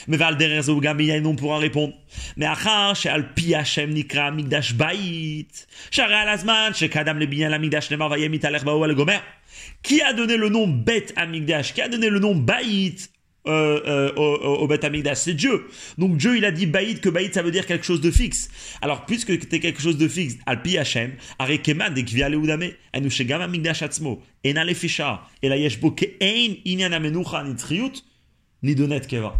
mais 0.09 0.17
Val 0.17 0.37
derrière 0.37 0.63
Gamiya, 0.81 1.21
on 1.25 1.37
pourra 1.37 1.59
répondre. 1.59 1.95
Mais 2.37 2.47
achar, 2.47 2.97
chez 2.97 3.09
al 3.09 3.35
pi 3.35 3.55
Hashem 3.55 3.91
nikra 3.91 4.31
migdash 4.31 4.75
bait. 4.75 5.47
Shara 5.91 6.21
al 6.21 6.29
azman, 6.29 6.75
chez 6.75 6.89
kadam 6.89 7.19
le 7.19 7.27
binyan 7.27 7.53
amigdash 7.53 7.91
lemar 7.91 8.09
vayemit 8.09 8.41
alech 8.45 8.65
bao 8.65 8.83
al 8.83 8.95
gomer. 8.95 9.21
Qui 9.83 10.01
a 10.01 10.13
donné 10.13 10.37
le 10.37 10.49
nom 10.49 10.67
Bet 10.67 11.07
Amigdash? 11.17 11.75
Qui 11.75 11.83
a 11.83 11.89
donné 11.89 12.09
le 12.09 12.19
nom 12.19 12.35
Baït 12.35 13.11
euh, 13.47 13.81
euh, 13.87 14.13
au, 14.17 14.63
au 14.63 14.67
Bet 14.69 14.85
Amigdash? 14.85 15.19
C'est 15.19 15.35
Dieu. 15.35 15.67
Donc 15.99 16.17
Dieu, 16.17 16.37
il 16.37 16.45
a 16.45 16.53
dit 16.53 16.67
Baït, 16.67 17.01
que 17.01 17.09
Baït, 17.09 17.35
ça 17.35 17.43
veut 17.43 17.51
dire 17.51 17.67
quelque 17.67 17.85
chose 17.85 18.01
de 18.01 18.11
fixe. 18.11 18.49
Alors, 18.81 19.05
puisque 19.07 19.31
es 19.31 19.39
quelque 19.39 19.81
chose 19.81 19.99
de 19.99 20.09
fixe, 20.09 20.37
Al 20.47 20.63
Pi 20.63 20.79
Hashem, 20.79 21.13
Arekeman, 21.39 21.93
dès 21.95 22.05
qu'il 22.05 22.17
vient 22.17 22.33
Udame, 22.33 22.71
Enu 22.95 23.11
Shegam 23.11 23.41
Amigdash 23.41 23.83
Atzmo, 23.83 24.23
Ena 24.45 24.65
Lefisha, 24.65 25.23
Ela 25.43 25.57
Yeshbo 25.57 25.91
Ke'ein, 25.91 26.57
Inyan 26.65 26.93
Amenucha, 26.93 27.43
Ni 27.45 27.57
Triut, 27.57 28.05
Ni 28.63 28.75
Donet 28.75 29.01
Keva. 29.01 29.39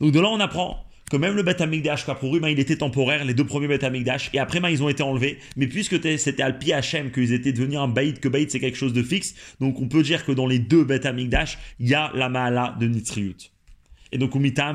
Donc 0.00 0.12
de 0.12 0.20
là, 0.20 0.28
on 0.28 0.40
apprend 0.40 0.84
que 1.10 1.16
même 1.16 1.34
le 1.34 1.42
Beth 1.42 1.60
Amikdash, 1.60 2.04
pour 2.04 2.38
ben, 2.38 2.48
il 2.48 2.58
était 2.58 2.76
temporaire, 2.76 3.24
les 3.24 3.34
deux 3.34 3.46
premiers 3.46 3.68
Beth 3.68 3.84
Amikdash, 3.84 4.30
et 4.34 4.38
après, 4.38 4.60
ben, 4.60 4.68
ils 4.68 4.82
ont 4.82 4.88
été 4.88 5.02
enlevés. 5.02 5.38
Mais 5.56 5.66
puisque 5.66 6.02
c'était 6.18 6.42
al 6.42 6.58
Hachem 6.72 7.10
qu'ils 7.10 7.32
étaient 7.32 7.52
devenus 7.52 7.78
un 7.78 7.88
Baïd, 7.88 8.20
que 8.20 8.28
Baïd 8.28 8.50
c'est 8.50 8.60
quelque 8.60 8.76
chose 8.76 8.92
de 8.92 9.02
fixe, 9.02 9.34
donc 9.60 9.80
on 9.80 9.88
peut 9.88 10.02
dire 10.02 10.24
que 10.26 10.32
dans 10.32 10.46
les 10.46 10.58
deux 10.58 10.84
Beth 10.84 11.06
Amikdash, 11.06 11.58
il 11.80 11.88
y 11.88 11.94
a 11.94 12.12
la 12.14 12.28
Maala 12.28 12.76
de 12.78 12.86
Nitriut. 12.86 13.36
Et 14.12 14.18
donc, 14.18 14.34
Umita 14.34 14.72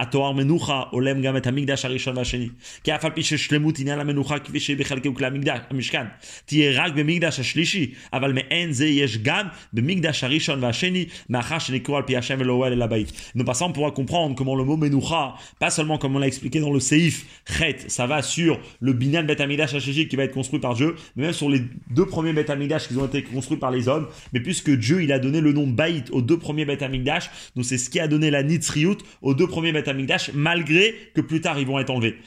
התואר 0.00 0.32
מנוחה 0.32 0.82
הולם 0.90 1.22
גם 1.22 1.36
את 1.36 1.46
המקדש 1.46 1.84
הראשון 1.84 2.16
והשני. 2.16 2.48
כי 2.84 2.94
אף 2.94 3.04
על 3.04 3.10
פי 3.10 3.22
ששלמות 3.22 3.78
עניין 3.78 4.00
המנוחה 4.00 4.38
כפי 4.38 4.60
שהיא 4.60 4.76
בחלקי 4.76 5.08
וכלי 5.08 5.26
המשכן, 5.70 6.04
תהיה 6.44 6.84
רק 6.84 6.92
במקדש 6.92 7.40
השלישי, 7.40 7.94
אבל 8.12 8.32
מעין 8.32 8.72
זה 8.72 8.86
יש 8.86 9.18
גם 9.18 9.46
במקדש 9.72 10.24
הראשון 10.24 10.64
והשני, 10.64 11.04
מאחר 11.28 11.58
שנקראו 11.58 11.96
על 11.96 12.02
פי 12.02 12.16
השם 12.16 12.36
ולאוהל 12.38 12.72
אל 12.72 12.82
הבית. 12.82 13.12
Donc 13.36 13.46
par 13.46 13.56
ça, 13.56 13.64
on 13.64 13.72
pourra 13.72 13.90
comprendre 13.90 14.34
comment 14.34 14.54
le 14.54 14.64
mot 14.64 14.76
menucha, 14.76 15.34
pas 15.58 15.70
seulement 15.70 15.98
comme 15.98 16.16
on 16.16 16.18
l'a 16.18 16.26
expliqué 16.26 16.60
dans 16.60 16.72
le 16.72 16.80
seif, 16.80 17.24
chet, 17.56 17.76
ça 17.88 18.06
va 18.06 18.22
sur 18.22 18.58
le 18.80 18.92
binyan 18.92 19.24
Bet 19.24 19.40
Amidash 19.40 19.74
Hashishik 19.74 20.08
qui 20.08 20.16
va 20.16 20.24
être 20.24 20.34
construit 20.34 20.60
par 20.60 20.74
Dieu, 20.74 20.94
mais 21.14 21.24
même 21.24 21.32
sur 21.32 21.48
les 21.48 21.62
deux 21.90 22.06
premiers 22.06 22.32
Bet 22.32 22.50
Amidash 22.50 22.88
qui 22.88 22.96
ont 22.96 23.06
été 23.06 23.22
construits 23.22 23.58
par 23.58 23.70
les 23.70 23.88
hommes, 23.88 24.06
mais 24.32 24.40
puisque 24.40 24.70
Dieu 24.70 25.02
il 25.02 25.12
a 25.12 25.18
donné 25.18 25.40
le 25.40 25.52
nom 25.52 25.66
Baït 25.66 26.10
aux 26.10 26.22
deux 26.22 26.38
premiers 26.38 26.64
Bet 26.64 26.82
Amidash, 26.82 27.30
donc 27.54 27.64
c'est 27.64 27.78
ce 27.78 27.88
qui 27.90 28.00
a 28.00 28.08
donné 28.08 28.30
la 28.30 28.42
Nitzriut 28.42 28.98
aux 29.22 29.34
deux 29.34 29.46
premiers 29.46 29.72
Bet 29.72 29.86
malgré 30.33 30.95
que 31.13 31.21
plus 31.21 31.41
tard 31.41 31.59
ils 31.59 31.67
vont 31.67 31.79
être 31.79 31.89
enlevés. 31.89 32.17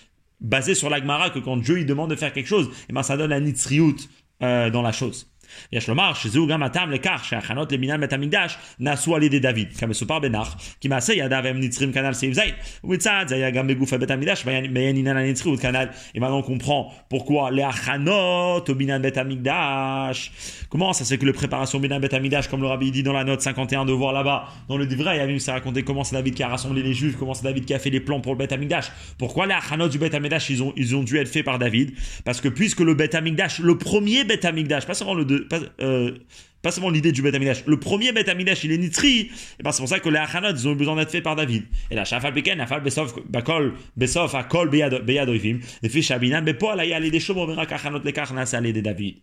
Basé 0.41 0.75
sur 0.75 0.91
l'agmara 0.91 1.31
que 1.31 1.39
quand 1.39 1.57
Dieu 1.57 1.79
il 1.79 1.87
demande 1.87 2.11
de 2.11 2.17
faire 2.17 2.33
quelque 2.33 2.47
chose, 2.47 2.67
et 2.67 2.87
eh 2.91 2.93
ben 2.93 3.03
ça 3.03 3.17
donne 3.17 3.31
la 3.31 3.41
nitzriut 3.41 4.09
euh, 4.43 4.71
dans 4.71 4.83
la 4.83 4.93
chose. 4.93 5.31
יש 5.72 5.90
לומר 5.90 6.14
שזהו 6.14 6.48
גם 6.48 6.64
הטעם 6.64 6.92
לכך 6.92 7.22
שההכנות 7.24 7.72
לבניין 7.72 8.02
בית 8.02 8.14
המקדש 8.14 8.58
נעשו 8.80 9.16
על 9.16 9.24
ידי 9.24 9.40
דוד, 9.40 9.68
כמסופר 9.78 10.20
בנח, 10.20 10.56
כי 10.82 10.88
מעשה 10.88 11.14
ידיו 11.14 11.48
הם 11.48 11.60
נצרים 11.60 11.92
כנ"ל 11.92 12.14
סעיף 12.14 12.34
ז', 12.34 12.40
ומצד 12.84 13.26
זה 13.28 13.36
היה 13.36 13.50
גם 13.50 13.68
בגוף 13.68 13.94
בית 13.94 14.12
המקדש, 14.12 14.44
בעניין 14.44 14.98
עניין 14.98 15.18
הנצריות 15.18 15.60
כנ"ל. 15.60 15.88
Et 16.16 16.20
maintenant 16.20 16.40
on 16.40 16.44
comprend 16.44 16.92
pourquoi 17.10 17.52
les 17.52 17.64
achanot 17.64 18.64
au 18.70 18.76
binyan 18.76 19.00
bet 19.00 19.18
amigdash. 19.18 20.32
Comment 20.70 20.94
ça 20.94 21.04
c'est 21.06 21.18
que 21.18 21.26
le 21.26 21.34
préparation 21.34 21.80
binyan 21.80 22.00
bet 22.00 22.14
amigdash, 22.14 22.48
comme 22.48 22.62
le 22.62 22.68
rabbi 22.68 22.92
dit 22.92 23.04
dans 23.04 23.14
la 23.14 23.24
note 23.24 23.42
51 23.42 23.86
de 23.86 23.94
voir 23.94 24.14
là-bas, 24.14 24.48
dans 24.68 24.78
le 24.78 24.86
vrai, 24.86 25.18
il 25.18 25.32
y 25.32 25.36
a 25.36 25.40
s'est 25.40 25.52
raconté 25.52 25.84
comment 25.84 26.04
c'est 26.04 26.16
David 26.16 26.34
qui 26.34 26.44
a 26.44 26.48
rassemblé 26.48 26.82
les 26.82 26.94
juifs, 26.94 27.16
comment 27.18 27.34
c'est 27.34 27.44
David 27.44 27.66
qui 27.66 27.74
a 27.74 27.80
fait 27.80 27.90
les 27.90 28.00
plans 28.00 28.22
pour 28.22 28.34
le 28.34 28.38
bet 28.40 28.52
amigdash. 28.54 28.92
Pourquoi 29.18 29.46
les 29.46 29.54
achanot 29.54 29.88
du 29.88 29.98
bet 29.98 30.14
amigdash, 30.16 30.50
ils 30.50 30.64
ont, 30.64 30.74
ils 30.76 30.96
ont 30.96 31.04
dû 31.04 31.18
être 31.18 31.30
faits 31.30 31.46
par 31.46 31.60
David 31.60 31.92
Parce 32.26 32.42
que 32.42 32.50
puisque 32.50 32.82
le 32.82 32.94
bet 32.94 33.16
amigdash, 33.16 33.60
le 33.60 33.78
premier 33.78 34.24
bet 34.24 34.46
amigdash, 34.46 34.86
pas 34.86 34.94
seulement 34.94 35.14
le 35.14 35.26
deux, 35.26 35.43
pas, 35.49 35.61
euh, 35.81 36.19
pas 36.65 36.71
seulement 36.71 36.91
l'idée 36.91 37.13
du 37.13 37.21
Bet 37.21 37.31
Le 37.67 37.79
premier 37.79 38.13
Bet 38.13 38.25
il 38.65 38.73
est 38.73 38.79
Nitri. 38.79 39.31
Et 39.59 39.63
ben 39.63 39.71
c'est 39.71 39.83
pour 39.83 39.89
ça 39.89 40.01
que 40.01 40.09
les 40.09 40.17
Achanot, 40.17 40.57
ils 40.57 40.67
ont 40.67 40.75
besoin 40.75 40.97
d'être 40.97 41.11
faits 41.11 41.23
par 41.23 41.37
David. 41.37 41.65
Et 41.91 41.95
la 41.95 42.05
Shafal 42.05 42.33
Peken, 42.33 42.59
Afal 42.61 42.83
Besof, 42.83 43.15
Bakol, 43.29 43.75
Besof, 43.97 44.35
Akol, 44.35 44.71
Beyadoivim, 44.71 45.61
les 45.83 45.89
fiches 45.91 46.07
Shabinan, 46.07 46.43
mais 46.43 46.55
pas 46.55 46.75
là, 46.75 46.87
il 46.87 46.91
y 46.91 46.95
a 46.95 47.01
les 47.01 48.13
Karnas, 48.13 48.47
c'est 48.47 48.73
de 48.73 48.81
David. 48.81 49.17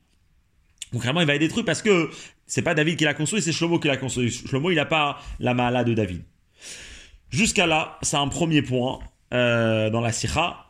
Donc 0.93 1.01
vraiment, 1.01 1.21
il 1.21 1.27
va 1.27 1.35
être 1.35 1.39
détruit 1.39 1.63
parce 1.63 1.81
que 1.81 2.09
c'est 2.45 2.61
pas 2.61 2.75
David 2.75 2.97
qui 2.97 3.05
l'a 3.05 3.13
construit, 3.13 3.41
c'est 3.41 3.53
Shlomo 3.53 3.79
qui 3.79 3.87
l'a 3.87 3.97
construit. 3.97 4.29
Shlomo, 4.29 4.71
il 4.71 4.75
n'a 4.75 4.85
pas 4.85 5.19
la 5.39 5.53
mala 5.53 5.83
de 5.83 5.93
David. 5.93 6.21
Jusqu'à 7.29 7.65
là, 7.65 7.97
c'est 8.01 8.17
un 8.17 8.27
premier 8.27 8.61
point 8.61 8.99
euh, 9.33 9.89
dans 9.89 10.01
la 10.01 10.11
Sikha. 10.11 10.67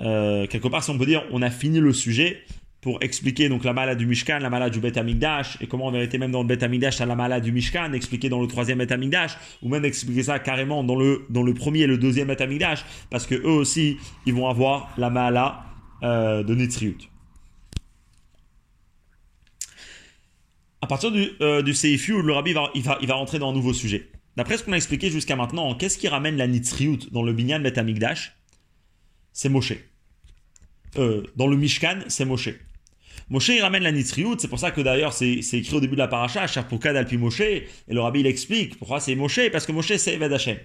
Euh, 0.00 0.46
quelque 0.46 0.68
part, 0.68 0.82
si 0.82 0.90
on 0.90 0.96
peut 0.96 1.04
dire, 1.04 1.24
on 1.32 1.42
a 1.42 1.50
fini 1.50 1.80
le 1.80 1.92
sujet 1.92 2.42
pour 2.80 3.02
expliquer 3.02 3.48
donc 3.48 3.64
la 3.64 3.72
malade 3.72 3.98
du 3.98 4.06
Mishkan, 4.06 4.38
la 4.38 4.48
malade 4.48 4.72
du 4.72 4.80
Bet 4.80 4.98
Amigdash, 4.98 5.58
et 5.60 5.66
comment 5.66 5.86
en 5.86 5.90
vérité 5.90 6.16
même 6.18 6.30
dans 6.30 6.40
le 6.42 6.48
Bet 6.48 6.64
Amigdash, 6.64 6.98
la 6.98 7.14
malade 7.14 7.42
du 7.42 7.52
Mishkan, 7.52 7.92
expliquer 7.92 8.28
dans 8.28 8.40
le 8.40 8.46
troisième 8.46 8.78
Bet 8.78 8.92
Amigdash, 8.92 9.36
ou 9.62 9.68
même 9.68 9.84
expliquer 9.84 10.22
ça 10.22 10.38
carrément 10.38 10.82
dans 10.82 10.96
le, 10.96 11.26
dans 11.28 11.42
le 11.42 11.52
premier 11.52 11.80
et 11.80 11.86
le 11.86 11.98
deuxième 11.98 12.28
Bet 12.28 12.40
Amigdash, 12.40 12.84
parce 13.10 13.26
que 13.26 13.34
eux 13.34 13.50
aussi, 13.50 13.98
ils 14.24 14.32
vont 14.32 14.48
avoir 14.48 14.94
la 14.96 15.10
malade 15.10 15.52
euh, 16.02 16.42
de 16.42 16.54
Nitzriut. 16.54 17.10
À 20.82 20.86
partir 20.86 21.12
du, 21.12 21.28
euh, 21.42 21.60
du 21.60 21.74
Seifu, 21.74 22.22
le 22.22 22.32
Rabbi 22.32 22.54
va, 22.54 22.70
il 22.74 22.82
va, 22.82 22.98
il 23.02 23.06
va 23.06 23.14
rentrer 23.14 23.38
dans 23.38 23.50
un 23.50 23.52
nouveau 23.52 23.74
sujet. 23.74 24.10
D'après 24.36 24.56
ce 24.56 24.64
qu'on 24.64 24.72
a 24.72 24.76
expliqué 24.76 25.10
jusqu'à 25.10 25.36
maintenant, 25.36 25.74
qu'est-ce 25.74 25.98
qui 25.98 26.08
ramène 26.08 26.38
la 26.38 26.46
Nitzriut 26.46 27.12
dans 27.12 27.22
le 27.22 27.34
Binyan 27.34 27.60
Bet 27.60 27.78
Amigdash 27.78 28.38
C'est 29.34 29.50
Moshe. 29.50 29.74
Euh, 30.96 31.22
dans 31.36 31.46
le 31.46 31.56
Mishkan, 31.56 32.00
c'est 32.08 32.24
Moshe. 32.24 32.48
Moshe, 33.30 33.50
il 33.50 33.62
ramène 33.62 33.84
la 33.84 33.92
nitriout, 33.92 34.34
c'est 34.38 34.48
pour 34.48 34.58
ça 34.58 34.72
que 34.72 34.80
d'ailleurs 34.80 35.12
c'est 35.12 35.38
écrit 35.38 35.76
au 35.76 35.80
début 35.80 35.94
de 35.94 36.00
la 36.00 36.08
paracha, 36.08 36.48
Sharpukad 36.48 36.96
alpi 36.96 37.16
Moshe, 37.16 37.40
et 37.40 37.68
le 37.88 38.00
rabbi 38.00 38.20
il 38.20 38.26
explique 38.26 38.76
pourquoi 38.76 38.98
c'est 38.98 39.14
Moshe, 39.14 39.40
parce 39.52 39.66
que 39.66 39.72
Moshe 39.72 39.96
c'est 39.96 40.14
Eved 40.14 40.32
Hashem. 40.32 40.58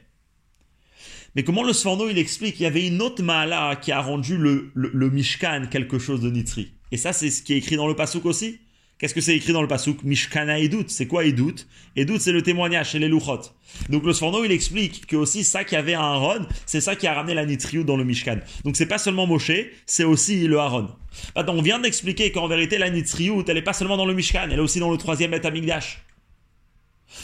Mais 1.35 1.43
comment 1.43 1.63
le 1.63 1.73
Sforno 1.73 2.09
il 2.09 2.17
explique 2.17 2.59
Il 2.59 2.63
y 2.63 2.65
avait 2.65 2.87
une 2.87 3.01
autre 3.01 3.21
Maala 3.21 3.75
qui 3.75 3.91
a 3.91 4.01
rendu 4.01 4.37
le, 4.37 4.71
le, 4.73 5.09
Mishkan 5.11 5.67
quelque 5.69 5.99
chose 5.99 6.21
de 6.21 6.31
nitri. 6.31 6.71
Et 6.91 6.97
ça 6.97 7.13
c'est 7.13 7.29
ce 7.29 7.43
qui 7.43 7.53
est 7.53 7.57
écrit 7.57 7.75
dans 7.75 7.87
le 7.87 7.95
Pasuk 7.95 8.25
aussi. 8.25 8.59
Qu'est-ce 8.97 9.13
que 9.13 9.19
c'est 9.19 9.35
écrit 9.35 9.51
dans 9.51 9.61
le 9.61 9.67
pasouk 9.67 10.03
Mishkana 10.03 10.57
Edut. 10.57 10.85
C'est 10.87 11.05
quoi 11.05 11.25
Edut? 11.25 11.67
Edut, 11.97 12.17
c'est 12.17 12.31
le 12.31 12.41
témoignage, 12.41 12.91
c'est 12.91 12.99
les 12.99 13.09
louchot. 13.09 13.41
Donc 13.89 14.05
le 14.05 14.13
Sforno, 14.13 14.45
il 14.45 14.51
explique 14.53 15.05
que 15.05 15.17
aussi 15.17 15.43
ça 15.43 15.65
qui 15.65 15.75
avait 15.75 15.95
un 15.95 16.01
Aaron, 16.01 16.45
c'est 16.65 16.79
ça 16.79 16.95
qui 16.95 17.05
a 17.05 17.13
ramené 17.13 17.33
la 17.33 17.45
Nitriut 17.45 17.83
dans 17.83 17.97
le 17.97 18.05
Mishkan. 18.05 18.37
Donc 18.63 18.77
c'est 18.77 18.85
pas 18.85 18.97
seulement 18.97 19.27
Moshe, 19.27 19.51
c'est 19.85 20.05
aussi 20.05 20.47
le 20.47 20.59
Aaron. 20.59 20.87
Maintenant, 21.35 21.55
on 21.55 21.61
vient 21.61 21.79
d'expliquer 21.79 22.31
qu'en 22.31 22.47
vérité, 22.47 22.77
la 22.77 22.89
Nitriut, 22.89 23.43
elle 23.47 23.57
est 23.57 23.61
pas 23.61 23.73
seulement 23.73 23.97
dans 23.97 24.05
le 24.05 24.13
Mishkan, 24.13 24.47
elle 24.49 24.59
est 24.59 24.59
aussi 24.59 24.79
dans 24.79 24.91
le 24.91 24.97
troisième 24.97 25.31
Bet 25.31 25.45
Amigdash. 25.45 26.05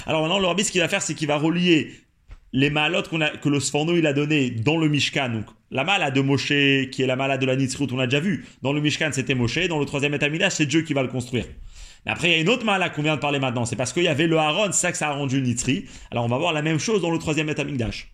Alors 0.06 0.28
maintenant, 0.28 0.40
le 0.40 0.64
ce 0.64 0.72
qu'il 0.72 0.82
va 0.82 0.90
faire, 0.90 1.02
c'est 1.02 1.16
qu'il 1.16 1.28
va 1.28 1.38
relier 1.38 1.94
les 2.53 2.71
malotes 2.71 3.09
qu'on 3.09 3.21
a, 3.21 3.31
que 3.31 3.49
le 3.49 3.61
Sforno 3.61 3.97
il 3.97 4.07
a 4.07 4.13
donné 4.13 4.51
dans 4.51 4.77
le 4.77 4.89
Mishkan, 4.89 5.29
donc 5.29 5.47
la 5.71 5.85
mala 5.85 6.11
de 6.11 6.21
Moshe, 6.21 6.49
qui 6.91 7.03
est 7.03 7.07
la 7.07 7.17
mala 7.17 7.39
de 7.39 7.47
la 7.47 7.57
Nitzrut, 7.57 7.89
on 7.93 7.97
l'a 7.97 8.07
déjà 8.07 8.21
vu. 8.21 8.47
Dans 8.63 8.73
le 8.73 8.81
Mishkan, 8.81 9.11
c'était 9.13 9.35
Moshe. 9.35 9.67
Dans 9.69 9.81
le 9.81 9.85
troisième 9.85 10.15
étamidage, 10.15 10.53
c'est 10.53 10.67
Dieu 10.67 10.83
qui 10.83 10.95
va 10.95 11.03
le 11.03 11.09
construire. 11.09 11.45
Mais 12.05 12.13
après, 12.13 12.29
il 12.29 12.33
y 12.33 12.35
a 12.37 12.41
une 12.41 12.49
autre 12.49 12.65
mala 12.65 12.89
qu'on 12.89 13.03
vient 13.03 13.17
de 13.17 13.21
parler 13.21 13.41
maintenant. 13.41 13.65
C'est 13.65 13.75
parce 13.75 13.93
qu'il 13.93 14.05
y 14.05 14.09
avait 14.09 14.29
le 14.29 14.39
Aaron, 14.39 14.67
c'est 14.67 14.81
ça 14.81 14.93
que 14.93 14.99
ça 14.99 15.09
a 15.09 15.13
rendu 15.13 15.43
Nitzri. 15.43 15.87
Alors, 16.13 16.25
on 16.25 16.29
va 16.29 16.39
voir 16.39 16.53
la 16.53 16.63
même 16.63 16.79
chose 16.79 17.03
dans 17.03 17.11
le 17.11 17.19
troisième 17.19 17.49
étamidage. 17.49 18.13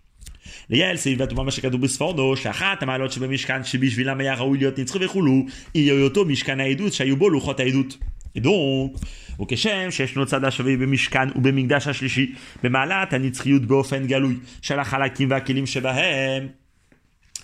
ליאל 0.70 0.96
סעיף 0.96 1.18
מה 1.32 1.50
שכתוב 1.50 1.80
בספורדו, 1.80 2.36
שאחת 2.36 2.82
המעלות 2.82 3.12
שבמשכן 3.12 3.64
שבשבילם 3.64 4.20
היה 4.20 4.34
ראוי 4.34 4.58
להיות 4.58 4.78
נצרי 4.78 5.06
וכולו, 5.06 5.44
היא 5.74 5.92
היותו 5.92 6.24
משכן 6.24 6.60
העדות 6.60 6.92
שהיו 6.92 7.16
בו 7.16 7.28
לוחות 7.28 7.60
העדות. 7.60 7.96
donc, 8.36 8.98
וכשם 9.40 9.90
שישנו 9.90 10.26
צד 10.26 10.44
השווה 10.44 10.76
במשכן 10.76 11.28
ובמקדש 11.36 11.88
השלישי, 11.88 12.34
במעלת 12.62 13.12
הנצחיות 13.12 13.62
באופן 13.62 14.06
גלוי 14.06 14.36
של 14.62 14.78
החלקים 14.78 15.30
והכלים 15.30 15.66
שבהם. 15.66 16.48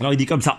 Alors 0.00 0.12
il 0.12 0.16
dit 0.16 0.26
comme 0.26 0.42
ça. 0.42 0.58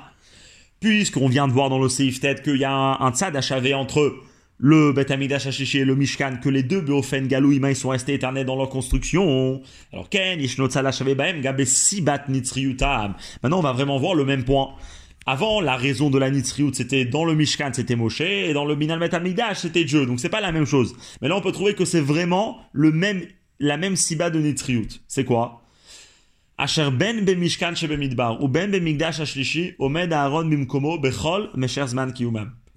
Puisqu'on 0.81 1.29
vient 1.29 1.47
de 1.47 1.53
voir 1.53 1.69
dans 1.69 1.79
le 1.79 1.87
Seif 1.87 2.19
Ted 2.19 2.41
qu'il 2.41 2.57
y 2.57 2.65
a 2.65 2.71
un, 2.71 2.99
un 2.99 3.11
tzad 3.11 3.35
achavé 3.35 3.73
entre 3.73 4.15
le 4.57 4.91
Bet 4.91 5.11
Amidash 5.13 5.47
Hashishi 5.47 5.79
et 5.79 5.85
le 5.85 5.95
Mishkan, 5.95 6.39
que 6.43 6.49
les 6.49 6.63
deux 6.63 6.81
Beofen 6.81 7.27
Galou 7.27 7.53
ils 7.53 7.75
sont 7.75 7.89
restés 7.89 8.15
éternels 8.15 8.45
dans 8.45 8.57
leur 8.57 8.69
construction. 8.69 9.61
Alors 9.93 10.09
Ken, 10.09 10.41
Yishno 10.41 10.67
tzad 10.67 10.85
achavé 10.85 11.15
baem, 11.15 11.39
gabe 11.39 11.63
sibat 11.63 12.27
nitzriutam. 12.27 13.15
Maintenant 13.41 13.59
on 13.59 13.63
va 13.63 13.71
vraiment 13.71 13.97
voir 13.97 14.13
le 14.13 14.25
même 14.25 14.43
point. 14.43 14.73
Avant, 15.26 15.60
la 15.60 15.76
raison 15.76 16.10
de 16.10 16.18
la 16.18 16.30
Nitzriut, 16.30 16.74
c'était 16.74 17.06
dans 17.06 17.24
le 17.24 17.34
Mishkan, 17.34 17.70
c'était 17.72 17.96
Moshe, 17.96 18.20
et 18.20 18.52
dans 18.52 18.66
le 18.66 18.76
Minal 18.76 18.98
Bet 18.98 19.14
Amidash, 19.14 19.58
c'était 19.58 19.84
Dieu. 19.84 20.04
Donc 20.04 20.20
c'est 20.20 20.28
pas 20.28 20.42
la 20.42 20.52
même 20.52 20.66
chose. 20.66 20.94
Mais 21.22 21.28
là, 21.28 21.36
on 21.36 21.40
peut 21.40 21.52
trouver 21.52 21.74
que 21.74 21.84
c'est 21.84 22.00
vraiment 22.00 22.58
le 22.72 22.92
même, 22.92 23.22
la 23.58 23.76
même 23.76 23.96
siba 23.96 24.28
de 24.30 24.38
Nitzriut. 24.38 25.00
C'est 25.08 25.24
quoi? 25.24 25.62
Asher 26.56 26.90
ben 26.92 27.20
ou 28.40 28.48
ben 28.48 29.02
ashlishi 29.02 29.74
omed 29.78 30.12
Aaron 30.12 30.44
bimkomo 30.44 30.98
bechol. 30.98 31.50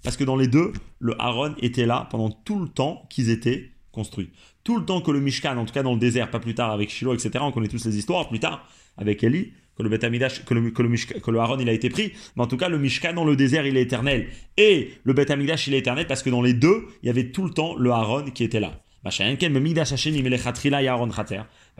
Parce 0.02 0.16
que 0.16 0.24
dans 0.24 0.36
les 0.36 0.48
deux, 0.48 0.72
le 0.98 1.20
Aaron 1.20 1.54
était 1.60 1.86
là 1.86 2.08
pendant 2.10 2.30
tout 2.30 2.58
le 2.60 2.68
temps 2.68 3.06
qu'ils 3.10 3.30
étaient 3.30 3.70
construits. 3.92 4.30
Tout 4.64 4.78
le 4.78 4.84
temps 4.84 5.00
que 5.00 5.10
le 5.10 5.20
Mishkan, 5.20 5.56
en 5.56 5.64
tout 5.64 5.72
cas 5.72 5.82
dans 5.82 5.92
le 5.92 5.98
désert, 5.98 6.30
pas 6.30 6.40
plus 6.40 6.54
tard 6.54 6.70
avec 6.70 6.90
Shiloh, 6.90 7.14
etc., 7.14 7.30
on 7.40 7.52
connaît 7.52 7.68
tous 7.68 7.78
ces 7.78 7.96
histoires, 7.96 8.28
plus 8.28 8.40
tard 8.40 8.68
avec 8.96 9.22
Eli, 9.22 9.52
que 9.78 9.82
le 9.84 9.88
Betamidash, 9.88 10.44
que 10.44 10.54
le, 10.54 10.70
que 10.70 11.30
le, 11.30 11.38
Aaron 11.38 11.58
il 11.60 11.68
a 11.68 11.72
été 11.72 11.88
pris, 11.88 12.12
mais 12.36 12.42
en 12.42 12.46
tout 12.46 12.56
cas 12.56 12.68
le 12.68 12.78
Mishkan 12.78 13.14
dans 13.14 13.24
le 13.24 13.36
désert 13.36 13.64
il 13.64 13.76
est 13.76 13.82
éternel. 13.82 14.26
Et 14.56 14.90
le 15.04 15.12
Betamidash 15.12 15.68
il 15.68 15.74
est 15.74 15.78
éternel 15.78 16.06
parce 16.06 16.22
que 16.22 16.30
dans 16.30 16.42
les 16.42 16.52
deux, 16.52 16.86
il 17.02 17.06
y 17.06 17.10
avait 17.10 17.30
tout 17.30 17.44
le 17.44 17.50
temps 17.50 17.76
le 17.76 17.90
Aaron 17.92 18.24
qui 18.24 18.42
était 18.42 18.60
là. 18.60 18.80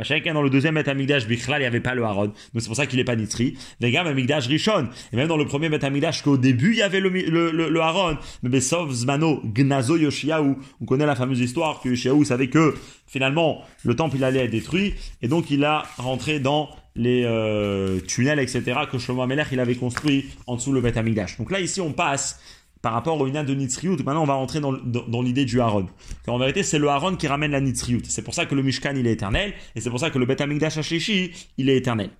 Chacun 0.02 0.34
dans 0.34 0.42
le 0.42 0.50
deuxième 0.50 0.74
Bet 0.74 0.88
Amigdash 0.88 1.26
Bichlal, 1.26 1.60
il 1.60 1.64
n'y 1.64 1.66
avait 1.66 1.80
pas 1.80 1.94
le 1.94 2.04
Harod. 2.04 2.30
Donc 2.30 2.62
c'est 2.62 2.66
pour 2.66 2.76
ça 2.76 2.86
qu'il 2.86 2.98
n'est 2.98 3.04
pas 3.04 3.16
Nitri. 3.16 3.56
Vegam 3.80 4.06
Amigdash 4.06 4.46
Rishon. 4.46 4.88
Et 5.12 5.16
même 5.16 5.28
dans 5.28 5.36
le 5.36 5.44
premier 5.44 5.68
Bet 5.68 5.84
Amigdash, 5.84 6.22
qu'au 6.22 6.36
début, 6.36 6.72
il 6.72 6.78
y 6.78 6.82
avait 6.82 7.00
le, 7.00 7.08
le, 7.08 7.68
le, 7.68 7.80
Haron. 7.80 8.16
Mais 8.42 8.50
Besov 8.50 8.92
Zmano 8.92 9.42
Gnazo 9.44 9.96
Yoshiaou. 9.96 10.56
On 10.80 10.84
connaît 10.84 11.06
la 11.06 11.16
fameuse 11.16 11.40
histoire 11.40 11.80
que 11.80 11.88
Yoshiaou 11.88 12.24
savait 12.24 12.48
que 12.48 12.74
finalement, 13.06 13.62
le 13.84 13.96
temple, 13.96 14.16
il 14.16 14.24
allait 14.24 14.44
être 14.44 14.50
détruit. 14.50 14.94
Et 15.22 15.28
donc, 15.28 15.50
il 15.50 15.64
a 15.64 15.84
rentré 15.96 16.38
dans 16.38 16.70
les 16.94 17.22
euh, 17.24 18.00
tunnels, 18.00 18.40
etc., 18.40 18.80
que 18.90 18.98
Shlomo 18.98 19.22
Amelech, 19.22 19.48
il 19.52 19.60
avait 19.60 19.76
construit 19.76 20.26
en 20.46 20.56
dessous 20.56 20.72
le 20.72 20.80
Bet 20.80 20.98
Amigdash. 20.98 21.38
Donc 21.38 21.50
là, 21.50 21.60
ici, 21.60 21.80
on 21.80 21.92
passe 21.92 22.40
par 22.82 22.92
rapport 22.92 23.20
au 23.20 23.26
Inan 23.26 23.44
de 23.44 23.54
Nitzriut. 23.54 23.98
Maintenant, 24.04 24.22
on 24.22 24.26
va 24.26 24.34
rentrer 24.34 24.60
dans, 24.60 24.72
dans, 24.72 25.22
l'idée 25.22 25.44
du 25.44 25.60
Haron. 25.60 25.86
En 26.26 26.38
vérité, 26.38 26.62
c'est 26.62 26.78
le 26.78 26.88
Haron 26.88 27.16
qui 27.16 27.26
ramène 27.26 27.50
la 27.50 27.60
Nitzriut. 27.60 28.04
C'est 28.06 28.22
pour 28.22 28.34
ça 28.34 28.46
que 28.46 28.54
le 28.54 28.62
Mishkan, 28.62 28.94
il 28.96 29.06
est 29.06 29.12
éternel. 29.12 29.54
Et 29.74 29.80
c'est 29.80 29.90
pour 29.90 30.00
ça 30.00 30.10
que 30.10 30.18
le 30.18 30.26
Bet 30.26 30.40
Amikdash 30.40 30.78
Hashishi, 30.78 31.32
il 31.56 31.68
est 31.68 31.76
éternel. 31.76 32.10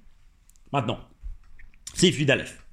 Maintenant, 0.72 0.98
c'est 1.94 2.12
Fidalef. 2.12 2.67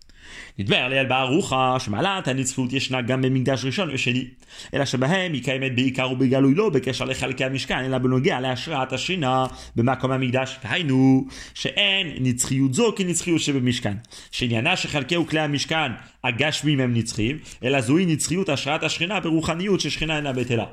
נדבר 0.60 0.88
ליל 0.88 1.06
בארוחה 1.06 1.76
שמעלת 1.80 2.28
הנצחות 2.28 2.74
ישנה 2.74 3.02
גם 3.02 3.22
במקדש 3.22 3.66
ראשון 3.66 3.90
ושני 3.94 4.28
אלא 4.74 4.86
שבהם 4.86 5.34
היא 5.34 5.44
קיימת 5.44 5.76
בעיקר 5.76 6.12
ובגלוי 6.12 6.56
לא 6.56 6.70
בקשר 6.70 7.06
לחלקי 7.06 7.46
המשכן 7.46 7.80
אלא 7.80 7.98
בנוגע 7.98 8.40
להשראת 8.40 8.94
השינה 8.94 9.46
במקום 9.76 10.12
המקדש 10.12 10.60
דהיינו 10.64 11.26
שאין 11.54 12.08
נצחיות 12.20 12.74
זו 12.74 12.94
כנצחיות 12.96 13.42
שבמשכן. 13.42 13.94
שעניינה 14.32 14.76
שחלקי 14.76 15.18
וכלי 15.18 15.40
המשכן 15.40 15.92
הגשמים 16.24 16.80
הם 16.80 16.94
נצחיים 16.94 17.38
אלא 17.64 17.82
זוהי 17.82 18.06
נצחיות 18.06 18.50
השראת 18.50 18.84
השכינה 18.84 19.20
ברוחניות 19.20 19.80
ששכינה 19.80 20.18
אינה 20.18 20.34
בטלה. 20.34 20.66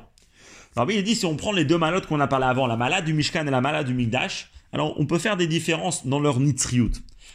Alors 0.75 0.89
il 0.89 1.03
dit 1.03 1.13
si 1.13 1.27
on 1.27 1.35
prend 1.35 1.51
les 1.51 1.65
deux 1.65 1.77
malotes 1.77 2.07
qu'on 2.07 2.19
a 2.19 2.25
parlé 2.25 2.47
avant, 2.47 2.65
la 2.65 2.75
malade 2.75 3.05
alors 4.73 4.99
on 4.99 5.05
peut 5.05 5.19
faire 5.19 5.37
des 5.37 5.47
différences 5.47 6.05
dans 6.05 6.19
leur 6.19 6.39
nitzriyut. 6.39 6.91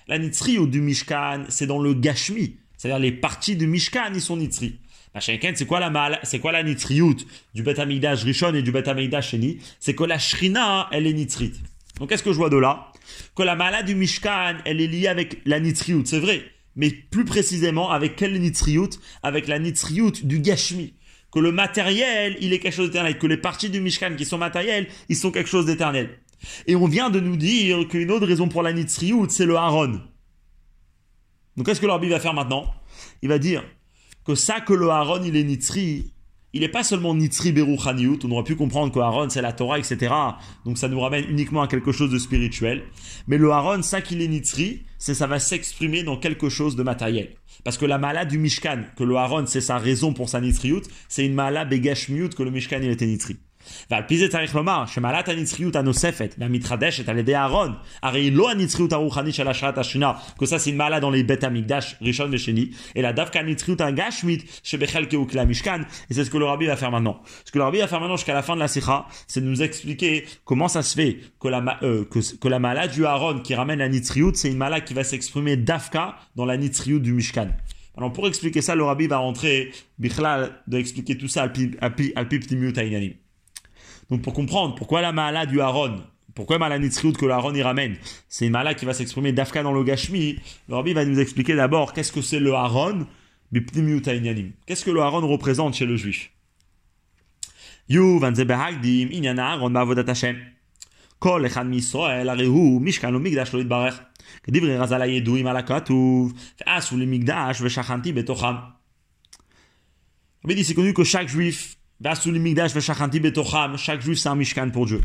La 0.08 0.18
nitzri 0.18 0.58
ou 0.58 0.66
du 0.66 0.80
Mishkan, 0.80 1.44
c'est 1.48 1.66
dans 1.66 1.78
le 1.78 1.94
Gashmi. 1.94 2.56
C'est-à-dire 2.76 2.98
les 2.98 3.12
parties 3.12 3.56
du 3.56 3.66
Mishkan, 3.66 4.12
ils 4.14 4.20
sont 4.20 4.36
nitzri. 4.36 4.78
c'est 5.20 5.66
quoi 5.66 5.80
la 5.80 6.20
c'est 6.24 6.40
quoi 6.40 6.52
la 6.52 6.62
nitriout 6.62 7.16
du 7.54 7.62
Bet 7.62 7.80
Rishon 7.80 8.54
et 8.54 8.62
du 8.62 8.72
Bet 8.72 8.84
Sheni? 9.22 9.58
C'est 9.80 9.94
que 9.94 10.04
la 10.04 10.18
Shrina, 10.18 10.88
elle 10.92 11.06
est 11.06 11.12
nitrit. 11.12 11.52
Donc 11.98 12.08
qu'est-ce 12.08 12.22
que 12.22 12.32
je 12.32 12.36
vois 12.36 12.50
de 12.50 12.56
là? 12.56 12.92
Que 13.36 13.42
la 13.42 13.56
mala 13.56 13.82
du 13.82 13.94
Mishkan, 13.94 14.56
elle 14.64 14.80
est 14.80 14.86
liée 14.86 15.08
avec 15.08 15.38
la 15.44 15.60
nitriout, 15.60 16.02
c'est 16.04 16.20
vrai. 16.20 16.42
Mais 16.76 16.90
plus 16.90 17.24
précisément, 17.24 17.90
avec 17.90 18.14
quelle 18.16 18.38
nitriout 18.40 18.90
Avec 19.22 19.48
la 19.48 19.58
nitriout 19.58 20.12
du 20.24 20.38
Gashmi. 20.38 20.94
Que 21.32 21.40
le 21.40 21.52
matériel, 21.52 22.36
il 22.40 22.52
est 22.52 22.60
quelque 22.60 22.74
chose 22.74 22.88
d'éternel. 22.88 23.18
Que 23.18 23.26
les 23.26 23.36
parties 23.36 23.68
du 23.68 23.80
Mishkan 23.80 24.14
qui 24.16 24.24
sont 24.24 24.38
matérielles, 24.38 24.86
ils 25.08 25.16
sont 25.16 25.30
quelque 25.30 25.50
chose 25.50 25.66
d'éternel. 25.66 26.08
Et 26.66 26.76
on 26.76 26.86
vient 26.86 27.10
de 27.10 27.20
nous 27.20 27.36
dire 27.36 27.86
qu'une 27.88 28.10
autre 28.10 28.26
raison 28.26 28.48
pour 28.48 28.62
la 28.62 28.72
Nitzriout, 28.72 29.28
c'est 29.28 29.46
le 29.46 29.56
Haron. 29.56 30.00
Donc 31.56 31.66
qu'est-ce 31.66 31.80
que 31.80 31.86
l'Arbi 31.86 32.08
va 32.08 32.20
faire 32.20 32.34
maintenant? 32.34 32.66
Il 33.22 33.28
va 33.28 33.38
dire 33.38 33.64
que 34.24 34.34
ça 34.34 34.60
que 34.60 34.72
le 34.72 34.90
Haron, 34.90 35.22
il 35.24 35.36
est 35.36 35.42
Nitzri, 35.42 36.12
il 36.52 36.60
n'est 36.60 36.68
pas 36.68 36.82
seulement 36.82 37.14
Nitzri 37.14 37.52
Beruchaniout, 37.52 38.18
on 38.24 38.30
aurait 38.30 38.44
pu 38.44 38.56
comprendre 38.56 38.92
que 38.92 38.98
Haron 38.98 39.28
c'est 39.28 39.42
la 39.42 39.52
Torah, 39.52 39.78
etc. 39.78 40.14
Donc 40.64 40.78
ça 40.78 40.88
nous 40.88 41.00
ramène 41.00 41.24
uniquement 41.28 41.62
à 41.62 41.68
quelque 41.68 41.92
chose 41.92 42.10
de 42.10 42.18
spirituel. 42.18 42.84
Mais 43.26 43.38
le 43.38 43.50
Haron, 43.50 43.82
ça 43.82 44.00
qu'il 44.00 44.22
est 44.22 44.28
Nitzri, 44.28 44.84
c'est 44.98 45.14
ça 45.14 45.26
va 45.26 45.38
s'exprimer 45.40 46.04
dans 46.04 46.16
quelque 46.16 46.48
chose 46.48 46.76
de 46.76 46.82
matériel. 46.82 47.34
Parce 47.64 47.76
que 47.76 47.86
la 47.86 47.98
mala 47.98 48.24
du 48.24 48.38
Mishkan, 48.38 48.84
que 48.96 49.04
le 49.04 49.16
Haron 49.16 49.46
c'est 49.46 49.60
sa 49.60 49.78
raison 49.78 50.12
pour 50.12 50.28
sa 50.28 50.40
Nitzriout, 50.40 50.82
c'est 51.08 51.26
une 51.26 51.34
mala 51.34 51.64
Begashmiut 51.64 52.30
que 52.30 52.42
le 52.42 52.50
Mishkan 52.50 52.80
il 52.82 52.90
était 52.90 53.06
Nitzri. 53.06 53.36
ועל 53.91 54.03
פי 54.07 54.17
זה 54.17 54.27
צריך 54.27 54.55
לומר 54.55 54.85
שמעלת 54.85 55.29
הנצחיות 55.29 55.75
הנוספת 55.75 56.35
והמתחדשת 56.37 57.09
על 57.09 57.17
ידי 57.17 57.35
אהרון, 57.35 57.73
הרי 58.03 58.21
היא 58.21 58.31
לא 58.31 58.51
הנצחיות 58.51 58.93
הרוחנית 58.93 59.35
של 59.35 59.47
השראת 59.47 59.77
השינה, 59.77 60.13
que 60.39 60.45
ça 60.45 60.59
c'est 60.59 60.69
une 60.69 60.77
malade 60.77 61.01
dans 61.01 61.11
les 61.11 61.23
בית 61.23 61.43
המקדש 61.43 61.95
ראשון 62.01 62.29
ושני, 62.33 62.69
אלא 62.97 63.11
דווקא 63.11 63.39
הנצחיות 63.39 63.81
הגשמית 63.81 64.59
שבחלקו 64.63 65.27
כלי 65.27 65.41
המשכן, 65.41 65.81
et 65.81 66.13
c'est 66.13 66.25
ce 66.25 66.29
que 66.29 66.37
le 66.37 66.45
rabbi 66.45 66.65
va 66.65 66.75
faire 66.75 66.91
maintenant. 66.91 67.21
Ce 67.45 67.51
que 67.51 67.57
le 67.57 67.63
rabbi 67.63 67.79
va 67.79 67.87
faire 67.87 67.99
maintenant 67.99 68.17
jusqu'à 68.17 68.33
la 68.33 68.43
fin 68.43 68.55
de 68.55 68.59
la 68.59 68.67
sikha, 68.67 69.05
c'est 69.27 69.41
de 69.41 69.45
nous 69.45 69.61
expliquer 69.61 70.25
comment 70.43 70.67
ça 70.67 70.83
se 70.83 70.95
fait 70.95 71.17
que 71.39 71.47
la, 71.47 71.79
euh, 71.83 72.05
que, 72.05 72.19
que 72.37 72.47
la 72.47 72.59
malade 72.59 72.91
du 72.91 73.05
Aaron 73.05 73.39
qui 73.39 73.55
ramène 73.55 73.79
la 73.79 73.89
nitzriout, 73.89 74.33
c'est 74.35 74.49
une 74.49 74.57
malade 74.57 74.83
qui 74.83 74.93
va 74.93 75.03
s'exprimer 75.03 75.57
dafka 75.57 76.15
dans 76.35 76.45
la 76.45 76.57
nitzriout 76.57 76.99
du 76.99 77.13
Mishkan. 77.13 77.49
Alors 77.97 78.11
pour 78.11 78.27
expliquer 78.27 78.61
ça, 78.61 78.75
le 78.75 78.83
rabbi 78.83 79.07
va 79.07 79.17
rentrer, 79.17 79.71
Bichlal, 79.99 80.61
d'expliquer 80.67 81.17
tout 81.17 81.27
ça 81.27 81.43
al 81.43 81.53
pi 81.53 82.39
ptimiut 82.39 82.73
ainanim. 82.77 83.13
Donc 84.09 84.21
pour 84.21 84.33
comprendre 84.33 84.75
pourquoi 84.75 85.01
la 85.01 85.11
mala 85.11 85.45
du 85.45 85.61
Haron, 85.61 86.01
pourquoi 86.35 86.57
la 86.57 86.79
nitzriout 86.79 87.13
que 87.13 87.25
le 87.25 87.31
Haron 87.31 87.53
y 87.53 87.61
ramène, 87.61 87.97
c'est 88.27 88.45
une 88.45 88.51
mala 88.51 88.73
qui 88.73 88.85
va 88.85 88.93
s'exprimer 88.93 89.31
d'Afka 89.31 89.63
dans 89.63 89.71
le 89.71 89.83
Gashmi, 89.83 90.39
le 90.67 90.75
Rabbi 90.75 90.93
va 90.93 91.05
nous 91.05 91.19
expliquer 91.19 91.55
d'abord 91.55 91.93
qu'est-ce 91.93 92.11
que 92.11 92.21
c'est 92.21 92.39
le 92.39 92.53
Haron, 92.53 93.07
Qu'est-ce 94.65 94.83
que 94.83 94.91
le 94.91 95.01
Haron 95.01 95.27
représente 95.27 95.75
chez 95.75 95.85
le 95.85 95.95
juif 95.95 96.31
Yu 97.87 98.19
van 98.19 98.33
zebehagdim 98.33 99.09
inyan 99.11 99.37
Aaron 99.37 99.69
ba'avodat 99.69 100.07
Hashem. 100.07 100.37
כל 101.19 101.45
אחד 101.45 101.65
מישראל 101.65 102.29
הרי 102.29 102.45
הוא 102.45 102.81
משכן 102.81 103.15
ומקדש 103.15 103.53
לא 103.53 103.59
יתברך. 103.59 103.99
כדברי 104.43 104.77
רז"ל 104.77 105.01
הידועים 105.01 105.47
על 105.47 105.57
הכתוב, 105.57 106.33
ועשו 106.59 106.97
לי 106.97 107.05
מקדש 107.05 107.61
ושכנתי 107.61 108.11
בתוכם. 108.11 108.55
Rabbi 110.43 110.55
dit 110.55 110.63
c'est 110.63 110.73
connu 110.73 110.93
que 110.93 111.03
chaque 111.03 111.29
juif 111.29 111.76
chaque 112.04 112.22
juif, 114.00 114.18
c'est 114.18 114.28
un 114.28 114.36
Mishkan 114.36 114.70
pour 114.70 114.86
Dieu. 114.86 115.00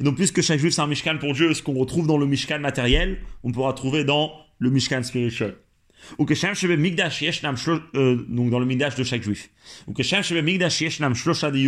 Et 0.00 0.04
donc, 0.04 0.16
puisque 0.16 0.42
chaque 0.42 0.58
juif, 0.58 0.74
c'est 0.74 0.80
un 0.80 0.86
Mishkan 0.86 1.18
pour 1.18 1.34
Dieu, 1.34 1.54
ce 1.54 1.62
qu'on 1.62 1.74
retrouve 1.74 2.06
dans 2.06 2.18
le 2.18 2.26
Mishkan 2.26 2.58
matériel, 2.58 3.18
on 3.44 3.52
pourra 3.52 3.72
trouver 3.74 4.02
dans 4.04 4.32
le 4.58 4.70
Mishkan 4.70 5.02
spirituel. 5.02 5.56
Ou 6.18 6.24
que 6.24 6.34
Shem 6.34 6.54
Shebe 6.54 6.78
Migdash 6.78 7.22
Yeshnam 7.22 7.56
euh, 7.94 8.24
donc 8.28 8.50
dans 8.50 8.58
le 8.58 8.66
Migdash 8.66 8.96
de 8.96 9.04
chaque 9.04 9.22
juif. 9.22 9.50
Ou 9.86 9.92
que 9.92 10.02
Shem 10.02 10.22
Shebe 10.22 10.44
Migdash 10.44 10.80
Yeshnam 10.80 11.14
Shlosha 11.14 11.50
de 11.50 11.58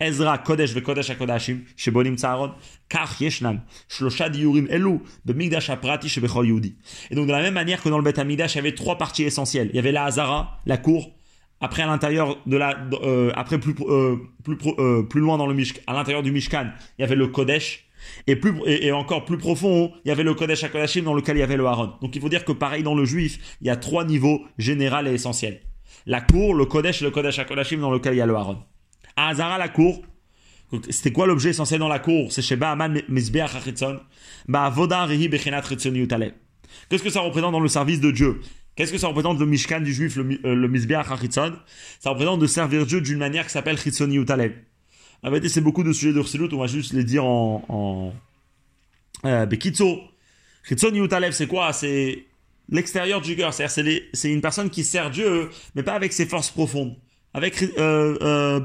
Ezra 0.00 0.38
Kodesh 0.38 0.74
ve 0.74 0.80
Kodesh 0.80 1.10
HaKodashim, 1.10 1.64
Shebonim 1.76 2.16
Tsaron, 2.16 2.54
Kach 2.88 3.20
Yeshnam, 3.20 3.62
Shlosha 3.88 4.28
de 4.28 4.38
Yurim 4.38 4.68
Elou, 4.70 5.02
Migdash 5.26 5.70
Aprati 5.70 6.08
Shebechol 6.08 6.46
Yehudi. 6.46 6.76
Et 7.10 7.16
donc, 7.16 7.26
de 7.26 7.32
la 7.32 7.42
même 7.42 7.54
manière 7.54 7.82
que 7.82 7.88
dans 7.88 7.98
le 7.98 8.04
Beth 8.04 8.18
Amidash, 8.18 8.54
il 8.54 8.58
y 8.58 8.60
avait 8.60 8.74
trois 8.74 8.96
parties 8.96 9.24
essentielles. 9.24 9.70
Il 9.72 9.76
y 9.76 9.78
avait 9.80 9.90
la 9.90 10.04
Hazara, 10.04 10.60
la 10.66 10.76
cour, 10.76 11.17
après 11.60 11.82
à 11.82 11.86
l'intérieur 11.86 12.38
de 12.46 12.56
la, 12.56 12.76
euh, 13.02 13.30
après 13.34 13.58
plus 13.58 13.74
euh, 13.80 14.16
plus 14.44 14.56
euh, 14.78 15.02
plus 15.02 15.20
loin 15.20 15.38
dans 15.38 15.46
le 15.46 15.54
Mishkan, 15.54 15.80
à 15.86 15.94
l'intérieur 15.94 16.22
du 16.22 16.32
Mishkan, 16.32 16.70
il 16.98 17.02
y 17.02 17.04
avait 17.04 17.16
le 17.16 17.28
Kodesh. 17.28 17.84
Et, 18.28 18.36
plus, 18.36 18.54
et, 18.64 18.92
encore 18.92 19.24
plus 19.24 19.38
profond, 19.38 19.92
il 20.04 20.08
y 20.08 20.12
avait 20.12 20.22
le 20.22 20.32
Kodesh 20.32 20.62
HaKodashim 20.62 21.02
dans 21.02 21.14
lequel 21.14 21.36
il 21.36 21.40
y 21.40 21.42
avait 21.42 21.56
le 21.56 21.66
Aaron. 21.66 21.94
Donc 22.00 22.14
il 22.14 22.22
faut 22.22 22.28
dire 22.28 22.44
que 22.44 22.52
pareil 22.52 22.84
dans 22.84 22.94
le 22.94 23.04
juif, 23.04 23.56
il 23.60 23.66
y 23.66 23.70
a 23.70 23.76
trois 23.76 24.04
niveaux 24.04 24.44
général 24.56 25.08
et 25.08 25.12
essentiels. 25.12 25.60
La 26.06 26.20
cour, 26.20 26.54
le 26.54 26.64
Kodesh 26.64 27.02
et 27.02 27.04
le 27.04 27.10
Kodesh 27.10 27.40
HaKodashim 27.40 27.80
dans 27.80 27.90
lequel 27.90 28.14
il 28.14 28.18
y 28.18 28.20
a 28.20 28.26
le 28.26 28.36
Aaron. 28.36 28.58
À 29.16 29.28
Hazara, 29.28 29.58
la 29.58 29.68
cour, 29.68 30.00
c'était 30.90 31.12
quoi 31.12 31.26
l'objet 31.26 31.50
essentiel 31.50 31.80
dans 31.80 31.88
la 31.88 31.98
cour? 31.98 32.30
C'est 32.30 32.40
chez 32.40 32.56
Ba'aman 32.56 33.02
Mizbeach 33.08 33.56
HaChitzon, 33.56 34.00
Ba'avoda 34.46 35.04
Rehi 35.06 35.28
Bechinat. 35.28 35.62
Qu'est-ce 36.88 37.02
que 37.02 37.10
ça 37.10 37.20
représente 37.20 37.52
dans 37.52 37.60
le 37.60 37.68
service 37.68 38.00
de 38.00 38.10
Dieu? 38.10 38.40
Qu'est-ce 38.78 38.92
que 38.92 38.98
ça 38.98 39.08
représente 39.08 39.40
le 39.40 39.44
Mishkan 39.44 39.80
du 39.80 39.92
juif, 39.92 40.14
le, 40.14 40.38
euh, 40.44 40.54
le 40.54 40.68
Mizbeach 40.68 41.06
Ça 41.32 42.10
représente 42.10 42.38
de 42.38 42.46
servir 42.46 42.86
Dieu 42.86 43.00
d'une 43.00 43.18
manière 43.18 43.44
qui 43.44 43.50
s'appelle 43.50 43.76
Chitzoni 43.76 44.18
Utaleh. 44.18 44.54
En 45.24 45.32
fait, 45.32 45.48
c'est 45.48 45.60
beaucoup 45.60 45.82
de 45.82 45.92
sujets 45.92 46.12
de 46.12 46.22
Chsilut, 46.22 46.48
on 46.52 46.58
va 46.58 46.68
juste 46.68 46.92
les 46.92 47.02
dire 47.02 47.24
en... 47.24 47.64
en 47.68 48.14
euh, 49.28 49.46
Bekitso. 49.46 49.98
Chitzoni 50.62 51.00
Utalev, 51.00 51.32
c'est 51.32 51.48
quoi? 51.48 51.72
C'est 51.72 52.26
l'extérieur 52.68 53.20
du 53.20 53.34
cœur. 53.34 53.52
C'est-à-dire, 53.52 54.00
c'est 54.12 54.30
une 54.30 54.40
personne 54.40 54.70
qui 54.70 54.84
sert 54.84 55.10
Dieu, 55.10 55.50
mais 55.74 55.82
pas 55.82 55.94
avec 55.94 56.12
ses 56.12 56.26
forces 56.26 56.52
profondes. 56.52 56.94
Avec 57.34 57.60
euh, 57.78 58.16
euh, 58.22 58.60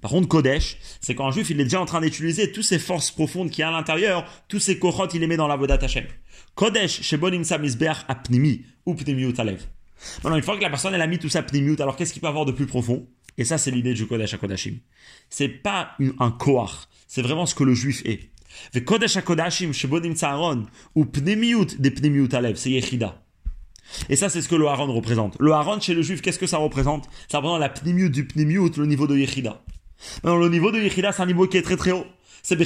Par 0.00 0.10
contre, 0.12 0.28
Kodesh, 0.28 0.78
c'est 1.00 1.16
quand 1.16 1.26
un 1.26 1.32
juif, 1.32 1.50
il 1.50 1.60
est 1.60 1.64
déjà 1.64 1.80
en 1.80 1.84
train 1.84 2.00
d'utiliser 2.00 2.52
toutes 2.52 2.62
ses 2.62 2.78
forces 2.78 3.10
profondes 3.10 3.50
qui 3.50 3.60
a 3.60 3.70
à 3.70 3.72
l'intérieur, 3.72 4.24
tous 4.46 4.60
ses 4.60 4.78
kochot, 4.78 5.08
il 5.14 5.20
les 5.20 5.26
met 5.26 5.36
dans 5.36 5.48
la 5.48 5.56
Vodat 5.56 5.80
Hashem. 5.82 6.04
Kodesh 6.58 7.02
Shebonimsa 7.02 7.56
Misbeach 7.56 7.98
Apnimi 8.08 8.64
ou 8.84 8.96
Pnimiut 8.96 9.32
Alev. 9.38 9.62
Maintenant, 10.24 10.36
une 10.36 10.42
fois 10.42 10.56
que 10.56 10.62
la 10.62 10.68
personne 10.68 10.92
elle 10.92 11.00
a 11.00 11.06
mis 11.06 11.20
tout 11.20 11.28
ça 11.28 11.44
Pnimiut, 11.44 11.76
alors 11.80 11.94
qu'est-ce 11.94 12.12
qu'il 12.12 12.20
peut 12.20 12.26
avoir 12.26 12.46
de 12.46 12.50
plus 12.50 12.66
profond? 12.66 13.06
Et 13.36 13.44
ça, 13.44 13.58
c'est 13.58 13.70
l'idée 13.70 13.94
du 13.94 14.08
Kodesh 14.08 14.34
à 14.34 14.38
Kodashim. 14.38 14.78
C'est 15.30 15.48
pas 15.48 15.92
un 16.18 16.32
Kohar, 16.32 16.88
c'est 17.06 17.22
vraiment 17.22 17.46
ce 17.46 17.54
que 17.54 17.62
le 17.62 17.74
juif 17.74 18.02
est. 18.04 18.30
Ve 18.74 18.82
Kodesh 18.82 19.16
à 19.16 19.22
Kodashim 19.22 19.72
Shebonimsa 19.72 20.36
ou 20.96 21.04
Pnimiut 21.04 21.76
des 21.78 21.92
Pnimiut 21.92 22.34
Alev, 22.34 22.56
c'est 22.56 22.72
Yechida. 22.72 23.22
Et 24.08 24.16
ça, 24.16 24.28
c'est 24.28 24.42
ce 24.42 24.48
que 24.48 24.56
le 24.56 24.66
Haron 24.66 24.92
représente. 24.92 25.36
Le 25.38 25.52
Haron, 25.52 25.78
chez 25.78 25.94
le 25.94 26.02
juif, 26.02 26.22
qu'est-ce 26.22 26.40
que 26.40 26.48
ça 26.48 26.58
représente? 26.58 27.08
Ça 27.28 27.38
représente 27.38 27.60
la 27.60 27.68
pnimiut 27.68 28.10
du 28.10 28.26
pnimiut, 28.26 28.72
le 28.76 28.86
niveau 28.86 29.06
de 29.06 29.16
Yechida. 29.16 29.62
Maintenant, 30.24 30.38
le 30.40 30.48
niveau 30.48 30.72
de 30.72 30.80
Yechida, 30.80 31.12
c'est 31.12 31.22
un 31.22 31.26
niveau 31.26 31.46
qui 31.46 31.56
est 31.56 31.62
très 31.62 31.76
très 31.76 31.92
haut. 31.92 32.04
C'est 32.42 32.56
le 32.56 32.64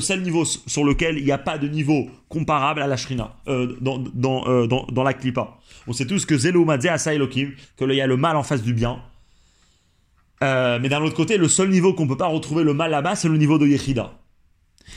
seul 0.00 0.22
niveau 0.22 0.44
sur 0.44 0.84
lequel 0.84 1.18
il 1.18 1.24
n'y 1.24 1.32
a 1.32 1.38
pas 1.38 1.58
de 1.58 1.68
niveau 1.68 2.08
comparable 2.28 2.82
à 2.82 2.86
la 2.86 2.96
Shrina, 2.96 3.34
euh, 3.48 3.76
dans, 3.80 4.04
euh, 4.46 4.66
dans, 4.66 4.86
dans, 4.86 5.02
la 5.02 5.14
Klippa. 5.14 5.58
On 5.86 5.92
sait 5.92 6.06
tous 6.06 6.26
que 6.26 6.36
Zeloumadze 6.36 6.86
Asa 6.86 7.14
Elohim, 7.14 7.52
que 7.76 7.84
il 7.84 7.96
y 7.96 8.00
a 8.00 8.06
le 8.06 8.16
mal 8.16 8.36
en 8.36 8.42
face 8.42 8.62
du 8.62 8.74
bien. 8.74 9.02
Euh, 10.42 10.78
mais 10.80 10.88
d'un 10.88 11.02
autre 11.02 11.16
côté, 11.16 11.36
le 11.36 11.48
seul 11.48 11.70
niveau 11.70 11.94
qu'on 11.94 12.06
peut 12.06 12.16
pas 12.16 12.28
retrouver 12.28 12.62
le 12.62 12.74
mal 12.74 12.90
là-bas, 12.90 13.16
c'est 13.16 13.28
le 13.28 13.36
niveau 13.36 13.58
de 13.58 13.66
Yechida. 13.66 14.12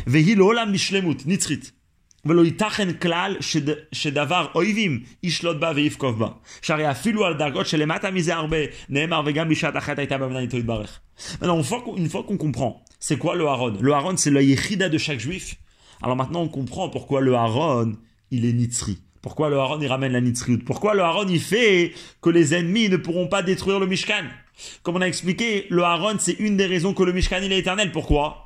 Vehi 0.05 0.35
mishlemut, 0.67 1.25
nitzrit. 1.25 1.71
ולא 2.26 2.44
ייתכן 2.44 2.92
כלל 2.92 3.36
שדבר 3.92 4.46
אויבים 4.54 5.00
ישלוט 5.22 5.56
בה 5.56 5.72
ויפקוף 5.74 6.16
בה. 6.16 6.28
שהרי 6.62 6.90
אפילו 6.90 7.26
על 7.26 7.34
דרגות 7.34 7.66
שלמטה 7.66 8.10
מזה 8.10 8.34
הרבה, 8.34 8.56
נאמר 8.88 9.22
וגם 9.26 9.48
בשעת 9.48 9.76
אחת 9.76 9.98
הייתה 9.98 10.18
במדינה 10.18 10.40
איתו 10.40 10.56
יתברך. 10.56 11.00
Maintenant, 11.40 11.56
une 11.56 11.64
fois, 11.64 11.82
une 11.96 12.08
fois 12.10 12.24
qu'on 12.24 12.36
comprend, 12.36 12.84
c'est 13.00 13.16
quoi 13.16 13.36
le 13.36 13.46
Haron 13.46 13.74
Le 13.80 13.92
Haron, 13.92 14.16
c'est 14.16 14.30
le 14.30 14.42
Yechida 14.42 14.88
de 14.90 14.98
chaque 14.98 15.18
juif. 15.18 15.56
Alors 16.02 16.16
maintenant, 16.16 16.42
on 16.42 16.48
comprend 16.48 16.90
pourquoi 16.90 17.20
le 17.22 17.34
Haron, 17.34 17.92
il 18.30 18.44
est 18.44 18.52
Nitzri. 18.52 18.98
Pourquoi 19.22 19.48
le 19.48 19.58
Haron, 19.58 19.80
il 19.80 19.88
ramène 19.88 20.12
la 20.12 20.20
Nitzriut 20.20 20.62
Pourquoi 20.64 20.94
le 20.94 21.02
Haron, 21.02 21.26
il 21.26 21.40
fait 21.40 21.94
que 22.20 22.28
les 22.28 22.54
ennemis 22.54 22.90
ne 22.90 22.98
pourront 22.98 23.28
pas 23.28 23.42
détruire 23.42 23.80
le 23.80 23.86
Mishkan 23.86 24.24
Comme 24.82 24.96
on 24.96 25.00
a 25.00 25.06
expliqué, 25.06 25.66
le 25.70 25.82
Haron, 25.82 26.16
c'est 26.18 26.38
une 26.38 26.58
des 26.58 26.66
raisons 26.66 26.92
que 26.92 27.02
le 27.02 27.12
Mishkan, 27.12 27.40
il 27.42 27.52
est 27.52 27.58
éternel. 27.58 27.92
Pourquoi 27.92 28.39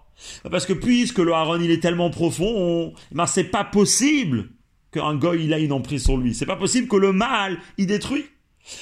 Parce 0.49 0.65
que 0.65 0.73
puisque 0.73 1.19
le 1.19 1.33
Haron, 1.33 1.59
il 1.59 1.71
est 1.71 1.81
tellement 1.81 2.09
profond, 2.09 2.93
ben 3.11 3.25
c'est 3.25 3.45
pas 3.45 3.63
possible 3.63 4.49
qu'un 4.91 5.15
goy, 5.15 5.45
il 5.45 5.53
a 5.53 5.59
une 5.59 5.73
emprise 5.73 6.03
sur 6.03 6.17
lui. 6.17 6.33
C'est 6.33 6.45
pas 6.45 6.55
possible 6.55 6.87
que 6.87 6.95
le 6.95 7.11
mal, 7.11 7.57
il 7.77 7.87
détruit. 7.87 8.25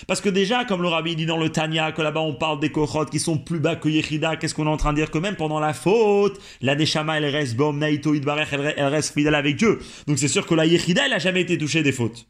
Parce 0.08 0.22
que 0.22 0.30
déjà, 0.30 0.64
comme 0.64 0.82
le 0.82 0.88
rabbi 0.88 1.16
dit 1.16 1.26
dans 1.26 1.38
le 1.38 1.50
Tanya, 1.50 1.92
que 1.92 2.02
là-bas 2.02 2.22
on 2.22 2.36
parle 2.36 2.60
des 2.60 2.72
kochot 2.72 3.06
qui 3.06 3.20
sont 3.20 3.38
plus 3.38 3.60
bas 3.60 3.76
que 3.76 3.90
Yechida, 3.90 4.38
qu'est-ce 4.38 4.56
qu'on 4.56 4.66
est 4.66 4.70
en 4.70 4.78
train 4.78 4.94
de 4.94 4.98
dire? 4.98 5.12
Que 5.12 5.18
même 5.18 5.36
pendant 5.36 5.60
la 5.60 5.74
faute, 5.74 6.40
la 6.62 6.76
Neshama 6.76 7.18
elle 7.18 7.26
reste 7.26 7.58
bom, 7.58 7.78
naito 7.78 8.14
idbarech, 8.14 8.48
elle 8.54 8.88
reste 8.88 9.14
fidèle 9.14 9.36
avec 9.36 9.58
Dieu. 9.58 9.80
Donc 10.08 10.20
c'est 10.20 10.30
sûr 10.30 10.46
que 10.46 10.56
la 10.56 10.66
Yechida 10.66 11.06
elle 11.06 11.14
a 11.14 11.20
jamais 11.20 11.42
été 11.42 11.58
touchée 11.58 11.84
des 11.84 11.92
fautes. 11.92 12.28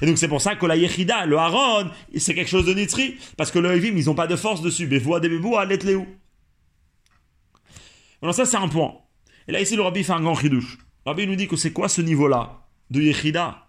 Et 0.00 0.06
donc 0.06 0.16
c'est 0.16 0.28
pour 0.28 0.40
ça 0.40 0.54
que 0.56 0.64
la 0.64 0.76
Yechida, 0.76 1.26
le 1.26 1.36
Haron, 1.36 1.90
c'est 2.16 2.34
quelque 2.34 2.48
chose 2.48 2.64
de 2.64 2.72
nitri, 2.72 3.16
parce 3.36 3.50
que 3.50 3.58
le 3.58 3.74
Evim, 3.74 3.96
ils 3.96 4.08
ont 4.08 4.14
pas 4.14 4.26
de 4.26 4.36
force 4.36 4.62
dessus. 4.62 4.86
Bevoa 4.86 5.20
des 5.20 5.28
à 5.28 5.96
où 5.96 6.06
Alors 8.22 8.34
ça 8.34 8.44
c'est 8.44 8.56
un 8.56 8.68
point. 8.68 8.94
Et 9.48 9.52
là 9.52 9.60
ici 9.60 9.76
le 9.76 9.82
rabbi 9.82 10.02
fait 10.02 10.12
un 10.12 10.20
grand 10.20 10.34
chidouche. 10.34 10.78
Le 11.04 11.10
rabbi 11.10 11.26
nous 11.26 11.36
dit 11.36 11.48
que 11.48 11.56
c'est 11.56 11.72
quoi 11.72 11.88
ce 11.88 12.00
niveau-là 12.00 12.66
de 12.90 13.00
Yechida? 13.00 13.66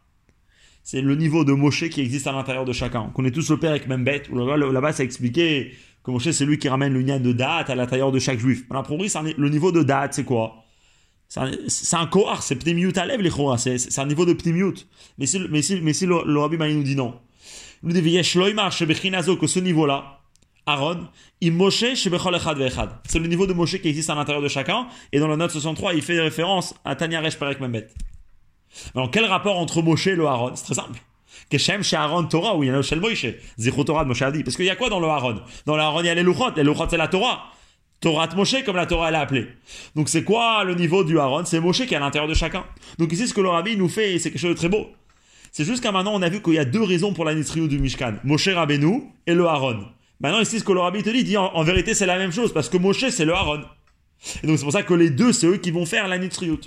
C'est 0.84 1.02
le 1.02 1.16
niveau 1.16 1.44
de 1.44 1.52
Moshe 1.52 1.90
qui 1.90 2.02
existe 2.02 2.28
à 2.28 2.32
l'intérieur 2.32 2.64
de 2.64 2.72
chacun. 2.72 3.02
On 3.02 3.10
connaît 3.10 3.32
tous 3.32 3.50
le 3.50 3.60
père 3.60 3.72
avec 3.72 3.88
même 3.88 4.04
bête, 4.04 4.30
là-bas 4.30 4.94
ça 4.94 5.04
expliqué 5.04 5.74
que 6.04 6.12
Moshe 6.12 6.32
c'est 6.32 6.46
lui 6.46 6.58
qui 6.58 6.70
ramène 6.70 6.94
le 6.94 7.02
lien 7.02 7.20
de 7.20 7.34
date 7.34 7.70
à 7.70 7.76
l'intérieur 7.76 8.12
de 8.12 8.20
chaque 8.20 8.40
juif. 8.40 8.64
On 8.70 8.76
a 8.76 8.84
prouvé 8.84 9.10
le 9.38 9.50
niveau 9.50 9.72
de 9.72 9.84
date, 9.84 10.14
c'est 10.14 10.24
quoi? 10.24 10.64
C'est 11.28 11.96
un, 11.98 12.08
kohar, 12.08 12.42
c'est 12.42 12.66
à 12.98 13.06
lèvres 13.06 13.22
les 13.22 13.30
choras, 13.30 13.58
c'est 13.58 14.00
un 14.00 14.06
niveau 14.06 14.26
de 14.26 14.32
pnimiut. 14.32 14.76
Mais 15.18 15.26
si, 15.26 15.40
mais 15.50 15.62
si, 15.62 15.82
mais 15.82 15.92
si 15.92 16.06
le, 16.06 16.24
le 16.26 16.40
Rabbi 16.40 16.58
nous 16.58 16.84
dit 16.84 16.96
non. 16.96 17.20
Il 17.84 17.90
nous 17.90 18.02
dit 18.02 18.02
que 18.02 19.48
ce 19.48 19.60
niveau-là, 19.60 20.17
Aaron, 20.68 21.08
il 21.42 21.54
Moshe. 21.54 21.80
C'est 21.80 22.10
le 22.10 23.28
niveau 23.28 23.48
de 23.48 23.54
Moshe 23.54 23.82
qui 23.82 23.88
existe 23.88 24.10
à 24.10 24.16
l'intérieur 24.16 24.44
de 24.44 24.50
chacun. 24.50 24.88
Et 25.12 25.20
dans 25.20 25.28
la 25.28 25.38
note 25.38 25.52
63, 25.52 25.94
il 25.94 26.02
fait 26.02 26.20
référence 26.20 26.76
à 26.86 26.96
Tanya 26.96 27.22
Resh 27.22 27.38
Perek 27.40 27.60
Membet. 27.60 27.88
Alors, 28.94 29.10
quel 29.10 29.26
rapport 29.26 29.58
entre 29.58 29.82
Moshe 29.82 30.08
et 30.08 30.16
le 30.16 30.28
Aaron? 30.28 30.52
C'est 30.56 30.66
très 30.66 30.76
simple. 30.76 31.00
Keshem 31.50 31.84
chez 31.84 31.96
Aaron 31.96 32.26
Torah, 32.26 32.56
ou 32.58 32.64
il 32.64 32.68
y 32.68 32.70
a 32.70 32.76
Moshe. 32.76 33.26
Zichro 33.58 33.84
Torah 33.86 34.04
de 34.04 34.10
Moshe 34.10 34.22
a 34.22 34.32
dit. 34.32 34.44
Parce 34.44 34.58
qu'il 34.58 34.66
y 34.66 34.70
a 34.70 34.76
quoi 34.76 34.90
dans 34.90 35.00
le 35.00 35.08
Aaron? 35.08 35.42
Dans 35.66 35.76
le 35.76 35.82
Aaron, 35.82 36.02
il 36.02 36.08
y 36.08 36.10
a 36.10 36.16
les 36.16 36.24
Luchot. 36.24 36.52
Les 36.56 36.64
Luchot, 36.64 36.88
c'est 36.90 36.98
la 36.98 37.08
Torah. 37.08 37.46
Torah 38.00 38.28
de 38.28 38.36
Moshe, 38.36 38.64
comme 38.64 38.76
la 38.76 38.86
Torah 38.86 39.10
elle 39.10 39.16
a 39.16 39.22
appelé. 39.22 39.48
Donc 39.96 40.10
c'est 40.10 40.24
quoi 40.24 40.64
le 40.64 40.76
niveau 40.76 41.04
du 41.04 41.18
Aaron? 41.18 41.46
C'est 41.46 41.60
Moshe 41.60 41.86
qui 41.86 41.94
est 41.94 41.98
à 41.98 42.00
l'intérieur 42.00 42.30
de 42.30 42.36
chacun. 42.36 42.64
Donc 43.00 43.12
ici, 43.12 43.28
ce 43.28 43.34
que 43.34 43.42
le 43.42 43.50
Rabbi 43.50 43.76
nous 43.76 43.90
fait, 43.90 44.20
c'est 44.20 44.30
quelque 44.30 44.40
chose 44.40 44.52
de 44.52 44.58
très 44.58 44.70
beau. 44.70 44.88
C'est 45.52 45.64
juste 45.64 45.82
qu'à 45.82 45.92
maintenant, 45.92 46.14
on 46.14 46.22
a 46.22 46.30
vu 46.30 46.42
qu'il 46.42 46.54
y 46.54 46.60
a 46.60 46.66
deux 46.66 46.84
raisons 46.84 47.14
pour 47.14 47.26
la 47.26 47.34
du 47.34 47.80
Mishkan. 47.80 48.16
Moshe 48.24 48.50
Rabbeinu 48.50 49.06
et 49.26 49.34
le 49.34 49.48
Aaron. 49.48 49.86
Maintenant, 50.20 50.40
ici, 50.40 50.60
ce 50.60 50.64
que 50.64 50.72
le 50.72 50.80
Rabbi 50.80 51.04
te 51.04 51.10
dit, 51.10 51.24
dit 51.24 51.38
en, 51.38 51.64
vérité, 51.64 51.94
c'est 51.94 52.06
la 52.06 52.18
même 52.18 52.32
chose, 52.32 52.54
parce 52.54 52.70
que 52.70 52.78
Moshe, 52.78 53.10
c'est 53.10 53.26
le 53.26 53.34
Aaron. 53.34 53.64
Et 54.44 54.48
donc 54.48 54.58
c'est 54.58 54.64
pour 54.64 54.74
ça 54.74 54.84
que 54.84 54.94
les 54.94 55.12
deux, 55.12 55.32
c'est 55.32 55.48
eux 55.48 55.58
qui 55.58 55.72
vont 55.72 55.86
faire 55.86 56.08
la 56.08 56.18
nitriout. 56.18 56.62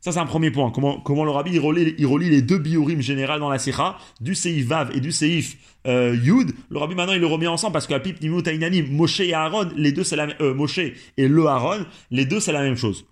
Ça, 0.00 0.10
c'est 0.10 0.18
un 0.18 0.26
premier 0.26 0.50
point. 0.50 0.72
Comment, 0.72 1.24
le 1.24 1.30
rabbi 1.30 1.52
il 1.52 1.60
relie, 1.60 2.28
les 2.28 2.42
deux 2.42 2.58
biorim 2.58 3.00
générales 3.00 3.38
dans 3.38 3.48
la 3.48 3.60
sikha, 3.60 3.98
du 4.20 4.34
seif 4.34 4.66
vav 4.66 4.90
et 4.96 5.00
du 5.00 5.12
seif 5.12 5.56
euh, 5.86 6.16
yud. 6.16 6.52
Le 6.70 6.78
rabbi 6.78 6.96
maintenant 6.96 7.12
il 7.12 7.20
le 7.20 7.26
remet 7.28 7.46
ensemble 7.46 7.72
parce 7.72 7.86
qu'à 7.86 8.00
pip 8.00 8.20
nimut 8.20 8.42
Moshe 8.90 9.20
et 9.20 9.32
Aaron, 9.32 9.68
les 9.76 9.92
deux 9.92 10.02
c'est 10.02 10.18
euh, 10.18 10.54
Moshe 10.54 10.78
et 10.78 11.28
le 11.28 11.46
Aaron, 11.46 11.86
les 12.10 12.24
deux 12.24 12.40
c'est 12.40 12.50
la 12.50 12.62
même 12.62 12.76
chose. 12.76 13.06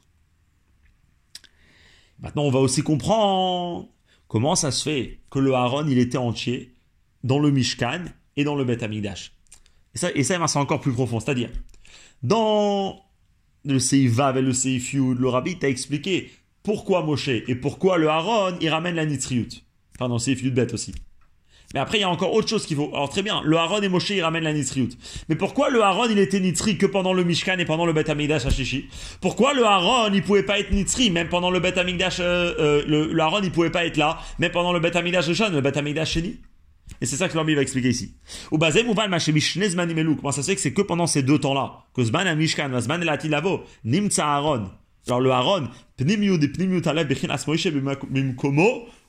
Maintenant, 2.18 2.42
on 2.42 2.50
va 2.50 2.58
aussi 2.58 2.82
comprendre 2.82 3.88
comment 4.26 4.56
ça 4.56 4.72
se 4.72 4.82
fait 4.82 5.20
que 5.30 5.38
le 5.38 5.54
Aaron 5.54 5.86
il 5.86 5.98
était 5.98 6.18
entier 6.18 6.74
dans 7.22 7.38
le 7.38 7.52
Mishkan 7.52 8.06
et 8.40 8.44
dans 8.44 8.54
le 8.54 8.64
Bet 8.64 8.82
Amigdash. 8.82 9.32
Et 9.94 9.98
ça, 9.98 10.10
et 10.14 10.22
ça 10.22 10.46
c'est 10.46 10.58
encore 10.58 10.80
plus 10.80 10.92
profond. 10.92 11.20
C'est-à-dire, 11.20 11.50
dans 12.22 13.00
le 13.64 13.78
Seif 13.78 14.12
Vav 14.12 14.38
et 14.38 14.42
le 14.42 14.52
Seif 14.52 14.92
Yud, 14.92 15.18
le 15.18 15.28
rabbi 15.28 15.58
t'a 15.58 15.68
expliqué 15.68 16.30
pourquoi 16.62 17.02
Moshe 17.02 17.28
et 17.28 17.54
pourquoi 17.54 17.98
le 17.98 18.08
Aaron, 18.08 18.56
il 18.60 18.68
ramène 18.68 18.94
la 18.94 19.06
nitriut. 19.06 19.48
Enfin, 19.96 20.08
non, 20.08 20.18
c'est 20.18 20.34
de 20.34 20.50
bête 20.50 20.74
aussi. 20.74 20.94
Mais 21.72 21.80
après, 21.80 21.98
il 21.98 22.00
y 22.00 22.04
a 22.04 22.10
encore 22.10 22.34
autre 22.34 22.48
chose 22.48 22.66
qu'il 22.66 22.76
faut. 22.76 22.90
Alors, 22.92 23.08
très 23.10 23.22
bien, 23.22 23.42
le 23.44 23.56
Aaron 23.56 23.80
et 23.80 23.88
Moshe, 23.88 24.10
ils 24.10 24.22
ramènent 24.22 24.42
la 24.42 24.52
nitriut. 24.52 24.88
Mais 25.28 25.36
pourquoi 25.36 25.70
le 25.70 25.82
Aaron, 25.82 26.08
il 26.10 26.18
était 26.18 26.40
nitri 26.40 26.76
que 26.76 26.86
pendant 26.86 27.12
le 27.12 27.22
Mishkan 27.22 27.58
et 27.58 27.64
pendant 27.64 27.86
le 27.86 27.92
Bet 27.92 28.10
Amigdash 28.10 28.44
à 28.44 28.50
Shishi? 28.50 28.86
Pourquoi 29.20 29.54
le 29.54 29.64
Aaron, 29.64 30.12
il 30.12 30.22
pouvait 30.22 30.42
pas 30.42 30.58
être 30.58 30.72
nitri 30.72 31.10
même 31.10 31.28
pendant 31.28 31.50
le 31.50 31.60
Bet 31.60 31.78
Amigdash, 31.78 32.18
euh, 32.18 32.54
euh, 32.58 32.82
le, 32.86 33.20
Aaron, 33.20 33.40
il 33.42 33.52
pouvait 33.52 33.70
pas 33.70 33.86
être 33.86 33.96
là, 33.96 34.18
même 34.40 34.50
pendant 34.50 34.72
le 34.72 34.80
Bet 34.80 34.96
Amigdash 34.96 35.28
de 35.28 35.54
le 35.54 35.60
Bet 35.60 35.78
Amigdash 35.78 36.12
Sheni 36.12 36.40
et 37.00 37.06
c'est 37.06 37.16
ça 37.16 37.28
que 37.28 37.36
l'homme 37.36 37.52
va 37.54 37.62
expliquer 37.62 37.90
ici. 37.90 38.14
Ou 38.50 38.58
bazem 38.58 38.88
ou 38.88 38.94
Comment 38.94 40.32
ça 40.32 40.42
se 40.42 40.50
fait 40.50 40.54
que 40.54 40.60
c'est 40.60 40.72
que 40.72 40.82
pendant 40.82 41.06
ces 41.06 41.22
deux 41.22 41.38
temps-là, 41.38 41.84
que 41.94 42.02
Zman 42.04 42.36
Mishkan, 42.36 42.78
Zman 42.80 43.02
Latilavo, 43.04 43.64
Nimtsa 43.84 44.26
Aaron, 44.26 44.70
alors 45.06 45.20
le 45.20 45.30
Aaron, 45.30 45.68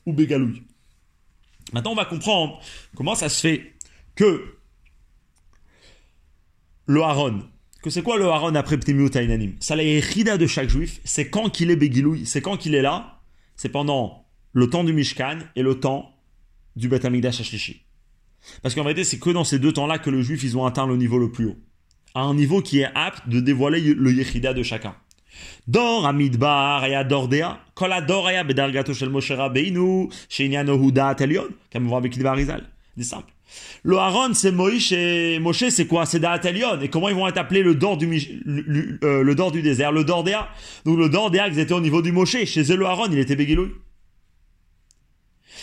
ou 0.05 0.15
Maintenant, 1.73 1.91
on 1.91 1.95
va 1.95 2.05
comprendre 2.05 2.59
comment 2.95 3.15
ça 3.15 3.29
se 3.29 3.39
fait 3.39 3.73
que 4.15 4.43
le 6.85 7.01
Haron. 7.01 7.43
Que 7.81 7.89
c'est 7.89 8.03
quoi 8.03 8.17
le 8.17 8.25
Haron 8.27 8.53
après 8.55 8.77
Ptimiut 8.77 9.09
Inanim? 9.15 9.55
Ça, 9.59 9.75
la 9.75 9.83
Yechida 9.83 10.37
de 10.37 10.47
chaque 10.47 10.69
juif, 10.69 10.99
c'est 11.03 11.29
quand 11.29 11.49
qu'il 11.49 11.71
est 11.71 11.75
Begiloui, 11.75 12.25
c'est 12.25 12.41
quand 12.41 12.57
qu'il 12.57 12.75
est 12.75 12.81
là, 12.81 13.21
c'est 13.55 13.69
pendant 13.69 14.25
le 14.53 14.69
temps 14.69 14.83
du 14.83 14.93
Mishkan 14.93 15.39
et 15.55 15.63
le 15.63 15.79
temps 15.79 16.13
du 16.75 16.87
Beth 16.87 17.05
Amikdash 17.05 17.41
Ashlishi. 17.41 17.81
Parce 18.61 18.75
qu'en 18.75 18.83
vérité, 18.83 19.03
c'est 19.03 19.19
que 19.19 19.29
dans 19.29 19.43
ces 19.43 19.59
deux 19.59 19.71
temps-là 19.71 19.99
que 19.99 20.09
le 20.09 20.21
juif, 20.21 20.43
ils 20.43 20.57
ont 20.57 20.65
atteint 20.65 20.87
le 20.87 20.97
niveau 20.97 21.17
le 21.17 21.31
plus 21.31 21.47
haut. 21.47 21.57
À 22.15 22.21
un 22.21 22.33
niveau 22.33 22.61
qui 22.61 22.79
est 22.79 22.89
apte 22.95 23.29
de 23.29 23.39
dévoiler 23.39 23.79
le 23.79 24.11
Yechida 24.11 24.53
de 24.53 24.63
chacun. 24.63 24.95
Dor 25.67 26.05
Amidbar 26.05 26.85
et 26.85 27.05
Dordea, 27.05 27.59
Kol 27.73 27.93
Ador 27.93 28.29
et 28.29 28.43
Bedargato 28.43 28.93
Shel 28.93 29.09
Moshe 29.09 29.31
Rabbeinu, 29.31 30.09
Sheinyan 30.27 30.67
Ohuda 30.67 31.15
Telion, 31.15 31.45
comme 31.71 31.85
on 31.85 31.89
voit 31.89 31.99
avec 31.99 32.15
Rizal. 32.15 32.63
C'est 32.97 33.03
simple. 33.03 33.31
Le 33.83 33.97
Aaron, 33.97 34.33
c'est 34.33 34.51
Moïse 34.51 34.93
et 34.93 35.39
Moshe, 35.39 35.69
c'est 35.69 35.87
quoi? 35.87 36.05
C'est 36.05 36.19
Daatelion. 36.19 36.79
Et 36.81 36.89
comment 36.89 37.09
ils 37.09 37.15
vont 37.15 37.27
être 37.27 37.37
appelés? 37.37 37.63
Le 37.63 37.75
dor 37.75 37.97
du, 37.97 38.07
le, 38.45 38.99
euh, 39.03 39.23
le 39.23 39.35
dor 39.35 39.51
du 39.51 39.61
désert 39.61 39.91
Le 39.91 40.03
Dordéa. 40.03 40.49
Donc 40.85 40.97
le 40.97 41.09
Dordéa, 41.09 41.47
ils 41.47 41.59
étaient 41.59 41.73
au 41.73 41.81
niveau 41.81 42.01
du 42.01 42.11
Moshe. 42.11 42.45
Chez 42.45 42.71
eux, 42.71 42.77
le 42.77 42.85
Aaron, 42.85 43.07
il 43.11 43.19
était 43.19 43.35
Bégilouï. 43.35 43.69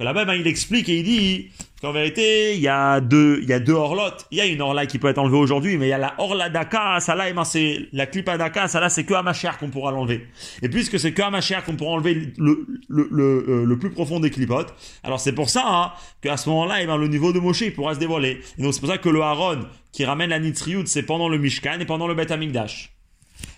Là-bas, 0.00 0.24
ben, 0.24 0.34
il 0.34 0.46
explique 0.46 0.88
et 0.88 0.98
il 0.98 1.04
dit 1.04 1.50
qu'en 1.80 1.92
vérité, 1.92 2.54
il 2.54 2.60
y 2.60 2.68
a 2.68 3.00
deux, 3.00 3.40
il 3.42 3.48
y 3.48 3.52
a 3.52 3.58
deux 3.58 3.72
orlottes. 3.72 4.26
Il 4.30 4.38
y 4.38 4.40
a 4.40 4.46
une 4.46 4.62
orla 4.62 4.86
qui 4.86 4.98
peut 4.98 5.08
être 5.08 5.18
enlevée 5.18 5.38
aujourd'hui, 5.38 5.76
mais 5.76 5.86
il 5.86 5.90
y 5.90 5.92
a 5.92 5.98
la 5.98 6.14
orla 6.18 6.48
d'Aka, 6.48 7.00
ça 7.00 7.14
là, 7.14 7.28
eh 7.28 7.32
ben, 7.32 7.44
c'est 7.44 7.88
la 7.92 8.06
clipa 8.06 8.38
d'Aka, 8.38 8.68
ça 8.68 8.80
là, 8.80 8.88
c'est 8.88 9.04
que 9.04 9.14
à 9.14 9.22
ma 9.22 9.32
chair 9.32 9.58
qu'on 9.58 9.70
pourra 9.70 9.90
l'enlever. 9.90 10.26
Et 10.62 10.68
puisque 10.68 10.98
c'est 11.00 11.12
que 11.12 11.22
à 11.22 11.30
ma 11.30 11.40
chair 11.40 11.64
qu'on 11.64 11.74
pourra 11.74 11.92
enlever 11.92 12.32
le, 12.36 12.66
le, 12.88 13.08
le, 13.10 13.44
euh, 13.48 13.64
le, 13.64 13.78
plus 13.78 13.90
profond 13.90 14.20
des 14.20 14.30
clipotes, 14.30 14.72
alors 15.02 15.18
c'est 15.18 15.34
pour 15.34 15.50
ça 15.50 15.64
hein, 15.66 15.92
qu'à 16.20 16.36
ce 16.36 16.48
moment-là, 16.48 16.82
eh 16.82 16.86
ben, 16.86 16.96
le 16.96 17.08
niveau 17.08 17.32
de 17.32 17.40
Moshe, 17.40 17.62
il 17.62 17.72
pourra 17.72 17.94
se 17.94 17.98
dévoiler. 17.98 18.40
Et 18.58 18.62
donc 18.62 18.74
c'est 18.74 18.80
pour 18.80 18.88
ça 18.88 18.98
que 18.98 19.08
le 19.08 19.20
Haron, 19.22 19.60
qui 19.92 20.04
ramène 20.04 20.30
la 20.30 20.38
Nitriout, 20.38 20.86
c'est 20.86 21.02
pendant 21.02 21.28
le 21.28 21.38
Mishkan 21.38 21.80
et 21.80 21.86
pendant 21.86 22.06
le 22.06 22.14
Bet 22.14 22.30
Amikdash. 22.30 22.92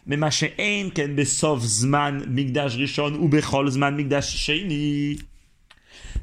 Mais 0.06 0.16
ma 0.16 0.30
ken 0.30 1.14
besov 1.14 1.60
zman 1.62 2.24
migdash 2.26 2.76
rishon 2.76 3.14
ou 3.20 3.28
bechol 3.28 3.70
zman 3.70 3.94
migdash 3.94 4.34
sheini. 4.36 5.18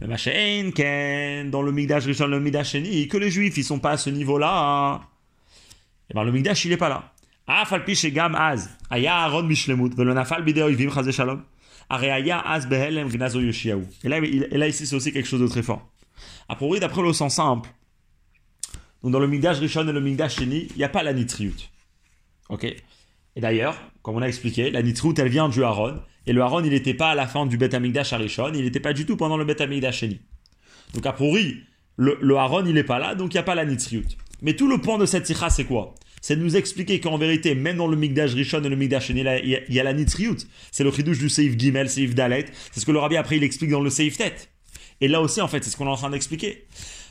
Eh, 0.02 1.44
dans 1.50 1.62
le 1.62 1.72
Migdash 1.72 2.06
Rishon, 2.06 2.28
le 2.28 2.40
Migdash 2.40 2.72
Sheni, 2.72 3.08
que 3.08 3.18
les 3.18 3.32
Juifs, 3.32 3.58
ils 3.58 3.64
sont 3.64 3.80
pas 3.80 3.92
à 3.92 3.98
ce 3.98 4.10
niveau-là. 4.10 5.02
Et 6.10 6.14
bien 6.14 6.24
le 6.24 6.32
Migdash, 6.32 6.66
il 6.66 6.72
est 6.72 6.78
pas 6.78 6.90
là. 6.90 7.14
Afalpi 7.48 7.96
Shegam 7.96 8.36
Az, 8.36 8.70
Aya 8.90 9.16
Aaron 9.16 9.48
Velonafal 9.48 10.44
Bideo 10.44 10.70
Yvim 10.70 10.92
Chazé 10.92 11.12
Shalom, 11.12 11.44
Areaya 11.90 12.42
Az 12.42 12.68
Behelem 12.68 13.10
Gnazo 13.10 13.40
Yoshiaou. 13.40 13.84
Et 14.04 14.10
là, 14.10 14.68
ici, 14.68 14.86
c'est 14.86 14.96
aussi 14.96 15.14
quelque 15.14 15.28
chose 15.28 15.42
de 15.42 15.48
très 15.48 15.64
fort. 15.64 15.88
A 16.50 16.56
priori, 16.56 16.80
d'après 16.80 17.02
le 17.02 17.14
sens 17.14 17.36
simple, 17.36 17.70
donc 19.04 19.12
dans 19.12 19.20
le 19.20 19.28
Migdash 19.28 19.60
Rishon 19.60 19.88
et 19.88 19.92
le 19.92 20.02
Migdash 20.02 20.36
Sheni, 20.36 20.68
il 20.72 20.78
n'y 20.78 20.84
a 20.84 20.90
pas 20.90 21.04
la 21.04 21.14
nitriut 21.14 21.56
Ok? 22.50 22.64
Et 22.64 23.42
d'ailleurs, 23.42 23.78
comme 24.02 24.16
on 24.16 24.22
a 24.22 24.28
expliqué, 24.28 24.72
la 24.72 24.82
nitriut 24.82 25.14
elle 25.18 25.30
vient 25.30 25.48
du 25.48 25.64
Aaron 25.64 26.02
et 26.28 26.34
le 26.34 26.42
Haron, 26.42 26.62
il 26.64 26.70
n'était 26.70 26.94
pas 26.94 27.12
à 27.12 27.16
la 27.16 27.26
fin 27.26 27.46
du 27.46 27.58
Bet 27.58 27.74
Amigdash 27.74 28.14
Arishon, 28.14 28.52
il 28.54 28.64
n'était 28.64 28.82
pas 28.82 28.94
du 28.94 29.06
tout 29.06 29.16
pendant 29.16 29.38
le 29.38 29.46
Bet 29.46 29.62
Amigdash 29.62 30.00
Sheni. 30.00 30.20
Donc 30.94 31.06
a 31.06 31.14
priori, 31.14 31.62
le, 31.96 32.18
le 32.22 32.36
Haron, 32.36 32.66
il 32.66 32.74
n'est 32.74 32.84
pas 32.84 33.00
là, 33.00 33.16
donc 33.16 33.34
il 33.34 33.38
n'y 33.38 33.40
a 33.40 33.44
pas 33.44 33.56
la 33.56 33.66
Nitzriut. 33.66 34.06
Mais 34.42 34.54
tout 34.56 34.68
le 34.68 34.78
point 34.80 34.98
de 34.98 35.06
cette 35.06 35.26
sikha, 35.26 35.50
c'est 35.50 35.64
quoi? 35.64 35.96
C'est 36.22 36.36
de 36.36 36.42
nous 36.42 36.58
expliquer 36.58 37.00
qu'en 37.00 37.18
vérité, 37.18 37.56
même 37.56 37.78
dans 37.78 37.88
le 37.88 37.96
Migdash 37.96 38.34
Rishon 38.34 38.62
et 38.62 38.70
le 38.70 38.76
Migdash 38.76 39.08
Sheni, 39.08 39.22
il 39.22 39.74
y, 39.74 39.80
a 39.80 39.84
la 39.84 39.94
Nitzriut. 39.94 40.38
C'est 40.72 40.84
le 40.84 40.92
chidouche 40.92 41.20
du 41.20 41.30
Seif 41.30 41.58
Gimel, 41.58 41.90
Seif 41.90 42.14
Dalet. 42.14 42.46
C'est 42.72 42.82
ce 42.82 42.86
que 42.86 42.92
le 42.92 43.00
Rabbi 43.00 43.16
après, 43.16 43.38
il 43.38 43.44
explique 43.44 43.70
dans 43.70 43.82
le 43.82 43.90
Seif 43.90 44.18
Tet. 44.18 44.36
Et 45.00 45.08
là 45.08 45.22
aussi, 45.22 45.42
en 45.42 45.48
fait, 45.48 45.64
c'est 45.64 45.70
ce 45.70 45.78
qu'on 45.78 45.86
est 45.86 45.92
en 45.92 45.96
train 45.96 46.10
d'expliquer. 46.10 46.66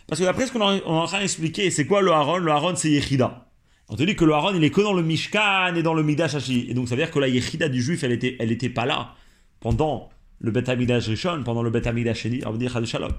Parce 0.07 0.21
que 0.21 0.27
d'après 0.27 0.47
ce 0.47 0.53
qu'on 0.53 0.73
est 0.73 0.83
en 0.85 1.07
train 1.07 1.21
d'expliquer, 1.21 1.71
c'est 1.71 1.87
quoi 1.87 2.03
le 2.03 2.13
Haron? 2.13 2.37
Le 2.37 2.51
Haron, 2.53 2.75
c'est 2.77 2.91
Yechida. 2.91 3.46
On 3.89 3.97
te 3.97 4.03
dit 4.03 4.17
que 4.17 4.25
le 4.25 4.33
Haron, 4.33 4.55
il 4.55 4.65
est 4.65 4.71
que 4.71 4.81
dans 4.81 4.93
le 4.93 5.03
Mishkan 5.03 5.75
et 5.77 5.83
dans 5.83 5.95
le 5.95 6.03
Midash 6.03 6.35
Hashi. 6.35 6.67
Et 6.69 6.75
donc, 6.75 6.89
ça 6.89 6.97
veut 6.97 7.03
dire 7.03 7.11
que 7.11 7.21
la 7.21 7.29
Yechida 7.29 7.69
du 7.69 7.81
juif, 7.81 8.03
elle 8.03 8.13
était, 8.13 8.37
elle 8.41 8.51
était 8.51 8.69
pas 8.69 8.85
là 8.85 9.15
pendant 9.61 10.11
le 10.41 10.51
Bet 10.51 10.69
Amidash 10.69 11.07
Rishon, 11.07 11.43
pendant 11.45 11.63
le 11.63 11.71
Bet 11.71 11.87
Amidash 11.87 12.23
Sheni, 12.23 12.43
on 12.45 12.51
va 12.51 12.59
dire 12.59 12.87
Shalom. 12.87 13.13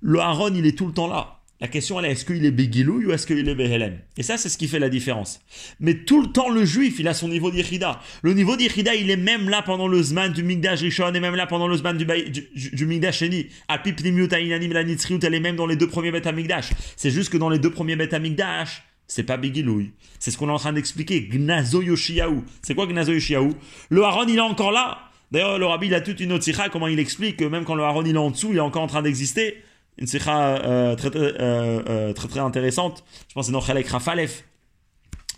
Le 0.00 0.20
Haron, 0.20 0.54
il 0.54 0.66
est 0.66 0.76
tout 0.76 0.86
le 0.86 0.92
temps 0.92 1.08
là. 1.08 1.36
La 1.58 1.68
question, 1.68 1.98
elle 1.98 2.04
est, 2.04 2.10
est-ce 2.10 2.26
qu'il 2.26 2.44
est 2.44 2.50
Begilou 2.50 3.02
ou 3.06 3.12
est-ce 3.12 3.26
qu'il 3.26 3.48
est 3.48 3.54
Behelem? 3.54 3.98
Et 4.18 4.22
ça, 4.22 4.36
c'est 4.36 4.50
ce 4.50 4.58
qui 4.58 4.68
fait 4.68 4.78
la 4.78 4.90
différence. 4.90 5.40
Mais 5.80 6.04
tout 6.04 6.20
le 6.20 6.30
temps, 6.30 6.50
le 6.50 6.66
juif, 6.66 6.96
il 6.98 7.08
a 7.08 7.14
son 7.14 7.28
niveau 7.28 7.50
d'Ichida. 7.50 7.98
Le 8.20 8.34
niveau 8.34 8.56
d'Ichida, 8.56 8.94
il 8.94 9.08
est 9.10 9.16
même 9.16 9.48
là 9.48 9.62
pendant 9.62 9.88
le 9.88 10.02
Zman 10.02 10.34
du 10.34 10.42
Migdash 10.42 10.80
Rishon 10.80 11.14
et 11.14 11.20
même 11.20 11.34
là 11.34 11.46
pendant 11.46 11.66
le 11.66 11.74
Zman 11.74 11.96
du, 11.96 12.04
du, 12.04 12.70
du, 12.74 12.86
Migdash 12.86 13.20
Sheni. 13.20 13.46
Apipnimiut, 13.68 14.28
Ainanim, 14.34 14.72
la 14.74 14.82
elle 14.82 15.34
est 15.34 15.40
même 15.40 15.56
dans 15.56 15.66
les 15.66 15.76
deux 15.76 15.88
premiers 15.88 16.12
Bet 16.12 16.28
Amigdash. 16.28 16.72
C'est 16.94 17.10
juste 17.10 17.30
que 17.30 17.38
dans 17.38 17.48
les 17.48 17.58
deux 17.58 17.70
premiers 17.70 17.96
Bet 17.96 18.14
Amigdash, 18.14 18.82
c'est 19.06 19.22
pas 19.22 19.36
Begilouï. 19.36 19.92
C'est 20.18 20.30
ce 20.30 20.38
qu'on 20.38 20.48
est 20.48 20.52
en 20.52 20.58
train 20.58 20.72
d'expliquer. 20.72 21.28
Gnazo 21.28 21.82
Yoshiaou. 21.82 22.44
C'est 22.62 22.74
quoi 22.74 22.86
Gnazo 22.86 23.12
Yoshiaou? 23.12 23.54
Le 23.90 24.02
Haron, 24.02 24.26
il 24.26 24.36
est 24.36 24.40
encore 24.40 24.72
là. 24.72 24.98
D'ailleurs, 25.30 25.58
le 25.58 25.66
Rabbi, 25.66 25.86
il 25.88 25.94
a 25.94 26.00
toute 26.00 26.20
une 26.20 26.32
autre 26.32 26.44
sikha, 26.44 26.68
comment 26.68 26.86
il 26.86 26.98
explique 26.98 27.38
que 27.38 27.44
même 27.44 27.64
quand 27.64 27.74
le 27.74 27.82
Haron, 27.82 28.04
il 28.04 28.14
est 28.14 28.18
en 28.18 28.30
dessous, 28.30 28.48
il 28.52 28.58
est 28.58 28.60
encore 28.60 28.82
en 28.82 28.86
train 28.86 29.02
d'exister. 29.02 29.62
Une 29.98 30.06
sikha 30.06 30.56
euh, 30.58 30.94
très, 30.94 31.10
très, 31.10 31.20
euh, 31.20 31.82
euh, 31.88 32.12
très, 32.12 32.28
très, 32.28 32.40
intéressante. 32.40 33.04
Je 33.28 33.34
pense 33.34 33.44
que 33.44 33.46
c'est 33.46 33.52
dans 33.52 33.60
Chalek 33.60 33.88
Rafalef, 33.88 34.44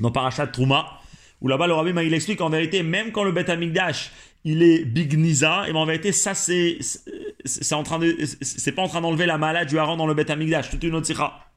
dans 0.01 0.11
Parashat 0.11 0.49
Trouma, 0.49 1.01
où 1.41 1.49
là-bas, 1.49 1.67
le 1.67 1.75
Rabbi, 1.75 1.93
il 2.05 2.15
explique 2.15 2.39
qu'en 2.39 2.51
vérité, 2.51 2.83
même 2.83 3.13
quand 3.13 3.23
le 3.23 3.33
Bet 3.33 3.49
Amigdash, 3.51 4.11
il 4.45 4.63
est 4.63 4.85
Big 4.85 5.17
Niza, 5.17 5.69
et 5.69 5.73
ben 5.73 5.79
en 5.79 5.87
vérité, 5.87 6.13
ça, 6.13 6.35
c'est, 6.35 6.79
c'est 7.45 7.75
en 7.75 7.83
train 7.83 7.99
de, 7.99 8.17
c'est 8.41 8.73
pas 8.73 8.83
en 8.83 8.89
train 8.89 9.01
d'enlever 9.01 9.27
la 9.27 9.39
malade 9.39 9.69
du 9.69 9.79
Haron 9.79 9.97
dans 9.97 10.07
le 10.07 10.15
Bet 10.15 10.31
Amigdash. 10.31 10.71
Toute 10.71 10.85
une 10.85 10.95
autre 10.95 11.07
sikha. 11.07 11.48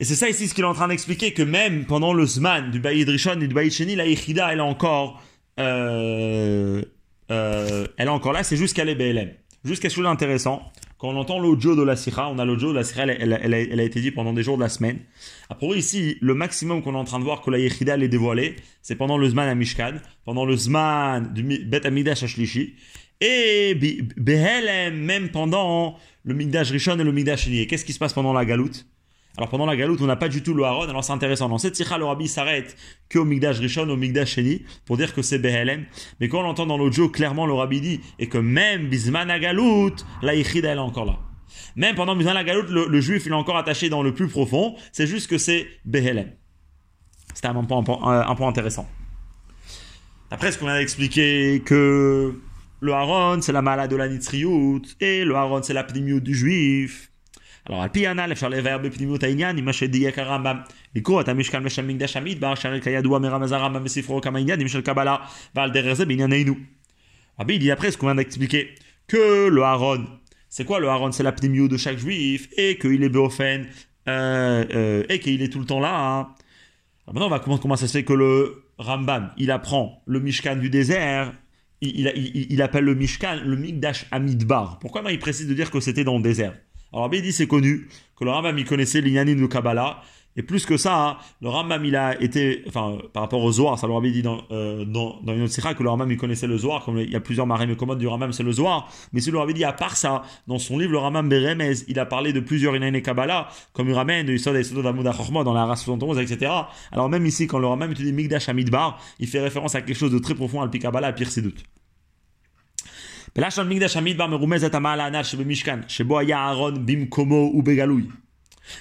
Et 0.00 0.04
c'est 0.04 0.14
ça 0.14 0.28
ici 0.28 0.46
ce 0.46 0.54
qu'il 0.54 0.64
est 0.64 0.68
en 0.68 0.74
train 0.74 0.88
d'expliquer, 0.88 1.32
que 1.32 1.42
même 1.42 1.84
pendant 1.84 2.12
le 2.12 2.24
Zman 2.24 2.70
du 2.70 2.78
Bayid 2.78 3.08
Rishon 3.08 3.40
et 3.40 3.48
du 3.48 3.54
Bayid 3.54 3.72
Sheni, 3.72 3.96
la 3.96 4.06
Yichida, 4.06 4.52
elle 4.52 4.58
est 4.58 4.62
encore, 4.62 5.20
euh, 5.58 6.82
euh, 7.32 7.86
elle 7.96 8.06
est 8.06 8.10
encore 8.10 8.32
là, 8.32 8.44
c'est 8.44 8.56
juste 8.56 8.76
qu'elle 8.76 8.88
est 8.88 8.94
BLM. 8.94 9.30
Quelque 9.64 9.88
chose 9.88 10.04
d'intéressant, 10.04 10.62
quand 10.98 11.08
on 11.08 11.16
entend 11.16 11.40
l'audio 11.40 11.74
de 11.74 11.82
la 11.82 11.96
Sira, 11.96 12.30
on 12.30 12.38
a 12.38 12.44
l'audio 12.44 12.70
de 12.70 12.76
la 12.76 12.84
Sira, 12.84 13.06
elle, 13.06 13.32
a 13.54 13.82
été 13.82 14.00
dit 14.00 14.12
pendant 14.12 14.32
des 14.32 14.44
jours 14.44 14.56
de 14.56 14.62
la 14.62 14.68
semaine. 14.68 15.00
Après 15.50 15.66
ici, 15.76 16.16
le 16.20 16.32
maximum 16.34 16.80
qu'on 16.80 16.94
est 16.94 16.98
en 16.98 17.04
train 17.04 17.18
de 17.18 17.24
voir 17.24 17.42
que 17.42 17.50
la 17.50 17.58
Yichida, 17.58 17.94
elle 17.94 18.04
est 18.04 18.08
dévoilée, 18.08 18.54
c'est 18.82 18.94
pendant 18.94 19.18
le 19.18 19.28
Zman 19.28 19.48
à 19.48 19.54
Mishkan, 19.56 19.94
pendant 20.24 20.44
le 20.44 20.56
Zman 20.56 21.32
du 21.34 21.42
Bet 21.42 21.86
Amidash 21.86 22.22
Ashlishi, 22.22 22.76
et 23.20 23.74
BLM, 23.74 24.94
même 24.96 25.30
pendant 25.30 25.96
le 26.22 26.34
Migdash 26.34 26.70
Rishon 26.70 26.98
et 27.00 27.04
le 27.04 27.10
Migdash 27.12 27.44
Sheni. 27.44 27.66
Qu'est-ce 27.66 27.84
qui 27.84 27.92
se 27.92 27.98
passe 27.98 28.12
pendant 28.12 28.32
la 28.32 28.44
galoute? 28.44 28.86
Alors 29.38 29.50
pendant 29.50 29.66
la 29.66 29.76
galoute, 29.76 30.00
on 30.02 30.06
n'a 30.06 30.16
pas 30.16 30.28
du 30.28 30.42
tout 30.42 30.52
le 30.52 30.64
Haron. 30.64 30.88
Alors 30.88 31.04
c'est 31.04 31.12
intéressant. 31.12 31.48
Dans 31.48 31.58
cette 31.58 31.76
sikha, 31.76 31.96
le 31.96 32.04
Rabbi 32.04 32.26
s'arrête 32.26 32.76
qu'au 33.08 33.24
Migdash 33.24 33.60
Rishon, 33.60 33.88
au 33.88 33.96
Migdash 33.96 34.34
Sheni, 34.34 34.64
pour 34.84 34.96
dire 34.96 35.14
que 35.14 35.22
c'est 35.22 35.38
BLM. 35.38 35.86
Mais 36.18 36.28
quand 36.28 36.40
on 36.40 36.44
entend 36.44 36.66
dans 36.66 36.76
l'audio, 36.76 37.08
clairement, 37.08 37.46
le 37.46 37.52
Rabbi 37.52 37.80
dit, 37.80 38.00
et 38.18 38.28
que 38.28 38.36
même 38.36 38.88
Bisman 38.88 39.28
la 39.28 40.34
Yichida, 40.34 40.70
elle 40.70 40.78
est 40.78 40.80
encore 40.80 41.04
là. 41.04 41.20
Même 41.76 41.94
pendant 41.94 42.16
Bisman 42.16 42.44
galoute, 42.44 42.68
le, 42.68 43.00
juif, 43.00 43.26
il 43.26 43.28
est 43.30 43.36
encore 43.36 43.56
attaché 43.56 43.88
dans 43.88 44.02
le 44.02 44.12
plus 44.12 44.26
profond. 44.26 44.74
C'est 44.90 45.06
juste 45.06 45.30
que 45.30 45.38
c'est 45.38 45.68
BLM. 45.84 46.32
C'était 47.32 47.46
un 47.46 47.62
point, 47.62 48.48
intéressant. 48.48 48.88
Après, 50.32 50.50
ce 50.50 50.58
qu'on 50.58 50.66
a 50.66 50.80
expliqué 50.80 51.62
que 51.64 52.34
le 52.80 52.92
Haron, 52.92 53.40
c'est 53.40 53.52
la 53.52 53.62
malade 53.62 53.88
de 53.88 53.94
la 53.96 54.08
Nitriout, 54.08 54.82
et 55.00 55.24
le 55.24 55.36
Haron, 55.36 55.62
c'est 55.62 55.74
la 55.74 55.84
du 55.84 56.34
juif. 56.34 57.07
Alors, 57.69 57.81
על 57.83 57.89
פי 57.89 58.07
הנ"ל 58.07 58.31
אפשר 58.31 58.49
לבאר 58.49 58.77
בפנימיות 58.77 59.23
העניין 59.23 59.57
עם 59.57 59.65
מה 59.65 59.73
שדייק 59.73 60.19
הרמב"ם. 60.19 60.57
לקרוא 60.95 61.21
את 61.21 61.27
המשכן 61.27 61.61
ושל 61.65 61.85
מקדש 61.85 62.17
המדבר, 62.17 62.55
שהרי 62.55 62.81
כידוע 62.81 63.19
מרמז 63.19 63.51
הרמב"ם 63.51 63.83
בספרו 63.83 64.21
כמה 64.21 64.39
עניינים 64.39 64.67
של 64.67 64.81
קבלה, 64.81 65.15
ועל 65.55 65.71
דרך 65.71 65.93
זה 65.93 66.05
בענייננו. 66.05 66.53
Rabbi 67.39 67.57
dit 67.57 67.71
après 67.71 67.91
ce 67.91 67.97
qu'on 67.97 68.07
vient 68.07 68.15
d'expliquer, 68.15 68.75
que 69.07 69.47
le 69.47 69.63
Haron, 69.63 70.05
c'est 70.49 70.65
quoi 70.65 70.79
le 70.79 70.87
Haron 70.87 71.11
C'est 71.11 71.23
la 71.23 71.31
pnimio 71.31 71.67
de 71.67 71.77
chaque 71.77 71.97
juif, 71.97 72.47
et 72.57 72.77
qu'il 72.77 73.01
est 73.03 73.09
Beofen, 73.09 73.65
euh, 74.07 74.65
euh, 74.75 75.03
et 75.09 75.19
qu'il 75.19 75.41
est 75.41 75.51
tout 75.51 75.59
le 75.59 75.65
temps 75.65 75.79
là. 75.79 75.95
Hein. 75.95 76.19
Alors 77.05 77.13
maintenant, 77.13 77.25
on 77.25 77.29
va 77.29 77.39
comment, 77.39 77.57
comment 77.57 77.75
ça 77.75 77.87
se 77.87 77.93
fait 77.93 78.03
que 78.03 78.13
le 78.13 78.63
Rambam, 78.77 79.31
il 79.37 79.49
apprend 79.49 80.01
le 80.05 80.19
Mishkan 80.19 80.57
du 80.57 80.69
désert, 80.69 81.33
il, 81.81 81.99
il, 81.99 82.13
il, 82.15 82.53
il 82.53 82.61
appelle 82.61 82.83
le 82.83 82.95
Mishkan 82.95 83.39
le 83.43 83.55
Mikdash 83.55 84.05
Amidbar. 84.11 84.79
Pourquoi 84.79 85.01
ben, 85.01 85.09
il 85.09 85.19
précise 85.19 85.47
de 85.47 85.53
dire 85.53 85.71
que 85.71 85.79
c'était 85.79 86.03
dans 86.03 86.17
le 86.17 86.23
désert 86.23 86.53
alors, 86.92 87.10
il 87.12 87.22
dit 87.22 87.32
c'est 87.32 87.46
connu 87.46 87.88
que 88.18 88.24
le 88.24 88.30
Rambam 88.30 88.56
il 88.58 88.64
connaissait 88.64 89.00
l'Inyanim 89.00 89.40
de 89.40 89.46
Kabbalah 89.46 90.02
Et 90.36 90.42
plus 90.42 90.64
que 90.64 90.76
ça, 90.76 91.18
le 91.42 91.48
Rambam, 91.48 91.84
il 91.84 91.96
a 91.96 92.20
été, 92.22 92.64
enfin, 92.66 92.96
par 93.12 93.24
rapport 93.24 93.42
au 93.42 93.52
Zohar, 93.52 93.78
ça 93.78 93.86
leur 93.86 93.98
avait 93.98 94.10
dit 94.10 94.22
dans, 94.22 94.40
euh, 94.50 94.84
dans, 94.84 95.20
dans, 95.22 95.34
une 95.34 95.42
autre 95.42 95.74
que 95.74 95.82
le 95.82 95.90
Rambam, 95.90 96.10
il 96.10 96.16
connaissait 96.16 96.46
le 96.46 96.56
Zohar, 96.56 96.84
comme 96.84 96.98
il 96.98 97.10
y 97.10 97.16
a 97.16 97.20
plusieurs 97.20 97.46
marées 97.46 97.76
commodes 97.76 97.98
du 97.98 98.06
Rambam, 98.06 98.32
c'est 98.32 98.42
le 98.42 98.52
Zohar. 98.52 98.90
Mais 99.12 99.20
si 99.20 99.30
leur 99.30 99.42
avait 99.42 99.52
dit, 99.52 99.64
à 99.64 99.72
part 99.72 99.96
ça, 99.96 100.22
dans 100.46 100.58
son 100.58 100.78
livre, 100.78 100.92
le 100.92 100.98
Rambam 100.98 101.28
Beremez, 101.28 101.74
il 101.88 101.98
a 101.98 102.06
parlé 102.06 102.32
de 102.32 102.40
plusieurs 102.40 102.74
Inaïne 102.74 103.02
Kabbalah, 103.02 103.48
comme 103.72 103.88
il 103.88 103.94
ramène 103.94 104.26
de 104.26 104.32
Yisod 104.32 104.56
et 104.56 104.60
Yisod 104.60 104.82
dans 104.82 105.54
la 105.54 105.66
race 105.66 105.82
71, 105.82 106.18
etc. 106.18 106.50
Alors 106.90 107.08
même 107.10 107.26
ici, 107.26 107.46
quand 107.46 107.58
le 107.58 107.66
Rambam, 107.66 107.92
dit 107.92 108.12
Migdash 108.12 108.48
Amidbar, 108.48 108.98
il 109.18 109.26
fait 109.26 109.40
référence 109.40 109.74
à 109.74 109.82
quelque 109.82 109.96
chose 109.96 110.12
de 110.12 110.18
très 110.18 110.34
profond, 110.34 110.62
al 110.62 110.70
Kabbalah, 110.70 111.08
à 111.08 111.12
Pire 111.12 111.30
Sidout 111.30 111.54
בלשון 113.35 113.69
מקדש 113.69 113.97
המדבר 113.97 114.27
מרומזת 114.27 114.75
המעלה 114.75 115.05
הנ"ל 115.05 115.23
שבמשכן, 115.23 115.79
שבו 115.87 116.19
היה 116.19 116.37
אהרון 116.37 116.85
במקומו 116.85 117.51
ובגלוי. 117.55 118.03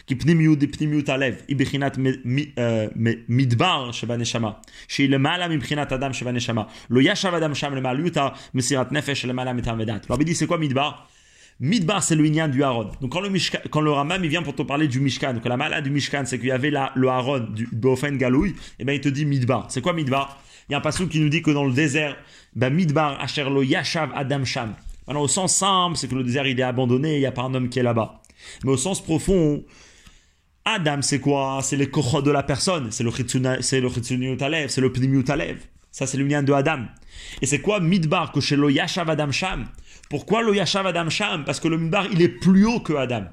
כי 0.07 0.15
פנימיות 0.15 0.61
היא 0.61 0.69
פנימיות 0.73 1.09
הלב, 1.09 1.35
היא 1.49 1.57
בחינת 1.57 1.99
מדבר 3.29 3.93
שבנשמה, 3.93 4.51
שהיא 4.89 5.11
למעלה 5.11 5.49
מבחינת 5.49 5.93
אדם 5.93 6.13
שבנשמה. 6.13 6.63
לא 6.91 7.01
ישב 7.03 7.35
אדם 7.35 7.55
שם 7.55 7.75
למעליותה 7.75 8.29
מסירת 8.55 8.93
נפש 8.93 9.25
למעלה 9.25 9.53
מטעם 9.53 9.81
ודעת. 9.81 10.11
רבי 10.11 10.25
די, 10.25 10.33
c'est 10.35 10.47
quoi 10.47 10.59
midbar 10.59 11.09
Midbar, 11.61 12.03
c'est 12.03 12.17
le 12.17 12.25
Inyan 12.25 12.49
du 12.49 12.65
Haron. 12.65 12.91
Donc, 13.01 13.13
quand 13.13 13.21
le, 13.21 13.29
Mishkan, 13.29 13.61
quand 13.71 13.83
le 13.83 13.93
Ramam 13.93 14.25
il 14.25 14.31
vient 14.31 14.43
pour 14.43 14.55
te 14.55 14.63
parler 14.63 14.89
du 14.89 14.99
Mishkan, 14.99 15.35
donc 15.35 15.45
la 15.45 15.57
malade 15.57 15.85
du 15.85 15.91
Mishkan, 15.91 16.25
c'est 16.25 16.39
qu'il 16.39 16.49
y 16.49 16.51
avait 16.51 16.71
là, 16.71 16.91
le 16.97 17.09
Haron 17.09 17.39
du 17.39 17.69
Bofen 17.71 18.17
Galouille, 18.19 18.51
et 18.51 18.55
eh 18.81 18.85
bien 18.85 18.95
il 18.95 19.01
te 19.01 19.09
dit 19.09 19.25
Midbar. 19.25 19.67
C'est 19.69 19.81
quoi 19.81 19.93
Midbar 19.93 20.43
Il 20.70 20.74
y 20.74 20.76
a 20.76 20.80
un 20.80 20.82
passage 20.82 21.08
qui 21.08 21.20
nous 21.20 21.30
dit 21.30 21.42
que 21.42 21.52
dans 21.52 21.64
le 21.64 21.72
désert, 21.72 22.18
ben, 22.56 22.74
Midbar, 22.74 23.22
Asherlo, 23.22 23.64
Yashav, 23.64 24.12
Adam 24.14 24.44
Sham. 24.44 24.76
Alors, 25.08 25.24
au 25.24 25.28
sens 25.28 25.56
simple, 25.56 25.96
c'est 25.96 26.10
que 26.10 26.16
le 26.16 26.24
désert, 26.24 26.46
il 26.46 26.60
est 26.60 26.64
abandonné, 26.64 27.16
il 27.16 27.20
n'y 27.20 27.26
a 27.26 27.32
pas 27.32 27.44
un 27.44 27.54
homme 27.54 27.70
qui 27.70 27.80
est 27.80 27.84
là-bas. 27.84 28.22
Mais 28.64 28.72
au 28.72 28.78
sens 28.78 29.02
profond, 29.02 29.64
Adam, 30.66 31.02
c'est 31.02 31.20
quoi? 31.20 31.60
C'est 31.64 31.78
les 31.78 31.90
kochot 31.90 32.22
de 32.22 32.32
la 32.32 32.44
personne. 32.44 32.92
C'est 32.92 33.04
le 33.04 33.12
le 33.12 33.62
c'est 33.62 33.80
le 33.80 34.92
pnimiut 34.92 35.26
Ça, 35.92 36.06
c'est 36.06 36.18
l'union 36.18 36.44
de 36.44 36.52
Adam. 36.52 36.86
Et 37.42 37.46
c'est 37.46 37.62
quoi 37.62 37.80
Midbar, 37.80 38.34
que 38.34 38.42
chez 38.42 38.58
lo 38.58 38.68
Yashav 38.68 39.10
Adam 39.10 39.32
Sham? 39.32 39.68
Pourquoi 40.10 40.42
le 40.42 40.54
Yashav 40.54 40.86
Adam 40.86 41.10
Sham? 41.10 41.46
Parce 41.46 41.62
que 41.62 41.70
le 41.70 41.78
Midbar, 41.78 42.08
il 42.12 42.22
est 42.22 42.28
plus 42.28 42.66
haut 42.66 42.82
que 42.82 42.94
Adam. 42.94 43.24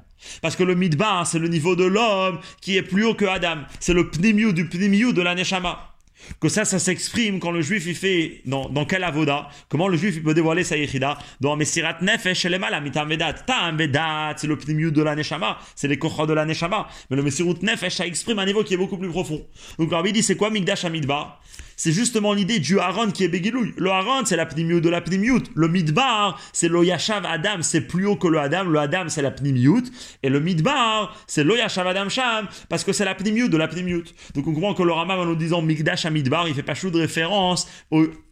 Parce 0.41 0.55
que 0.55 0.63
le 0.63 0.75
Midbar, 0.75 1.27
c'est 1.27 1.39
le 1.39 1.49
niveau 1.49 1.75
de 1.75 1.83
l'homme 1.83 2.39
qui 2.61 2.77
est 2.77 2.83
plus 2.83 3.03
haut 3.03 3.15
que 3.15 3.25
Adam. 3.25 3.63
C'est 3.81 3.93
le 3.93 4.09
Pnimiu 4.09 4.53
du 4.53 4.69
Pnimiu 4.69 5.11
de 5.11 5.21
la 5.21 5.35
Neshama. 5.35 5.94
Que 6.39 6.49
ça, 6.49 6.65
ça 6.65 6.79
s'exprime 6.79 7.39
quand 7.39 7.51
le 7.51 7.61
juif 7.61 7.85
il 7.87 7.95
fait 7.95 8.41
dans, 8.45 8.69
dans 8.69 8.85
quel 8.85 9.03
avoda 9.03 9.49
Comment 9.69 9.87
le 9.87 9.97
juif 9.97 10.15
il 10.15 10.23
peut 10.23 10.33
dévoiler 10.33 10.63
sa 10.63 10.77
yichida 10.77 11.17
Dans 11.39 11.55
Mesirat 11.55 11.97
Nefesh 12.01 12.45
Elemala 12.45 12.81
Mitam 12.81 13.09
Vedat. 13.09 13.33
Tam 13.33 13.77
Vedat, 13.77 14.33
c'est 14.37 14.47
le 14.47 14.57
Pnimiu 14.57 14.91
de 14.91 15.01
la 15.01 15.15
Neshama, 15.15 15.57
c'est 15.75 15.87
les 15.87 15.97
kochas 15.97 16.25
de 16.25 16.33
la 16.33 16.45
Neshama. 16.45 16.87
Mais 17.09 17.17
le 17.17 17.23
Mesirut 17.23 17.61
Nefesh, 17.61 17.95
ça 17.95 18.05
exprime 18.05 18.39
un 18.39 18.45
niveau 18.45 18.63
qui 18.63 18.73
est 18.73 18.77
beaucoup 18.77 18.97
plus 18.97 19.09
profond. 19.09 19.45
Donc, 19.77 19.91
il 20.05 20.13
dit 20.13 20.23
c'est 20.23 20.35
quoi 20.35 20.49
Migdash 20.49 20.85
Amidbar? 20.85 21.41
C'est 21.75 21.91
justement 21.91 22.33
l'idée 22.33 22.59
du 22.59 22.79
Haron 22.79 23.11
qui 23.11 23.23
est 23.23 23.27
Begilouy. 23.27 23.73
Le 23.77 23.89
Haron, 23.89 24.25
c'est 24.25 24.35
la 24.35 24.45
de 24.45 24.89
la 24.89 25.01
pnimiout. 25.01 25.43
Le 25.55 25.67
Midbar, 25.67 26.39
c'est 26.53 26.69
le 26.69 26.83
Yashav 26.83 27.25
Adam, 27.25 27.61
c'est 27.61 27.81
plus 27.81 28.05
haut 28.05 28.15
que 28.15 28.27
le 28.27 28.39
Adam. 28.39 28.63
Le 28.63 28.79
Adam, 28.79 29.05
c'est 29.07 29.21
la 29.21 29.31
pnimiout. 29.31 29.83
Et 30.23 30.29
le 30.29 30.39
Midbar, 30.39 31.15
c'est 31.27 31.43
le 31.43 31.57
Yashav 31.57 31.87
Adam 31.87 32.09
Sham, 32.09 32.47
parce 32.69 32.83
que 32.83 32.93
c'est 32.93 33.05
la 33.05 33.13
de 33.13 33.57
la 33.57 33.67
pnimiout. 33.67 34.05
Donc 34.35 34.47
on 34.47 34.53
comprend 34.53 34.73
que 34.73 34.83
le 34.83 34.91
Ramam, 34.91 35.19
en 35.19 35.25
nous 35.25 35.35
disant 35.35 35.61
Migdash 35.61 36.05
à 36.05 36.09
Midbar, 36.09 36.47
il 36.47 36.53
fait 36.53 36.63
pas 36.63 36.75
chou 36.75 36.91
de 36.91 36.99
référence 36.99 37.67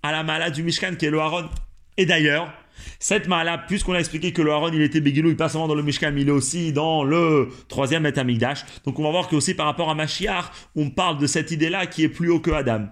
à 0.04 0.12
la 0.12 0.24
malade 0.24 0.54
du 0.54 0.64
Mishkan 0.64 0.96
qui 0.96 1.06
est 1.06 1.10
le 1.10 1.20
Haron. 1.20 1.50
Et 1.98 2.06
d'ailleurs, 2.06 2.54
cette 3.00 3.28
mala, 3.28 3.58
puisqu'on 3.58 3.94
a 3.94 4.00
expliqué 4.00 4.34
que 4.34 4.42
le 4.42 4.52
Haron 4.52 4.72
il 4.72 4.82
était 4.82 5.00
il 5.00 5.36
pas 5.36 5.50
seulement 5.50 5.68
dans 5.68 5.76
le 5.76 5.84
Mishkan, 5.84 6.12
mais 6.12 6.22
il 6.22 6.30
est 6.30 6.32
aussi 6.32 6.74
dans 6.74 7.04
le 7.04 7.50
troisième 7.68 8.06
Etamigdash. 8.06 8.66
Donc 8.86 9.00
on 9.00 9.04
va 9.04 9.12
voir 9.12 9.28
que 9.28 9.36
aussi 9.36 9.54
par 9.54 9.66
rapport 9.66 9.90
à 9.90 9.96
Mashiach, 9.96 10.46
on 10.76 10.90
parle 10.90 11.18
de 11.18 11.28
cette 11.28 11.52
idée-là 11.52 11.88
qui 11.88 12.04
est 12.04 12.10
plus 12.10 12.30
haut 12.30 12.40
que 12.40 12.52
Adam 12.52 12.88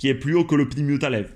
qui 0.00 0.08
est 0.08 0.14
plus 0.14 0.34
haut 0.34 0.44
que 0.44 0.56
le 0.56 0.68
pnimiut 0.68 1.04
alev. 1.04 1.26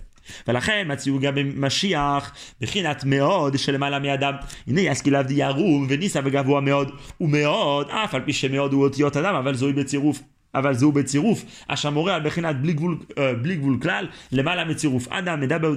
ולכן 0.48 0.86
מציאו 0.92 1.20
גם 1.20 1.34
במשיח 1.34 2.32
בחינת 2.60 3.04
מאוד 3.04 3.58
שלמעלה 3.58 3.98
מאדם. 3.98 4.34
הנה 4.66 4.80
ישכיל 4.80 5.16
עבדי 5.16 5.34
ירום 5.34 5.86
וניסה 5.88 6.20
וגבוה 6.24 6.60
מאוד 6.60 6.90
ומאוד 7.20 7.88
אף 7.90 8.14
על 8.14 8.20
פי 8.24 8.32
שמאוד 8.32 8.72
הוא 8.72 8.84
אותיות 8.84 9.16
אדם 9.16 9.34
אבל 9.34 9.54
זוהי 9.54 9.72
בצירוף 9.72 10.22
אבל 10.54 10.74
זהו 10.74 10.92
בצירוף 10.92 11.44
אשר 11.68 11.90
מורה 11.90 12.14
על 12.14 12.22
בחינת 12.24 12.56
בלי 12.60 12.72
גבול, 12.72 12.98
בלי 13.42 13.56
גבול 13.56 13.78
כלל 13.82 14.06
למעלה 14.32 14.64
מצירוף 14.64 15.08
אדם 15.08 15.40
מדבר, 15.40 15.74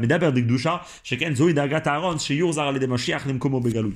מדבר 0.00 0.30
דקדושה 0.30 0.76
שכן 1.02 1.34
זוהי 1.34 1.52
דרגת 1.52 1.86
הארון 1.86 2.18
שיוחזר 2.18 2.62
על 2.62 2.76
ידי 2.76 2.86
משיח 2.86 3.26
למקומו 3.26 3.60
בגלוי. 3.60 3.92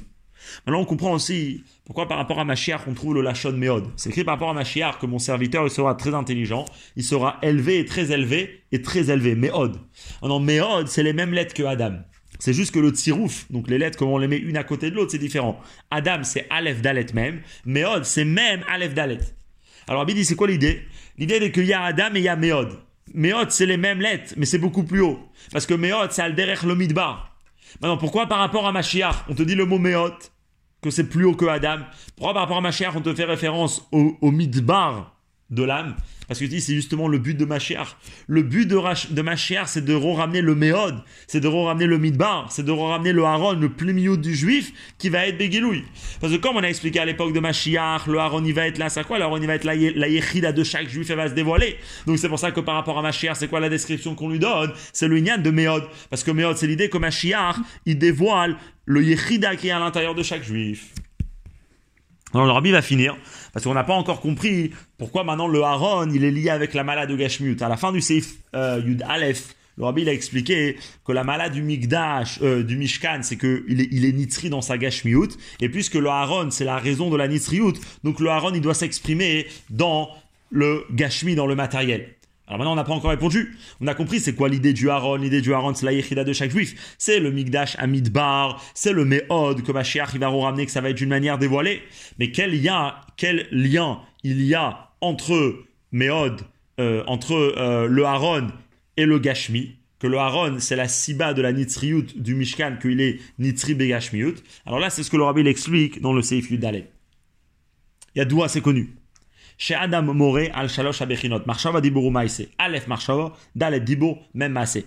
Maintenant, 0.65 0.81
on 0.81 0.85
comprend 0.85 1.13
aussi 1.13 1.63
pourquoi 1.85 2.07
par 2.07 2.17
rapport 2.17 2.39
à 2.39 2.45
Mashiach, 2.45 2.81
on 2.87 2.93
trouve 2.93 3.15
le 3.15 3.21
Lachon 3.21 3.53
Meod. 3.53 3.85
C'est 3.95 4.09
écrit 4.09 4.23
par 4.23 4.35
rapport 4.35 4.49
à 4.49 4.53
Mashiach 4.53 4.99
que 4.99 5.05
mon 5.05 5.19
serviteur, 5.19 5.69
sera 5.71 5.95
très 5.95 6.13
intelligent, 6.13 6.65
il 6.95 7.03
sera 7.03 7.37
élevé 7.41 7.79
et 7.79 7.85
très 7.85 8.11
élevé 8.11 8.63
et 8.71 8.81
très 8.81 9.09
élevé. 9.09 9.35
Meod. 9.35 9.77
Non, 10.23 10.39
Meod, 10.39 10.87
c'est 10.87 11.03
les 11.03 11.13
mêmes 11.13 11.33
lettres 11.33 11.53
que 11.53 11.63
Adam. 11.63 11.99
C'est 12.39 12.53
juste 12.53 12.73
que 12.73 12.79
le 12.79 12.89
tsirouf, 12.89 13.45
donc 13.51 13.69
les 13.69 13.77
lettres, 13.77 13.99
comme 13.99 14.09
on 14.09 14.17
les 14.17 14.27
met 14.27 14.37
une 14.37 14.57
à 14.57 14.63
côté 14.63 14.89
de 14.89 14.95
l'autre, 14.95 15.11
c'est 15.11 15.19
différent. 15.19 15.59
Adam, 15.91 16.23
c'est 16.23 16.47
Aleph 16.49 16.81
Dalet 16.81 17.05
même. 17.13 17.41
Meod, 17.65 18.03
c'est 18.03 18.25
même 18.25 18.63
Aleph 18.67 18.95
Dalet. 18.95 19.19
Alors, 19.87 20.01
Abidi, 20.01 20.25
c'est 20.25 20.35
quoi 20.35 20.47
l'idée? 20.47 20.81
L'idée 21.17 21.35
est 21.35 21.51
qu'il 21.51 21.65
y 21.65 21.73
a 21.73 21.83
Adam 21.83 22.15
et 22.15 22.19
il 22.19 22.23
y 22.23 22.27
a 22.27 22.35
Meod. 22.35 22.79
Meod, 23.13 23.51
c'est 23.51 23.65
les 23.65 23.77
mêmes 23.77 24.01
lettres, 24.01 24.33
mais 24.37 24.45
c'est 24.45 24.57
beaucoup 24.57 24.83
plus 24.83 25.01
haut. 25.01 25.19
Parce 25.51 25.65
que 25.65 25.73
Meod, 25.73 26.11
c'est 26.11 26.21
Alderech 26.21 26.63
le 26.63 26.75
Midbar. 26.75 27.30
Maintenant, 27.79 27.97
pourquoi 27.97 28.27
par 28.27 28.39
rapport 28.39 28.67
à 28.67 28.71
Mashiach, 28.71 29.25
on 29.29 29.35
te 29.35 29.43
dit 29.43 29.55
le 29.55 29.65
mot 29.65 29.77
Meot, 29.77 30.31
que 30.81 30.89
c'est 30.89 31.07
plus 31.07 31.25
haut 31.25 31.35
que 31.35 31.45
Adam 31.45 31.79
Pourquoi 32.15 32.33
par 32.33 32.43
rapport 32.43 32.57
à 32.57 32.61
Mashiach, 32.61 32.95
on 32.95 33.01
te 33.01 33.13
fait 33.13 33.25
référence 33.25 33.87
au 33.91 34.31
Midbar 34.31 35.15
de 35.49 35.63
l'âme 35.63 35.95
parce 36.31 36.39
que 36.39 36.47
c'est 36.61 36.75
justement 36.75 37.09
le 37.09 37.17
but 37.17 37.37
de 37.37 37.43
Mashiach. 37.43 37.97
Le 38.27 38.41
but 38.41 38.65
de, 38.65 39.21
Mashiach, 39.21 39.67
c'est 39.67 39.83
de 39.83 39.93
ramener 39.93 40.39
le 40.39 40.55
Méod, 40.55 40.95
c'est 41.27 41.41
de 41.41 41.47
ramener 41.49 41.87
le 41.87 41.97
Midbar, 41.97 42.49
c'est 42.49 42.63
de 42.63 42.71
ramener 42.71 43.11
le 43.11 43.25
Haron, 43.25 43.51
le 43.59 43.67
plumio 43.67 44.15
du 44.15 44.33
juif, 44.33 44.71
qui 44.97 45.09
va 45.09 45.27
être 45.27 45.37
Begiloui. 45.37 45.83
Parce 46.21 46.31
que 46.31 46.37
comme 46.37 46.55
on 46.55 46.63
a 46.63 46.69
expliqué 46.69 47.01
à 47.01 47.05
l'époque 47.05 47.33
de 47.33 47.41
Mashiach, 47.41 48.07
le 48.07 48.17
Haron, 48.17 48.45
il 48.45 48.53
va 48.53 48.65
être 48.65 48.77
là, 48.77 48.87
c'est 48.87 49.05
quoi? 49.05 49.17
Le 49.17 49.25
Haron, 49.25 49.41
il 49.41 49.45
va 49.45 49.55
être 49.55 49.65
la, 49.65 49.75
la 49.75 50.07
Yechida 50.07 50.53
de 50.53 50.63
chaque 50.63 50.87
juif, 50.87 51.09
elle 51.09 51.17
va 51.17 51.27
se 51.27 51.33
dévoiler. 51.33 51.75
Donc 52.07 52.17
c'est 52.17 52.29
pour 52.29 52.39
ça 52.39 52.51
que 52.51 52.61
par 52.61 52.75
rapport 52.75 52.97
à 52.97 53.01
Mashiach, 53.01 53.35
c'est 53.35 53.49
quoi 53.49 53.59
la 53.59 53.67
description 53.67 54.15
qu'on 54.15 54.29
lui 54.29 54.39
donne? 54.39 54.71
C'est 54.93 55.09
le 55.09 55.17
Inyan 55.17 55.37
de 55.37 55.51
Méod. 55.51 55.83
Parce 56.09 56.23
que 56.23 56.31
Méod, 56.31 56.55
c'est 56.55 56.67
l'idée 56.67 56.87
que 56.87 56.97
Mashiach, 56.97 57.57
il 57.85 57.97
dévoile 57.97 58.55
le 58.85 59.03
Yechida 59.03 59.57
qui 59.57 59.67
est 59.67 59.71
à 59.71 59.79
l'intérieur 59.79 60.15
de 60.15 60.23
chaque 60.23 60.43
juif. 60.43 60.93
Alors 62.33 62.45
le 62.45 62.53
rabbi 62.53 62.71
va 62.71 62.81
finir, 62.81 63.17
parce 63.53 63.65
qu'on 63.65 63.73
n'a 63.73 63.83
pas 63.83 63.93
encore 63.93 64.21
compris 64.21 64.71
pourquoi 64.97 65.23
maintenant 65.23 65.47
le 65.47 65.61
Haron, 65.61 66.09
il 66.11 66.23
est 66.23 66.31
lié 66.31 66.49
avec 66.49 66.73
la 66.73 66.83
malade 66.83 67.09
de 67.09 67.15
Gashmiut. 67.15 67.57
À 67.61 67.69
la 67.69 67.77
fin 67.77 67.91
du 67.91 68.01
Seif 68.01 68.35
euh, 68.55 68.81
Yud 68.85 69.03
Aleph, 69.07 69.55
le 69.77 69.85
rabbi 69.85 70.01
il 70.01 70.09
a 70.09 70.13
expliqué 70.13 70.77
que 71.05 71.11
la 71.11 71.23
malade 71.23 71.53
du 71.53 71.61
Migdash, 71.61 72.39
euh, 72.41 72.63
du 72.63 72.77
Mishkan, 72.77 73.19
c'est 73.23 73.37
qu'il 73.37 73.81
est, 73.81 73.87
il 73.91 74.05
est 74.05 74.11
nitri 74.11 74.49
dans 74.49 74.61
sa 74.61 74.77
Gashmiut, 74.77 75.29
et 75.59 75.69
puisque 75.69 75.95
le 75.95 76.07
Haron, 76.07 76.51
c'est 76.51 76.65
la 76.65 76.77
raison 76.77 77.09
de 77.09 77.17
la 77.17 77.27
nitriut, 77.27 77.73
donc 78.03 78.19
le 78.19 78.29
Haron, 78.29 78.53
il 78.53 78.61
doit 78.61 78.73
s'exprimer 78.73 79.47
dans 79.69 80.09
le 80.49 80.85
Gashmi, 80.91 81.35
dans 81.35 81.47
le 81.47 81.55
matériel. 81.55 82.13
Alors 82.51 82.57
maintenant, 82.57 82.73
on 82.73 82.75
n'a 82.75 82.83
pas 82.83 82.91
encore 82.91 83.11
répondu. 83.11 83.55
On 83.79 83.87
a 83.87 83.95
compris 83.95 84.19
c'est 84.19 84.35
quoi 84.35 84.49
l'idée 84.49 84.73
du 84.73 84.89
Haron? 84.89 85.15
L'idée 85.15 85.39
du 85.39 85.53
Haron, 85.53 85.73
c'est 85.73 85.85
la 85.85 85.93
Yechida 85.93 86.25
de 86.25 86.33
chaque 86.33 86.51
juif. 86.51 86.95
C'est 86.97 87.21
le 87.21 87.31
Migdash 87.31 87.77
Amidbar, 87.79 88.61
c'est 88.73 88.91
le 88.91 89.05
Meod 89.05 89.63
que 89.63 89.71
Mashiach 89.71 90.09
il 90.15 90.19
va 90.19 90.27
ramener, 90.27 90.65
que 90.65 90.71
ça 90.73 90.81
va 90.81 90.89
être 90.89 90.97
d'une 90.97 91.07
manière 91.07 91.37
dévoilée. 91.37 91.81
Mais 92.19 92.31
quel 92.31 92.61
lien, 92.61 92.93
quel 93.15 93.47
lien 93.53 94.01
il 94.23 94.41
y 94.41 94.53
a 94.53 94.89
entre 94.99 95.63
Meod, 95.93 96.41
euh, 96.81 97.05
entre 97.07 97.35
euh, 97.35 97.87
le 97.87 98.03
Haron 98.03 98.49
et 98.97 99.05
le 99.05 99.17
Gashmi? 99.17 99.77
Que 99.99 100.07
le 100.07 100.17
Haron, 100.17 100.57
c'est 100.59 100.75
la 100.75 100.89
siba 100.89 101.33
de 101.33 101.41
la 101.41 101.53
nitriut 101.53 102.07
du 102.17 102.35
Mishkan, 102.35 102.75
qu'il 102.81 102.99
est 102.99 103.19
nitri 103.39 103.75
begashmiut. 103.75 104.35
Alors 104.65 104.79
là, 104.79 104.89
c'est 104.89 105.03
ce 105.03 105.09
que 105.09 105.15
le 105.15 105.23
rabbi 105.23 105.47
explique 105.47 106.01
dans 106.01 106.11
le 106.11 106.21
Seif 106.21 106.51
Yudalet. 106.51 106.91
Il 108.13 108.19
y 108.19 108.21
a 108.21 108.25
deux, 108.25 108.35
c'est 108.49 108.59
connu 108.59 108.95
chez 109.60 109.74
Adam 109.74 110.02
Moré 110.02 110.50
al 110.54 110.68
shalosh 110.68 111.02
abechinot, 111.02 111.46
marshava 111.46 111.80
dibur 111.80 112.04
umaise, 112.04 112.48
alef 112.58 112.86
marshava, 112.86 113.32
dalet 113.54 113.80
dibur 113.80 114.18
mem 114.34 114.52
maase. 114.52 114.84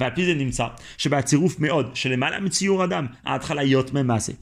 ועל 0.00 0.10
פי 0.14 0.24
זה 0.24 0.34
נמצא 0.34 0.66
שבצירוף 0.98 1.60
מאוד 1.60 1.90
שלמעלה 1.96 2.40
מציור 2.40 2.84
אדם, 2.84 3.06
ההתחלה 3.24 3.62
להיות 3.62 3.92
מם 3.92 4.06
מעשה. 4.06 4.32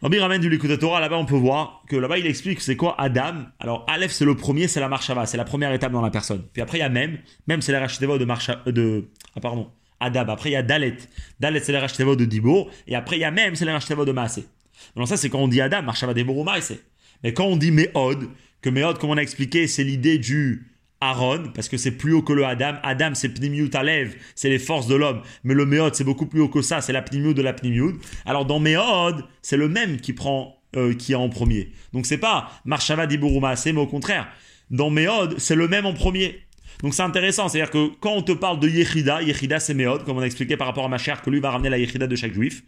Rabbi 0.00 0.20
ramène 0.20 0.40
du 0.40 0.48
l'écoute 0.48 0.78
Torah, 0.78 1.00
là-bas 1.00 1.18
on 1.18 1.24
peut 1.24 1.34
voir 1.34 1.82
que 1.88 1.96
là-bas 1.96 2.18
il 2.18 2.26
explique 2.28 2.60
c'est 2.60 2.76
quoi 2.76 2.94
Adam. 3.00 3.46
Alors 3.58 3.84
Aleph 3.88 4.12
c'est 4.12 4.24
le 4.24 4.36
premier, 4.36 4.68
c'est 4.68 4.78
la 4.78 4.88
marshava, 4.88 5.26
c'est 5.26 5.36
la 5.36 5.44
première 5.44 5.72
étape 5.72 5.90
dans 5.90 6.00
la 6.00 6.10
personne. 6.10 6.44
Puis 6.52 6.62
après 6.62 6.78
il 6.78 6.82
y 6.82 6.84
a 6.84 6.88
même, 6.88 7.18
même 7.48 7.60
c'est 7.60 7.72
la 7.72 7.80
racheteva 7.80 8.16
de 8.16 8.24
marcha, 8.24 8.62
de, 8.66 9.08
ah 9.34 9.40
pardon, 9.40 9.72
Adam. 9.98 10.28
Après 10.28 10.50
il 10.50 10.52
y 10.52 10.56
a 10.56 10.62
Dalet, 10.62 10.98
Dalet 11.40 11.58
c'est 11.58 11.72
la 11.72 11.80
racheteva 11.80 12.14
de 12.14 12.24
Dibo, 12.24 12.70
et 12.86 12.94
après 12.94 13.16
il 13.16 13.22
y 13.22 13.24
a 13.24 13.32
même 13.32 13.56
c'est 13.56 13.64
la 13.64 13.72
racheteva 13.72 14.04
de 14.04 14.12
Maasé. 14.12 14.46
Donc 14.94 15.08
ça 15.08 15.16
c'est 15.16 15.30
quand 15.30 15.40
on 15.40 15.48
dit 15.48 15.60
Adam, 15.60 15.82
marshava 15.82 16.14
Dibor 16.14 16.38
ou 16.38 16.44
Maasé. 16.44 16.80
mais 17.23 17.33
quand 17.33 17.45
on 17.45 17.57
dit 17.57 17.71
Meod, 17.71 18.29
que 18.61 18.69
Meod, 18.69 18.97
comme 18.97 19.09
on 19.09 19.17
a 19.17 19.21
expliqué, 19.21 19.67
c'est 19.67 19.83
l'idée 19.83 20.17
du 20.17 20.71
Aaron, 21.01 21.51
parce 21.53 21.67
que 21.67 21.77
c'est 21.77 21.91
plus 21.91 22.13
haut 22.13 22.21
que 22.21 22.33
le 22.33 22.45
Adam. 22.45 22.75
Adam, 22.83 23.11
c'est 23.13 23.29
Pnimiut 23.29 23.71
Alev, 23.73 24.15
c'est 24.35 24.49
les 24.49 24.59
forces 24.59 24.87
de 24.87 24.95
l'homme. 24.95 25.21
Mais 25.43 25.53
le 25.53 25.65
Meod, 25.65 25.95
c'est 25.95 26.03
beaucoup 26.03 26.25
plus 26.25 26.41
haut 26.41 26.49
que 26.49 26.61
ça, 26.61 26.81
c'est 26.81 26.93
la 26.93 27.01
Pnimiut 27.01 27.33
de 27.33 27.41
la 27.41 27.53
Pnimiut. 27.53 27.99
Alors 28.25 28.45
dans 28.45 28.59
Meod, 28.59 29.25
c'est 29.41 29.57
le 29.57 29.67
même 29.67 29.99
qui 29.99 30.13
prend 30.13 30.63
euh, 30.75 30.95
qui 30.95 31.11
est 31.11 31.15
en 31.15 31.29
premier. 31.29 31.71
Donc 31.93 32.07
c'est 32.07 32.17
pas 32.17 32.49
Marshava 32.65 33.05
Diburuma, 33.05 33.55
c'est 33.55 33.73
mais 33.73 33.81
au 33.81 33.85
contraire, 33.85 34.27
dans 34.71 34.89
Méod, 34.89 35.35
c'est 35.37 35.53
le 35.53 35.67
même 35.67 35.85
en 35.85 35.93
premier. 35.93 36.39
Donc 36.81 36.95
c'est 36.95 37.03
intéressant, 37.03 37.47
c'est-à-dire 37.47 37.69
que 37.69 37.91
quand 37.99 38.13
on 38.13 38.23
te 38.23 38.31
parle 38.31 38.59
de 38.59 38.67
Yechida, 38.67 39.21
Yechida 39.21 39.59
c'est 39.59 39.75
Méod, 39.75 40.03
comme 40.03 40.17
on 40.17 40.21
a 40.21 40.25
expliqué 40.25 40.57
par 40.57 40.65
rapport 40.65 40.85
à 40.85 40.89
ma 40.89 40.97
chère, 40.97 41.21
que 41.21 41.29
lui 41.29 41.39
va 41.39 41.51
ramener 41.51 41.69
la 41.69 41.77
Yechida 41.77 42.07
de 42.07 42.15
chaque 42.15 42.33
juif. 42.33 42.63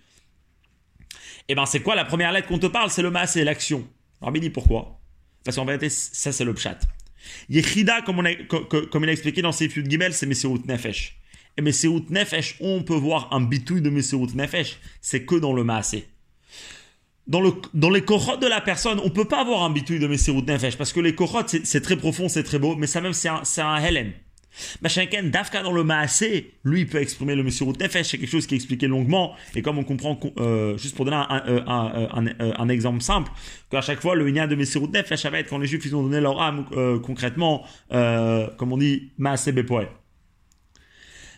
Et 1.47 1.53
eh 1.53 1.55
ben 1.55 1.65
c'est 1.65 1.79
quoi 1.79 1.95
la 1.95 2.05
première 2.05 2.31
lettre 2.31 2.47
qu'on 2.47 2.59
te 2.59 2.67
parle? 2.67 2.91
C'est 2.91 3.01
le 3.01 3.11
c'est 3.25 3.43
l'action. 3.43 3.87
Alors 4.21 4.31
dit 4.33 4.49
pourquoi? 4.49 5.01
Parce 5.43 5.57
qu'en 5.57 5.65
vérité, 5.65 5.89
ça 5.89 6.31
c'est 6.31 6.43
le 6.43 6.53
pshat. 6.53 6.79
Yechida, 7.49 8.01
comme, 8.01 8.19
on 8.19 8.25
a, 8.25 8.33
comme 8.91 9.03
il 9.03 9.09
a 9.09 9.11
expliqué 9.11 9.41
dans 9.41 9.51
ses 9.51 9.67
de 9.67 9.89
Gimel, 9.89 10.13
c'est 10.13 10.25
Messirut 10.25 10.61
Nefesh. 10.67 11.17
Et 11.57 11.61
Messirut 11.61 12.05
Nefesh, 12.09 12.57
on 12.59 12.83
peut 12.83 12.95
voir 12.95 13.29
un 13.31 13.41
bitouille 13.41 13.81
de 13.81 13.89
Messirut 13.89 14.35
Nefesh, 14.35 14.79
c'est 15.01 15.25
que 15.25 15.35
dans 15.35 15.53
le 15.53 15.63
Maasé. 15.63 16.07
Dans, 17.27 17.41
le, 17.41 17.53
dans 17.73 17.89
les 17.89 18.03
kohot 18.03 18.37
de 18.37 18.45
la 18.45 18.61
personne, 18.61 18.99
on 19.03 19.09
peut 19.09 19.25
pas 19.25 19.41
avoir 19.41 19.63
un 19.63 19.71
bitouille 19.71 19.99
de 19.99 20.07
Messirut 20.07 20.43
Nefesh, 20.43 20.77
parce 20.77 20.93
que 20.93 20.99
les 20.99 21.15
kohot, 21.15 21.47
c'est 21.47 21.81
très 21.81 21.97
profond, 21.97 22.29
c'est 22.29 22.43
très 22.43 22.59
beau, 22.59 22.75
mais 22.75 22.87
ça 22.87 23.01
même, 23.01 23.13
c'est 23.13 23.29
un, 23.29 23.41
un 23.57 23.77
Helen. 23.77 24.13
Machinken, 24.81 25.31
Dafka 25.31 25.63
dans 25.63 25.71
le 25.71 25.83
Maasé, 25.83 26.53
lui, 26.63 26.85
peut 26.85 27.01
exprimer 27.01 27.35
le 27.35 27.43
Messirut 27.43 27.73
Nefesh, 27.79 28.07
c'est 28.07 28.17
quelque 28.17 28.29
chose 28.29 28.47
qui 28.47 28.55
est 28.55 28.57
expliqué 28.57 28.87
longuement, 28.87 29.35
et 29.55 29.61
comme 29.61 29.77
on 29.77 29.83
comprend, 29.83 30.19
euh, 30.37 30.77
juste 30.77 30.95
pour 30.95 31.05
donner 31.05 31.17
un, 31.17 31.63
un, 31.67 32.25
un, 32.39 32.69
exemple 32.69 33.01
simple, 33.01 33.31
qu'à 33.69 33.81
chaque 33.81 34.01
fois, 34.01 34.15
le 34.15 34.27
lien 34.27 34.47
de 34.47 34.55
Messirut 34.55 34.89
Nefesh, 34.89 35.21
ça 35.21 35.29
va 35.29 35.39
être 35.39 35.49
quand 35.49 35.57
les 35.57 35.67
Juifs, 35.67 35.85
ils 35.85 35.95
ont 35.95 36.03
donné 36.03 36.21
leur 36.21 36.41
âme, 36.41 36.65
euh, 36.73 36.99
concrètement, 36.99 37.65
euh, 37.91 38.47
comme 38.57 38.71
on 38.71 38.77
dit, 38.77 39.11
Maasé 39.17 39.51
Bepoel. 39.51 39.87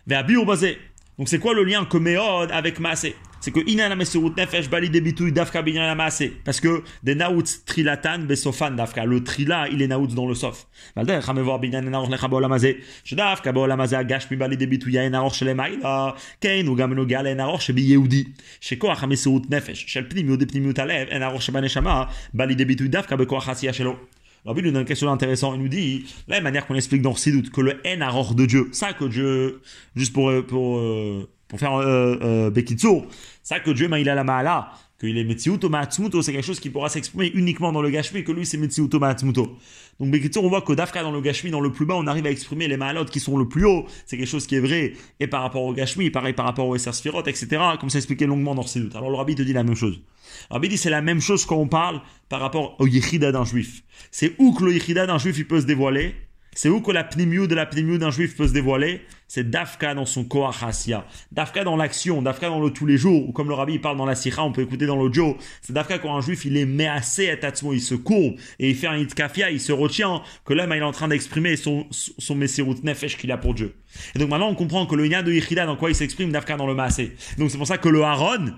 Vers 0.06 0.26
basé. 0.46 0.78
Donc 1.18 1.28
c'est 1.28 1.40
quoi 1.40 1.54
le 1.54 1.64
lien 1.64 1.84
que 1.86 1.98
Meod 1.98 2.52
avec 2.52 2.80
Maasé 2.80 3.16
c'est 3.40 3.52
que 3.52 3.60
ina 3.68 3.90
la 3.90 3.96
mesirut 3.96 4.34
nefesh 4.36 4.70
bali 4.70 4.90
debitouy 4.90 5.32
dafka 5.32 5.62
binyan 5.62 5.96
la. 5.96 6.10
Parce 6.44 6.60
que 6.60 6.84
des 7.04 7.16
naouts 7.16 7.44
trilatan 7.66 8.20
besofan 8.20 8.72
dafka. 8.72 9.06
Le 9.06 9.24
trila, 9.24 9.68
il 9.70 9.82
est 9.82 9.88
naouts 9.88 10.08
dans 10.08 10.28
le 10.28 10.36
sof. 10.36 10.68
Valder, 10.96 11.20
chamevoir 11.26 11.60
binyan 11.60 11.82
la 11.82 11.90
naouch 11.90 12.10
lecha 12.10 12.28
bolamazé. 12.28 12.80
Shdaf, 13.04 13.42
kabolamazé 13.42 13.96
agash 13.96 14.30
mi 14.32 14.38
bali 14.38 14.58
debitouya 14.58 15.04
en 15.04 15.12
naouch 15.12 15.42
le 15.42 15.54
maïda. 15.54 16.16
Kein 16.40 16.68
ou 16.68 16.76
gameno 16.76 17.06
gale 17.06 17.28
en 17.28 17.36
naouch 17.36 17.62
shebi 17.62 17.84
yehudi. 17.84 18.34
Shekoach 18.60 19.02
la 19.02 19.08
mesirut 19.08 19.44
nefesh? 19.50 19.86
Shel 19.88 20.08
pnimiut 20.08 20.38
de 20.38 20.46
pnimiut 20.46 20.78
alev 20.80 21.10
en 21.12 21.20
naouch 21.20 21.42
shebaneshama 21.42 22.10
bali 22.34 22.56
debitouy 22.56 22.90
dafka 22.90 23.18
bekoach 23.18 23.48
hasia 23.48 23.74
shelo. 23.74 23.98
Alors, 24.46 24.56
nous 24.64 24.72
donne 24.72 24.86
quelque 24.86 24.98
chose 24.98 25.10
d'intéressant. 25.10 25.56
Il 25.56 25.62
nous 25.62 25.68
dit, 25.68 26.06
la 26.30 26.40
manière 26.40 26.66
qu'on 26.66 26.76
explique 26.76 27.02
dans 27.02 27.16
Sidout, 27.16 27.52
que 27.52 27.60
le 27.60 27.82
haine 27.84 28.02
arrore 28.02 28.34
de 28.34 28.46
Dieu, 28.46 28.70
ça 28.72 28.94
que 28.94 29.04
Dieu, 29.04 29.62
juste 29.94 30.14
pour, 30.14 30.30
euh, 30.30 30.42
pour, 30.42 30.78
euh, 30.78 31.28
pour 31.48 31.60
faire 31.60 31.76
euh, 31.76 32.18
euh, 32.22 32.50
Bekitso, 32.50 33.06
ça 33.44 33.60
que 33.60 33.72
Dieu, 33.72 33.90
il 33.98 34.10
a 34.10 34.16
la 34.16 34.24
Maala, 34.24 34.72
qu'il 35.00 35.18
est 35.18 35.24
Metsiuto 35.24 35.70
Matsmuto, 35.70 36.22
c'est 36.22 36.34
quelque 36.34 36.46
chose 36.46 36.60
qui 36.60 36.70
pourra 36.70 36.90
s'exprimer 36.90 37.32
uniquement 37.34 37.72
dans 37.72 37.82
le 37.82 37.90
Gashmi, 37.90 38.24
que 38.24 38.32
lui 38.32 38.46
c'est 38.46 38.58
Metsiuto 38.58 39.00
Matsmuto. 39.00 39.56
Donc 40.00 40.12
Bekitso, 40.12 40.42
on 40.42 40.50
voit 40.50 40.62
que 40.62 40.74
Dafka 40.74 41.04
dans 41.04 41.12
le 41.12 41.22
Gashmi, 41.22 41.52
dans 41.52 41.60
le 41.60 41.72
plus 41.72 41.86
bas, 41.86 41.96
on 41.96 42.08
arrive 42.08 42.26
à 42.26 42.32
exprimer 42.32 42.68
les 42.68 42.78
Maalot 42.78 43.06
qui 43.06 43.20
sont 43.20 43.38
le 43.38 43.48
plus 43.48 43.66
haut, 43.66 43.86
c'est 44.06 44.18
quelque 44.18 44.28
chose 44.28 44.48
qui 44.48 44.56
est 44.56 44.60
vrai, 44.60 44.94
et 45.20 45.28
par 45.28 45.42
rapport 45.42 45.64
au 45.64 45.74
Gashmi, 45.74 46.10
pareil 46.10 46.34
par 46.34 46.46
rapport 46.46 46.68
au 46.68 46.76
Esser 46.76 46.90
etc., 46.90 47.48
comme 47.80 47.90
c'est 47.90 48.00
expliqué 48.00 48.26
longuement 48.26 48.56
dans 48.56 48.64
Sidout. 48.64 48.96
Alors 48.98 49.10
le 49.10 49.16
Rabbi 49.16 49.36
te 49.36 49.44
dit 49.44 49.54
la 49.54 49.64
même 49.64 49.76
chose. 49.76 50.02
Le 50.50 50.54
Rabbi 50.56 50.70
dit 50.70 50.78
c'est 50.78 50.90
la 50.90 51.02
même 51.02 51.22
chose 51.22 51.46
quand 51.46 51.58
on 51.58 51.68
parle 51.68 52.02
par 52.28 52.40
rapport 52.40 52.76
au 52.80 52.88
Yechida 52.88 53.32
d'un 53.32 53.46
juif. 53.46 53.84
C'est 54.12 54.34
où 54.40 54.54
que 54.54 54.64
le 54.66 54.74
Yechida 54.74 55.06
d'un 55.06 55.18
juif 55.20 55.38
il 55.38 55.48
peut 55.48 55.62
se 55.62 55.66
dévoiler? 55.66 56.16
C'est 56.58 56.70
où 56.70 56.82
que 56.82 56.92
la 56.92 57.04
pnimiou 57.04 57.46
de 57.46 57.54
la 57.54 57.68
pnimiou 57.68 58.00
d'un 58.00 58.10
juif 58.10 58.36
peut 58.36 58.48
se 58.48 58.52
dévoiler? 58.52 59.02
C'est 59.28 59.48
Dafka 59.48 59.94
dans 59.94 60.08
son 60.08 60.24
Koachasya. 60.24 61.06
Dafka 61.32 61.64
dans 61.64 61.76
l'action, 61.76 62.24
Dafka 62.24 62.50
dans 62.50 62.60
le 62.60 62.72
tous 62.72 62.88
les 62.88 62.98
jours, 62.98 63.30
ou 63.30 63.32
comme 63.32 63.48
le 63.48 63.54
rabbi 63.54 63.78
parle 63.78 63.96
dans 63.96 64.08
la 64.08 64.16
Sikha, 64.16 64.42
on 64.42 64.52
peut 64.52 64.64
écouter 64.64 64.88
dans 64.88 64.96
l'audio. 64.96 65.38
C'est 65.62 65.74
Dafka 65.74 66.00
quand 66.00 66.18
un 66.18 66.22
juif 66.22 66.46
il 66.46 66.58
est 66.58 66.66
méassé 66.66 67.30
à 67.30 67.38
Tatsmo, 67.38 67.74
il 67.74 67.80
se 67.80 67.94
courbe 67.94 68.38
et 68.58 68.72
il 68.72 68.76
fait 68.76 68.88
un 68.88 68.98
itkafia, 68.98 69.52
il 69.52 69.62
se 69.62 69.72
retient, 69.72 70.24
que 70.46 70.54
l'homme 70.56 70.72
il 70.74 70.80
est 70.80 70.82
en 70.82 70.92
train 70.92 71.10
d'exprimer 71.10 71.58
son, 71.58 71.86
son 71.92 72.34
Messirut 72.34 72.78
Nefesh 72.82 73.18
qu'il 73.18 73.32
a 73.32 73.38
pour 73.38 73.54
Dieu. 73.54 73.76
Et 74.16 74.20
donc 74.20 74.30
maintenant 74.30 74.50
on 74.50 74.56
comprend 74.56 74.88
que 74.88 74.96
le 74.96 75.06
Nya 75.06 75.22
de 75.22 75.32
Yichida, 75.32 75.68
dans 75.68 75.76
quoi 75.76 75.92
il 75.92 75.96
s'exprime, 75.96 76.32
Dafka 76.32 76.58
dans 76.58 76.66
le 76.66 76.74
Maasé. 76.74 77.16
Donc 77.38 77.52
c'est 77.52 77.60
pour 77.60 77.68
ça 77.68 77.78
que 77.78 77.90
le 77.90 78.02
Haron, 78.02 78.52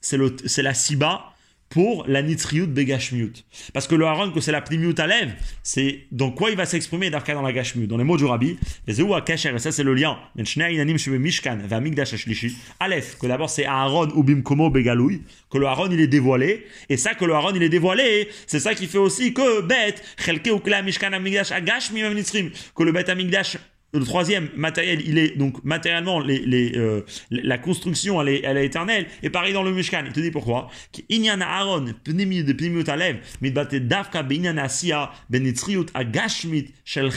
c'est 0.00 0.62
la 0.62 0.74
Siba 0.74 1.31
pour 1.72 2.04
la 2.06 2.20
nitriut 2.20 2.66
begashmiut. 2.66 3.32
Parce 3.72 3.86
que 3.86 3.94
le 3.94 4.04
haron, 4.04 4.30
que 4.30 4.40
c'est 4.40 4.52
la 4.52 4.60
plimiut 4.60 4.94
à 4.98 5.06
c'est 5.62 6.00
dans 6.10 6.30
quoi 6.30 6.50
il 6.50 6.56
va 6.56 6.66
s'exprimer 6.66 7.08
d'Arka 7.08 7.32
dans 7.32 7.40
la 7.40 7.52
gashmiut. 7.52 7.86
Dans 7.86 7.96
les 7.96 8.04
mots 8.04 8.18
du 8.18 8.26
rabbi, 8.26 8.58
et 8.86 8.92
ça 8.92 9.72
c'est 9.72 9.82
le 9.82 9.94
lien. 9.94 10.18
Aleph, 12.80 13.18
que 13.18 13.26
d'abord 13.26 13.48
c'est 13.48 13.64
Aaron 13.64 14.08
ou 14.14 14.22
Bimkomo 14.22 14.68
Begaloui, 14.68 15.22
que 15.50 15.56
le 15.56 15.66
haron 15.66 15.88
il 15.90 16.00
est 16.00 16.06
dévoilé, 16.06 16.66
et 16.90 16.98
ça 16.98 17.14
que 17.14 17.24
le 17.24 17.32
haron 17.34 17.52
il 17.54 17.62
est 17.62 17.70
dévoilé, 17.70 18.28
c'est 18.46 18.60
ça 18.60 18.74
qui 18.74 18.86
fait 18.86 18.98
aussi 18.98 19.32
que 19.32 19.62
Bet, 19.62 19.94
Mishkan 20.84 21.10
que 22.76 22.82
le 22.82 22.92
Bet 22.92 23.08
Amigdash 23.08 23.56
le 23.94 24.04
troisième 24.06 24.48
matériel, 24.56 25.02
il 25.04 25.18
est 25.18 25.36
donc 25.36 25.62
matériellement 25.64 26.18
les, 26.18 26.38
les, 26.38 26.72
euh, 26.76 27.04
la 27.30 27.58
construction 27.58 28.22
elle 28.22 28.28
est, 28.28 28.40
elle 28.42 28.56
est 28.56 28.64
éternelle. 28.64 29.06
Et 29.22 29.28
pareil 29.28 29.52
dans 29.52 29.62
le 29.62 29.70
Mishkan, 29.70 30.04
il 30.06 30.12
te 30.12 30.20
dit 30.20 30.30
pourquoi? 30.30 30.68
Aaron, 31.42 31.84
de 33.42 33.78
davka 33.78 34.26
agashmit 35.94 36.70
shel. 36.84 37.10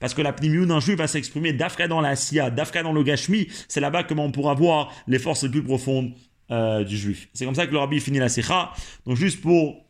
Parce 0.00 0.14
que 0.14 0.22
la 0.22 0.32
pnimiut 0.32 0.66
d'un 0.66 0.80
juif 0.80 0.96
va 0.96 1.06
s'exprimer 1.06 1.52
dafka 1.52 1.86
dans 1.86 2.00
la 2.00 2.16
sia, 2.16 2.50
dafka 2.50 2.82
dans 2.82 2.92
le 2.92 3.02
gashmi. 3.02 3.46
C'est 3.68 3.80
là-bas 3.80 4.04
comment 4.04 4.24
on 4.24 4.32
pourra 4.32 4.54
voir 4.54 4.90
les 5.06 5.18
forces 5.18 5.42
les 5.42 5.50
plus 5.50 5.62
profondes 5.62 6.12
euh, 6.50 6.82
du 6.82 6.96
juif. 6.96 7.28
C'est 7.34 7.44
comme 7.44 7.54
ça 7.54 7.66
que 7.66 7.72
le 7.72 7.78
rabbi 7.78 8.00
finit 8.00 8.18
la 8.18 8.30
sikha. 8.30 8.72
Donc 9.06 9.16
juste 9.16 9.42
pour 9.42 9.84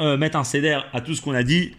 euh, 0.00 0.16
mettre 0.16 0.38
un 0.38 0.44
céder 0.44 0.78
à 0.92 1.00
tout 1.02 1.14
ce 1.14 1.20
qu'on 1.20 1.34
a 1.34 1.42
dit 1.42 1.72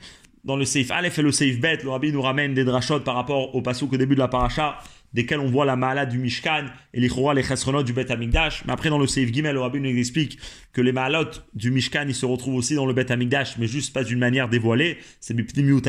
dans 0.44 0.56
le 0.56 0.66
Seif 0.66 0.92
Aleph 0.92 1.20
et 1.20 1.22
le 1.22 1.32
Seif 1.32 1.60
Bet, 1.60 1.80
le 1.84 1.90
Rabbi 1.90 2.12
nous 2.12 2.22
ramène 2.22 2.54
des 2.54 2.64
drachot 2.64 3.02
par 3.02 3.16
rapport 3.16 3.56
au 3.56 3.62
passage 3.62 3.90
au 3.92 3.98
début 3.98 4.16
de 4.16 4.20
la 4.20 4.28
paracha, 4.28 4.80
desquels 5.14 5.40
on 5.40 5.50
voit 5.50 5.66
la 5.66 5.76
malade 5.76 6.10
du 6.10 6.18
Mishkan 6.18 6.66
et 6.94 7.00
les 7.00 7.10
chorois, 7.10 7.34
les 7.34 7.44
chesronot 7.44 7.84
du 7.84 7.94
Bet 7.94 8.12
Amigdash. 8.12 8.64
Mais 8.66 8.74
après, 8.74 8.90
dans 8.90 9.00
le 9.00 9.08
Seif 9.08 9.34
Gimel, 9.34 9.54
le 9.54 9.62
Rabbi 9.62 9.80
nous 9.82 9.98
explique 9.98 10.38
que 10.72 10.82
les 10.82 10.92
malot 10.92 11.30
du 11.54 11.72
Mishkan, 11.72 12.06
ils 12.08 12.16
se 12.16 12.26
retrouvent 12.26 12.56
aussi 12.56 12.76
dans 12.76 12.86
le 12.86 12.94
Bet 12.94 13.12
Amigdash, 13.12 13.58
mais 13.58 13.68
juste 13.68 13.94
pas 13.94 14.04
d'une 14.04 14.20
manière 14.20 14.50
dévoilée. 14.50 14.98
C'est 15.20 15.34
Biptimiut. 15.34 15.82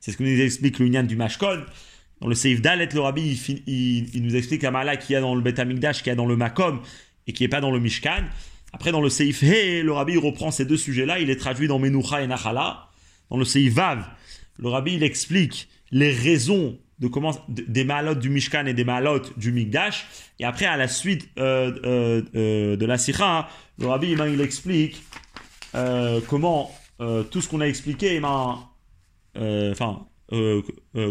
C'est 0.00 0.12
ce 0.12 0.16
que 0.16 0.22
nous 0.22 0.40
explique 0.40 0.78
le 0.78 1.02
du 1.02 1.16
Mashkon. 1.16 1.62
Dans 2.20 2.26
le 2.26 2.34
Seif 2.34 2.60
Dalet, 2.60 2.88
le 2.92 3.00
Rabbi, 3.00 3.62
il, 3.68 4.22
nous 4.22 4.34
explique 4.34 4.62
la 4.62 4.72
malade 4.72 4.98
qu'il 4.98 5.12
y 5.12 5.16
a 5.16 5.20
dans 5.20 5.36
le 5.36 5.40
Bet 5.40 5.60
Amigdash, 5.60 5.98
qu'il 5.98 6.08
y 6.08 6.10
a 6.10 6.16
dans 6.16 6.26
le 6.26 6.36
Makom 6.36 6.80
et 7.28 7.32
qui 7.32 7.44
n'est 7.44 7.48
pas 7.48 7.60
dans 7.60 7.70
le 7.70 7.78
Mishkan. 7.78 8.24
Après, 8.72 8.90
dans 8.90 9.00
le 9.00 9.08
Seif 9.08 9.42
He, 9.42 9.82
le 9.82 9.92
Rabbi 9.92 10.16
reprend 10.16 10.50
ces 10.50 10.64
deux 10.64 10.76
sujets-là, 10.76 11.20
il 11.20 11.30
est 11.30 11.36
traduit 11.36 11.68
dans 11.68 11.78
Menucha 11.78 12.22
et 12.22 12.26
Nachala 12.26 12.87
dans 13.30 13.36
le 13.36 13.44
Seivav, 13.44 14.04
le 14.58 14.68
rabbi 14.68 14.94
il 14.94 15.02
explique 15.02 15.68
les 15.90 16.12
raisons 16.12 16.78
de 16.98 17.06
comment, 17.06 17.32
des 17.48 17.84
malotes 17.84 18.18
du 18.18 18.28
Mishkan 18.28 18.66
et 18.66 18.74
des 18.74 18.84
malotes 18.84 19.38
du 19.38 19.52
Mikdash. 19.52 20.06
Et 20.40 20.44
après, 20.44 20.66
à 20.66 20.76
la 20.76 20.88
suite 20.88 21.28
euh, 21.38 21.72
euh, 21.84 22.22
euh, 22.34 22.76
de 22.76 22.86
la 22.86 22.98
Sikha, 22.98 23.48
le 23.78 23.86
rabbi 23.86 24.10
il 24.10 24.40
explique 24.40 25.02
comment 26.26 26.72
tout 27.30 27.40
ce 27.40 27.48
qu'on 27.48 27.60
a 27.60 27.66
expliqué, 27.66 28.16
eh 28.16 28.20
ben, 28.20 28.58
enfin, 29.70 30.06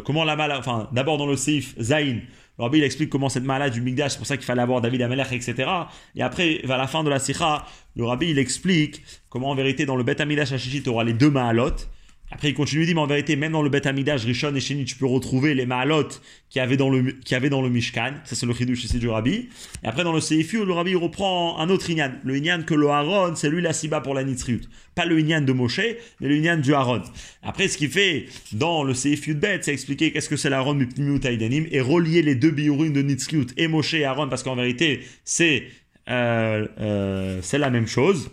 comment 0.05 0.25
la 0.25 0.35
malade, 0.35 0.57
enfin, 0.59 0.89
d'abord 0.91 1.17
dans 1.17 1.25
le 1.27 1.37
Seif 1.37 1.75
Zain, 1.79 2.19
le 2.57 2.63
rabbi 2.63 2.79
il 2.79 2.83
explique 2.83 3.09
comment 3.09 3.29
cette 3.29 3.45
malade 3.45 3.71
du 3.71 3.81
Mikdash, 3.81 4.13
c'est 4.13 4.17
pour 4.17 4.27
ça 4.27 4.35
qu'il 4.35 4.45
fallait 4.45 4.63
avoir 4.63 4.81
David 4.81 5.03
Amelech, 5.03 5.31
etc. 5.31 5.69
Et 6.15 6.21
après, 6.21 6.61
vers 6.65 6.77
la 6.77 6.87
fin 6.87 7.05
de 7.05 7.09
la 7.09 7.19
Sikha, 7.19 7.65
le 7.95 8.03
rabbi 8.03 8.31
il 8.31 8.39
explique 8.39 9.03
comment 9.29 9.51
en 9.51 9.55
vérité 9.55 9.85
dans 9.85 9.95
le 9.95 10.03
Bet 10.03 10.19
Amidash 10.21 10.51
Hashishit, 10.51 10.83
tu 10.83 10.89
auras 10.89 11.05
les 11.05 11.13
deux 11.13 11.29
malotes 11.29 11.87
après, 12.29 12.49
il 12.49 12.53
continue, 12.53 12.81
il 12.81 12.87
dit, 12.87 12.93
mais 12.93 12.99
en 12.99 13.07
vérité, 13.07 13.37
même 13.37 13.53
dans 13.53 13.61
le 13.61 13.69
Bet 13.69 13.87
Amidash, 13.87 14.25
Rishon 14.25 14.53
et 14.53 14.59
Sheni, 14.59 14.83
tu 14.83 14.97
peux 14.97 15.05
retrouver 15.05 15.53
les 15.53 15.65
Mahalot 15.65 16.09
qui 16.49 16.59
avaient 16.59 16.75
dans 16.75 16.89
le, 16.89 17.13
qui 17.13 17.35
avaient 17.35 17.49
dans 17.49 17.61
le 17.61 17.69
Mishkan. 17.69 18.15
Ça, 18.25 18.35
c'est 18.35 18.45
le 18.45 18.53
Chidush 18.53 18.83
ici 18.83 18.99
du 18.99 19.07
Rabbi. 19.07 19.47
Et 19.83 19.87
après, 19.87 20.03
dans 20.03 20.11
le 20.11 20.19
Seifu, 20.19 20.65
le 20.65 20.73
Rabbi 20.73 20.93
reprend 20.95 21.57
un 21.57 21.69
autre 21.69 21.89
Inyan. 21.89 22.11
Le 22.25 22.35
Inyan 22.35 22.63
que 22.63 22.73
le 22.73 22.89
Haron, 22.89 23.33
c'est 23.35 23.49
lui 23.49 23.61
la 23.61 23.71
Siba 23.71 24.01
pour 24.01 24.13
la 24.13 24.25
Nitriut. 24.25 24.59
Pas 24.93 25.05
le 25.05 25.17
Inyan 25.17 25.41
de 25.41 25.53
Moshe, 25.53 25.79
mais 26.19 26.27
le 26.27 26.35
Inyan 26.35 26.57
du 26.57 26.73
Haron. 26.73 27.01
Après, 27.43 27.69
ce 27.69 27.77
qu'il 27.77 27.89
fait 27.89 28.25
dans 28.51 28.83
le 28.83 28.93
Seifu 28.93 29.33
de 29.33 29.39
Bet, 29.39 29.59
c'est 29.61 29.71
expliquer 29.71 30.11
qu'est-ce 30.11 30.27
que 30.27 30.35
c'est 30.35 30.49
l'Aaron 30.49 30.73
du 30.73 30.85
Pnimiut 30.85 31.25
Aidanim 31.25 31.65
et 31.71 31.79
relier 31.79 32.21
les 32.21 32.35
deux 32.35 32.51
biurim 32.51 32.91
de 32.91 33.01
Nitriut 33.01 33.47
et 33.55 33.69
Moshe 33.69 33.93
et 33.93 34.03
Aaron, 34.03 34.27
parce 34.27 34.43
qu'en 34.43 34.55
vérité, 34.55 34.99
c'est, 35.23 35.63
euh, 36.09 36.67
euh, 36.81 37.39
c'est 37.41 37.57
la 37.57 37.69
même 37.69 37.87
chose. 37.87 38.31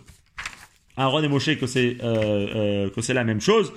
Aaron 0.97 1.23
et 1.23 1.27
Moshe 1.27 1.57
que 1.57 1.67
c'est 1.67 1.97
euh, 2.03 2.89
euh, 2.97 3.13
la 3.13 3.23
même 3.23 3.41
chose. 3.41 3.73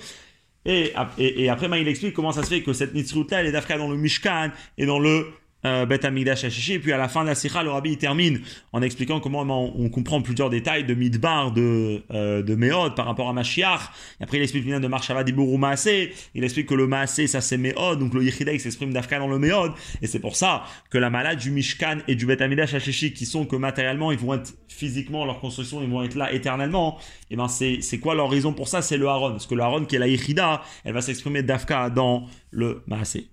Et, 0.65 0.93
et, 1.19 1.49
après, 1.49 1.69
il 1.81 1.89
explique 1.89 2.13
comment 2.13 2.33
ça 2.33 2.43
se 2.43 2.49
fait 2.49 2.63
que 2.63 2.73
cette 2.73 2.93
nitzrut 2.93 3.27
elle 3.31 3.47
est 3.47 3.53
d'Afka 3.53 3.79
dans 3.79 3.89
le 3.89 3.97
Mishkan 3.97 4.51
et 4.77 4.85
dans 4.85 4.99
le 4.99 5.27
euh, 5.65 5.87
Bet 5.87 6.07
Amigdash 6.07 6.45
Et 6.45 6.79
puis 6.79 6.93
à 6.93 6.97
la 6.97 7.09
fin 7.09 7.23
de 7.23 7.29
la 7.29 7.35
Sikha, 7.35 7.63
le 7.63 7.71
Rabbi 7.71 7.91
il 7.91 7.99
termine 7.99 8.41
en 8.73 8.83
expliquant 8.83 9.21
comment 9.21 9.43
on 9.43 9.89
comprend 9.89 10.23
plusieurs 10.23 10.51
détails 10.51 10.85
de 10.85 10.95
Midbar, 10.95 11.53
de, 11.53 12.03
euh, 12.13 12.43
de 12.43 12.55
Meod 12.55 12.95
par 12.95 13.07
rapport 13.07 13.29
à 13.29 13.33
Mashiach. 13.33 13.81
Et 14.21 14.25
après 14.25 14.39
il 14.39 14.43
explique 14.43 14.65
bien 14.65 14.81
de 14.81 14.89
Marshava 14.89 15.25
Diburu 15.25 15.59
Maasé. 15.59 16.13
Il 16.35 16.45
explique 16.45 16.67
que 16.67 16.75
le 16.75 16.87
Maasé 16.87 17.27
ça 17.27 17.41
c'est 17.41 17.59
Meod, 17.59 17.99
donc 17.99 18.15
le 18.15 18.23
Yechida 18.23 18.53
il 18.53 18.61
s'exprime 18.61 18.93
d'Afka 18.93 19.19
dans 19.19 19.29
le 19.29 19.39
Meod. 19.39 19.73
Et 20.03 20.07
c'est 20.07 20.21
pour 20.21 20.37
ça 20.37 20.65
que 20.91 20.99
la 20.99 21.11
malade 21.11 21.39
du 21.39 21.51
Mishkan 21.51 21.99
et 22.07 22.15
du 22.15 22.27
Bet 22.27 22.43
Amigdash 22.43 22.77
qui 22.79 23.27
sont 23.27 23.47
que 23.47 23.57
matériellement 23.57 24.13
ils 24.13 24.19
vont 24.19 24.35
être 24.35 24.55
physiquement, 24.69 25.25
leur 25.25 25.41
construction, 25.41 25.83
ils 25.83 25.91
vont 25.91 26.03
être 26.03 26.15
là 26.15 26.33
éternellement. 26.33 26.99
Et 27.31 27.37
ben 27.37 27.49
c'est 27.49 27.99
quoi 28.01 28.15
leur 28.15 28.31
raison 28.31 28.53
pour 28.53 28.69
ça? 28.69 28.83
C'est 28.83 28.97
le 28.97 29.09
Haron. 29.09 29.31
Parce 29.33 29.47
que 29.47 29.55
le 29.55 29.63
Haron 29.63 29.85
qui 29.85 29.97
est 29.97 29.99
la 29.99 30.09
Yechida, 30.09 30.63
elle 30.85 30.95
va 30.95 31.01
s'exprimer 31.01 31.43
d'Afka 31.43 31.91
dans 31.91 32.27
le 32.51 32.83
Maasé. 32.87 33.29